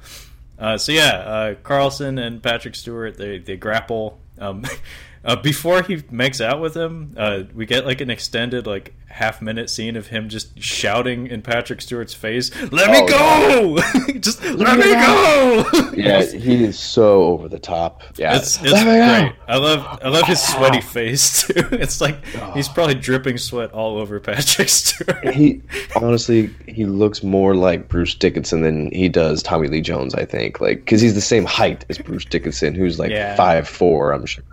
Uh, 0.58 0.78
so 0.78 0.92
yeah, 0.92 1.16
uh, 1.16 1.54
Carlson 1.62 2.18
and 2.18 2.42
Patrick 2.42 2.74
Stewart 2.74 3.16
they 3.16 3.38
they 3.38 3.56
grapple. 3.56 4.18
Um, 4.38 4.64
uh, 5.24 5.36
before 5.36 5.82
he 5.82 6.02
makes 6.10 6.40
out 6.40 6.60
with 6.60 6.76
him, 6.76 7.14
uh, 7.16 7.44
we 7.54 7.66
get 7.66 7.86
like 7.86 8.00
an 8.00 8.10
extended 8.10 8.66
like 8.66 8.94
half 9.08 9.40
minute 9.40 9.70
scene 9.70 9.94
of 9.96 10.08
him 10.08 10.28
just 10.28 10.60
shouting 10.60 11.28
in 11.28 11.40
Patrick 11.40 11.80
Stewart's 11.80 12.14
face, 12.14 12.50
"Let 12.72 12.90
me 12.90 12.98
Oh, 13.10 13.76
go! 13.76 14.12
just 14.20 14.42
let 14.44 14.76
me 14.76 14.84
go!" 14.92 15.90
Yeah, 15.96 16.22
he 16.38 16.64
is 16.64 16.78
so 16.78 17.22
over 17.24 17.48
the 17.48 17.58
top. 17.58 18.02
Yeah. 18.16 18.36
It's, 18.36 18.60
it's 18.62 18.72
Let 18.72 18.86
me 18.86 19.28
go. 19.30 19.36
I 19.48 19.56
love 19.56 20.00
I 20.02 20.08
love 20.08 20.26
his 20.26 20.42
sweaty 20.42 20.80
face 20.80 21.42
too. 21.46 21.68
It's 21.72 22.00
like 22.00 22.24
he's 22.54 22.68
probably 22.68 22.94
dripping 22.96 23.38
sweat 23.38 23.72
all 23.72 23.98
over 23.98 24.18
Patrick 24.20 24.68
Stewart. 24.68 25.34
He 25.34 25.62
honestly, 25.96 26.50
he 26.66 26.84
looks 26.86 27.22
more 27.22 27.54
like 27.54 27.88
Bruce 27.88 28.14
Dickinson 28.14 28.62
than 28.62 28.90
he 28.92 29.08
does 29.08 29.42
Tommy 29.42 29.68
Lee 29.68 29.80
Jones. 29.80 30.14
I 30.14 30.24
think, 30.24 30.60
like, 30.60 30.78
because 30.78 31.00
he's 31.00 31.14
the 31.14 31.20
same 31.20 31.44
height 31.44 31.84
as 31.88 31.98
Bruce 31.98 32.24
Dickinson, 32.24 32.74
who's 32.74 32.98
like 32.98 33.10
Yeah. 33.10 33.36
five 33.36 33.68
four. 33.68 34.12
I'm 34.12 34.26
sure. 34.26 34.44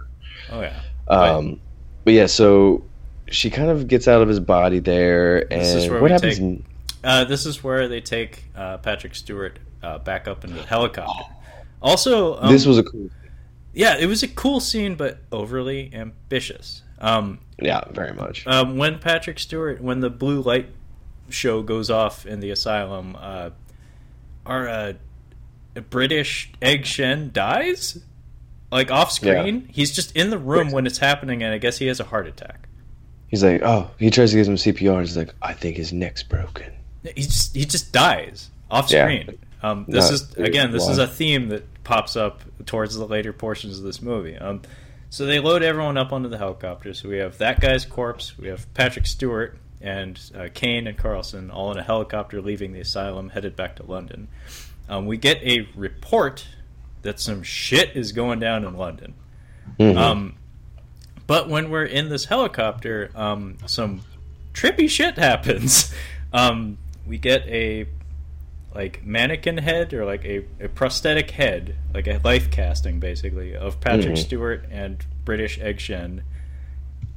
Oh 0.52 0.62
yeah. 0.62 0.80
Um, 1.08 1.60
but 2.04 2.14
yeah, 2.14 2.26
so 2.28 2.84
she 3.30 3.50
kind 3.50 3.70
of 3.70 3.88
gets 3.88 4.08
out 4.08 4.22
of 4.22 4.28
his 4.28 4.40
body 4.40 4.80
there, 4.80 5.46
This 5.46 5.74
is 5.74 5.84
and 5.86 5.94
where 5.94 6.02
what 6.02 6.12
happens? 6.12 6.34
take- 6.36 6.42
in- 6.44 6.66
Uh, 7.04 7.24
this 7.26 7.46
is 7.46 7.64
where 7.64 7.88
they 7.88 8.02
take 8.02 8.44
uh, 8.56 8.78
Patrick 8.78 9.16
Stewart 9.16 9.58
uh, 9.84 9.98
back 10.00 10.28
up 10.28 10.44
into 10.44 10.56
the 10.58 10.64
helicopter. 10.66 11.24
Also, 11.82 12.38
um, 12.40 12.52
this 12.52 12.66
was 12.66 12.78
a 12.78 12.84
cool. 12.84 13.10
yeah, 13.74 13.98
it 13.98 14.06
was 14.06 14.22
a 14.22 14.28
cool 14.28 14.60
scene, 14.60 14.96
but 14.96 15.18
overly 15.32 15.90
ambitious. 15.94 16.84
Um, 17.00 17.40
Yeah, 17.60 17.82
very 17.92 18.14
much. 18.14 18.46
um, 18.46 18.78
when 18.78 19.00
Patrick 19.00 19.40
Stewart, 19.40 19.82
when 19.82 20.00
the 20.02 20.10
blue 20.12 20.42
light 20.42 20.68
show 21.30 21.64
goes 21.64 21.90
off 21.90 22.26
in 22.28 22.40
the 22.40 22.52
asylum, 22.52 23.18
uh, 23.20 23.50
our 24.46 24.68
uh, 24.70 24.94
British 25.90 26.52
Egg 26.62 26.86
Shen 26.86 27.32
dies, 27.34 28.00
like 28.72 28.90
off 28.92 29.12
screen. 29.12 29.68
He's 29.72 29.92
just 29.92 30.16
in 30.16 30.30
the 30.30 30.38
room 30.38 30.72
when 30.72 30.86
it's 30.88 30.98
happening, 30.98 31.44
and 31.44 31.54
I 31.54 31.58
guess 31.58 31.78
he 31.78 31.88
has 31.88 32.00
a 32.00 32.04
heart 32.06 32.28
attack. 32.28 32.68
He's 33.28 33.44
like, 33.44 33.62
oh, 33.64 33.90
he 33.98 34.10
tries 34.10 34.32
to 34.32 34.38
give 34.38 34.48
him 34.48 34.56
CPR. 34.56 34.98
And 34.98 35.08
he's 35.08 35.16
like, 35.18 35.34
I 35.42 35.54
think 35.54 35.78
his 35.78 35.94
neck's 35.94 36.24
broken. 36.24 36.72
he 37.16 37.22
just 37.24 37.56
he 37.56 37.66
just 37.66 37.92
dies 37.94 38.50
off 38.70 38.92
Yeah. 38.92 39.06
screen. 39.06 39.38
Um, 39.64 39.86
this 39.88 40.06
Not- 40.06 40.14
is 40.14 40.34
again, 40.38 40.72
this 40.72 40.88
is 40.88 40.98
a 40.98 41.08
theme 41.08 41.50
that 41.50 41.64
pops 41.84 42.16
up 42.16 42.42
towards 42.66 42.96
the 42.96 43.06
later 43.06 43.32
portions 43.34 43.78
of 43.78 43.84
this 43.84 44.02
movie. 44.02 44.38
Um, 44.38 44.62
so 45.10 45.26
they 45.26 45.40
load 45.40 45.62
everyone 45.64 45.98
up 45.98 46.12
onto 46.14 46.30
the 46.30 46.38
helicopter. 46.38 46.94
So 46.94 47.10
we 47.10 47.18
have 47.18 47.38
that 47.40 47.60
guy's 47.60 47.86
corpse, 47.86 48.38
we 48.38 48.48
have 48.48 48.72
Patrick 48.74 49.06
Stewart 49.06 49.58
and 49.82 50.20
uh, 50.38 50.48
Caine 50.54 50.86
and 50.88 50.98
Carlson 50.98 51.50
all 51.52 51.72
in 51.72 51.78
a 51.78 51.84
helicopter 51.84 52.42
leaving 52.42 52.72
the 52.72 52.80
asylum, 52.82 53.30
headed 53.30 53.56
back 53.56 53.76
to 53.78 53.84
London. 53.84 54.28
Um, 54.90 55.06
we 55.06 55.18
get 55.18 55.42
a 55.42 55.68
report 55.76 56.46
that 57.02 57.20
some 57.20 57.44
shit 57.44 57.96
is 57.96 58.12
going 58.12 58.40
down 58.40 58.64
in 58.66 58.76
London. 58.76 59.14
Mhm. 59.80 59.98
Um, 59.98 60.36
but 61.28 61.50
when 61.50 61.70
we're 61.70 61.86
in 61.86 62.10
this 62.10 62.26
helicopter, 62.26 63.10
um, 63.16 63.58
some 63.66 64.02
trippy 64.54 64.90
shit 64.90 65.18
happens. 65.18 65.94
Um, 66.34 66.78
we 67.06 67.18
get 67.18 67.46
a 67.48 67.88
like 68.74 69.04
mannequin 69.06 69.58
head 69.58 69.94
or 69.94 70.06
like 70.06 70.24
a, 70.24 70.46
a 70.62 70.70
prosthetic 70.70 71.32
head, 71.32 71.76
like 71.94 72.08
a 72.08 72.22
life 72.24 72.50
casting 72.50 73.02
basically 73.02 73.54
of 73.54 73.82
Patrick 73.82 74.14
Mhm. 74.14 74.18
Stewart 74.18 74.66
and 74.72 75.04
British 75.26 75.60
Egg 75.60 75.82
Shen 75.82 76.24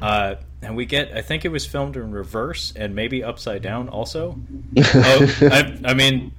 Uh, 0.00 0.34
and 0.62 0.74
we 0.74 0.84
get, 0.84 1.12
I 1.16 1.22
think 1.22 1.44
it 1.44 1.50
was 1.50 1.64
filmed 1.64 1.96
in 1.96 2.10
reverse 2.10 2.72
and 2.74 2.92
maybe 2.96 3.22
upside 3.22 3.62
down 3.62 3.88
also. 3.88 4.36
oh, 4.76 5.38
I, 5.42 5.78
I, 5.84 5.94
mean, 5.94 6.32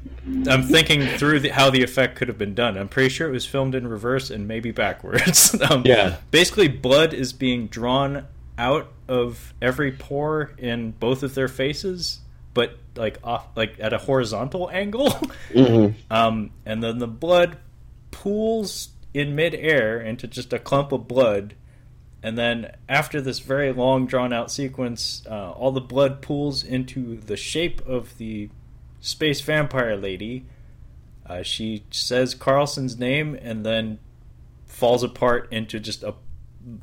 I'm 0.48 0.64
thinking 0.64 1.06
through 1.18 1.42
the, 1.42 1.50
how 1.50 1.70
the 1.70 1.84
effect 1.84 2.16
could 2.16 2.28
have 2.28 2.38
been 2.38 2.56
done. 2.56 2.78
I'm 2.78 2.88
pretty 2.88 3.10
sure 3.10 3.28
it 3.28 3.32
was 3.32 3.46
filmed 3.46 3.76
in 3.76 3.88
reverse 3.88 4.30
and 4.30 4.48
maybe 4.48 4.72
backwards. 4.72 5.60
um, 5.70 5.84
yeah. 5.86 6.18
Basically, 6.32 6.68
blood 6.68 7.14
is 7.14 7.34
being 7.34 7.68
drawn 7.68 8.28
out 8.58 8.92
of 9.08 9.54
every 9.62 9.92
pore 9.92 10.54
in 10.58 10.92
both 10.92 11.24
of 11.24 11.36
their 11.36 11.48
faces, 11.48 12.20
but 12.54 12.78
like 12.96 13.20
off, 13.24 13.48
like 13.56 13.76
at 13.80 13.94
a 13.94 13.98
horizontal 13.98 14.70
angle. 14.72 15.12
Mm-hmm. 15.56 16.14
Um, 16.14 16.52
and 16.66 16.84
then 16.84 16.98
the 16.98 17.08
blood 17.08 17.58
pools 18.12 18.90
in 19.14 19.36
midair 19.36 20.02
into 20.02 20.28
just 20.28 20.52
a 20.52 20.60
clump 20.60 20.92
of 20.92 21.08
blood. 21.08 21.56
And 22.22 22.38
then 22.38 22.76
after 22.90 23.22
this 23.22 23.40
very 23.40 23.72
long 23.72 24.06
drawn 24.06 24.34
out 24.34 24.52
sequence, 24.52 25.24
uh, 25.30 25.52
all 25.52 25.72
the 25.72 25.80
blood 25.80 26.22
pools 26.22 26.62
into 26.64 27.16
the 27.22 27.38
shape 27.38 27.88
of 27.88 28.18
the 28.18 28.50
space 29.06 29.42
vampire 29.42 29.96
lady. 29.96 30.46
Uh, 31.26 31.44
she 31.44 31.84
says 31.92 32.36
Carlson's 32.36 32.98
name 32.98 33.38
and 33.42 33.66
then 33.66 34.00
falls 34.66 35.04
apart 35.04 35.48
into 35.52 35.80
just 35.80 36.04
a 36.04 36.14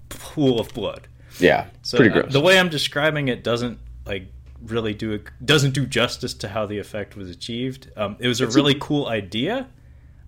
pool 0.08 0.58
of 0.60 0.68
blood. 0.74 1.08
Yeah, 1.38 1.66
So 1.82 1.98
pretty 1.98 2.10
uh, 2.12 2.22
gross. 2.22 2.32
the 2.32 2.40
way 2.40 2.58
I'm 2.58 2.68
describing 2.68 3.28
it 3.28 3.42
doesn't 3.42 3.78
like 4.06 4.26
really 4.66 4.94
do 4.94 5.12
it 5.12 5.24
doesn't 5.44 5.72
do 5.74 5.86
justice 5.86 6.34
to 6.34 6.48
how 6.48 6.66
the 6.66 6.78
effect 6.78 7.16
was 7.16 7.30
achieved. 7.30 7.90
Um, 7.96 8.16
it 8.18 8.28
was 8.28 8.40
a 8.40 8.44
It's 8.44 8.54
a- 8.54 8.58
really 8.58 8.76
cool 8.80 9.06
idea. 9.06 9.68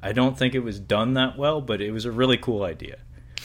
I 0.03 0.13
don't 0.13 0.37
think 0.39 0.55
it 0.55 0.61
was 0.61 0.79
done 0.79 1.15
that 1.15 1.39
well, 1.39 1.61
but 1.61 1.81
it 1.81 1.91
was 1.93 2.05
a 2.05 2.13
really 2.13 2.37
cool 2.37 2.63
idea. 2.63 2.97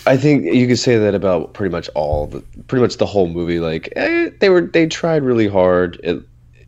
I 0.06 0.18
think 0.18 0.46
you 0.46 0.68
could 0.68 0.80
say 0.80 0.98
that 0.98 1.14
about 1.16 1.54
pretty 1.54 1.72
much 1.72 1.90
all 1.96 2.28
the 2.28 2.42
pretty 2.68 2.82
much 2.82 2.98
the 2.98 3.06
whole 3.06 3.28
movie. 3.28 3.60
Like 3.60 3.92
eh, 3.96 4.30
they 4.40 4.50
were 4.50 4.62
they 4.62 4.88
tried 4.88 5.24
really 5.24 5.48
hard. 5.48 6.00
It 6.04 6.22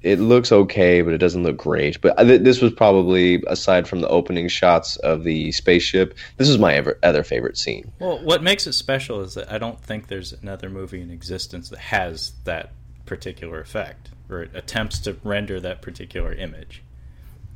it 0.04 0.20
looks 0.20 0.52
okay, 0.52 1.02
but 1.02 1.14
it 1.14 1.20
doesn't 1.20 1.44
look 1.44 1.58
great. 1.58 2.02
But 2.02 2.20
I 2.20 2.26
thi- 2.26 2.38
this 2.38 2.62
was 2.62 2.74
probably 2.74 3.44
aside 3.48 3.88
from 3.88 4.02
the 4.02 4.08
opening 4.08 4.48
shots 4.48 4.98
of 4.98 5.24
the 5.24 5.52
spaceship, 5.52 6.18
this 6.38 6.50
is 6.50 6.58
my 6.58 6.74
ever, 6.74 6.98
other 7.04 7.24
favorite 7.24 7.58
scene. 7.58 7.92
Well, 8.00 8.20
what 8.24 8.42
makes 8.42 8.66
it 8.68 8.74
special 8.74 9.22
is 9.22 9.36
that 9.36 9.52
I 9.52 9.58
don't 9.58 9.80
think 9.80 10.08
there's 10.08 10.34
another 10.34 10.70
movie 10.70 11.02
in 11.02 11.12
existence 11.12 11.70
that 11.70 11.80
has 11.80 12.34
that 12.46 12.72
particular 13.06 13.60
effect 13.60 14.10
or 14.30 14.48
attempts 14.54 15.00
to 15.00 15.18
render 15.24 15.60
that 15.60 15.82
particular 15.82 16.34
image. 16.34 16.82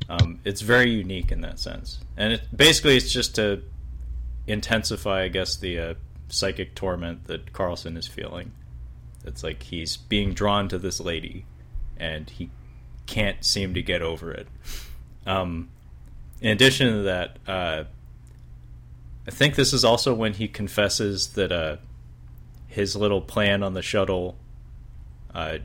Um, 0.08 0.40
it's 0.44 0.60
very 0.60 0.90
unique 0.90 1.32
in 1.32 1.40
that 1.40 1.58
sense, 1.58 1.98
and 2.16 2.34
it 2.34 2.42
basically 2.54 2.96
it's 2.96 3.10
just 3.10 3.34
to 3.36 3.62
intensify, 4.46 5.22
I 5.22 5.28
guess, 5.28 5.56
the 5.56 5.78
uh, 5.78 5.94
psychic 6.28 6.74
torment 6.74 7.24
that 7.24 7.52
Carlson 7.52 7.96
is 7.96 8.06
feeling. 8.06 8.52
It's 9.24 9.42
like 9.42 9.64
he's 9.64 9.96
being 9.96 10.32
drawn 10.32 10.68
to 10.68 10.78
this 10.78 11.00
lady, 11.00 11.46
and 11.98 12.28
he 12.30 12.50
can't 13.06 13.44
seem 13.44 13.74
to 13.74 13.82
get 13.82 14.02
over 14.02 14.30
it. 14.30 14.48
Um, 15.26 15.70
in 16.40 16.50
addition 16.50 16.92
to 16.92 17.02
that, 17.02 17.38
uh, 17.46 17.84
I 19.26 19.30
think 19.30 19.54
this 19.54 19.72
is 19.72 19.84
also 19.84 20.14
when 20.14 20.34
he 20.34 20.48
confesses 20.48 21.28
that 21.34 21.50
uh, 21.50 21.76
his 22.68 22.94
little 22.94 23.20
plan 23.20 23.62
on 23.62 23.74
the 23.74 23.82
shuttle 23.82 24.36
uh, 25.34 25.58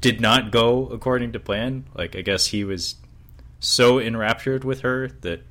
did 0.00 0.20
not 0.20 0.50
go 0.50 0.86
according 0.88 1.32
to 1.32 1.40
plan. 1.40 1.84
Like, 1.94 2.14
I 2.14 2.22
guess 2.22 2.46
he 2.46 2.64
was 2.64 2.96
so 3.60 3.98
enraptured 3.98 4.64
with 4.64 4.80
her 4.80 5.08
that 5.22 5.42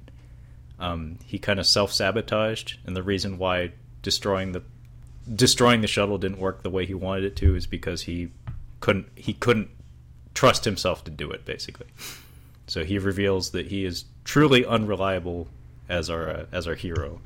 um, 0.79 1.19
he 1.25 1.37
kind 1.37 1.59
of 1.59 1.65
self 1.65 1.91
sabotaged, 1.93 2.79
and 2.85 2.95
the 2.95 3.03
reason 3.03 3.37
why 3.37 3.71
destroying 4.01 4.51
the 4.51 4.63
destroying 5.35 5.81
the 5.81 5.87
shuttle 5.87 6.17
didn't 6.17 6.39
work 6.39 6.63
the 6.63 6.69
way 6.69 6.85
he 6.85 6.95
wanted 6.95 7.23
it 7.23 7.35
to 7.35 7.55
is 7.55 7.67
because 7.67 8.03
he 8.03 8.29
couldn't 8.81 9.07
he 9.15 9.33
couldn't 9.33 9.69
trust 10.33 10.65
himself 10.65 11.03
to 11.05 11.11
do 11.11 11.31
it 11.31 11.45
basically. 11.45 11.87
So 12.67 12.83
he 12.83 12.99
reveals 12.99 13.51
that 13.51 13.67
he 13.67 13.85
is 13.85 14.05
truly 14.23 14.65
unreliable 14.65 15.47
as 15.87 16.09
our 16.09 16.29
uh, 16.29 16.45
as 16.51 16.67
our 16.67 16.75
hero. 16.75 17.21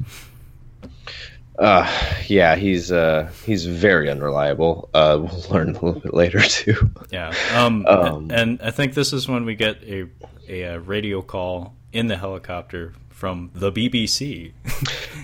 Uh, 1.58 1.90
yeah, 2.28 2.56
he's 2.56 2.92
uh, 2.92 3.32
he's 3.46 3.66
very 3.66 4.10
unreliable. 4.10 4.90
Uh, 4.94 5.20
we'll 5.22 5.46
learn 5.50 5.70
a 5.70 5.74
little 5.74 6.02
bit 6.02 6.14
later 6.14 6.42
too. 6.42 6.92
Yeah. 7.12 7.34
Um, 7.54 7.86
Um, 7.88 8.30
and 8.32 8.62
I 8.62 8.72
think 8.72 8.94
this 8.94 9.14
is 9.14 9.28
when 9.28 9.46
we 9.46 9.56
get 9.56 9.82
a, 9.84 10.08
a, 10.50 10.66
uh 10.66 10.78
radio 10.80 11.22
call 11.22 11.74
in 11.94 12.08
the 12.08 12.18
helicopter 12.18 12.94
from 13.10 13.50
the 13.56 13.72
BBC 13.72 14.52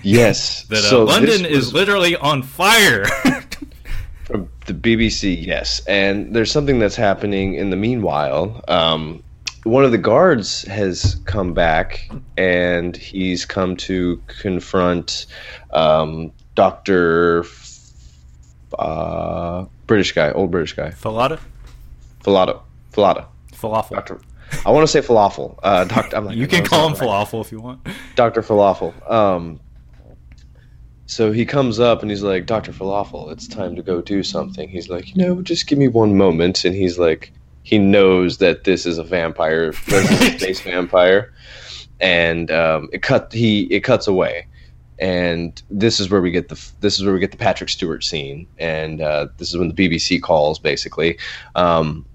Yes, 0.02 0.64
that 0.68 0.78
uh, 0.78 0.88
so 0.88 1.04
London 1.04 1.44
is 1.44 1.74
literally 1.74 2.16
on 2.16 2.42
fire. 2.42 3.04
From 4.32 4.48
the 4.66 4.72
BBC, 4.74 5.46
yes. 5.46 5.80
And 5.86 6.34
there's 6.34 6.50
something 6.50 6.78
that's 6.78 6.96
happening 6.96 7.54
in 7.54 7.70
the 7.70 7.76
meanwhile. 7.76 8.64
Um, 8.66 9.22
one 9.64 9.84
of 9.84 9.92
the 9.92 9.98
guards 9.98 10.62
has 10.62 11.20
come 11.26 11.52
back 11.54 12.10
and 12.36 12.96
he's 12.96 13.44
come 13.44 13.76
to 13.76 14.20
confront 14.26 15.26
um, 15.72 16.32
Dr. 16.54 17.44
Uh, 18.78 19.66
British 19.86 20.12
guy, 20.12 20.32
old 20.32 20.50
British 20.50 20.72
guy, 20.72 20.90
Fallada? 20.90 21.38
Filato. 22.24 22.62
Filata. 22.92 23.26
Falafel. 23.52 23.90
Doctor. 23.90 24.20
I 24.66 24.70
want 24.70 24.84
to 24.84 24.88
say 24.88 25.00
falafel. 25.06 25.58
Uh, 25.62 25.84
doctor, 25.84 26.16
I'm 26.16 26.24
like, 26.26 26.36
You 26.36 26.46
can 26.46 26.64
call 26.64 26.86
him 26.86 26.92
right. 26.94 27.02
falafel 27.02 27.40
if 27.44 27.52
you 27.52 27.60
want. 27.60 27.86
Dr. 28.16 28.42
Falafel. 28.42 29.10
Um, 29.10 29.60
so 31.12 31.30
he 31.30 31.44
comes 31.44 31.78
up 31.78 32.00
and 32.00 32.10
he's 32.10 32.22
like, 32.22 32.46
Dr. 32.46 32.72
Falafel, 32.72 33.30
it's 33.30 33.46
time 33.46 33.76
to 33.76 33.82
go 33.82 34.00
do 34.00 34.22
something. 34.22 34.66
He's 34.66 34.88
like, 34.88 35.14
you 35.14 35.22
know, 35.22 35.42
just 35.42 35.66
give 35.66 35.78
me 35.78 35.86
one 35.86 36.16
moment. 36.16 36.64
And 36.64 36.74
he's 36.74 36.98
like, 36.98 37.32
he 37.64 37.78
knows 37.78 38.38
that 38.38 38.64
this 38.64 38.86
is 38.86 38.96
a 38.96 39.04
vampire, 39.04 39.72
space 39.74 40.62
vampire, 40.62 41.30
and 42.00 42.50
um, 42.50 42.88
it 42.94 43.02
cut. 43.02 43.30
He 43.30 43.64
it 43.64 43.80
cuts 43.80 44.06
away, 44.06 44.46
and 44.98 45.62
this 45.70 46.00
is 46.00 46.08
where 46.08 46.22
we 46.22 46.30
get 46.30 46.48
the 46.48 46.58
this 46.80 46.98
is 46.98 47.04
where 47.04 47.12
we 47.12 47.20
get 47.20 47.30
the 47.30 47.36
Patrick 47.36 47.68
Stewart 47.68 48.02
scene, 48.02 48.46
and 48.56 49.02
uh, 49.02 49.28
this 49.36 49.50
is 49.50 49.58
when 49.58 49.68
the 49.68 49.74
BBC 49.74 50.20
calls 50.22 50.58
basically. 50.58 51.18
Um, 51.54 52.06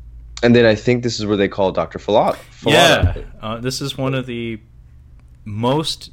and 0.41 0.55
then 0.55 0.65
I 0.65 0.73
think 0.73 1.03
this 1.03 1.19
is 1.19 1.27
where 1.27 1.37
they 1.37 1.47
call 1.47 1.71
Dr. 1.71 1.99
Falafel. 1.99 2.71
Yeah. 2.71 3.15
Uh, 3.41 3.59
this 3.59 3.79
is 3.79 3.95
one 3.95 4.15
of 4.15 4.25
the 4.25 4.59
most 5.45 6.09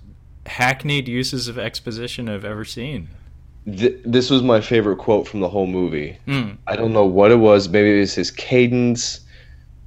hackneyed 0.47 1.09
uses 1.09 1.49
of 1.49 1.59
exposition 1.59 2.29
I've 2.29 2.45
ever 2.45 2.65
seen. 2.65 3.09
Th- 3.66 3.99
this 4.05 4.31
was 4.31 4.43
my 4.43 4.61
favorite 4.61 4.99
quote 4.99 5.27
from 5.27 5.41
the 5.41 5.49
whole 5.49 5.66
movie. 5.66 6.19
Mm. 6.27 6.59
I 6.66 6.77
don't 6.77 6.93
know 6.93 7.07
what 7.07 7.31
it 7.31 7.39
was. 7.39 7.69
Maybe 7.69 7.97
it 7.97 8.01
was 8.01 8.15
his 8.15 8.31
cadence 8.31 9.21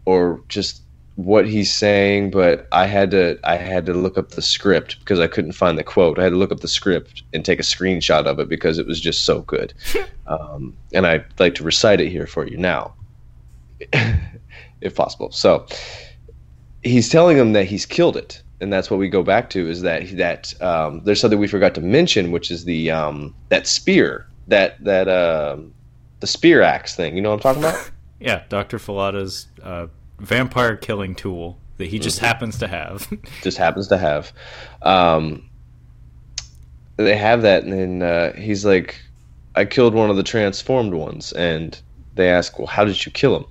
or 0.06 0.42
just 0.48 0.82
what 1.18 1.48
he's 1.48 1.74
saying, 1.74 2.30
but 2.30 2.68
I 2.72 2.86
had 2.86 3.12
to 3.12 3.40
I 3.44 3.56
had 3.56 3.88
to 3.88 3.94
look 3.94 4.18
up 4.18 4.30
the 4.30 4.42
script 4.42 5.00
because 5.00 5.20
I 5.20 5.28
couldn't 5.28 5.54
find 5.54 5.78
the 5.78 5.84
quote. 5.84 6.20
I 6.20 6.24
had 6.24 6.30
to 6.30 6.38
look 6.38 6.52
up 6.52 6.60
the 6.60 6.68
script 6.68 7.24
and 7.34 7.44
take 7.44 7.60
a 7.60 7.64
screenshot 7.64 8.26
of 8.26 8.40
it 8.40 8.48
because 8.48 8.78
it 8.78 8.86
was 8.86 9.02
just 9.02 9.26
so 9.26 9.42
good. 9.42 9.74
um, 10.28 10.78
and 10.94 11.08
I'd 11.08 11.26
like 11.40 11.56
to 11.56 11.64
recite 11.64 12.02
it 12.02 12.10
here 12.10 12.28
for 12.28 12.48
you 12.48 12.58
now, 12.58 12.94
if 14.82 14.96
possible. 14.96 15.32
So 15.32 15.66
he's 16.84 17.10
telling 17.10 17.36
him 17.38 17.54
that 17.54 17.66
he's 17.66 17.86
killed 17.86 18.16
it, 18.16 18.42
and 18.60 18.74
that's 18.74 18.90
what 18.90 19.00
we 19.00 19.08
go 19.10 19.24
back 19.24 19.50
to 19.52 19.70
is 19.70 19.82
that 19.82 20.18
that 20.18 20.60
um, 20.62 21.02
there's 21.04 21.20
something 21.20 21.40
we 21.40 21.48
forgot 21.48 21.76
to 21.76 21.82
mention, 21.82 22.32
which 22.32 22.50
is 22.52 22.66
the 22.66 22.92
um, 22.92 23.36
that 23.50 23.68
spear 23.68 24.28
that 24.48 24.84
that 24.84 25.08
um, 25.08 25.74
the 26.20 26.28
spear 26.28 26.62
axe 26.62 26.96
thing. 26.96 27.16
You 27.16 27.22
know 27.22 27.32
what 27.32 27.46
I'm 27.46 27.56
talking 27.56 27.64
about? 27.64 27.92
Yeah, 28.20 28.42
Dr. 28.50 28.80
Fallada's 28.80 29.46
uh, 29.62 29.86
vampire 30.18 30.76
killing 30.76 31.14
tool 31.14 31.60
that 31.78 31.86
he 31.86 32.00
just 32.00 32.18
happens 32.18 32.58
to 32.58 32.68
have. 32.68 33.08
just 33.44 33.60
happens 33.60 33.88
to 33.90 33.98
have. 34.00 34.34
Um, 34.82 35.48
they 36.96 37.16
have 37.16 37.44
that, 37.44 37.64
and 37.64 37.72
then 37.72 38.02
uh, 38.02 38.34
he's 38.34 38.66
like, 38.66 39.00
"I 39.56 39.66
killed 39.66 39.94
one 39.94 40.10
of 40.10 40.16
the 40.16 40.24
transformed 40.24 40.96
ones," 40.96 41.32
and 41.34 41.80
they 42.16 42.28
ask, 42.28 42.58
"Well, 42.58 42.66
how 42.66 42.86
did 42.86 43.06
you 43.06 43.12
kill 43.12 43.36
him?" 43.36 43.46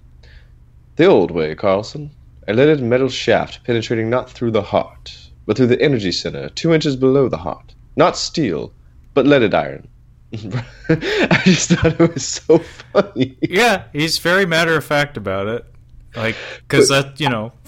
The 0.97 1.05
old 1.05 1.31
way, 1.31 1.55
Carlson. 1.55 2.11
A 2.49 2.55
leaded 2.55 2.81
metal 2.81 3.09
shaft 3.09 3.65
penetrating 3.65 4.09
not 4.09 4.31
through 4.31 4.53
the 4.53 4.63
heart, 4.63 5.17
but 5.47 5.57
through 5.57 5.67
the 5.67 5.81
energy 5.81 6.13
center, 6.13 6.49
two 6.51 6.73
inches 6.73 6.97
below 6.97 7.29
the 7.29 7.39
heart. 7.39 7.75
Not 7.97 8.17
steel, 8.17 8.73
but 9.15 9.27
leaded 9.27 9.55
iron. 9.55 9.89
I 10.33 11.41
just 11.45 11.71
thought 11.71 12.01
it 12.01 12.15
was 12.15 12.27
so 12.27 12.59
funny. 12.93 13.37
yeah, 13.41 13.85
he's 13.93 14.19
very 14.19 14.47
matter 14.47 14.77
of 14.77 14.85
fact 14.85 15.17
about 15.17 15.47
it. 15.47 15.65
Like, 16.15 16.37
because 16.63 16.89
that, 16.89 17.21
you 17.21 17.29
know, 17.29 17.53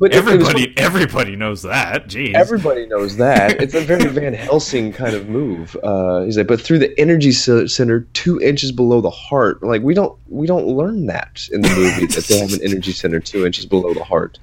But 0.00 0.14
it 0.14 0.24
was- 0.24 0.32
everybody, 0.34 0.72
everybody 0.76 1.34
knows 1.36 1.62
that. 1.62 2.06
Jeez. 2.08 2.34
Everybody 2.34 2.86
knows 2.86 3.16
that. 3.16 3.60
It's 3.60 3.74
a 3.74 3.80
very 3.80 4.06
Van 4.06 4.32
Helsing 4.46 4.92
kind 4.92 5.14
of 5.16 5.28
move. 5.28 5.76
Uh, 5.82 6.22
he's 6.22 6.36
like, 6.38 6.46
but 6.46 6.60
through 6.60 6.78
the 6.78 6.98
energy 7.00 7.32
center, 7.32 8.00
two 8.12 8.40
inches 8.40 8.70
below 8.70 9.00
the 9.00 9.10
heart. 9.10 9.62
Like 9.62 9.82
we 9.82 9.94
don't 9.94 10.16
we 10.28 10.46
don't 10.46 10.66
learn 10.66 11.06
that 11.06 11.48
in 11.50 11.62
the 11.62 11.68
movie 11.70 12.06
that 12.06 12.24
they 12.24 12.38
have 12.38 12.52
an 12.52 12.60
energy 12.64 12.92
center 12.92 13.18
two 13.20 13.44
inches 13.44 13.66
below 13.66 13.92
the 13.94 14.04
heart, 14.04 14.38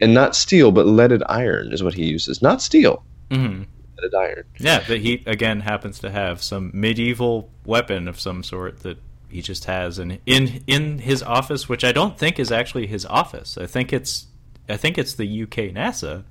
and 0.00 0.14
not 0.14 0.34
steel, 0.34 0.72
but 0.72 0.86
leaded 0.86 1.22
iron 1.28 1.72
is 1.72 1.82
what 1.82 1.94
he 1.94 2.04
uses. 2.06 2.42
Not 2.42 2.60
steel. 2.62 3.04
hmm 3.30 3.62
headed 3.96 4.14
iron. 4.14 4.44
Yeah, 4.60 4.84
but 4.86 4.98
he 4.98 5.24
again 5.26 5.60
happens 5.60 5.98
to 6.00 6.10
have 6.10 6.40
some 6.40 6.70
medieval 6.72 7.50
weapon 7.64 8.06
of 8.06 8.18
some 8.20 8.44
sort 8.44 8.80
that 8.84 8.96
he 9.28 9.42
just 9.42 9.64
has, 9.66 9.98
and 9.98 10.18
in 10.24 10.62
in 10.68 10.98
his 11.00 11.20
office, 11.22 11.68
which 11.68 11.82
I 11.84 11.90
don't 11.92 12.16
think 12.16 12.38
is 12.38 12.50
actually 12.52 12.86
his 12.86 13.04
office. 13.06 13.58
I 13.58 13.66
think 13.66 13.92
it's 13.92 14.27
I 14.68 14.76
think 14.76 14.98
it's 14.98 15.14
the 15.14 15.42
UK 15.42 15.72
NASA. 15.74 16.24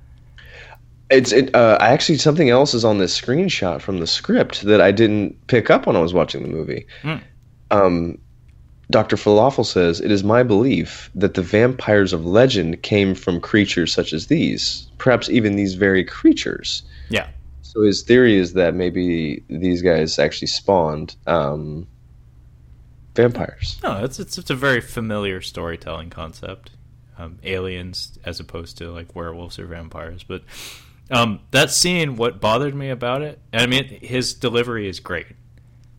It's 1.10 1.32
it. 1.32 1.54
Uh, 1.54 1.78
actually, 1.80 2.18
something 2.18 2.50
else 2.50 2.74
is 2.74 2.84
on 2.84 2.98
this 2.98 3.18
screenshot 3.18 3.80
from 3.80 3.98
the 3.98 4.06
script 4.06 4.62
that 4.62 4.80
I 4.80 4.92
didn't 4.92 5.46
pick 5.46 5.70
up 5.70 5.86
when 5.86 5.96
I 5.96 6.00
was 6.00 6.12
watching 6.12 6.42
the 6.42 6.48
movie. 6.48 6.86
Mm. 7.02 7.22
Um, 7.70 8.18
Dr. 8.90 9.16
Falafel 9.16 9.66
says, 9.66 10.00
It 10.00 10.10
is 10.10 10.24
my 10.24 10.42
belief 10.42 11.10
that 11.14 11.34
the 11.34 11.42
vampires 11.42 12.12
of 12.12 12.24
legend 12.24 12.82
came 12.82 13.14
from 13.14 13.40
creatures 13.40 13.92
such 13.92 14.12
as 14.12 14.28
these, 14.28 14.88
perhaps 14.96 15.28
even 15.28 15.56
these 15.56 15.74
very 15.74 16.04
creatures. 16.04 16.82
Yeah. 17.10 17.28
So 17.62 17.82
his 17.82 18.02
theory 18.02 18.38
is 18.38 18.54
that 18.54 18.74
maybe 18.74 19.42
these 19.48 19.82
guys 19.82 20.18
actually 20.18 20.48
spawned 20.48 21.16
um, 21.26 21.86
vampires. 23.14 23.78
No, 23.82 24.02
it's, 24.02 24.18
it's 24.18 24.38
it's 24.38 24.50
a 24.50 24.54
very 24.54 24.80
familiar 24.80 25.42
storytelling 25.42 26.08
concept. 26.08 26.70
Um, 27.18 27.40
aliens 27.42 28.16
as 28.24 28.38
opposed 28.38 28.78
to 28.78 28.92
like 28.92 29.16
werewolves 29.16 29.58
or 29.58 29.66
vampires, 29.66 30.22
but 30.22 30.42
um, 31.10 31.40
that 31.50 31.70
scene, 31.70 32.16
what 32.16 32.40
bothered 32.40 32.74
me 32.74 32.90
about 32.90 33.22
it, 33.22 33.40
I 33.52 33.66
mean, 33.66 33.84
his 33.84 34.34
delivery 34.34 34.88
is 34.88 35.00
great. 35.00 35.26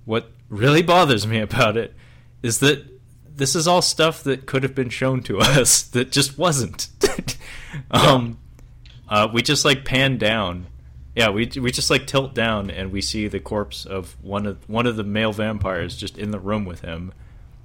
What 0.05 0.31
really 0.49 0.81
bothers 0.81 1.25
me 1.25 1.39
about 1.39 1.77
it 1.77 1.93
is 2.43 2.59
that 2.59 2.85
this 3.27 3.55
is 3.55 3.67
all 3.67 3.81
stuff 3.81 4.23
that 4.23 4.45
could 4.45 4.63
have 4.63 4.75
been 4.75 4.89
shown 4.89 5.23
to 5.23 5.39
us 5.39 5.83
that 5.83 6.11
just 6.11 6.37
wasn't. 6.37 6.89
um, 7.91 8.37
uh, 9.07 9.27
we 9.33 9.41
just 9.41 9.65
like 9.65 9.85
pan 9.85 10.17
down. 10.17 10.67
Yeah, 11.15 11.29
we 11.29 11.49
we 11.59 11.71
just 11.71 11.89
like 11.89 12.05
tilt 12.05 12.35
down 12.35 12.69
and 12.69 12.91
we 12.91 13.01
see 13.01 13.27
the 13.27 13.39
corpse 13.39 13.85
of 13.85 14.15
one 14.21 14.45
of 14.45 14.69
one 14.69 14.85
of 14.85 14.95
the 14.95 15.03
male 15.03 15.33
vampires 15.33 15.97
just 15.97 16.17
in 16.17 16.31
the 16.31 16.39
room 16.39 16.65
with 16.65 16.81
him, 16.81 17.11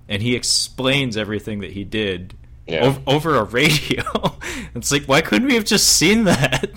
and 0.09 0.23
he 0.23 0.35
explains 0.35 1.17
everything 1.17 1.61
that 1.61 1.73
he 1.73 1.85
did 1.85 2.35
Yeah. 2.67 2.85
over, 2.85 3.01
over 3.07 3.35
a 3.37 3.45
radio. 3.45 4.03
it's 4.75 4.91
like 4.91 5.05
why 5.05 5.21
couldn't 5.21 5.49
we 5.49 5.55
have 5.55 5.65
just 5.65 5.89
seen 5.89 6.25
that? 6.25 6.71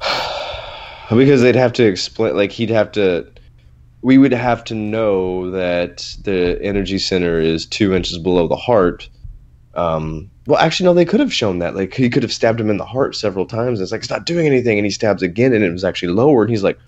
Because 1.10 1.42
they'd 1.42 1.56
have 1.56 1.74
to 1.74 1.84
explain, 1.84 2.36
like, 2.36 2.52
he'd 2.52 2.70
have 2.70 2.90
to. 2.92 3.26
We 4.00 4.16
would 4.18 4.32
have 4.32 4.64
to 4.64 4.74
know 4.74 5.50
that 5.50 6.16
the 6.22 6.58
energy 6.62 6.98
center 6.98 7.38
is 7.38 7.66
two 7.66 7.94
inches 7.94 8.18
below 8.18 8.48
the 8.48 8.56
heart. 8.56 9.08
Um, 9.74 10.30
well, 10.46 10.58
actually, 10.58 10.86
no, 10.86 10.94
they 10.94 11.04
could 11.04 11.20
have 11.20 11.32
shown 11.32 11.58
that. 11.58 11.76
Like, 11.76 11.92
he 11.94 12.08
could 12.08 12.22
have 12.22 12.32
stabbed 12.32 12.60
him 12.60 12.70
in 12.70 12.78
the 12.78 12.84
heart 12.86 13.14
several 13.14 13.44
times. 13.46 13.78
And 13.78 13.84
it's 13.84 13.92
like, 13.92 14.00
it's 14.00 14.10
not 14.10 14.24
doing 14.26 14.46
anything. 14.46 14.78
And 14.78 14.86
he 14.86 14.90
stabs 14.90 15.22
again, 15.22 15.52
and 15.52 15.62
it 15.62 15.70
was 15.70 15.84
actually 15.84 16.12
lower. 16.14 16.42
And 16.42 16.50
he's 16.50 16.64
like, 16.64 16.78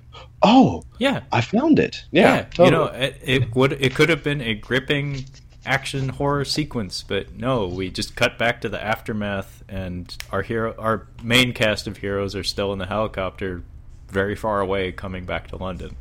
oh, 0.43 0.83
Yeah, 0.99 1.21
I 1.31 1.41
found 1.41 1.79
it. 1.79 2.03
Yeah, 2.11 2.43
totally. 2.45 2.67
you 2.67 2.73
know, 2.73 2.85
it, 2.87 3.21
it 3.23 3.55
would 3.55 3.73
it 3.75 3.95
could 3.95 4.09
have 4.09 4.23
been 4.25 4.41
a 4.41 4.55
gripping 4.55 5.27
action 5.67 6.09
horror 6.11 6.45
sequence, 6.45 7.03
but 7.07 7.35
no, 7.37 7.67
we 7.67 7.91
just 7.91 8.17
cut 8.17 8.39
back 8.39 8.61
to 8.63 8.69
the 8.69 8.83
aftermath, 8.83 9.63
and 9.69 10.17
our 10.31 10.43
hero, 10.43 10.75
our 10.79 11.07
main 11.23 11.53
cast 11.53 11.87
of 11.87 11.99
heroes, 11.99 12.35
are 12.35 12.45
still 12.45 12.73
in 12.73 12.79
the 12.79 12.87
helicopter, 12.87 13.63
very 14.09 14.37
far 14.37 14.61
away, 14.61 14.93
coming 14.93 15.25
back 15.25 15.49
to 15.49 15.57
London. 15.57 15.97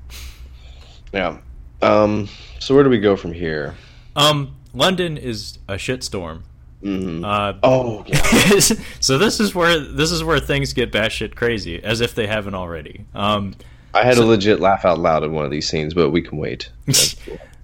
yeah. 1.14 1.38
Um, 1.81 2.30
so 2.60 2.76
where 2.76 2.84
do 2.84 2.90
we 2.90 2.99
go 2.99 3.15
from 3.15 3.34
here? 3.34 3.76
Um, 4.15 4.56
London 4.73 5.18
is 5.18 5.60
a 5.68 5.73
shitstorm. 5.73 6.44
hmm 6.81 7.23
Uh, 7.26 7.53
Oh, 7.64 8.03
yeah. 8.07 8.22
so 8.99 9.18
this 9.18 9.40
is 9.40 9.53
where 9.53 9.80
this 9.80 10.11
is 10.11 10.23
where 10.23 10.40
things 10.40 10.72
get 10.73 10.91
batshit 10.91 11.35
crazy, 11.35 11.84
as 11.84 11.99
if 12.02 12.15
they 12.15 12.27
haven't 12.27 12.56
already. 12.56 13.06
Um, 13.14 13.56
I 13.94 14.03
had 14.03 14.15
So- 14.15 14.23
a 14.23 14.26
legit 14.26 14.60
laugh 14.60 14.85
out 14.85 14.99
loud 14.99 15.23
in 15.23 15.34
one 15.34 15.45
of 15.45 15.52
these 15.52 15.68
scenes, 15.68 15.94
but 15.94 16.10
we 16.11 16.22
can 16.22 16.38
wait. 16.38 16.69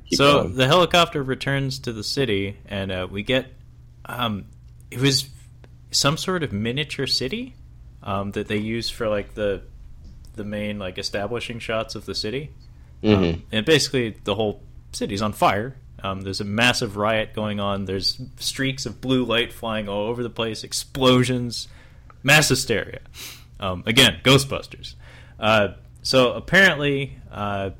That's 0.10 0.18
cool. 0.18 0.18
Keep 0.18 0.18
so 0.18 0.44
going. 0.44 0.56
the 0.56 0.68
helicopter 0.68 1.24
returns 1.24 1.80
to 1.80 1.94
the 1.94 2.04
city, 2.04 2.58
and 2.66 2.92
uh, 2.92 3.08
we 3.10 3.24
get 3.24 3.48
um, 4.06 4.46
it 4.92 5.00
was 5.00 5.30
some 5.92 6.18
sort 6.18 6.44
of 6.44 6.52
miniature 6.52 7.08
city 7.08 7.56
um, 8.04 8.32
that 8.32 8.48
they 8.48 8.58
use 8.58 8.90
for 8.90 9.08
like 9.08 9.34
the 9.36 9.62
the 10.36 10.44
main 10.44 10.80
like 10.80 10.98
establishing 10.98 11.60
shots 11.60 11.96
of 11.96 12.06
the 12.06 12.16
city. 12.16 12.52
Mhm. 13.04 13.34
Um, 13.34 13.44
and 13.52 13.66
basically, 13.66 14.16
the 14.24 14.36
whole 14.36 14.62
city's 14.92 15.22
on 15.22 15.34
fire. 15.34 15.76
Um, 16.02 16.22
there's 16.22 16.40
a 16.42 16.46
massive 16.46 16.96
riot 16.96 17.34
going 17.34 17.60
on. 17.60 17.86
There's 17.86 18.22
streaks 18.38 18.86
of 18.86 19.02
blue 19.02 19.26
light 19.26 19.52
flying 19.52 19.90
all 19.90 20.08
over 20.08 20.24
the 20.24 20.30
place, 20.30 20.64
explosions, 20.64 21.68
mass 22.24 22.48
hysteria. 22.50 23.00
Um, 23.60 23.84
again, 23.86 24.20
Ghostbusters. 24.24 24.96
Uh, 25.38 25.70
so 26.02 26.32
apparently, 26.34 27.18
uh, 27.32 27.72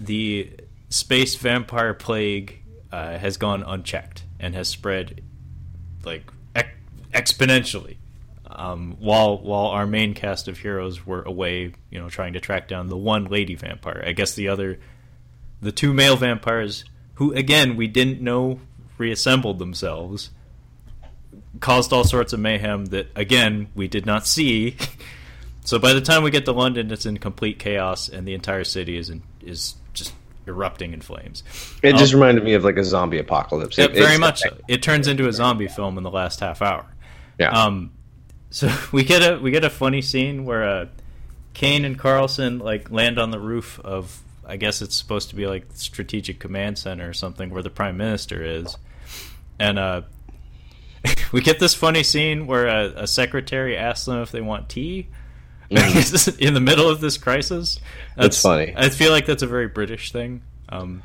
the 0.00 0.50
space 0.94 1.34
vampire 1.34 1.92
plague 1.92 2.62
uh, 2.92 3.18
has 3.18 3.36
gone 3.36 3.64
unchecked 3.64 4.22
and 4.38 4.54
has 4.54 4.68
spread 4.68 5.22
like 6.04 6.30
ex- 6.54 6.68
exponentially. 7.12 7.96
Um, 8.46 8.96
while 9.00 9.38
while 9.38 9.66
our 9.66 9.88
main 9.88 10.14
cast 10.14 10.46
of 10.46 10.58
heroes 10.58 11.04
were 11.04 11.22
away, 11.22 11.74
you 11.90 11.98
know, 11.98 12.08
trying 12.08 12.34
to 12.34 12.40
track 12.40 12.68
down 12.68 12.86
the 12.86 12.96
one 12.96 13.24
lady 13.24 13.56
vampire. 13.56 14.04
I 14.06 14.12
guess 14.12 14.34
the 14.34 14.46
other, 14.46 14.78
the 15.60 15.72
two 15.72 15.92
male 15.92 16.16
vampires, 16.16 16.84
who 17.14 17.32
again 17.32 17.74
we 17.74 17.88
didn't 17.88 18.20
know 18.20 18.60
reassembled 18.96 19.58
themselves, 19.58 20.30
caused 21.58 21.92
all 21.92 22.04
sorts 22.04 22.32
of 22.32 22.38
mayhem 22.38 22.84
that 22.86 23.08
again 23.16 23.66
we 23.74 23.88
did 23.88 24.06
not 24.06 24.28
see. 24.28 24.76
so 25.64 25.80
by 25.80 25.92
the 25.92 26.00
time 26.00 26.22
we 26.22 26.30
get 26.30 26.44
to 26.44 26.52
London, 26.52 26.92
it's 26.92 27.06
in 27.06 27.18
complete 27.18 27.58
chaos, 27.58 28.08
and 28.08 28.28
the 28.28 28.34
entire 28.34 28.62
city 28.62 28.96
is 28.96 29.10
in, 29.10 29.22
is 29.40 29.74
just 29.92 30.12
erupting 30.46 30.92
in 30.92 31.00
flames. 31.00 31.42
It 31.82 31.96
just 31.96 32.14
Um, 32.14 32.20
reminded 32.20 32.44
me 32.44 32.54
of 32.54 32.64
like 32.64 32.76
a 32.76 32.84
zombie 32.84 33.18
apocalypse. 33.18 33.78
yeah, 33.78 33.84
It- 33.84 33.94
very 33.94 34.18
much 34.18 34.40
so. 34.40 34.56
It 34.68 34.82
turns 34.82 35.06
into 35.08 35.26
a 35.28 35.32
zombie 35.32 35.68
film 35.68 35.96
in 35.98 36.04
the 36.04 36.10
last 36.10 36.40
half 36.40 36.60
hour. 36.62 36.86
Yeah. 37.38 37.50
Um, 37.50 37.90
so 38.50 38.70
we 38.92 39.04
get 39.04 39.22
a 39.22 39.38
we 39.38 39.50
get 39.50 39.64
a 39.64 39.70
funny 39.70 40.02
scene 40.02 40.44
where 40.44 40.64
uh, 40.64 40.86
Caine 41.54 41.84
and 41.84 41.98
Carlson 41.98 42.58
like 42.58 42.90
land 42.90 43.18
on 43.18 43.30
the 43.30 43.38
roof 43.40 43.80
of 43.84 44.20
I 44.46 44.56
guess 44.56 44.82
it's 44.82 44.94
supposed 44.94 45.30
to 45.30 45.36
be 45.36 45.46
like 45.46 45.66
strategic 45.74 46.38
command 46.38 46.76
center 46.78 47.08
or 47.08 47.12
something 47.14 47.50
where 47.50 47.62
the 47.62 47.70
prime 47.70 47.96
minister 47.96 48.42
is, 48.44 48.76
and 49.58 49.78
uh, 49.78 50.02
we 51.32 51.40
get 51.40 51.58
this 51.60 51.74
funny 51.74 52.02
scene 52.02 52.46
where 52.46 52.66
a, 52.66 53.02
a 53.02 53.06
secretary 53.06 53.76
asks 53.76 54.04
them 54.06 54.20
if 54.20 54.30
they 54.30 54.40
want 54.40 54.68
tea. 54.68 55.08
in 56.38 56.54
the 56.54 56.60
middle 56.60 56.88
of 56.88 57.00
this 57.00 57.16
crisis, 57.16 57.80
Mm-hmm. 58.14 58.22
That's 58.22 58.40
funny. 58.40 58.72
I 58.76 58.90
feel 58.90 59.10
like 59.10 59.26
that's 59.26 59.42
a 59.42 59.46
very 59.46 59.66
British 59.66 60.12
thing. 60.12 60.42
Um, 60.68 61.02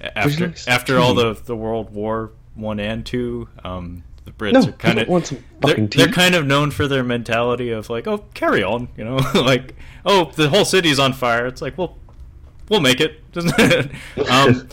after 0.00 0.52
after 0.66 0.98
all 0.98 1.14
the 1.14 1.34
the 1.34 1.54
World 1.54 1.90
War 1.90 2.32
One 2.56 2.80
and 2.80 3.06
Two, 3.06 3.48
um, 3.62 4.02
the 4.24 4.32
Brits 4.32 4.54
No, 4.54 4.68
are 4.68 4.72
kind 4.72 4.98
of 4.98 5.06
don't 5.06 5.12
want 5.12 5.26
some 5.28 5.44
they're, 5.60 5.86
they're 5.86 6.08
kind 6.08 6.34
of 6.34 6.44
known 6.44 6.72
for 6.72 6.88
their 6.88 7.04
mentality 7.04 7.70
of 7.70 7.88
like, 7.90 8.08
oh, 8.08 8.24
carry 8.34 8.64
on, 8.64 8.88
you 8.96 9.04
know, 9.04 9.16
like, 9.34 9.76
oh, 10.04 10.32
the 10.34 10.48
whole 10.48 10.64
city's 10.64 10.98
on 10.98 11.12
fire. 11.12 11.46
It's 11.46 11.62
like, 11.62 11.78
well, 11.78 11.96
we'll 12.68 12.80
make 12.80 13.00
it. 13.00 13.20
Um, 14.28 14.68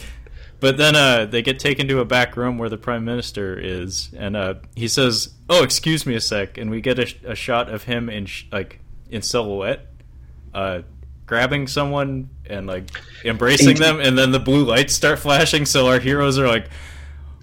but 0.59 0.77
then 0.77 0.95
uh, 0.95 1.25
they 1.25 1.41
get 1.41 1.59
taken 1.59 1.87
to 1.87 1.99
a 1.99 2.05
back 2.05 2.35
room 2.35 2.57
where 2.57 2.67
the 2.67 2.77
prime 2.77 3.05
minister 3.05 3.57
is, 3.57 4.09
and 4.17 4.35
uh, 4.35 4.55
he 4.75 4.89
says, 4.89 5.33
"Oh, 5.49 5.63
excuse 5.63 6.05
me 6.05 6.15
a 6.15 6.19
sec," 6.19 6.57
and 6.57 6.69
we 6.69 6.81
get 6.81 6.99
a, 6.99 7.31
a 7.31 7.35
shot 7.35 7.69
of 7.69 7.83
him 7.83 8.09
in 8.09 8.25
sh- 8.25 8.45
like 8.51 8.79
in 9.09 9.21
silhouette, 9.21 9.87
uh, 10.53 10.81
grabbing 11.25 11.67
someone 11.67 12.29
and 12.45 12.67
like 12.67 12.85
embracing 13.23 13.77
them, 13.77 13.99
and 13.99 14.17
then 14.17 14.31
the 14.31 14.39
blue 14.39 14.65
lights 14.65 14.93
start 14.93 15.19
flashing. 15.19 15.65
So 15.65 15.87
our 15.87 15.99
heroes 15.99 16.37
are 16.39 16.47
like, 16.47 16.67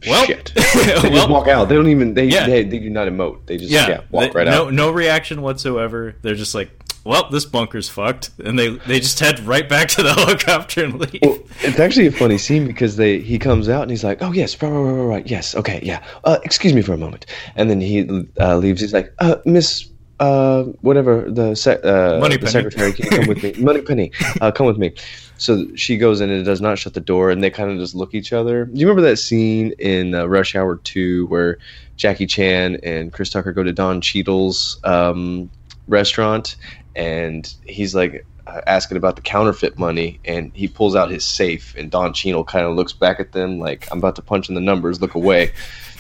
"Well, 0.07 0.25
Shit. 0.27 0.53
They 0.57 0.63
just 0.63 1.05
well, 1.11 1.29
walk 1.29 1.49
out. 1.49 1.69
They 1.69 1.75
don't 1.75 1.89
even. 1.89 2.15
They 2.15 2.27
Yeah. 2.27 2.47
they, 2.47 2.65
they 2.65 2.79
do 2.79 2.91
not 2.91 3.09
emote. 3.09 3.47
They 3.47 3.57
just 3.59 3.71
yeah, 3.71 3.89
yeah, 3.89 4.01
walk 4.11 4.33
they- 4.33 4.39
right 4.39 4.47
no, 4.47 4.67
out. 4.67 4.73
no 4.73 4.91
reaction 4.91 5.43
whatsoever. 5.43 6.15
They're 6.23 6.35
just 6.35 6.55
like, 6.55 6.71
well, 7.05 7.29
this 7.31 7.45
bunker's 7.45 7.89
fucked, 7.89 8.31
and 8.45 8.59
they 8.59 8.71
they 8.89 8.99
just 8.99 9.21
head 9.21 9.39
right 9.41 9.69
back 9.69 9.87
to 9.91 10.03
the 10.03 10.13
helicopter 10.15 10.85
and 10.85 10.99
leave. 10.99 11.21
Well, 11.23 11.39
it's 11.61 11.79
actually 11.79 12.09
a 12.09 12.13
funny 12.13 12.37
scene 12.39 12.67
because 12.67 12.97
they 12.97 13.21
he 13.21 13.39
comes 13.39 13.69
out 13.69 13.83
and 13.83 13.91
he's 13.93 14.03
like, 14.03 14.19
"Oh 14.23 14.33
yes, 14.33 14.61
right, 14.61 14.69
right, 14.69 14.77
right, 14.83 14.93
right, 14.93 15.05
right. 15.07 15.31
yes, 15.31 15.55
okay, 15.55 15.79
yeah. 15.85 16.03
Uh, 16.25 16.39
excuse 16.43 16.73
me 16.75 16.83
for 16.83 16.93
a 16.95 16.99
moment," 16.99 17.27
and 17.55 17.71
then 17.71 17.81
he 17.81 18.09
uh, 18.41 18.57
leaves. 18.57 18.81
He's 18.81 18.93
like, 18.93 19.13
uh, 19.21 19.37
"Miss, 19.45 19.89
uh, 20.19 20.65
whatever 20.81 21.31
the 21.31 21.55
se- 21.55 21.81
uh, 21.83 22.19
the 22.19 22.47
secretary, 22.47 22.93
can 22.93 23.09
come 23.09 23.27
with 23.27 23.43
me? 23.43 23.53
Money 23.59 23.83
Penny, 23.83 24.13
uh, 24.41 24.51
come 24.51 24.67
with 24.67 24.79
me." 24.79 24.93
So 25.39 25.67
she 25.77 25.99
goes 25.99 26.21
in 26.21 26.31
and 26.31 26.45
does 26.45 26.61
not 26.61 26.79
shut 26.79 26.95
the 26.95 27.01
door, 27.01 27.31
and 27.31 27.43
they 27.43 27.51
kind 27.51 27.71
of 27.71 27.79
just 27.79 27.95
look 27.95 28.11
at 28.11 28.15
each 28.15 28.33
other. 28.33 28.65
Do 28.65 28.81
you 28.81 28.87
remember 28.89 29.09
that 29.09 29.19
scene 29.19 29.73
in 29.79 30.15
uh, 30.15 30.27
Rush 30.27 30.55
Hour 30.55 30.77
Two 30.77 31.27
where 31.27 31.59
Jackie 31.97 32.27
Chan 32.27 32.79
and 32.83 33.13
Chris 33.13 33.31
Tucker 33.31 33.53
go 33.53 33.63
to 33.63 33.73
Don 33.73 34.01
Cheadle's 34.01 34.81
um, 34.85 35.51
restaurant, 35.89 36.57
and 36.95 37.53
he's 37.67 37.95
like 37.95 38.25
uh, 38.47 38.63
asking 38.67 38.97
about 38.97 39.17
the 39.17 39.23
counterfeit 39.23 39.79
money, 39.79 40.19
and 40.25 40.51
he 40.55 40.67
pulls 40.67 40.97
out 40.97 41.11
his 41.11 41.25
safe, 41.25 41.75
and 41.77 41.91
Don 41.91 42.15
Cheadle 42.15 42.45
kind 42.45 42.65
of 42.65 42.75
looks 42.75 42.95
back 42.95 43.21
at 43.21 43.33
them 43.33 43.59
like, 43.59 43.87
"I'm 43.93 43.99
about 43.99 44.17
to 44.17 44.23
punch 44.23 44.49
in 44.49 44.55
the 44.55 44.63
numbers. 44.63 45.03
Look 45.03 45.15
away." 45.15 45.53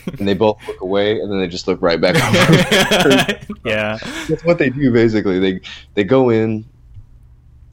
and 0.18 0.28
they 0.28 0.34
both 0.34 0.58
look 0.66 0.80
away, 0.80 1.20
and 1.20 1.30
then 1.30 1.38
they 1.40 1.48
just 1.48 1.66
look 1.66 1.80
right 1.82 2.00
back. 2.00 2.16
over. 2.16 3.38
yeah, 3.64 3.98
That's 4.28 4.44
what 4.44 4.58
they 4.58 4.70
do 4.70 4.92
basically. 4.92 5.38
They 5.38 5.60
they 5.94 6.04
go 6.04 6.30
in, 6.30 6.64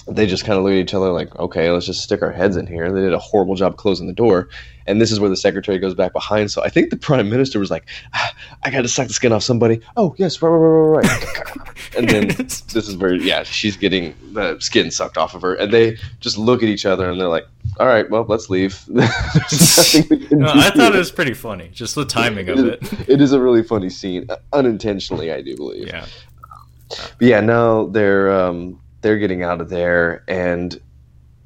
they 0.07 0.25
just 0.25 0.45
kind 0.45 0.57
of 0.57 0.63
look 0.63 0.71
at 0.71 0.77
each 0.77 0.93
other 0.93 1.11
like, 1.11 1.33
okay, 1.37 1.69
let's 1.69 1.85
just 1.85 2.03
stick 2.03 2.21
our 2.21 2.31
heads 2.31 2.57
in 2.57 2.67
here. 2.67 2.91
They 2.91 3.01
did 3.01 3.13
a 3.13 3.19
horrible 3.19 3.55
job 3.55 3.77
closing 3.77 4.07
the 4.07 4.13
door. 4.13 4.49
And 4.85 4.99
this 4.99 5.11
is 5.13 5.19
where 5.19 5.29
the 5.29 5.37
secretary 5.37 5.79
goes 5.79 5.93
back 5.93 6.11
behind. 6.11 6.51
So 6.51 6.61
I 6.61 6.67
think 6.67 6.89
the 6.89 6.97
prime 6.97 7.29
minister 7.29 7.57
was 7.57 7.71
like, 7.71 7.85
ah, 8.13 8.33
I 8.63 8.69
got 8.69 8.81
to 8.81 8.89
suck 8.89 9.07
the 9.07 9.13
skin 9.13 9.31
off 9.31 9.43
somebody. 9.43 9.79
Oh, 9.95 10.13
yes, 10.17 10.41
right, 10.41 10.49
right, 10.49 10.57
right, 10.57 11.55
right. 11.55 11.77
and 11.97 12.09
then 12.09 12.27
this 12.37 12.75
is 12.75 12.97
where, 12.97 13.13
yeah, 13.13 13.43
she's 13.43 13.77
getting 13.77 14.13
the 14.33 14.59
skin 14.59 14.91
sucked 14.91 15.17
off 15.17 15.35
of 15.35 15.41
her. 15.41 15.55
And 15.55 15.71
they 15.71 15.97
just 16.19 16.37
look 16.37 16.63
at 16.63 16.69
each 16.69 16.85
other 16.85 17.09
and 17.09 17.19
they're 17.19 17.29
like, 17.29 17.45
all 17.79 17.87
right, 17.87 18.09
well, 18.09 18.25
let's 18.27 18.49
leave. 18.49 18.83
no, 18.89 19.03
I 19.03 20.69
thought 20.75 20.93
it 20.93 20.97
was 20.97 21.11
pretty 21.11 21.33
funny, 21.33 21.69
just 21.69 21.95
the 21.95 22.05
timing 22.05 22.49
of 22.49 22.59
it. 22.59 23.09
It 23.09 23.21
is 23.21 23.31
a 23.31 23.39
really 23.39 23.63
funny 23.63 23.89
scene, 23.89 24.27
unintentionally, 24.51 25.31
I 25.31 25.41
do 25.41 25.55
believe. 25.55 25.87
Yeah. 25.87 26.05
But 26.89 27.27
yeah, 27.27 27.39
now 27.39 27.85
they're 27.85 28.31
um, 28.31 28.79
they're 29.03 29.19
getting 29.19 29.43
out 29.43 29.61
of 29.61 29.69
there, 29.69 30.23
and 30.27 30.79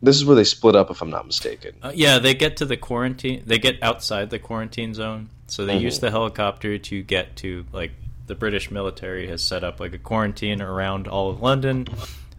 this 0.01 0.15
is 0.15 0.23
where 0.23 0.35
they 0.35 0.43
split 0.45 0.75
up, 0.75 0.89
if 0.89 1.01
I'm 1.01 1.09
not 1.09 1.25
mistaken. 1.25 1.73
Uh, 1.81 1.91
yeah, 1.93 2.19
they 2.19 2.33
get 2.33 2.57
to 2.57 2.65
the 2.65 2.77
quarantine. 2.77 3.43
They 3.45 3.57
get 3.57 3.81
outside 3.83 4.29
the 4.29 4.39
quarantine 4.39 4.93
zone, 4.93 5.29
so 5.47 5.65
they 5.65 5.77
Mhm. 5.77 5.81
use 5.81 5.99
the 5.99 6.11
helicopter 6.11 6.77
to 6.77 7.03
get 7.03 7.35
to 7.37 7.65
like 7.73 7.91
the 8.27 8.35
British 8.35 8.69
military 8.71 9.27
has 9.27 9.41
set 9.43 9.63
up 9.63 9.79
like 9.79 9.93
a 9.93 9.97
quarantine 9.97 10.61
around 10.61 11.07
all 11.07 11.29
of 11.29 11.41
London. 11.41 11.87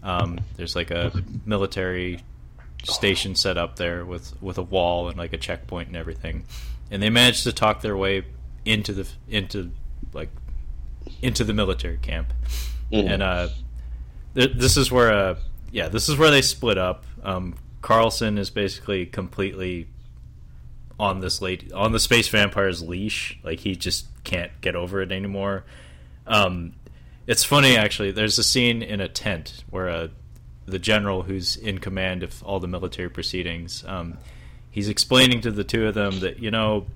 Um, 0.02 0.38
there's 0.56 0.76
like 0.76 0.90
a 0.90 1.10
military 1.46 2.20
station 2.84 3.34
set 3.34 3.58
up 3.58 3.76
there 3.76 4.04
with 4.04 4.40
with 4.40 4.56
a 4.58 4.62
wall 4.62 5.08
and 5.08 5.18
like 5.18 5.32
a 5.32 5.36
checkpoint 5.38 5.88
and 5.88 5.96
everything, 5.96 6.44
and 6.90 7.02
they 7.02 7.10
managed 7.10 7.42
to 7.44 7.52
talk 7.52 7.80
their 7.82 7.96
way 7.96 8.22
into 8.64 8.92
the 8.92 9.06
into 9.28 9.70
like 10.12 10.30
into 11.22 11.42
the 11.42 11.54
military 11.54 11.96
camp 11.96 12.32
Mhm. 12.92 13.10
and 13.14 13.22
uh, 13.22 13.48
this 14.47 14.77
is 14.77 14.90
where 14.93 15.12
uh, 15.12 15.35
yeah, 15.70 15.89
this 15.89 16.09
is 16.09 16.16
where 16.16 16.31
they 16.31 16.43
split 16.43 16.78
up. 16.78 17.05
Um, 17.23 17.56
Carlson 17.82 18.39
is 18.39 18.51
basically 18.51 19.06
completely 19.06 19.89
on 20.98 21.20
this 21.20 21.40
late 21.40 21.73
on 21.73 21.93
the 21.93 22.01
space 22.01 22.28
vampire's 22.28 22.82
leash. 22.82 23.39
Like 23.43 23.60
he 23.60 23.77
just 23.77 24.06
can't 24.24 24.52
get 24.60 24.77
over 24.77 25.01
it 25.01 25.12
anymore. 25.12 25.65
Um, 26.27 26.74
it's 27.27 27.44
funny 27.44 27.77
actually. 27.77 28.12
There's 28.12 28.39
a 28.39 28.44
scene 28.44 28.82
in 28.82 29.01
a 29.01 29.09
tent 29.09 29.65
where 29.70 29.89
uh, 29.89 30.09
the 30.66 30.78
general 30.78 31.23
who's 31.23 31.56
in 31.56 31.78
command 31.78 32.23
of 32.23 32.43
all 32.43 32.60
the 32.60 32.69
military 32.69 33.10
proceedings, 33.10 33.85
um, 33.86 34.19
he's 34.70 34.89
explaining 34.89 35.40
to 35.43 35.51
the 35.51 35.65
two 35.65 35.86
of 35.86 35.94
them 35.94 36.20
that 36.20 36.40
you 36.40 36.51
know 36.51 36.86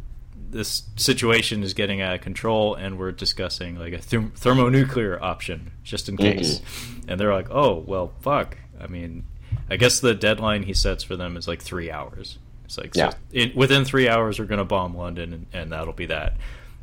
this 0.52 0.82
situation 0.96 1.62
is 1.62 1.74
getting 1.74 2.00
out 2.00 2.14
of 2.14 2.20
control 2.20 2.74
and 2.74 2.98
we're 2.98 3.10
discussing 3.12 3.78
like 3.78 3.92
a 3.94 3.98
therm- 3.98 4.32
thermonuclear 4.34 5.18
option 5.20 5.72
just 5.82 6.08
in 6.08 6.16
case. 6.16 6.60
And 7.08 7.18
they're 7.18 7.32
like 7.34 7.50
oh 7.50 7.82
well 7.86 8.12
fuck. 8.20 8.56
I 8.80 8.86
mean 8.86 9.24
i 9.70 9.76
guess 9.76 10.00
the 10.00 10.14
deadline 10.14 10.62
he 10.64 10.74
sets 10.74 11.02
for 11.04 11.16
them 11.16 11.36
is 11.36 11.48
like 11.48 11.60
three 11.62 11.90
hours. 11.90 12.38
It's 12.64 12.78
like 12.78 12.94
Yeah. 12.94 13.10
so 13.10 13.16
in, 13.32 13.52
within 13.56 13.84
three 13.84 14.08
hours 14.08 14.38
we're 14.38 14.44
going 14.46 14.58
to 14.58 14.64
bomb 14.64 14.96
london 14.96 15.32
and, 15.32 15.46
and 15.52 15.72
that'll 15.72 15.92
be 15.94 16.06
that. 16.06 16.34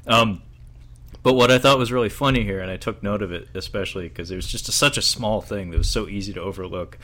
Um, 0.07 0.41
but 1.21 1.33
what 1.33 1.51
i 1.51 1.57
thought 1.59 1.77
was 1.77 1.91
really 1.91 2.09
funny 2.09 2.43
here 2.43 2.59
and 2.61 2.71
i 2.71 2.77
took 2.77 3.03
note 3.03 3.21
of 3.21 3.31
it 3.31 3.47
especially 3.53 4.07
because 4.09 4.31
it 4.31 4.35
was 4.35 4.47
just 4.47 4.67
a, 4.69 4.71
such 4.71 4.97
a 4.97 5.01
small 5.01 5.41
thing 5.41 5.69
that 5.71 5.77
was 5.77 5.89
so 5.89 6.07
easy 6.07 6.33
to 6.33 6.41
overlook. 6.41 6.97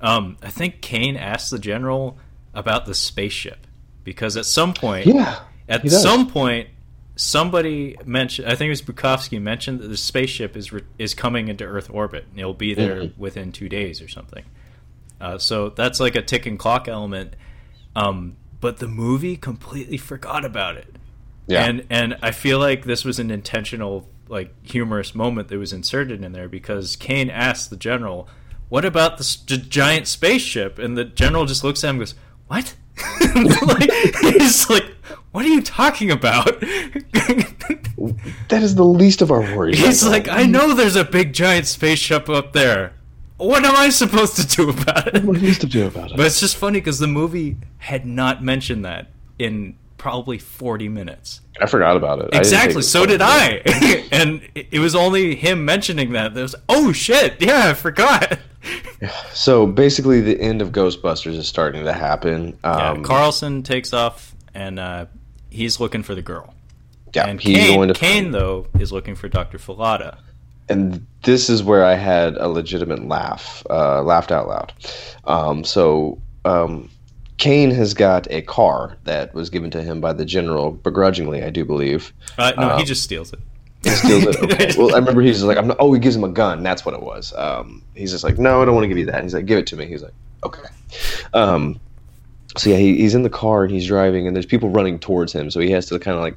Um, 0.00 0.36
i 0.42 0.48
think 0.50 0.80
Caine 0.80 1.16
asked 1.16 1.50
the 1.50 1.58
general 1.58 2.16
about 2.54 2.86
the 2.86 2.94
spaceship 2.94 3.66
because 4.04 4.36
at 4.36 4.46
some 4.46 4.72
point 4.72 5.06
Yeah. 5.06 5.40
At 5.68 5.88
some 5.90 6.28
point, 6.30 6.68
somebody 7.16 7.96
mentioned. 8.04 8.48
I 8.48 8.54
think 8.54 8.66
it 8.68 8.70
was 8.70 8.82
Bukovsky 8.82 9.40
mentioned 9.40 9.80
that 9.80 9.88
the 9.88 9.96
spaceship 9.96 10.56
is 10.56 10.72
re- 10.72 10.82
is 10.98 11.14
coming 11.14 11.48
into 11.48 11.64
Earth 11.64 11.88
orbit. 11.90 12.26
and 12.30 12.38
It'll 12.38 12.54
be 12.54 12.74
there 12.74 13.02
Mhm. 13.02 13.16
within 13.18 13.52
two 13.52 13.68
days 13.68 14.00
or 14.02 14.08
something. 14.08 14.44
Uh, 15.20 15.38
so 15.38 15.70
that's 15.70 15.98
like 15.98 16.14
a 16.14 16.22
ticking 16.22 16.58
clock 16.58 16.88
element. 16.88 17.34
Um, 17.94 18.36
but 18.60 18.78
the 18.78 18.88
movie 18.88 19.36
completely 19.36 19.96
forgot 19.96 20.44
about 20.44 20.76
it. 20.76 20.94
Yeah. 21.46 21.64
And 21.64 21.84
and 21.90 22.16
I 22.22 22.32
feel 22.32 22.58
like 22.58 22.84
this 22.84 23.04
was 23.04 23.18
an 23.18 23.30
intentional 23.30 24.08
like 24.28 24.52
humorous 24.66 25.14
moment 25.14 25.48
that 25.48 25.58
was 25.58 25.72
inserted 25.72 26.22
in 26.24 26.32
there 26.32 26.48
because 26.48 26.96
Caine 26.96 27.30
asked 27.30 27.70
the 27.70 27.76
general, 27.76 28.28
"What 28.68 28.84
about 28.84 29.18
the 29.18 29.38
gi- 29.46 29.68
giant 29.68 30.06
spaceship?" 30.08 30.78
And 30.78 30.98
the 30.98 31.04
general 31.04 31.46
just 31.46 31.62
looks 31.62 31.84
at 31.84 31.88
him 31.90 31.96
and 31.96 32.00
goes, 32.00 32.14
"What?" 32.48 32.74
like, 33.62 33.90
he's 34.20 34.68
like, 34.70 34.84
"What 35.32 35.44
are 35.44 35.48
you 35.48 35.62
talking 35.62 36.10
about?" 36.10 36.60
that 38.48 38.62
is 38.62 38.74
the 38.74 38.84
least 38.84 39.22
of 39.22 39.30
our 39.30 39.40
worries. 39.40 39.78
he's 39.78 40.06
like. 40.06 40.28
"I 40.28 40.44
know 40.44 40.74
there's 40.74 40.96
a 40.96 41.04
big 41.04 41.32
giant 41.32 41.66
spaceship 41.66 42.28
up 42.28 42.52
there. 42.52 42.94
What 43.36 43.64
am 43.64 43.76
I 43.76 43.90
supposed 43.90 44.36
to 44.36 44.46
do 44.46 44.70
about 44.70 45.14
it?" 45.14 45.24
What 45.24 45.36
are 45.36 45.40
you 45.40 45.54
to 45.54 45.66
do 45.66 45.86
about 45.86 46.12
it? 46.12 46.16
But 46.16 46.26
it's 46.26 46.40
just 46.40 46.56
funny 46.56 46.80
because 46.80 46.98
the 46.98 47.06
movie 47.06 47.58
had 47.78 48.06
not 48.06 48.42
mentioned 48.42 48.84
that 48.84 49.08
in 49.38 49.76
probably 50.06 50.38
40 50.38 50.88
minutes. 50.88 51.40
I 51.60 51.66
forgot 51.66 51.96
about 51.96 52.20
it. 52.20 52.28
Exactly. 52.32 52.82
So 52.82 53.06
did 53.06 53.20
I. 53.20 53.60
and 54.12 54.40
it 54.54 54.78
was 54.78 54.94
only 54.94 55.34
him 55.34 55.64
mentioning 55.64 56.12
that. 56.12 56.32
That 56.34 56.42
was, 56.42 56.54
oh 56.68 56.92
shit! 56.92 57.42
Yeah, 57.42 57.70
I 57.70 57.74
forgot. 57.74 58.38
So 59.32 59.66
basically, 59.66 60.20
the 60.20 60.40
end 60.40 60.60
of 60.62 60.70
Ghostbusters 60.72 61.36
is 61.36 61.46
starting 61.46 61.84
to 61.84 61.92
happen. 61.92 62.58
Yeah, 62.64 62.90
Um, 62.90 63.04
Carlson 63.04 63.62
takes 63.62 63.92
off, 63.92 64.34
and 64.54 64.78
uh, 64.80 65.06
he's 65.50 65.78
looking 65.78 66.02
for 66.02 66.14
the 66.16 66.22
girl. 66.22 66.52
yeah, 67.14 67.26
and 67.28 67.40
he's 67.40 67.56
Caine, 67.58 67.74
going 67.76 67.88
to 67.88 67.94
Caine 67.94 68.30
though 68.32 68.66
is 68.80 68.90
looking 68.92 69.14
for 69.14 69.28
Doctor 69.28 69.58
Fallada. 69.58 70.18
and 70.68 71.06
this 71.24 71.48
is 71.50 71.62
where 71.62 71.84
I 71.84 71.94
had 71.94 72.36
a 72.36 72.48
legitimate 72.48 73.06
laugh, 73.06 73.62
uh, 73.70 74.02
laughed 74.02 74.32
out 74.32 74.48
loud. 74.48 74.72
Um, 75.24 75.62
so 75.62 76.20
um, 76.44 76.88
Caine 77.38 77.70
has 77.70 77.92
got 77.94 78.26
a 78.30 78.42
car 78.42 78.96
that 79.04 79.34
was 79.34 79.50
given 79.50 79.70
to 79.72 79.82
him 79.82 80.00
by 80.00 80.12
the 80.12 80.24
general, 80.24 80.70
begrudgingly, 80.72 81.42
I 81.42 81.50
do 81.50 81.64
believe. 81.64 82.12
Uh, 82.38 82.52
no, 82.56 82.68
he 82.76 82.80
Um, 82.82 82.84
just 82.86 83.02
steals 83.02 83.32
it. 83.32 83.38
He 83.84 83.90
steals 83.90 84.24
it. 84.24 84.36
Okay. 84.42 84.72
well, 84.78 84.94
I 84.94 84.98
remember 84.98 85.20
he's 85.20 85.42
like, 85.42 85.58
I'm 85.58 85.68
not, 85.68 85.76
oh, 85.78 85.92
he 85.92 86.00
gives 86.00 86.16
him 86.16 86.24
a 86.24 86.28
gun. 86.28 86.62
That's 86.62 86.84
what 86.86 86.94
it 86.94 87.02
was. 87.02 87.34
Um, 87.36 87.82
he's 87.94 88.10
just 88.10 88.24
like, 88.24 88.38
no, 88.38 88.62
I 88.62 88.64
don't 88.64 88.74
want 88.74 88.84
to 88.84 88.88
give 88.88 88.98
you 88.98 89.06
that. 89.06 89.16
And 89.16 89.24
he's 89.24 89.34
like, 89.34 89.46
give 89.46 89.58
it 89.58 89.66
to 89.68 89.76
me. 89.76 89.86
He's 89.86 90.02
like, 90.02 90.14
okay. 90.44 90.62
Um, 91.34 91.78
so 92.56 92.70
yeah, 92.70 92.76
he, 92.78 92.96
he's 92.96 93.14
in 93.14 93.22
the 93.22 93.30
car 93.30 93.64
and 93.64 93.72
he's 93.72 93.86
driving, 93.86 94.26
and 94.26 94.34
there's 94.34 94.46
people 94.46 94.70
running 94.70 94.98
towards 94.98 95.32
him. 95.32 95.50
So 95.50 95.60
he 95.60 95.70
has 95.72 95.86
to 95.86 95.98
kind 95.98 96.16
of 96.16 96.22
like 96.22 96.36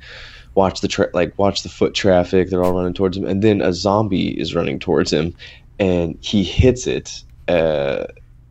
watch 0.56 0.82
the 0.82 0.90
tra- 0.90 1.10
like 1.14 1.38
watch 1.40 1.64
the 1.64 1.70
foot 1.70 1.94
traffic. 1.94 2.50
They're 2.50 2.64
all 2.64 2.74
running 2.74 2.94
towards 2.94 3.16
him, 3.16 3.24
and 3.26 3.42
then 3.42 3.62
a 3.62 3.72
zombie 3.72 4.38
is 4.40 4.54
running 4.54 4.80
towards 4.80 5.12
him, 5.14 5.34
and 5.80 6.18
he 6.20 6.44
hits 6.44 6.88
it. 6.88 7.24
Uh, 7.48 8.06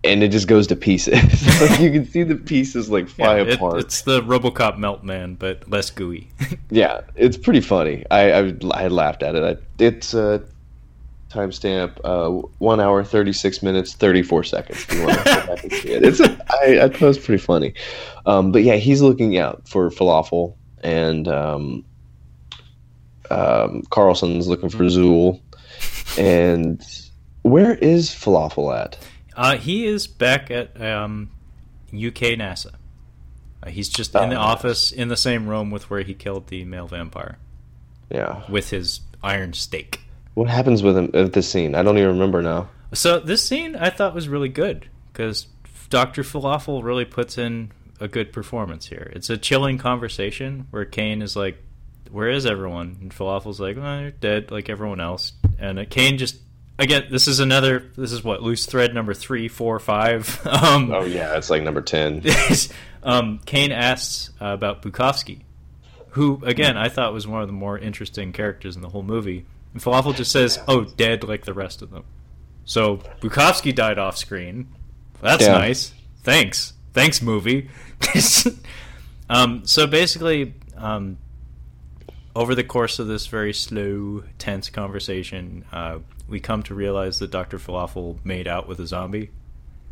and 0.05 0.23
it 0.23 0.29
just 0.29 0.47
goes 0.49 0.67
to 0.69 0.77
pieces. 0.77 1.15
like 1.61 1.81
you 1.81 1.91
can 1.91 2.05
see 2.07 2.23
the 2.23 2.37
pieces 2.37 2.89
like 2.91 3.09
fly 3.09 3.37
Yeah, 3.39 3.43
it- 3.45 3.55
apart. 3.55 3.79
it's 3.81 4.03
the 4.03 4.21
RoboCop 4.23 4.79
melt 4.79 5.03
man, 5.05 5.35
but 5.35 5.69
less 5.71 5.91
gooey. 5.91 6.29
Yeah, 6.71 7.01
it's 7.17 7.37
pretty 7.39 7.61
funny. 7.63 8.05
I 8.11 8.31
I, 8.33 8.55
I 8.73 8.89
laughed 8.89 9.23
at 9.23 9.35
it. 9.35 9.43
I, 9.43 9.83
it's 9.83 10.13
uh, 10.15 10.41
timestamp 11.31 11.99
uh, 12.05 12.47
one 12.59 12.79
hour 12.81 13.03
thirty 13.03 13.33
six 13.33 13.63
minutes 13.63 13.95
thirty 13.95 14.23
four 14.23 14.45
seconds. 14.45 14.83
If 14.89 14.95
you 14.95 15.07
want 15.07 15.19
to 15.19 15.25
go 15.25 15.47
back 15.47 15.65
and 15.65 15.73
see 15.73 15.89
it. 15.93 16.05
It's 16.05 16.21
a, 16.21 16.31
I, 16.63 16.85
I 16.85 16.89
thought 16.89 17.03
it 17.03 17.07
was 17.07 17.19
pretty 17.19 17.43
funny. 17.43 17.73
Um, 18.27 18.53
but 18.53 18.63
yeah, 18.65 18.77
he's 18.77 19.01
looking 19.01 19.39
out 19.39 19.67
for 19.67 19.89
falafel, 19.91 20.55
and 20.83 21.27
um, 21.27 21.85
um, 23.31 23.83
Carlson's 23.91 24.47
looking 24.49 24.69
for 24.69 24.85
Zuul. 24.85 25.41
And 26.19 26.83
where 27.43 27.75
is 27.77 28.09
falafel 28.11 28.77
at? 28.77 28.99
Uh, 29.39 29.57
he 29.57 29.87
is 29.87 30.07
back 30.09 30.51
at 30.51 30.79
um, 30.83 31.31
UK 31.95 32.35
NASA. 32.37 32.73
Uh, 33.63 33.71
he's 33.71 33.89
just 33.89 34.15
in 34.15 34.31
the 34.31 34.37
Oh, 34.37 34.41
office 34.41 34.91
in 34.93 35.07
the 35.09 35.17
same 35.17 35.49
room 35.49 35.71
with 35.71 35.89
where 35.91 36.03
he 36.03 36.13
killed 36.13 36.49
the 36.49 36.65
male 36.65 36.89
vampire 36.89 37.39
Yeah. 38.11 38.43
with 38.49 38.71
his 38.71 39.01
iron 39.23 39.53
stake. 39.53 40.01
What 40.35 40.49
happens 40.49 40.83
with 40.83 40.97
him 40.99 41.11
at 41.15 41.33
this 41.33 41.49
scene? 41.49 41.75
I 41.77 41.83
don't 41.85 41.97
even 41.99 42.11
remember 42.11 42.43
now. 42.43 42.69
So 42.93 43.21
this 43.21 43.45
scene 43.47 43.77
I 43.77 43.91
thought 43.91 44.15
was 44.15 44.29
really 44.29 44.49
good 44.49 44.89
because 45.13 45.47
Doctor 45.89 46.23
Falafel 46.25 46.83
really 46.83 47.05
puts 47.05 47.39
in 47.39 47.71
a 48.01 48.09
good 48.09 48.33
performance 48.33 48.87
here. 48.87 49.11
It's 49.15 49.31
a 49.31 49.37
chilling 49.37 49.79
conversation 49.79 50.67
where 50.71 50.85
Caine 50.85 51.23
is 51.23 51.35
like, 51.37 51.63
"Where 52.11 52.29
is 52.29 52.45
everyone?" 52.47 52.97
and 53.01 53.11
Falafel's 53.13 53.59
like, 53.61 53.77
"Well, 53.77 53.85
they're 54.01 54.11
dead, 54.11 54.51
like 54.51 54.69
everyone 54.69 55.01
else." 55.01 55.33
And 55.59 55.79
uh, 55.79 55.85
Caine 55.91 56.19
just 56.19 56.37
again, 56.79 57.07
this 57.11 57.29
is 57.29 57.41
another. 57.41 57.85
This 57.97 58.13
is 58.13 58.23
what 58.23 58.43
loose 58.43 58.67
thread 58.67 58.95
number 58.95 59.15
three, 59.15 59.49
four, 59.49 59.79
five. 59.79 60.41
um, 60.47 60.91
Oh 60.93 61.05
yeah, 61.05 61.37
it's 61.37 61.51
like 61.51 61.63
number 61.63 61.81
ten. 61.83 62.23
um, 63.03 63.41
Caine 63.47 63.73
asks 63.73 64.31
uh, 64.41 64.47
about 64.47 64.83
Bukovsky, 64.83 65.43
who 66.11 66.41
again 66.45 66.77
I 66.77 66.89
thought 66.89 67.13
was 67.13 67.27
one 67.27 67.43
of 67.43 67.49
the 67.49 67.53
more 67.53 67.79
interesting 67.79 68.33
characters 68.33 68.77
in 68.77 68.83
the 68.83 68.89
whole 68.89 69.03
movie. 69.03 69.45
And 69.75 69.83
Falafel 69.83 70.15
just 70.15 70.33
says, 70.33 70.59
"Oh, 70.69 70.85
dead 70.85 71.25
like 71.25 71.45
the 71.45 71.55
rest 71.55 71.83
of 71.83 71.91
them." 71.91 72.05
So 72.65 72.99
Bukovsky 73.21 73.75
died 73.75 73.99
off 73.99 74.17
screen. 74.17 74.69
That's 75.21 75.43
Yeah. 75.45 75.53
nice. 75.53 75.93
Thanks, 76.23 76.75
thanks, 76.93 77.23
movie. 77.23 77.71
um, 79.31 79.63
so 79.65 79.87
basically, 79.87 80.55
um, 80.77 81.19
over 82.37 82.55
the 82.55 82.65
course 82.65 82.99
of 82.99 83.07
this 83.07 83.27
very 83.27 83.53
slow, 83.53 84.23
tense 84.39 84.71
conversation, 84.71 85.65
uh, 85.73 85.99
we 86.29 86.41
come 86.41 86.63
to 86.65 86.75
realize 86.75 87.19
that 87.21 87.31
Doctor 87.31 87.59
Falafel 87.59 88.19
made 88.25 88.47
out 88.47 88.69
with 88.69 88.79
a 88.81 88.87
zombie 88.87 89.31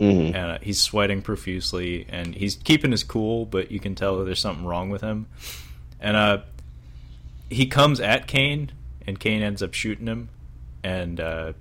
Mhm. 0.00 0.26
and 0.26 0.36
uh, 0.36 0.58
he's 0.60 0.78
sweating 0.78 1.22
profusely, 1.22 2.04
and 2.10 2.34
he's 2.34 2.56
keeping 2.56 2.90
his 2.90 3.02
cool, 3.02 3.46
but 3.46 3.70
you 3.70 3.80
can 3.80 3.94
tell 3.94 4.18
that 4.18 4.24
there's 4.24 4.40
something 4.40 4.66
wrong 4.66 4.90
with 4.90 5.00
him. 5.00 5.24
And 5.98 6.14
uh, 6.18 6.38
he 7.48 7.64
comes 7.66 7.98
at 8.00 8.26
Caine, 8.26 8.72
and 9.06 9.18
Caine 9.18 9.42
ends 9.42 9.62
up 9.62 9.72
shooting 9.72 10.06
him, 10.06 10.28
and 10.84 11.18
uh, 11.18 11.52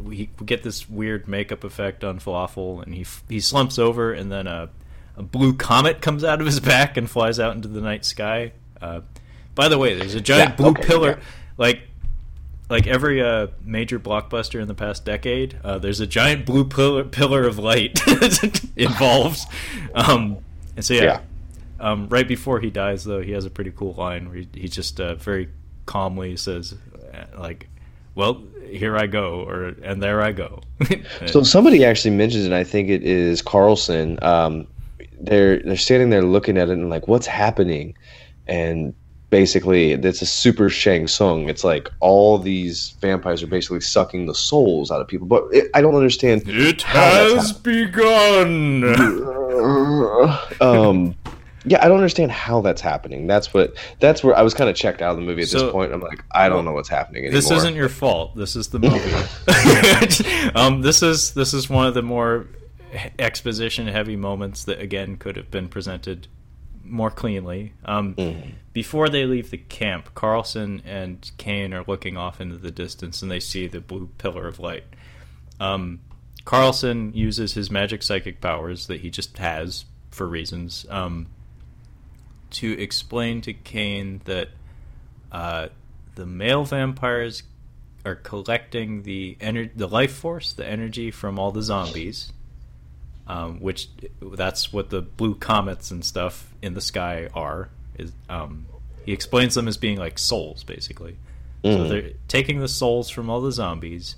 we 0.00 0.30
we 0.38 0.46
get 0.46 0.62
this 0.62 0.88
weird 0.88 1.28
makeup 1.28 1.64
effect 1.64 2.02
on 2.02 2.18
Falafel, 2.18 2.82
and 2.82 2.94
he 2.94 3.04
he 3.28 3.40
slumps 3.40 3.78
over, 3.78 4.12
and 4.14 4.32
then 4.32 4.46
a, 4.46 4.70
a 5.16 5.22
blue 5.22 5.52
comet 5.52 6.00
comes 6.00 6.24
out 6.24 6.40
of 6.40 6.46
his 6.46 6.60
back 6.60 6.96
and 6.96 7.10
flies 7.10 7.38
out 7.38 7.54
into 7.54 7.68
the 7.68 7.82
night 7.82 8.06
sky. 8.06 8.52
Uh, 8.80 9.00
by 9.54 9.68
the 9.68 9.76
way, 9.76 9.94
there's 9.94 10.14
a 10.14 10.20
giant 10.22 10.50
Yeah, 10.52 10.56
blue 10.56 10.70
okay, 10.70 10.82
pillar, 10.86 11.10
yeah. 11.10 11.24
like 11.58 11.82
like 12.70 12.86
every 12.86 13.22
uh, 13.22 13.48
major 13.64 13.98
blockbuster 13.98 14.60
in 14.60 14.68
the 14.68 14.74
past 14.74 15.04
decade, 15.04 15.58
uh, 15.62 15.78
there's 15.78 16.00
a 16.00 16.06
giant 16.06 16.46
blue 16.46 16.64
pillar, 16.64 17.04
pillar 17.04 17.46
of 17.46 17.58
light 17.58 18.00
involved. 18.76 19.40
Um, 19.94 20.38
and 20.76 20.84
so 20.84 20.94
yeah, 20.94 21.02
Yeah. 21.02 21.20
Um, 21.80 22.08
right 22.08 22.26
before 22.26 22.60
he 22.60 22.70
dies, 22.70 23.04
though, 23.04 23.20
he 23.20 23.32
has 23.32 23.44
a 23.44 23.50
pretty 23.50 23.70
cool 23.70 23.94
line 23.94 24.28
where 24.28 24.36
he, 24.36 24.48
he 24.54 24.68
just 24.68 25.00
uh, 25.00 25.16
very 25.16 25.50
calmly 25.86 26.36
says, 26.36 26.74
uh, 27.12 27.24
like, 27.38 27.68
"Well, 28.14 28.42
here 28.66 28.96
I 28.96 29.06
go," 29.06 29.46
or 29.46 29.74
"And 29.82 30.02
there 30.02 30.22
I 30.22 30.32
go." 30.32 30.62
So 31.26 31.42
somebody 31.42 31.84
actually 31.84 32.14
mentions 32.16 32.46
it. 32.46 32.52
I 32.52 32.64
think 32.64 32.88
it 32.88 33.02
is 33.02 33.42
Carlson. 33.42 34.18
Um, 34.22 34.66
they're 35.20 35.58
they're 35.60 35.76
standing 35.76 36.10
there 36.10 36.22
looking 36.22 36.56
at 36.56 36.68
it 36.68 36.72
and 36.72 36.88
like, 36.88 37.08
what's 37.08 37.26
happening? 37.26 37.94
And 38.46 38.94
basically, 39.34 39.90
it's 39.90 40.22
a 40.22 40.26
super 40.26 40.70
Shang 40.70 41.08
Tsung. 41.08 41.48
It's 41.48 41.64
like 41.64 41.90
all 41.98 42.38
these 42.38 42.90
vampires 43.00 43.42
are 43.42 43.48
basically 43.48 43.80
sucking 43.80 44.26
the 44.26 44.34
souls 44.34 44.92
out 44.92 45.00
of 45.00 45.08
people. 45.08 45.26
But 45.26 45.46
it, 45.50 45.72
I 45.74 45.80
don't 45.80 45.96
understand. 45.96 46.44
it 46.46 46.82
how 46.82 47.00
that's 47.00 47.48
has 47.48 47.52
begun. 47.52 48.84
um, 50.60 51.16
yeah, 51.64 51.84
I 51.84 51.88
don't 51.88 51.96
understand 51.96 52.30
how 52.30 52.60
that's 52.60 52.80
happening. 52.80 53.26
That's 53.26 53.52
what. 53.52 53.74
That's 53.98 54.22
where 54.22 54.36
I 54.38 54.42
was 54.42 54.54
kind 54.54 54.70
of 54.70 54.76
checked 54.76 55.02
out 55.02 55.10
of 55.10 55.16
the 55.16 55.24
movie 55.24 55.42
at 55.42 55.48
So- 55.48 55.64
this 55.64 55.72
point. 55.72 55.92
I'm 55.92 56.00
like, 56.00 56.22
I 56.30 56.48
don't 56.48 56.64
know 56.64 56.72
what's 56.72 56.88
happening 56.88 57.24
anymore. 57.24 57.40
This 57.40 57.50
isn't 57.50 57.74
your 57.74 57.88
fault. 57.88 58.36
This 58.36 58.54
is 58.54 58.68
the 58.68 58.78
movie. 58.78 60.50
um, 60.54 60.82
this 60.82 61.02
is 61.02 61.34
this 61.34 61.52
is 61.52 61.68
one 61.68 61.88
of 61.88 61.94
the 61.94 62.02
more 62.02 62.46
exposition 63.18 63.88
heavy 63.88 64.14
moments 64.14 64.62
that 64.62 64.78
again 64.78 65.16
could 65.16 65.34
have 65.34 65.50
been 65.50 65.68
presented 65.68 66.28
more 66.84 67.10
cleanly. 67.10 67.72
Um, 67.84 68.14
Before 68.72 69.08
they 69.08 69.24
leave 69.24 69.50
the 69.50 69.58
camp, 69.58 70.14
Carlson 70.14 70.82
and 70.84 71.30
Caine 71.38 71.72
are 71.72 71.84
looking 71.86 72.16
off 72.16 72.40
into 72.40 72.56
the 72.56 72.70
distance 72.70 73.22
and 73.22 73.30
they 73.30 73.40
see 73.40 73.66
the 73.66 73.80
blue 73.80 74.10
pillar 74.18 74.46
of 74.46 74.58
light. 74.58 74.84
Um, 75.60 76.00
Carlson 76.44 77.12
uses 77.14 77.54
his 77.54 77.70
magic 77.70 78.02
psychic 78.02 78.40
powers 78.40 78.86
that 78.88 79.00
he 79.00 79.10
just 79.10 79.38
has 79.38 79.84
for 80.10 80.26
reasons 80.26 80.84
um, 80.90 81.26
to 82.50 82.72
explain 82.80 83.40
to 83.42 83.52
Caine 83.52 84.20
that 84.24 84.48
uh, 85.32 85.68
the 86.14 86.26
male 86.26 86.64
vampires 86.64 87.44
are 88.04 88.14
collecting 88.14 89.02
the 89.02 89.36
ener- 89.40 89.70
the 89.74 89.88
life 89.88 90.12
force, 90.12 90.52
the 90.52 90.68
energy 90.68 91.10
from 91.10 91.38
all 91.38 91.50
the 91.50 91.62
zombies, 91.62 92.32
um, 93.26 93.60
which 93.60 93.88
that's 94.20 94.72
what 94.72 94.90
the 94.90 95.02
blue 95.02 95.34
comets 95.34 95.90
and 95.90 96.04
stuff 96.04 96.52
in 96.62 96.74
the 96.74 96.80
sky 96.80 97.28
are. 97.34 97.70
Is 97.98 98.12
um, 98.28 98.66
he 99.04 99.12
explains 99.12 99.54
them 99.54 99.68
as 99.68 99.76
being 99.76 99.98
like 99.98 100.18
souls, 100.18 100.64
basically. 100.64 101.16
So 101.64 101.70
Mhm. 101.70 101.88
they're 101.88 102.10
taking 102.28 102.60
the 102.60 102.68
souls 102.68 103.08
from 103.08 103.30
all 103.30 103.40
the 103.40 103.52
zombies. 103.52 104.16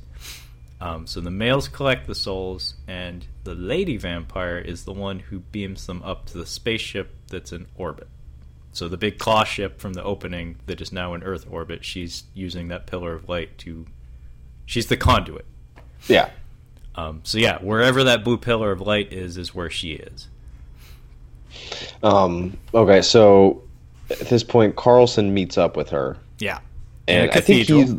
Um, 0.80 1.06
so 1.06 1.20
the 1.20 1.30
males 1.30 1.68
collect 1.68 2.06
the 2.06 2.14
souls, 2.14 2.74
and 2.86 3.24
the 3.44 3.54
lady 3.54 3.96
vampire 3.96 4.58
is 4.58 4.84
the 4.84 4.92
one 4.92 5.20
who 5.20 5.38
beams 5.38 5.86
them 5.86 6.02
up 6.02 6.26
to 6.26 6.38
the 6.38 6.44
spaceship 6.46 7.14
that's 7.28 7.52
in 7.52 7.66
orbit. 7.76 8.08
So 8.72 8.88
the 8.88 8.98
big 8.98 9.18
claw 9.18 9.44
ship 9.44 9.80
from 9.80 9.94
the 9.94 10.02
opening 10.02 10.56
that 10.66 10.82
is 10.82 10.92
now 10.92 11.14
in 11.14 11.22
Earth 11.22 11.46
orbit, 11.50 11.82
she's 11.84 12.24
using 12.34 12.68
that 12.68 12.86
pillar 12.86 13.14
of 13.14 13.26
light 13.28 13.56
to. 13.58 13.86
She's 14.66 14.86
the 14.88 14.96
conduit. 14.98 15.46
Yeah. 16.08 16.28
Um, 16.96 17.20
so 17.24 17.38
yeah, 17.38 17.58
wherever 17.58 18.04
that 18.04 18.24
blue 18.24 18.38
pillar 18.38 18.72
of 18.72 18.80
light 18.80 19.12
is, 19.12 19.36
is 19.36 19.54
where 19.54 19.70
she 19.70 19.92
is. 19.92 20.28
Um, 22.02 22.56
okay, 22.74 23.02
so 23.02 23.62
at 24.10 24.18
this 24.28 24.42
point, 24.42 24.76
Carlson 24.76 25.32
meets 25.34 25.58
up 25.58 25.76
with 25.76 25.90
her, 25.90 26.16
Yeah. 26.38 26.60
and 27.08 27.30
I 27.32 27.40
think 27.40 27.66
he's 27.66 27.94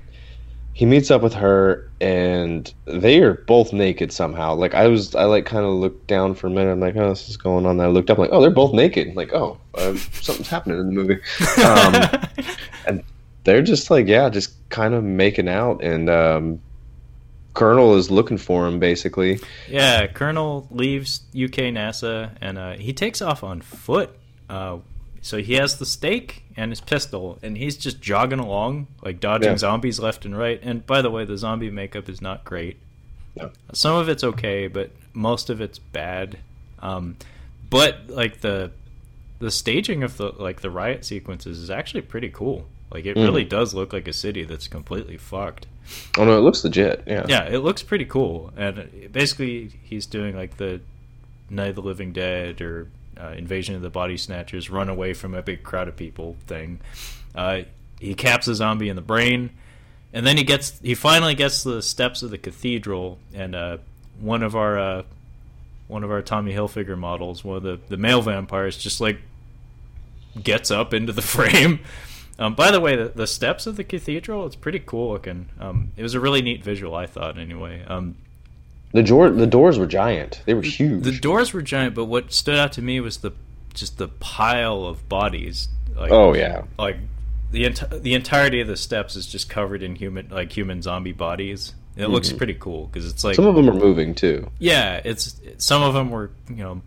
he 0.74 0.86
meets 0.86 1.10
up 1.10 1.20
with 1.22 1.34
her, 1.34 1.90
and 2.00 2.72
they 2.86 3.20
are 3.20 3.34
both 3.34 3.72
naked 3.72 4.12
somehow. 4.12 4.54
Like 4.54 4.74
I 4.74 4.88
was, 4.88 5.14
I 5.14 5.24
like 5.24 5.44
kind 5.46 5.64
of 5.64 5.72
looked 5.72 6.06
down 6.06 6.34
for 6.34 6.46
a 6.46 6.50
minute. 6.50 6.72
I'm 6.72 6.80
like, 6.80 6.96
oh, 6.96 7.10
this 7.10 7.28
is 7.28 7.36
going 7.36 7.66
on. 7.66 7.76
Then 7.76 7.86
I 7.86 7.90
looked 7.90 8.10
up, 8.10 8.18
like, 8.18 8.30
oh, 8.32 8.40
they're 8.40 8.50
both 8.50 8.72
naked. 8.72 9.14
Like, 9.14 9.32
oh, 9.34 9.58
uh, 9.74 9.94
something's 10.12 10.48
happening 10.48 10.78
in 10.80 10.86
the 10.86 10.92
movie. 10.92 11.20
Um, 11.62 12.46
and 12.86 13.02
they're 13.44 13.62
just 13.62 13.90
like, 13.90 14.06
yeah, 14.06 14.28
just 14.28 14.54
kind 14.70 14.94
of 14.94 15.02
making 15.04 15.48
out, 15.48 15.82
and 15.82 16.08
um, 16.08 16.60
Colonel 17.54 17.96
is 17.96 18.10
looking 18.10 18.38
for 18.38 18.66
him 18.66 18.78
basically. 18.78 19.38
Yeah, 19.68 20.06
Colonel 20.06 20.66
leaves 20.70 21.20
UK 21.34 21.70
NASA 21.72 22.30
and 22.40 22.56
uh, 22.58 22.72
he 22.74 22.92
takes 22.92 23.20
off 23.20 23.44
on 23.44 23.60
foot. 23.60 24.10
Uh, 24.48 24.78
so 25.20 25.38
he 25.38 25.54
has 25.54 25.78
the 25.78 25.86
stake 25.86 26.42
and 26.56 26.70
his 26.72 26.80
pistol, 26.80 27.38
and 27.42 27.56
he's 27.56 27.76
just 27.76 28.00
jogging 28.00 28.38
along, 28.40 28.86
like 29.02 29.20
dodging 29.20 29.52
Yeah. 29.52 29.56
zombies 29.58 29.98
left 30.00 30.24
and 30.24 30.36
right. 30.36 30.58
And 30.62 30.84
by 30.86 31.00
the 31.00 31.10
way, 31.10 31.24
the 31.24 31.38
zombie 31.38 31.70
makeup 31.70 32.08
is 32.08 32.20
not 32.20 32.44
great. 32.44 32.76
No. 33.36 33.50
Some 33.72 33.94
of 33.96 34.08
it's 34.08 34.24
okay, 34.24 34.66
but 34.66 34.90
most 35.14 35.48
of 35.48 35.60
it's 35.60 35.78
bad. 35.78 36.38
Um, 36.80 37.16
but 37.70 38.08
like 38.08 38.40
the 38.40 38.72
the 39.38 39.50
staging 39.50 40.02
of 40.02 40.16
the 40.18 40.32
like 40.38 40.60
the 40.60 40.70
riot 40.70 41.04
sequences 41.04 41.58
is 41.58 41.70
actually 41.70 42.02
pretty 42.02 42.28
cool. 42.28 42.66
Like 42.90 43.06
it 43.06 43.16
Mhm. 43.16 43.24
really 43.24 43.44
does 43.44 43.72
look 43.74 43.92
like 43.92 44.06
a 44.08 44.12
city 44.12 44.44
that's 44.44 44.68
completely 44.68 45.16
fucked. 45.16 45.66
Oh 46.18 46.24
no, 46.24 46.36
it 46.36 46.40
looks 46.42 46.62
legit. 46.64 47.04
Yeah. 47.06 47.26
Yeah, 47.28 47.44
it 47.48 47.58
looks 47.58 47.82
pretty 47.82 48.04
cool. 48.04 48.52
And 48.56 49.10
basically, 49.12 49.70
he's 49.82 50.06
doing 50.06 50.36
like 50.36 50.56
the 50.56 50.80
Night 51.50 51.68
of 51.70 51.74
the 51.76 51.82
Living 51.82 52.12
Dead 52.12 52.60
or 52.60 52.88
uh, 53.20 53.28
Invasion 53.36 53.74
of 53.74 53.82
the 53.82 53.90
Body 53.90 54.16
Snatchers, 54.16 54.70
run 54.70 54.88
away 54.88 55.14
from 55.14 55.34
a 55.34 55.42
big 55.42 55.62
crowd 55.62 55.88
of 55.88 55.96
people 55.96 56.36
thing. 56.46 56.80
Uh, 57.34 57.62
he 58.00 58.14
caps 58.14 58.48
a 58.48 58.54
zombie 58.54 58.88
in 58.88 58.96
the 58.96 59.02
brain, 59.02 59.50
and 60.12 60.26
then 60.26 60.36
he 60.36 60.44
gets 60.44 60.78
he 60.80 60.94
finally 60.94 61.34
gets 61.34 61.62
the 61.62 61.82
steps 61.82 62.22
of 62.22 62.30
the 62.30 62.38
cathedral, 62.38 63.18
and 63.32 63.54
uh, 63.54 63.78
one 64.20 64.42
of 64.42 64.56
our 64.56 64.78
uh, 64.78 65.02
one 65.88 66.04
of 66.04 66.10
our 66.10 66.22
Tommy 66.22 66.52
Hilfiger 66.52 66.98
models, 66.98 67.44
one 67.44 67.58
of 67.58 67.62
the 67.62 67.78
the 67.88 67.96
male 67.96 68.22
vampires, 68.22 68.76
just 68.76 69.00
like 69.00 69.18
gets 70.42 70.70
up 70.70 70.92
into 70.94 71.12
the 71.12 71.22
frame. 71.22 71.80
Um, 72.38 72.54
by 72.54 72.70
the 72.70 72.80
way, 72.80 72.96
the, 72.96 73.08
the 73.14 73.26
steps 73.26 73.66
of 73.66 73.76
the 73.76 73.84
cathedral, 73.84 74.46
it's 74.46 74.56
pretty 74.56 74.78
cool 74.80 75.12
looking. 75.12 75.48
Um, 75.60 75.92
it 75.96 76.02
was 76.02 76.14
a 76.14 76.20
really 76.20 76.42
neat 76.42 76.64
visual, 76.64 76.94
I 76.94 77.06
thought, 77.06 77.38
anyway. 77.38 77.84
Um, 77.86 78.16
The 78.92 79.02
door, 79.02 79.30
the 79.30 79.46
doors 79.46 79.78
were 79.78 79.86
giant. 79.86 80.42
They 80.46 80.54
were 80.54 80.62
huge. 80.62 81.04
the 81.04 81.18
doors 81.18 81.52
were 81.52 81.62
giant, 81.62 81.94
but 81.94 82.06
what 82.06 82.32
stood 82.32 82.56
out 82.56 82.72
to 82.72 82.82
me 82.82 83.00
was 83.00 83.18
the 83.18 83.32
just 83.74 83.96
the 83.98 84.08
pile 84.08 84.84
of 84.84 85.08
bodies. 85.08 85.68
Like, 85.96 86.10
oh 86.10 86.34
yeah. 86.34 86.64
like 86.78 86.96
the 87.50 87.64
enti- 87.64 88.02
the 88.02 88.14
entirety 88.14 88.60
of 88.60 88.68
the 88.68 88.76
steps 88.76 89.14
is 89.16 89.26
just 89.26 89.48
covered 89.48 89.82
in 89.82 89.94
human 89.96 90.28
like 90.30 90.52
human 90.56 90.82
zombie 90.82 91.12
bodies. 91.12 91.74
It 91.96 92.06
looks 92.08 92.32
pretty 92.32 92.54
cool 92.54 92.86
because 92.86 93.10
it's 93.10 93.22
like 93.22 93.34
Some 93.36 93.46
of 93.46 93.54
them 93.54 93.68
are 93.68 93.74
moving 93.74 94.14
too. 94.14 94.50
yeah, 94.58 95.00
it's 95.04 95.38
some 95.58 95.82
of 95.82 95.92
them 95.94 96.10
were 96.10 96.30
you 96.48 96.56
know 96.56 96.80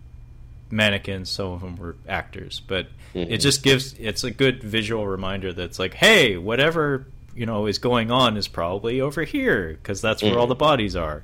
mannequins, 0.76 1.30
some 1.30 1.48
of 1.54 1.62
them 1.62 1.76
were 1.78 1.96
actors, 2.08 2.62
but 2.68 2.88
it 3.14 3.38
just 3.38 3.64
gives 3.64 3.94
it's 3.94 4.24
a 4.24 4.32
good 4.32 4.62
visual 4.62 5.08
reminder 5.08 5.54
that's 5.54 5.80
like, 5.80 5.94
hey, 5.94 6.38
whatever 6.38 7.08
you 7.34 7.46
know 7.46 7.66
is 7.66 7.80
going 7.80 8.12
on 8.12 8.38
is 8.38 8.48
probably 8.48 9.02
over 9.02 9.24
here 9.24 9.70
because 9.82 10.02
that's 10.02 10.22
where 10.22 10.38
all 10.38 10.48
the 10.48 10.56
bodies 10.56 10.96
are. 10.96 11.24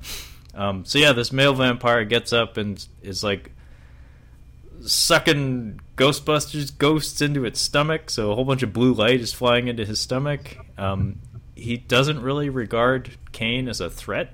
Um, 0.53 0.85
so 0.85 0.99
yeah, 0.99 1.13
this 1.13 1.31
male 1.31 1.53
vampire 1.53 2.03
gets 2.05 2.33
up 2.33 2.57
and 2.57 2.85
is 3.01 3.23
like 3.23 3.51
sucking 4.83 5.79
Ghostbusters 5.97 6.77
ghosts 6.77 7.21
into 7.21 7.45
its 7.45 7.59
stomach, 7.59 8.09
so 8.09 8.31
a 8.31 8.35
whole 8.35 8.45
bunch 8.45 8.63
of 8.63 8.73
blue 8.73 8.93
light 8.93 9.19
is 9.21 9.33
flying 9.33 9.67
into 9.67 9.85
his 9.85 9.99
stomach. 9.99 10.57
Um, 10.77 11.19
he 11.55 11.77
doesn't 11.77 12.21
really 12.21 12.49
regard 12.49 13.11
Caine 13.31 13.67
as 13.67 13.81
a 13.81 13.89
threat. 13.89 14.33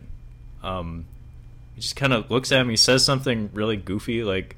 Um, 0.63 1.05
he 1.75 1.81
just 1.81 1.95
kind 1.95 2.13
of 2.13 2.31
looks 2.31 2.51
at 2.51 2.61
him. 2.61 2.69
He 2.69 2.77
says 2.77 3.03
something 3.03 3.49
really 3.53 3.75
goofy, 3.75 4.23
like, 4.23 4.55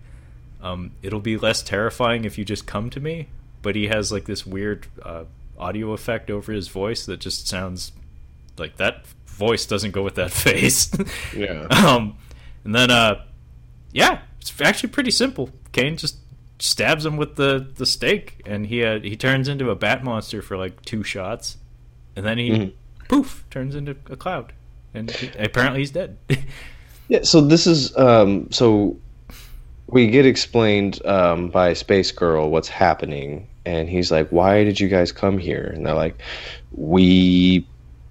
um, 0.61 0.91
"It'll 1.01 1.19
be 1.19 1.37
less 1.37 1.61
terrifying 1.61 2.25
if 2.25 2.37
you 2.37 2.45
just 2.45 2.65
come 2.65 2.89
to 2.91 2.99
me." 2.99 3.27
But 3.61 3.75
he 3.75 3.87
has 3.87 4.11
like 4.11 4.25
this 4.25 4.45
weird 4.45 4.87
uh, 5.03 5.25
audio 5.57 5.91
effect 5.93 6.29
over 6.29 6.51
his 6.53 6.67
voice 6.69 7.05
that 7.05 7.19
just 7.19 7.47
sounds 7.47 7.91
like 8.57 8.77
that 8.77 9.05
voice 9.27 9.65
doesn't 9.65 9.91
go 9.91 10.01
with 10.03 10.15
that 10.15 10.31
face. 10.45 10.89
Yeah. 11.35 11.63
um, 11.69 12.17
and 12.63 12.73
then, 12.75 12.91
uh, 12.91 13.23
yeah, 13.91 14.19
it's 14.39 14.53
actually 14.61 14.89
pretty 14.89 15.11
simple. 15.11 15.49
Caine 15.71 15.97
just 15.97 16.17
stabs 16.59 17.05
him 17.05 17.15
with 17.17 17.35
the, 17.35 17.67
the 17.75 17.85
stake, 17.85 18.41
and 18.45 18.67
he 18.67 18.83
uh, 18.83 18.99
he 18.99 19.15
turns 19.15 19.47
into 19.47 19.69
a 19.69 19.75
bat 19.75 20.03
monster 20.03 20.41
for 20.41 20.57
like 20.57 20.81
two 20.83 21.03
shots, 21.03 21.57
and 22.15 22.25
then 22.25 22.37
he 22.37 22.49
Mhm. 22.49 22.73
poof 23.07 23.45
turns 23.49 23.75
into 23.75 23.95
a 24.09 24.15
cloud, 24.15 24.51
and 24.93 25.09
he, 25.11 25.29
apparently 25.39 25.79
he's 25.81 25.91
dead. 25.91 26.17
Yeah, 27.07 27.23
so 27.23 27.41
this 27.41 27.65
is 27.65 27.97
um, 27.97 28.51
so 28.51 28.95
we 29.91 30.07
get 30.07 30.25
explained 30.25 31.03
um, 31.05 31.49
by 31.49 31.73
Space 31.73 32.11
Girl 32.11 32.49
what's 32.49 32.67
happening, 32.67 33.47
and 33.65 33.89
he's 33.89 34.11
like, 34.11 34.29
"Why 34.29 34.63
did 34.63 34.79
you 34.79 34.87
guys 34.87 35.11
come 35.11 35.37
here?" 35.37 35.71
And 35.73 35.85
they're 35.85 35.95
like, 35.95 36.21
"We 36.71 37.65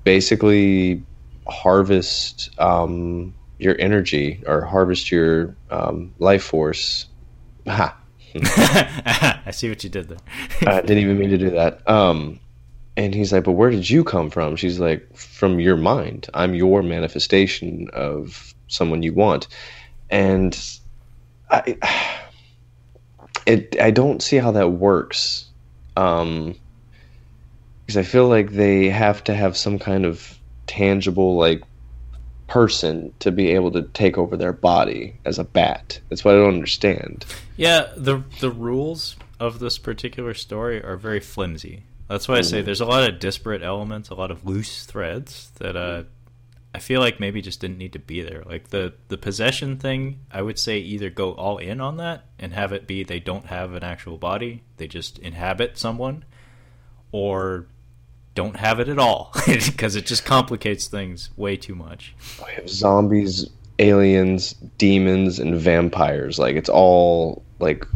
basically 0.04 1.02
harvest 1.46 2.50
um, 2.58 3.32
your 3.58 3.76
energy 3.78 4.42
or 4.46 4.62
harvest 4.62 5.10
your 5.10 5.54
um, 5.70 6.12
life 6.18 6.42
force." 6.42 7.06
Ha! 7.66 7.96
I 8.34 9.50
see 9.52 9.68
what 9.68 9.82
you 9.84 9.90
did 9.90 10.08
there. 10.08 10.18
I 10.66 10.80
didn't 10.80 10.98
even 10.98 11.18
mean 11.18 11.30
to 11.30 11.38
do 11.38 11.50
that. 11.50 11.88
Um, 11.88 12.40
and 12.96 13.14
he's 13.14 13.32
like, 13.32 13.44
"But 13.44 13.52
where 13.52 13.70
did 13.70 13.88
you 13.88 14.02
come 14.02 14.30
from?" 14.30 14.56
She's 14.56 14.80
like, 14.80 15.16
"From 15.16 15.60
your 15.60 15.76
mind. 15.76 16.28
I'm 16.34 16.56
your 16.56 16.82
manifestation 16.82 17.88
of 17.92 18.52
someone 18.66 19.04
you 19.04 19.12
want." 19.12 19.46
And 20.10 20.58
I, 21.50 21.76
it, 23.46 23.80
I 23.80 23.90
don't 23.90 24.22
see 24.22 24.36
how 24.36 24.52
that 24.52 24.68
works. 24.68 25.46
Um, 25.96 26.54
because 27.86 27.96
I 27.96 28.02
feel 28.02 28.28
like 28.28 28.50
they 28.50 28.90
have 28.90 29.24
to 29.24 29.34
have 29.34 29.56
some 29.56 29.78
kind 29.78 30.04
of 30.04 30.38
tangible, 30.66 31.36
like, 31.36 31.62
person 32.46 33.12
to 33.18 33.30
be 33.30 33.50
able 33.50 33.70
to 33.70 33.82
take 33.82 34.16
over 34.16 34.36
their 34.36 34.54
body 34.54 35.14
as 35.24 35.38
a 35.38 35.44
bat. 35.44 36.00
That's 36.08 36.24
what 36.24 36.34
I 36.34 36.38
don't 36.38 36.54
understand. 36.54 37.26
Yeah, 37.56 37.88
the 37.94 38.22
the 38.40 38.50
rules 38.50 39.16
of 39.38 39.58
this 39.58 39.76
particular 39.76 40.32
story 40.32 40.82
are 40.82 40.96
very 40.96 41.20
flimsy. 41.20 41.82
That's 42.08 42.26
why 42.26 42.38
I 42.38 42.40
say 42.40 42.62
there's 42.62 42.80
a 42.80 42.86
lot 42.86 43.06
of 43.06 43.18
disparate 43.18 43.62
elements, 43.62 44.08
a 44.08 44.14
lot 44.14 44.30
of 44.30 44.46
loose 44.46 44.86
threads 44.86 45.50
that 45.58 45.76
uh, 45.76 46.04
I 46.74 46.80
feel 46.80 47.00
like 47.00 47.18
maybe 47.18 47.40
just 47.40 47.60
didn't 47.60 47.78
need 47.78 47.94
to 47.94 47.98
be 47.98 48.20
there. 48.22 48.42
Like 48.44 48.68
the 48.68 48.92
the 49.08 49.16
possession 49.18 49.78
thing, 49.78 50.20
I 50.30 50.42
would 50.42 50.58
say 50.58 50.78
either 50.78 51.10
go 51.10 51.32
all 51.32 51.58
in 51.58 51.80
on 51.80 51.96
that 51.96 52.26
and 52.38 52.52
have 52.52 52.72
it 52.72 52.86
be 52.86 53.02
they 53.02 53.20
don't 53.20 53.46
have 53.46 53.72
an 53.72 53.82
actual 53.82 54.18
body, 54.18 54.62
they 54.76 54.86
just 54.86 55.18
inhabit 55.18 55.78
someone, 55.78 56.24
or 57.10 57.66
don't 58.34 58.56
have 58.56 58.78
it 58.80 58.88
at 58.88 58.98
all 58.98 59.32
because 59.46 59.96
it 59.96 60.06
just 60.06 60.24
complicates 60.24 60.86
things 60.86 61.30
way 61.36 61.56
too 61.56 61.74
much. 61.74 62.14
We 62.46 62.52
have 62.54 62.68
zombies, 62.68 63.48
aliens, 63.78 64.52
demons, 64.76 65.38
and 65.38 65.56
vampires. 65.56 66.38
Like 66.38 66.54
it's 66.54 66.68
all 66.68 67.42
like 67.58 67.86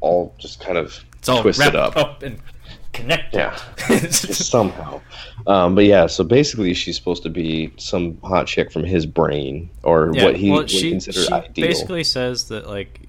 all 0.00 0.34
just 0.38 0.60
kind 0.60 0.78
of 0.78 0.98
It's 1.18 1.28
all 1.28 1.42
twisted 1.42 1.76
up. 1.76 1.96
up 1.96 2.22
and 2.22 2.40
connected. 2.94 3.36
Yeah. 3.38 3.56
somehow. 4.10 5.00
Um, 5.46 5.74
but 5.74 5.84
yeah, 5.84 6.06
so 6.06 6.24
basically, 6.24 6.72
she's 6.74 6.96
supposed 6.96 7.22
to 7.24 7.30
be 7.30 7.72
some 7.76 8.18
hot 8.22 8.46
chick 8.46 8.72
from 8.72 8.84
his 8.84 9.04
brain, 9.04 9.68
or 9.82 10.10
Yeah, 10.14 10.24
what 10.24 10.36
he 10.36 10.50
well, 10.50 10.60
would 10.60 10.70
she, 10.70 10.90
consider 10.90 11.20
she 11.24 11.32
ideal. 11.32 11.66
basically 11.68 12.04
says 12.04 12.48
that 12.48 12.66
like 12.68 13.00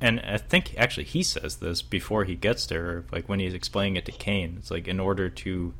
and 0.00 0.18
I 0.20 0.36
think 0.38 0.74
actually 0.76 1.04
he 1.04 1.22
says 1.22 1.56
this 1.56 1.80
before 1.82 2.24
he 2.24 2.34
gets 2.34 2.66
to 2.66 2.74
her, 2.74 3.04
like 3.12 3.28
when 3.28 3.38
he's 3.38 3.54
explaining 3.54 3.94
it 3.96 4.04
to 4.06 4.12
Caine. 4.12 4.56
It's 4.58 4.70
like 4.70 4.88
in 4.88 4.98
order 4.98 5.28
to 5.28 5.74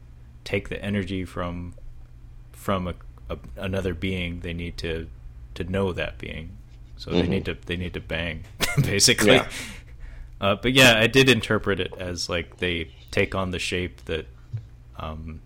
take 0.45 0.69
the 0.69 0.81
energy 0.85 1.25
from 1.25 1.75
from 2.53 2.87
a, 2.87 2.95
a, 3.29 3.39
another 3.57 3.95
being, 3.95 4.41
they 4.41 4.53
need 4.53 4.77
to 4.79 5.09
to 5.55 5.65
know 5.65 5.93
that 5.93 6.19
being. 6.19 6.57
So 6.97 7.11
they 7.11 7.23
Mhm. 7.23 7.29
need 7.29 7.45
to 7.47 7.57
they 7.67 7.77
need 7.77 7.95
to 7.95 8.01
bang, 8.01 8.45
basically. 8.83 9.33
Yeah. 9.35 9.49
Uh, 10.41 10.55
but 10.55 10.73
yeah, 10.73 10.99
I 10.99 11.09
did 11.09 11.29
interpret 11.29 11.81
it 11.81 11.93
as 11.99 12.29
like 12.29 12.59
they 12.59 12.91
take 13.13 13.37
on 13.37 13.53
the 13.53 13.61
shape 13.61 14.05
that 14.07 14.27
um, 14.99 15.41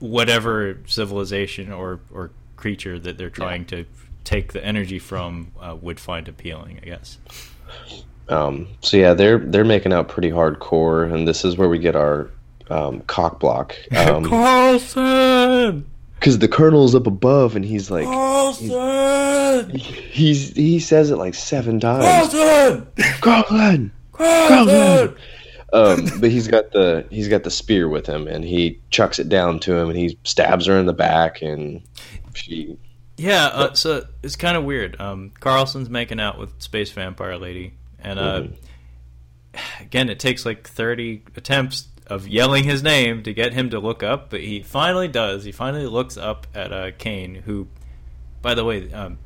whatever 0.00 0.78
civilization 0.86 1.72
or, 1.72 2.00
or 2.12 2.30
creature 2.56 2.98
that 2.98 3.16
they're 3.16 3.30
trying 3.30 3.64
to 3.66 3.86
take 4.24 4.52
the 4.52 4.64
energy 4.64 4.98
from 4.98 5.52
uh, 5.60 5.76
would 5.80 5.98
find 5.98 6.28
appealing, 6.28 6.80
I 6.82 6.86
guess. 6.86 7.18
Um, 8.28 8.68
so 8.80 8.96
yeah, 8.96 9.14
they're 9.14 9.38
they're 9.38 9.64
making 9.64 9.92
out 9.92 10.08
pretty 10.08 10.30
hardcore, 10.30 11.12
and 11.12 11.28
this 11.28 11.44
is 11.44 11.56
where 11.56 11.68
we 11.68 11.78
get 11.78 11.94
our 11.94 12.30
um, 12.70 13.00
cock 13.02 13.38
block. 13.38 13.76
Um, 13.94 14.24
Carlson! 14.28 15.86
because 16.18 16.38
the 16.38 16.48
colonel's 16.48 16.94
up 16.94 17.06
above, 17.06 17.54
and 17.54 17.64
he's 17.64 17.90
like, 17.90 18.06
Carlson! 18.06 19.70
he's 19.76 20.54
he 20.54 20.80
says 20.80 21.10
it 21.10 21.16
like 21.16 21.34
seven 21.34 21.80
times. 21.80 22.32
Carlson! 22.32 22.86
Carlin, 23.20 23.92
Carlin. 24.12 25.14
Um, 25.74 26.08
but 26.20 26.30
he's 26.30 26.46
got 26.46 26.70
the 26.70 27.04
he's 27.10 27.26
got 27.28 27.42
the 27.42 27.50
spear 27.50 27.88
with 27.88 28.06
him, 28.06 28.28
and 28.28 28.44
he 28.44 28.80
chucks 28.90 29.18
it 29.18 29.28
down 29.28 29.58
to 29.60 29.74
him, 29.76 29.88
and 29.90 29.98
he 29.98 30.16
stabs 30.22 30.66
her 30.66 30.78
in 30.78 30.86
the 30.86 30.92
back, 30.92 31.42
and 31.42 31.82
she 32.34 32.78
Yeah, 33.16 33.46
uh, 33.46 33.74
so 33.74 34.04
it's 34.22 34.36
kind 34.36 34.56
of 34.56 34.62
weird. 34.64 35.00
Um, 35.00 35.32
Carlson's 35.40 35.90
making 35.90 36.20
out 36.20 36.38
with 36.38 36.62
Space 36.62 36.90
Vampire 36.92 37.36
Lady, 37.36 37.74
and 37.98 38.18
uh, 38.20 38.40
Mhm. 38.42 38.54
again, 39.80 40.08
it 40.10 40.18
takes 40.20 40.46
like 40.46 40.66
30 40.68 41.22
attempts 41.36 41.88
of 42.06 42.28
yelling 42.28 42.64
his 42.64 42.82
name 42.82 43.22
to 43.22 43.32
get 43.32 43.52
him 43.54 43.70
to 43.70 43.78
look 43.80 44.02
up, 44.02 44.30
but 44.30 44.40
he 44.42 44.62
finally 44.62 45.08
does. 45.08 45.44
He 45.44 45.52
finally 45.52 45.86
looks 45.86 46.16
up 46.16 46.46
at 46.54 46.72
uh, 46.72 46.90
Caine, 46.98 47.36
who, 47.46 47.66
by 48.42 48.54
the 48.54 48.64
way, 48.64 48.92
um, 48.92 49.18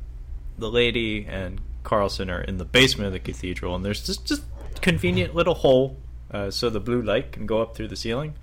the 0.57 0.69
lady 0.71 1.25
and 1.29 1.59
Carlson 1.83 2.29
are 2.29 2.41
in 2.41 2.57
the 2.57 2.65
basement 2.65 3.07
of 3.07 3.13
the 3.13 3.19
cathedral, 3.19 3.75
and 3.75 3.83
there's 3.85 4.03
just 4.05 4.25
just 4.25 4.43
convenient 4.81 5.35
little 5.35 5.55
hole 5.55 5.97
uh, 6.31 6.51
so 6.51 6.69
the 6.69 6.79
blue 6.79 7.01
light 7.01 7.31
can 7.31 7.45
go 7.45 7.61
up 7.61 7.75
through 7.75 7.87
the 7.87 7.95
ceiling, 7.95 8.33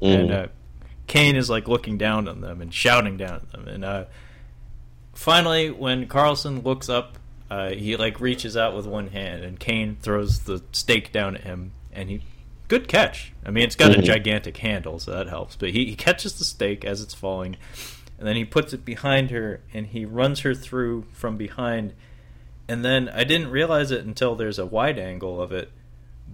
and 0.00 0.30
Mhm. 0.30 0.44
uh, 0.44 0.48
Caine 1.06 1.36
is 1.36 1.48
like 1.48 1.68
looking 1.68 1.96
down 1.98 2.28
on 2.28 2.40
them 2.40 2.60
and 2.60 2.72
shouting 2.74 3.16
down 3.16 3.34
at 3.36 3.52
them, 3.52 3.68
and 3.68 3.84
uh, 3.84 4.04
finally, 5.14 5.70
when 5.70 6.06
Carlson 6.06 6.62
looks 6.62 6.88
up, 6.88 7.18
uh, 7.50 7.70
he 7.70 7.96
like 7.96 8.20
reaches 8.20 8.56
out 8.56 8.74
with 8.74 8.86
one 8.86 9.08
hand, 9.08 9.44
and 9.44 9.58
Caine 9.58 9.96
throws 10.00 10.40
the 10.40 10.62
stake 10.72 11.12
down 11.12 11.36
at 11.36 11.42
him, 11.44 11.72
and 11.92 12.08
he 12.10 12.22
good 12.68 12.88
catch. 12.88 13.32
I 13.44 13.50
mean, 13.52 13.62
it's 13.62 13.76
got 13.76 13.94
a 13.94 14.00
Mhm. 14.00 14.04
gigantic 14.04 14.56
handle, 14.56 14.98
so 14.98 15.12
that 15.12 15.28
helps. 15.28 15.54
But 15.54 15.70
he, 15.70 15.84
he 15.86 15.94
catches 15.94 16.36
the 16.36 16.44
stake 16.44 16.84
as 16.84 17.00
it's 17.00 17.14
falling, 17.14 17.56
and 18.18 18.26
then 18.26 18.34
he 18.34 18.44
puts 18.44 18.72
it 18.72 18.84
behind 18.84 19.30
her, 19.30 19.60
and 19.72 19.86
he 19.86 20.04
runs 20.04 20.40
her 20.40 20.52
through 20.52 21.04
from 21.12 21.36
behind. 21.36 21.92
And 22.68 22.84
then 22.84 23.08
I 23.08 23.22
didn't 23.22 23.50
realize 23.52 23.92
it 23.92 24.04
until 24.04 24.34
there's 24.34 24.58
a 24.58 24.66
wide 24.66 24.98
angle 24.98 25.40
of 25.40 25.52
it, 25.52 25.70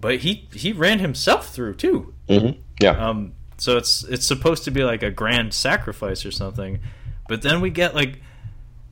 but 0.03 0.17
he 0.19 0.47
he 0.53 0.71
ran 0.73 0.99
himself 0.99 1.49
through 1.53 1.73
too. 1.75 2.13
Mhm. 2.29 2.57
yeah. 2.79 2.91
Um, 3.09 3.33
so 3.57 3.77
it's 3.77 4.03
it's 4.03 4.25
supposed 4.27 4.63
to 4.65 4.71
be 4.71 4.83
like 4.83 5.01
a 5.01 5.09
grand 5.09 5.53
sacrifice 5.53 6.25
or 6.25 6.31
something, 6.31 6.79
but 7.27 7.41
then 7.41 7.59
we 7.61 7.69
get 7.71 7.95
like 7.95 8.21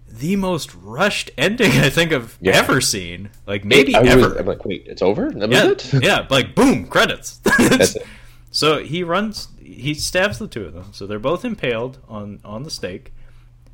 the 0.08 0.36
most 0.36 0.74
rushed 0.76 1.32
ending 1.38 1.72
I 1.72 1.90
think 1.90 2.12
I've 2.12 2.38
Yeah. 2.42 2.54
ever 2.58 2.82
seen. 2.82 3.30
Like 3.46 3.64
maybe 3.64 3.96
I 3.96 4.02
was- 4.02 4.10
ever. 4.10 4.38
I'm 4.40 4.46
like, 4.46 4.66
wait, 4.66 4.84
it's 4.88 5.02
over? 5.02 5.30
That 5.32 5.50
was 5.50 5.58
yeah, 5.58 5.98
it? 6.00 6.04
yeah, 6.04 6.28
like 6.30 6.56
boom, 6.56 6.88
credits. 6.88 7.38
That's 7.58 7.96
it. 7.96 8.04
So 8.54 8.84
he 8.84 9.04
runs, 9.04 9.48
he 9.64 9.94
stabs 9.94 10.38
the 10.38 10.48
two 10.48 10.66
of 10.66 10.74
them. 10.74 10.88
So 10.92 11.08
they're 11.08 11.20
both 11.20 11.46
impaled 11.46 12.00
on 12.10 12.40
on 12.44 12.64
the 12.64 12.72
stake, 12.72 13.14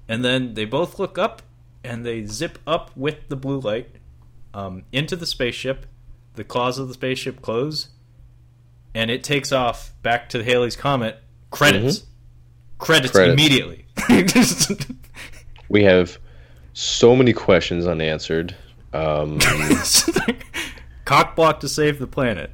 and 0.08 0.24
then 0.24 0.54
they 0.54 0.66
both 0.66 1.00
look 1.00 1.18
up 1.18 1.42
and 1.84 2.06
they 2.06 2.26
zip 2.26 2.60
up 2.68 2.92
with 2.96 3.30
the 3.30 3.36
blue 3.36 3.60
light 3.60 3.90
um, 4.54 4.84
into 4.92 5.16
the 5.16 5.26
spaceship. 5.26 5.86
The 6.38 6.44
claws 6.46 6.80
of 6.80 6.88
the 6.88 6.94
spaceship 6.94 7.42
close, 7.42 7.90
and 8.96 9.12
it 9.12 9.24
takes 9.24 9.52
off 9.52 9.92
back 10.04 10.30
to 10.30 10.38
the 10.38 10.44
Halley's 10.46 10.76
comet. 10.76 11.18
Credits, 11.50 12.06
credits, 12.78 13.12
Credits. 13.12 13.34
immediately. 13.34 13.86
We 15.70 15.84
have 15.84 16.18
so 16.72 17.14
many 17.14 17.34
questions 17.34 17.86
unanswered. 17.88 18.56
Um, 18.94 19.38
Cock 21.06 21.36
block 21.36 21.60
to 21.60 21.68
save 21.68 22.00
the 22.00 22.08
planet. 22.08 22.52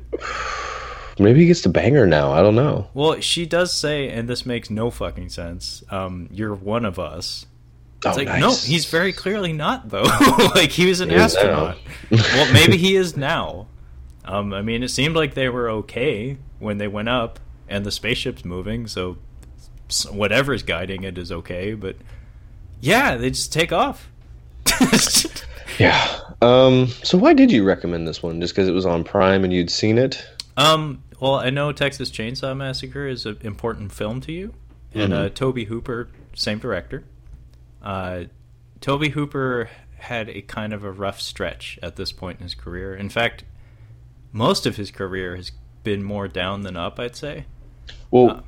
maybe 1.19 1.41
he 1.41 1.45
gets 1.45 1.61
to 1.61 1.69
bang 1.69 1.93
her 1.93 2.07
now. 2.07 2.31
I 2.31 2.41
don't 2.41 2.55
know. 2.55 2.87
Well, 2.95 3.19
she 3.19 3.45
does 3.45 3.71
say, 3.71 4.09
and 4.09 4.27
this 4.27 4.45
makes 4.47 4.71
no 4.71 4.89
fucking 4.89 5.29
sense. 5.29 5.83
Um, 5.91 6.27
you're 6.31 6.55
one 6.55 6.85
of 6.85 6.97
us. 6.97 7.45
It's 8.05 8.17
oh, 8.17 8.19
like 8.19 8.27
nice. 8.27 8.41
no, 8.41 8.49
he's 8.53 8.85
very 8.87 9.13
clearly 9.13 9.53
not 9.53 9.89
though. 9.89 10.01
like 10.55 10.71
he 10.71 10.87
was 10.87 10.99
an 10.99 11.09
He 11.11 11.15
astronaut. 11.15 11.77
well, 12.11 12.51
maybe 12.53 12.77
he 12.77 12.95
is 12.95 13.15
now. 13.15 13.67
Um, 14.25 14.53
I 14.53 14.61
mean, 14.61 14.83
it 14.83 14.89
seemed 14.89 15.15
like 15.15 15.33
they 15.33 15.49
were 15.49 15.69
okay 15.69 16.37
when 16.59 16.77
they 16.77 16.87
went 16.87 17.09
up, 17.09 17.39
and 17.67 17.85
the 17.85 17.91
spaceship's 17.91 18.45
moving, 18.45 18.87
so 18.87 19.17
whatever's 20.11 20.63
guiding 20.63 21.03
it 21.03 21.17
is 21.17 21.31
okay. 21.31 21.73
But 21.73 21.97
yeah, 22.79 23.15
they 23.17 23.29
just 23.29 23.51
take 23.51 23.71
off. 23.71 24.09
Yeah. 25.79 26.19
Um. 26.41 26.87
So 27.03 27.17
why 27.17 27.33
did 27.33 27.51
you 27.51 27.63
recommend 27.63 28.07
this 28.07 28.21
one? 28.21 28.39
Just 28.41 28.53
because 28.53 28.67
it 28.67 28.73
was 28.73 28.85
on 28.85 29.03
Prime 29.03 29.43
and 29.43 29.51
you'd 29.51 29.71
seen 29.71 29.97
it? 29.97 30.25
Um, 30.55 31.03
well, 31.19 31.35
I 31.35 31.49
know 31.49 31.71
Texas 31.71 32.11
Chainsaw 32.11 32.55
Massacre 32.55 33.07
is 33.07 33.25
an 33.25 33.39
important 33.41 33.91
film 33.91 34.21
to 34.21 34.31
you, 34.31 34.53
and 34.93 35.13
uh, 35.13 35.29
Tobe 35.29 35.65
Hooper, 35.65 36.09
same 36.35 36.59
director. 36.59 37.03
Uh, 37.81 38.25
Tobe 38.81 39.07
Hooper 39.07 39.69
had 39.97 40.29
a 40.29 40.41
kind 40.41 40.73
of 40.73 40.83
a 40.83 40.91
rough 40.91 41.19
stretch 41.19 41.79
at 41.81 41.95
this 41.95 42.11
point 42.11 42.39
in 42.39 42.43
his 42.43 42.55
career. 42.55 42.95
In 42.95 43.09
fact, 43.09 43.45
most 44.33 44.65
of 44.65 44.75
his 44.75 44.91
career 44.91 45.35
has 45.37 45.51
been 45.83 46.03
more 46.03 46.27
down 46.27 46.61
than 46.63 46.75
up, 46.75 46.99
I'd 46.99 47.15
say. 47.15 47.45
Well, 48.11 48.29
Uh, 48.31 48.41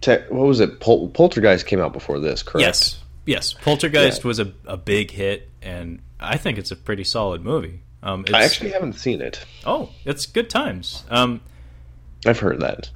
te- 0.00 0.24
what 0.28 0.46
was 0.46 0.60
it? 0.60 0.80
Pol- 0.80 1.08
Poltergeist 1.08 1.66
came 1.66 1.80
out 1.80 1.92
before 1.94 2.18
this, 2.20 2.42
correct? 2.42 2.62
Yes, 2.66 3.02
Yes, 3.24 3.52
Poltergeist 3.52 4.22
yeah. 4.24 4.28
was 4.28 4.38
a, 4.40 4.52
a 4.66 4.76
big 4.78 5.10
hit, 5.10 5.50
and 5.60 6.00
I 6.18 6.36
think 6.38 6.56
it's 6.58 6.70
a 6.70 6.76
pretty 6.76 7.04
solid 7.04 7.44
movie. 7.44 7.82
Um, 8.02 8.24
I 8.32 8.42
actually 8.44 8.70
haven't 8.70 8.94
seen 8.94 9.20
it. 9.20 9.44
Oh, 9.66 9.90
it's 10.06 10.24
good 10.24 10.48
times. 10.48 11.04
Um, 11.10 11.40
I've 12.24 12.38
heard 12.38 12.60
that. 12.60 12.90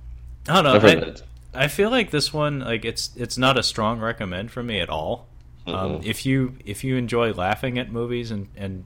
I 0.48 0.54
don't 0.54 0.64
know. 0.64 0.74
I've 0.74 0.82
heard 0.82 0.98
I, 0.98 1.10
that. 1.10 1.22
I 1.54 1.68
feel 1.68 1.90
like 1.90 2.10
this 2.10 2.32
one, 2.32 2.60
like 2.60 2.84
it's 2.86 3.10
it's 3.16 3.36
not 3.36 3.58
a 3.58 3.62
strong 3.62 4.00
recommend 4.00 4.50
for 4.52 4.62
me 4.62 4.80
at 4.80 4.88
all. 4.88 5.28
Mm-hmm. 5.66 5.76
Um, 5.96 6.00
if 6.02 6.24
you 6.24 6.56
if 6.64 6.82
you 6.82 6.96
enjoy 6.96 7.32
laughing 7.32 7.78
at 7.78 7.92
movies 7.92 8.30
and 8.30 8.48
and 8.56 8.84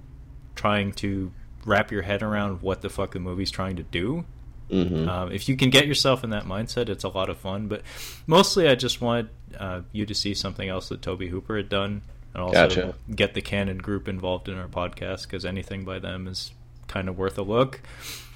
trying 0.57 0.93
to 0.95 1.31
wrap 1.66 1.90
your 1.90 2.02
head 2.02 2.22
around 2.22 2.62
what 2.62 2.80
the 2.80 2.88
fuck 2.88 3.12
the 3.12 3.18
movie's 3.18 3.51
trying 3.51 3.76
to 3.76 3.82
do, 3.82 4.24
mm-hmm. 4.70 5.09
um, 5.09 5.32
if 5.32 5.48
you 5.48 5.56
can 5.56 5.70
get 5.70 5.86
yourself 5.86 6.24
in 6.24 6.30
that 6.30 6.44
mindset, 6.44 6.88
it's 6.88 7.05
a 7.05 7.09
lot 7.09 7.28
of 7.28 7.36
fun. 7.36 7.68
But 7.68 7.82
mostly, 8.26 8.68
I 8.68 8.74
just 8.74 9.01
wanted 9.01 9.28
uh, 9.59 9.82
you 9.93 10.06
to 10.06 10.14
see 10.14 10.32
something 10.32 10.68
else 10.68 10.88
that 10.88 11.02
Tobe 11.02 11.24
Hooper 11.24 11.56
had 11.56 11.68
done, 11.68 12.02
and 12.32 12.43
also 12.43 12.68
gotcha. 12.68 12.94
get 13.14 13.34
the 13.34 13.43
Cannon 13.43 13.78
Group 13.78 14.09
involved 14.09 14.48
in 14.48 14.56
our 14.56 14.68
podcast 14.68 15.24
because 15.24 15.44
anything 15.44 15.84
by 15.84 15.98
them 15.98 16.26
is 16.26 16.52
kind 16.88 17.09
of 17.09 17.18
worth 17.18 17.36
a 17.38 17.43
look. 17.43 17.80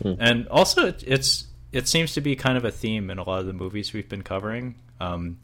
Mm. 0.03 0.17
And 0.21 0.49
also, 0.49 0.87
it, 0.87 1.05
it's 1.07 1.47
it 1.73 1.89
seems 1.89 2.15
to 2.15 2.21
be 2.21 2.37
kind 2.37 2.59
of 2.59 2.65
a 2.65 2.71
theme 2.71 3.11
in 3.11 3.19
a 3.19 3.23
lot 3.23 3.41
of 3.41 3.47
the 3.47 3.53
movies 3.53 3.93
we've 3.93 4.09
been 4.09 4.23
covering. 4.23 4.75
Um, 5.01 5.39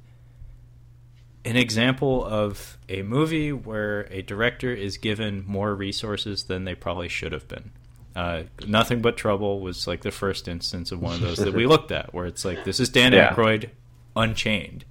an 1.46 1.56
example 1.56 2.24
of 2.24 2.76
a 2.88 3.02
movie 3.02 3.52
where 3.52 4.02
a 4.10 4.20
director 4.20 4.72
is 4.72 4.98
given 4.98 5.44
more 5.46 5.74
resources 5.74 6.44
than 6.44 6.64
they 6.64 6.74
probably 6.74 7.08
should 7.08 7.32
have 7.32 7.46
been. 7.46 7.70
Uh, 8.16 8.44
Nothing 8.66 9.00
but 9.00 9.16
Trouble 9.16 9.60
was 9.60 9.86
like 9.86 10.00
the 10.00 10.10
first 10.10 10.48
instance 10.48 10.90
of 10.90 11.00
one 11.00 11.14
of 11.14 11.20
those 11.20 11.38
that 11.38 11.54
we 11.54 11.66
looked 11.68 11.92
at, 11.92 12.12
where 12.12 12.26
it's 12.26 12.44
like 12.44 12.64
this 12.64 12.80
is 12.80 12.88
Dan 12.88 13.12
yeah. 13.12 13.32
Aykroyd 13.32 13.70
unchained, 14.16 14.84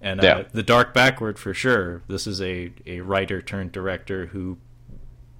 and 0.00 0.20
uh, 0.20 0.24
yeah. 0.24 0.42
the 0.52 0.62
Dark 0.62 0.94
Backward 0.94 1.38
for 1.38 1.52
sure. 1.52 2.02
This 2.08 2.26
is 2.26 2.40
a 2.40 2.72
a 2.86 3.00
writer 3.00 3.42
turned 3.42 3.72
director 3.72 4.26
who 4.26 4.58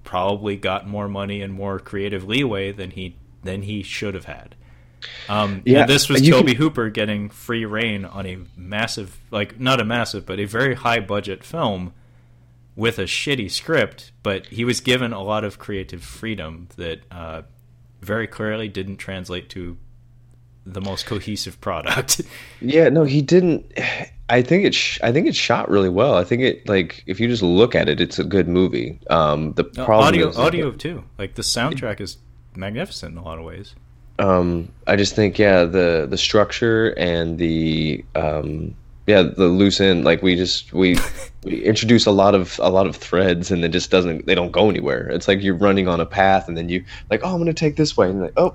probably 0.05 0.57
got 0.57 0.87
more 0.87 1.09
money 1.09 1.41
and 1.41 1.55
more 1.55 1.79
creative 1.79 2.24
leeway 2.24 2.73
than 2.73 2.91
he 2.91 3.16
than 3.43 3.62
he 3.62 3.83
should 3.83 4.15
have 4.15 4.27
had. 4.27 4.57
Um, 5.29 5.62
yeah, 5.65 5.87
this 5.87 6.09
was 6.09 6.27
Tobe 6.27 6.47
can... 6.47 6.57
Hooper 6.57 6.91
getting 6.91 7.29
free 7.29 7.65
reign 7.65 8.05
on 8.05 8.27
a 8.27 8.39
massive, 8.57 9.19
like 9.31 9.59
not 9.59 9.81
a 9.81 9.85
massive, 9.85 10.27
but 10.27 10.39
a 10.39 10.45
very 10.45 10.74
high 10.74 11.01
budget 11.01 11.45
film 11.45 11.93
with 12.77 12.99
a 12.99 13.05
shitty 13.05 13.51
script. 13.51 14.12
But 14.23 14.47
he 14.47 14.65
was 14.65 14.81
given 14.81 15.12
a 15.12 15.23
lot 15.23 15.45
of 15.45 15.59
creative 15.59 16.03
freedom 16.03 16.69
that 16.77 17.01
uh, 17.11 17.43
very 18.01 18.27
clearly 18.27 18.69
didn't 18.69 18.97
translate 18.97 19.49
to 19.51 19.77
the 20.65 20.81
most 20.81 21.07
cohesive 21.07 21.61
product. 21.61 22.23
yeah, 22.61 22.89
no, 22.89 23.05
he 23.05 23.23
didn't. 23.23 23.73
I 24.29 24.43
think 24.43 24.65
it. 24.65 24.74
Sh- 24.74 24.99
I 25.03 25.12
think 25.12 25.27
it's 25.27 25.37
shot 25.37 25.69
really 25.69 25.89
well. 25.89 26.15
I 26.15 26.24
think 26.24 26.43
it 26.43 26.69
like 26.69 27.03
if 27.07 27.20
you 27.20 27.29
just 27.29 27.43
look 27.43 27.74
at 27.74 27.89
it, 27.89 28.01
it's 28.01 28.19
a 28.19 28.24
good 28.24 28.49
movie. 28.49 29.01
Um, 29.11 29.53
the 29.55 29.65
problem 29.65 30.09
audio, 30.09 30.29
is, 30.29 30.39
audio 30.39 30.70
too. 30.70 31.05
Like 31.19 31.35
the 31.35 31.43
soundtrack 31.43 32.01
is 32.01 32.19
magnificent 32.55 33.12
in 33.12 33.19
a 33.19 33.24
lot 33.24 33.39
of 33.39 33.45
ways 33.45 33.74
um, 34.23 34.69
I 34.86 34.94
just 34.94 35.16
think 35.16 35.39
yeah 35.39 35.65
the 35.65 36.07
the 36.09 36.16
structure 36.16 36.90
and 36.90 37.39
the 37.39 38.05
um, 38.15 38.74
yeah 39.07 39.23
the 39.23 39.47
loose 39.47 39.81
end 39.81 40.05
like 40.05 40.23
we 40.23 40.36
just 40.36 40.73
we 40.73 40.97
we 41.43 41.61
introduce 41.65 42.07
a 42.07 42.12
lot 42.12 42.36
of 42.36 42.61
a 42.62 42.70
lot 42.70 42.86
of 42.86 42.94
threads 42.94 43.51
and 43.51 43.65
it 43.65 43.70
just 43.70 43.90
doesn't 43.90 44.27
they 44.27 44.36
don't 44.36 44.53
go 44.53 44.70
anywhere. 44.70 45.09
It's 45.09 45.27
like 45.27 45.43
you're 45.43 45.57
running 45.57 45.89
on 45.89 46.01
a 46.01 46.07
path 46.07 46.47
and 46.47 46.57
then 46.57 46.69
you 46.69 46.85
like 47.11 47.20
oh 47.24 47.32
I'm 47.35 47.39
gonna 47.39 47.53
take 47.53 47.74
this 47.74 47.97
way 47.97 48.11
and 48.11 48.23
like 48.23 48.35
oh 48.36 48.55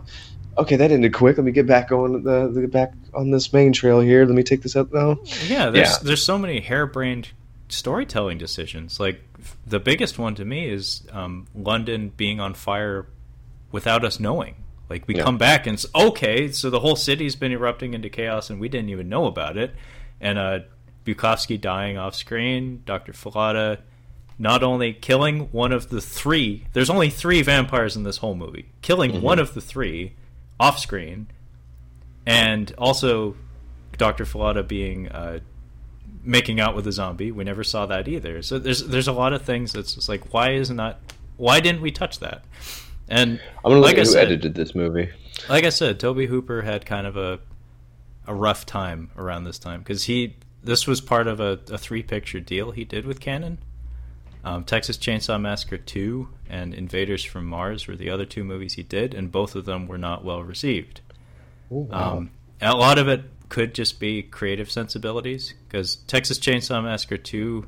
okay 0.58 0.78
that 0.78 0.90
ended 0.90 1.14
quick 1.14 1.38
let 1.38 1.44
me 1.44 1.52
get 1.52 1.68
back 1.68 1.92
on 1.92 2.24
the, 2.24 2.48
the 2.48 2.68
back 2.68 2.94
on 3.14 3.32
this 3.32 3.52
main 3.52 3.74
trail 3.74 4.00
here 4.00 4.26
let 4.26 4.36
me 4.36 4.44
take 4.44 4.62
this 4.62 4.76
up 4.78 4.94
now. 4.94 5.20
Yeah, 5.48 5.70
there's 5.70 5.90
yeah. 5.90 5.98
there's 6.02 6.24
so 6.24 6.38
many 6.38 6.62
harebrained 6.62 7.30
storytelling 7.68 8.38
decisions. 8.38 9.02
Like 9.02 9.20
the 9.66 9.82
biggest 9.82 10.18
one 10.18 10.34
to 10.36 10.46
me 10.46 10.70
is 10.70 11.06
um, 11.12 11.46
London 11.54 12.14
being 12.16 12.40
on 12.40 12.54
fire 12.54 13.06
without 13.70 14.06
us 14.06 14.18
knowing 14.18 14.56
like 14.90 15.08
we 15.08 15.16
yeah. 15.16 15.24
come 15.24 15.38
back 15.38 15.68
and 15.68 15.74
it's 15.76 15.86
okay, 15.94 16.52
so 16.52 16.70
the 16.70 16.80
whole 16.80 16.96
city's 16.96 17.36
been 17.36 17.52
erupting 17.52 17.94
into 17.94 18.10
chaos 18.10 18.50
and 18.50 18.60
we 18.60 18.70
didn't 18.70 18.90
even 18.90 19.10
know 19.10 19.26
about 19.26 19.58
it. 19.58 19.74
And 20.20 20.38
uh, 20.38 20.60
Bukovsky 21.06 21.60
dying 21.60 21.98
off 21.98 22.16
screen, 22.16 22.84
Dr. 22.86 23.14
Fallada 23.14 23.80
not 24.40 24.64
only 24.64 24.94
killing 24.94 25.48
one 25.52 25.72
of 25.72 25.90
the 25.90 26.02
three, 26.02 26.66
there's 26.74 26.90
only 26.90 27.10
three 27.10 27.42
vampires 27.42 27.96
in 27.96 28.04
this 28.04 28.18
whole 28.18 28.36
movie, 28.36 28.70
killing 28.82 29.12
mm-hmm. 29.12 29.22
one 29.22 29.40
of 29.40 29.54
the 29.54 29.62
three 29.62 30.14
off 30.60 30.78
screen, 30.80 31.28
and 32.26 32.74
also 32.78 33.36
Dr. 33.98 34.26
Fallada 34.26 34.68
being 34.68 35.10
uh, 35.10 35.40
making 36.24 36.60
out 36.60 36.76
with 36.76 36.86
a 36.88 36.92
zombie. 36.92 37.32
We 37.32 37.44
never 37.44 37.64
saw 37.64 37.88
that 37.88 38.08
either. 38.08 38.42
So 38.44 38.60
there's 38.60 38.86
there's 38.86 39.08
a 39.08 39.14
lot 39.14 39.34
of 39.34 39.42
things 39.42 39.74
that's 39.74 39.96
just 39.96 40.10
like 40.10 40.34
why 40.34 40.52
isn't 40.52 40.78
that? 40.78 41.00
Why 41.38 41.60
didn't 41.60 41.82
we 41.82 41.92
touch 41.92 42.20
that? 42.20 42.44
And 43.10 43.40
I'm 43.64 43.72
gonna 43.72 43.76
look 43.76 43.86
like 43.86 43.98
at 43.98 44.06
who 44.06 44.14
said, 44.14 44.26
edited 44.26 44.56
this 44.56 44.76
movie. 44.76 45.10
Like 45.50 45.64
I 45.64 45.70
said, 45.70 46.00
Tobe 46.00 46.28
Hooper 46.28 46.62
had 46.62 46.86
kind 46.86 47.08
of 47.08 47.18
a 47.18 47.40
a 48.26 48.36
rough 48.36 48.66
time 48.66 49.10
around 49.18 49.46
this 49.46 49.58
time 49.58 49.80
because 49.80 50.04
he 50.04 50.36
this 50.64 50.86
was 50.86 51.00
part 51.00 51.28
of 51.28 51.40
a, 51.40 51.60
a 51.72 51.78
three 51.78 52.04
picture 52.04 52.40
deal 52.40 52.72
he 52.72 52.84
did 52.84 53.06
with 53.06 53.20
Cannon. 53.20 53.60
Um, 54.44 54.64
Texas 54.64 54.98
Chainsaw 54.98 55.42
Massacre 55.42 55.78
2 55.78 56.30
and 56.50 56.74
Invaders 56.74 57.24
from 57.24 57.46
Mars 57.46 57.88
were 57.88 57.96
the 57.96 58.10
other 58.10 58.26
two 58.26 58.44
movies 58.44 58.74
he 58.74 58.84
did, 58.84 59.14
and 59.14 59.32
both 59.32 59.56
of 59.56 59.66
them 59.66 59.88
were 59.88 59.98
not 59.98 60.24
well 60.24 60.42
received. 60.42 61.02
Ooh, 61.72 61.88
wow. 61.90 62.18
um, 62.18 62.32
a 62.62 62.76
lot 62.76 62.98
of 62.98 63.08
it 63.08 63.24
could 63.50 63.74
just 63.74 64.00
be 64.00 64.24
creative 64.24 64.70
sensibilities 64.70 65.54
because 65.68 65.98
Texas 66.08 66.40
Chainsaw 66.40 66.84
Massacre 66.84 67.18
2 67.18 67.66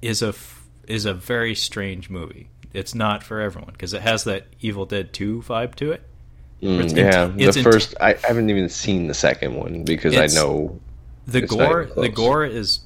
is 0.00 0.22
a 0.22 0.34
is 0.86 1.04
a 1.04 1.12
very 1.12 1.54
strange 1.54 2.08
movie 2.08 2.48
it's 2.72 2.94
not 2.94 3.22
for 3.22 3.40
everyone 3.40 3.72
because 3.72 3.94
it 3.94 4.02
has 4.02 4.24
that 4.24 4.46
Evil 4.60 4.86
Dead 4.86 5.12
Two 5.12 5.42
vibe 5.42 5.74
to 5.76 5.92
it. 5.92 6.02
Mm, 6.62 6.96
yeah, 6.96 7.26
the 7.26 7.62
first 7.62 7.94
I 8.00 8.14
haven't 8.14 8.50
even 8.50 8.68
seen 8.68 9.06
the 9.06 9.14
second 9.14 9.54
one 9.54 9.84
because 9.84 10.16
I 10.16 10.26
know 10.26 10.80
the 11.26 11.42
gore. 11.42 11.84
The 11.84 12.08
gore 12.08 12.44
is 12.44 12.80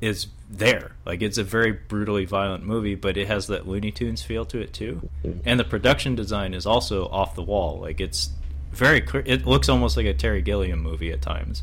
is 0.00 0.28
there. 0.48 0.92
Like 1.04 1.22
it's 1.22 1.38
a 1.38 1.44
very 1.44 1.72
brutally 1.72 2.24
violent 2.24 2.64
movie, 2.64 2.94
but 2.94 3.16
it 3.16 3.26
has 3.26 3.48
that 3.48 3.66
Looney 3.66 3.90
Tunes 3.90 4.22
feel 4.22 4.44
to 4.46 4.60
it 4.60 4.72
too. 4.72 5.08
Mm-hmm. 5.24 5.40
And 5.44 5.60
the 5.60 5.64
production 5.64 6.14
design 6.14 6.54
is 6.54 6.66
also 6.66 7.06
off 7.08 7.34
the 7.34 7.42
wall. 7.42 7.80
Like 7.80 8.00
it's 8.00 8.30
very. 8.72 9.06
It 9.26 9.46
looks 9.46 9.68
almost 9.68 9.96
like 9.96 10.06
a 10.06 10.14
Terry 10.14 10.42
Gilliam 10.42 10.80
movie 10.80 11.12
at 11.12 11.20
times. 11.20 11.62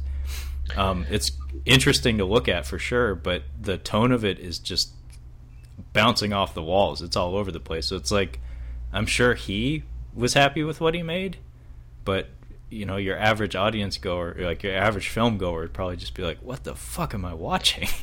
Um, 0.78 1.06
it's 1.10 1.32
interesting 1.66 2.18
to 2.20 2.26
look 2.26 2.48
at 2.48 2.66
for 2.66 2.80
sure, 2.80 3.16
but 3.16 3.44
the 3.60 3.78
tone 3.78 4.12
of 4.12 4.24
it 4.24 4.40
is 4.40 4.60
just 4.60 4.92
bouncing 5.94 6.34
off 6.34 6.54
the 6.54 6.64
walls. 6.64 7.02
It's 7.02 7.16
all 7.16 7.36
over 7.36 7.52
the 7.52 7.60
place. 7.60 7.88
So 7.88 7.96
it's 7.96 8.12
like 8.12 8.40
I'm 8.92 9.06
sure 9.06 9.34
he 9.34 9.84
was 10.14 10.34
happy 10.34 10.64
with 10.64 10.80
what 10.80 10.94
he 10.94 11.04
made, 11.04 11.38
but 12.06 12.28
you 12.70 12.86
know, 12.86 12.98
your 12.98 13.18
average 13.18 13.56
audience 13.56 13.98
goer, 13.98 14.36
like 14.40 14.64
your 14.64 14.76
average 14.76 15.10
film 15.10 15.38
goer, 15.38 15.62
would 15.62 15.74
probably 15.74 15.98
just 15.98 16.16
be 16.16 16.24
like, 16.24 16.40
"What 16.40 16.64
the 16.64 16.76
fuck 16.76 17.14
am 17.14 17.26
I 17.26 17.34
watching?" 17.34 17.88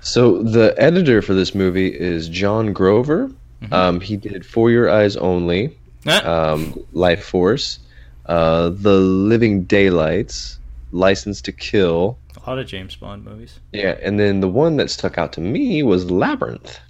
So 0.00 0.42
the 0.42 0.74
editor 0.78 1.20
for 1.20 1.34
this 1.34 1.54
movie 1.54 1.88
is 1.88 2.28
John 2.28 2.72
Grover. 2.72 3.28
Mm-hmm. 3.62 3.72
Um, 3.72 4.00
he 4.00 4.16
did 4.16 4.46
For 4.46 4.70
Your 4.70 4.88
Eyes 4.88 5.16
Only, 5.16 5.76
ah. 6.06 6.52
um, 6.52 6.72
Lifeforce, 6.94 7.78
uh, 8.26 8.70
The 8.70 8.94
Living 8.94 9.64
Daylights, 9.64 10.58
License 10.92 11.42
to 11.42 11.52
Kill. 11.52 12.18
A 12.34 12.48
lot 12.48 12.58
of 12.58 12.66
James 12.66 12.96
Bond 12.96 13.24
movies. 13.24 13.60
Yeah, 13.72 13.98
and 14.00 14.18
then 14.18 14.40
the 14.40 14.48
one 14.48 14.76
that 14.78 14.90
stuck 14.90 15.18
out 15.18 15.34
to 15.34 15.42
me 15.42 15.82
was 15.82 16.10
Labyrinth. 16.10 16.80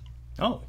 Oh, 0.41 0.63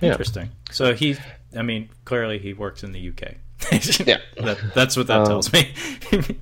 interesting. 0.00 0.46
Yeah. 0.46 0.72
So 0.72 0.94
he, 0.94 1.16
I 1.56 1.62
mean, 1.62 1.88
clearly 2.04 2.38
he 2.38 2.52
works 2.52 2.82
in 2.82 2.92
the 2.92 3.08
UK. 3.08 3.34
yeah, 4.06 4.18
that, 4.36 4.58
that's 4.74 4.96
what 4.96 5.06
that 5.06 5.20
um, 5.20 5.26
tells 5.26 5.52
me. 5.52 5.72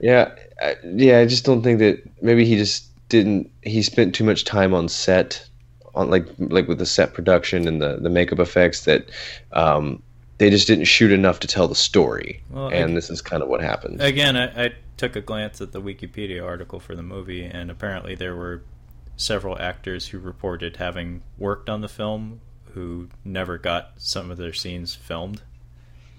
yeah, 0.00 0.34
I, 0.60 0.76
yeah. 0.84 1.18
I 1.18 1.26
just 1.26 1.44
don't 1.44 1.62
think 1.62 1.80
that 1.80 2.02
maybe 2.22 2.44
he 2.44 2.56
just 2.56 2.86
didn't. 3.08 3.50
He 3.62 3.82
spent 3.82 4.14
too 4.14 4.24
much 4.24 4.44
time 4.44 4.72
on 4.72 4.88
set, 4.88 5.46
on 5.94 6.08
like 6.08 6.26
like 6.38 6.68
with 6.68 6.78
the 6.78 6.86
set 6.86 7.12
production 7.12 7.68
and 7.68 7.82
the 7.82 7.96
the 7.96 8.10
makeup 8.10 8.38
effects 8.38 8.84
that. 8.84 9.10
Um, 9.52 10.02
they 10.38 10.50
just 10.50 10.66
didn't 10.66 10.84
shoot 10.84 11.12
enough 11.12 11.40
to 11.40 11.46
tell 11.46 11.66
the 11.66 11.74
story, 11.74 12.42
well, 12.50 12.68
and 12.68 12.90
I, 12.90 12.94
this 12.94 13.08
is 13.08 13.22
kind 13.22 13.42
of 13.42 13.48
what 13.48 13.62
happened. 13.62 14.02
Again, 14.02 14.36
I, 14.36 14.66
I 14.66 14.72
took 14.98 15.16
a 15.16 15.22
glance 15.22 15.62
at 15.62 15.72
the 15.72 15.80
Wikipedia 15.80 16.44
article 16.44 16.78
for 16.78 16.94
the 16.94 17.02
movie, 17.02 17.42
and 17.42 17.70
apparently 17.70 18.14
there 18.14 18.36
were 18.36 18.62
several 19.16 19.58
actors 19.58 20.08
who 20.08 20.18
reported 20.18 20.76
having 20.76 21.22
worked 21.38 21.68
on 21.68 21.80
the 21.80 21.88
film 21.88 22.40
who 22.72 23.08
never 23.24 23.56
got 23.56 23.92
some 23.96 24.30
of 24.30 24.36
their 24.36 24.52
scenes 24.52 24.94
filmed. 24.94 25.42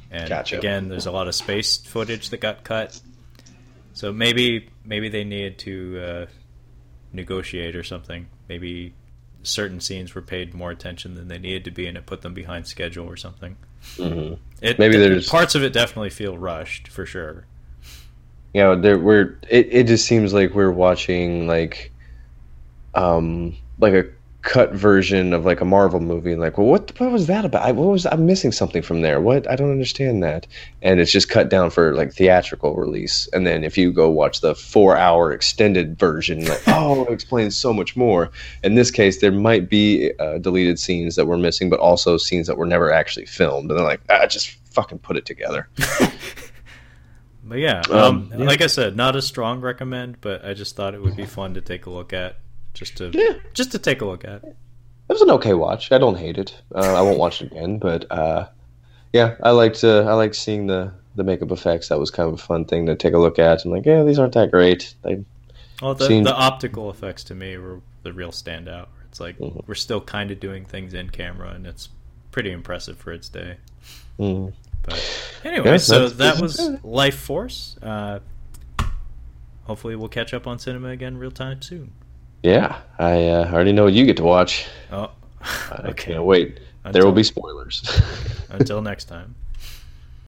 And 0.10 0.30
gotcha. 0.30 0.57
again, 0.57 0.90
there's 0.90 1.06
a 1.06 1.11
lot 1.11 1.28
of 1.28 1.36
space 1.36 1.78
footage 1.78 2.30
that 2.30 2.40
got 2.40 2.64
cut. 2.64 2.99
So 3.94 4.11
maybe 4.11 4.69
maybe 4.86 5.10
they 5.10 5.24
needed 5.24 5.60
to 5.60 5.99
uh, 5.99 6.26
negotiate 7.14 7.76
or 7.76 7.84
something. 7.84 8.28
Maybe 8.48 8.94
certain 9.44 9.80
scenes 9.80 10.15
were 10.15 10.22
paid 10.22 10.53
more 10.53 10.72
attention 10.72 11.15
than 11.15 11.28
they 11.28 11.38
needed 11.38 11.65
to 11.65 11.72
be, 11.72 11.88
and 11.88 11.98
it 11.98 12.06
put 12.06 12.22
them 12.22 12.34
behind 12.34 12.68
schedule 12.68 13.07
or 13.07 13.18
something. 13.18 13.57
Mm-hmm. 13.95 14.36
It, 14.61 14.80
maybe 14.80 14.98
there's 14.98 15.30
parts 15.30 15.56
of 15.56 15.64
it 15.64 15.74
definitely 15.74 16.10
feel 16.10 16.38
rushed 16.38 16.88
for 16.88 17.06
sure. 17.06 17.45
Yeah, 18.53 18.72
you 18.72 18.76
know, 18.76 18.82
there 18.82 18.98
we're 18.98 19.38
it, 19.49 19.68
it 19.72 19.88
just 19.88 20.07
seems 20.07 20.34
like 20.34 20.53
we're 20.53 20.72
watching 20.72 21.48
like 21.48 21.91
um, 22.95 23.55
like 23.80 23.93
a 23.93 24.05
cut 24.43 24.72
version 24.72 25.34
of 25.34 25.45
like 25.45 25.59
a 25.59 25.65
Marvel 25.65 25.99
movie, 25.99 26.31
and 26.31 26.39
like, 26.39 26.57
well, 26.57 26.68
what 26.68 26.97
what 26.99 27.11
was 27.11 27.27
that 27.27 27.43
about? 27.43 27.64
I, 27.65 27.72
what 27.73 27.88
was 27.88 28.05
I'm 28.05 28.26
missing 28.26 28.51
something 28.51 28.81
from 28.81 29.01
there? 29.01 29.19
What 29.19 29.49
I 29.49 29.55
don't 29.55 29.72
understand 29.72 30.23
that, 30.23 30.47
and 30.81 30.99
it's 30.99 31.11
just 31.11 31.30
cut 31.30 31.49
down 31.49 31.69
for 31.69 31.93
like 31.95 32.14
theatrical 32.14 32.76
release. 32.76 33.27
And 33.34 33.45
then 33.45 33.64
if 33.64 33.77
you 33.77 33.91
go 33.91 34.09
watch 34.09 34.41
the 34.41 34.55
four 34.55 34.95
hour 34.95 35.34
extended 35.34 35.99
version, 35.99 36.45
like, 36.45 36.61
oh, 36.68 37.03
it 37.05 37.11
explains 37.11 37.57
so 37.57 37.73
much 37.73 37.95
more. 37.97 38.31
In 38.64 38.76
this 38.76 38.89
case, 38.89 39.19
there 39.19 39.31
might 39.31 39.69
be 39.69 40.11
uh, 40.19 40.38
deleted 40.38 40.80
scenes 40.80 41.15
that 41.18 41.26
were 41.26 41.38
missing, 41.38 41.69
but 41.69 41.80
also 41.80 42.18
scenes 42.18 42.47
that 42.47 42.57
were 42.57 42.65
never 42.65 42.91
actually 42.91 43.26
filmed, 43.26 43.69
and 43.69 43.77
they're 43.77 43.85
like, 43.85 44.01
ah, 44.09 44.26
just 44.27 44.51
fucking 44.72 44.99
put 44.99 45.18
it 45.18 45.26
together. 45.26 45.68
But 47.43 47.59
yeah, 47.59 47.81
um, 47.89 47.97
Um, 47.97 48.31
yeah. 48.38 48.45
like 48.45 48.61
I 48.61 48.68
said, 48.68 48.97
not 48.97 49.15
a 49.15 49.22
strong 49.22 49.61
recommend, 49.61 50.19
but 50.19 50.43
I 50.43 50.53
just 50.53 50.76
thought 50.76 50.93
it 50.93 51.01
would 51.01 51.15
be 51.15 51.26
fun 51.26 51.53
to 51.53 51.61
take 51.61 51.85
a 51.85 51.89
look 51.89 52.11
at, 52.11 52.35
just 52.78 52.95
to 52.98 53.10
Yeah. 53.14 53.34
just 53.54 53.72
to 53.72 53.80
take 53.80 54.02
a 54.02 54.06
look 54.06 54.24
at. 54.24 54.44
It 54.44 55.14
was 55.14 55.22
an 55.22 55.32
okay 55.32 55.54
watch. 55.54 55.91
I 55.91 55.98
don't 55.98 56.18
hate 56.18 56.38
it. 56.38 56.54
Uh, 56.76 56.80
I 56.95 57.02
won't 57.02 57.18
watch 57.18 57.41
it 57.41 57.52
again, 57.52 57.80
but 57.80 58.10
uh, 58.12 58.48
yeah, 59.14 59.36
I 59.41 59.52
liked 59.52 59.84
uh, 59.84 60.02
I 60.04 60.14
liked 60.14 60.36
seeing 60.36 60.68
the 60.68 60.91
the 61.16 61.24
makeup 61.24 61.52
effects. 61.52 61.90
That 61.90 61.98
was 61.99 62.12
kind 62.12 62.28
of 62.28 62.36
a 62.36 62.38
fun 62.41 62.66
thing 62.66 62.86
to 62.86 62.95
take 62.95 63.14
a 63.14 63.18
look 63.18 63.40
at. 63.40 63.66
I'm 63.66 63.72
like, 63.72 63.86
yeah, 63.86 64.04
these 64.04 64.20
aren't 64.20 64.34
that 64.34 64.52
great. 64.52 64.94
They, 65.02 65.24
Well, 65.82 65.95
the, 65.95 66.08
Seemed- 66.08 66.26
the 66.28 66.34
optical 66.36 66.90
effects 66.91 67.24
to 67.26 67.36
me 67.36 67.58
were 67.58 67.80
the 68.04 68.14
real 68.14 68.32
standout. 68.32 68.88
It's 69.10 69.20
like 69.20 69.38
Mhm. 69.40 69.64
we're 69.68 69.76
still 69.76 70.02
kind 70.02 70.30
of 70.32 70.40
doing 70.40 70.66
things 70.66 70.94
in 70.94 71.10
camera, 71.10 71.49
and 71.52 71.66
it's 71.66 71.90
pretty 72.32 72.52
impressive 72.52 72.98
for 72.98 73.12
its 73.12 73.30
day. 73.30 73.58
mm. 74.20 74.54
But 74.84 75.40
anyway, 75.44 75.72
Yeah, 75.72 75.78
so 75.78 76.08
that 76.10 76.40
was 76.41 76.58
Lifeforce. 76.84 77.78
Uh, 77.82 78.20
hopefully, 79.66 79.95
we'll 79.95 80.08
catch 80.10 80.34
up 80.34 80.45
on 80.48 80.60
cinema 80.60 80.90
again 80.90 81.18
real 81.18 81.32
time 81.32 81.62
soon. 81.62 81.91
Yeah, 82.43 82.81
I 82.99 83.27
uh, 83.27 83.51
already 83.51 83.72
know 83.72 83.85
what 83.85 83.93
you 83.93 84.05
get 84.05 84.18
to 84.18 84.23
watch. 84.23 84.68
Oh, 84.91 85.11
I 85.41 85.76
okay. 85.89 86.14
can't 86.14 86.23
wait. 86.23 86.59
there 86.91 87.05
will 87.05 87.11
be 87.11 87.23
spoilers. 87.23 87.84
Until 88.49 88.81
next 88.81 89.05
time. 89.05 89.35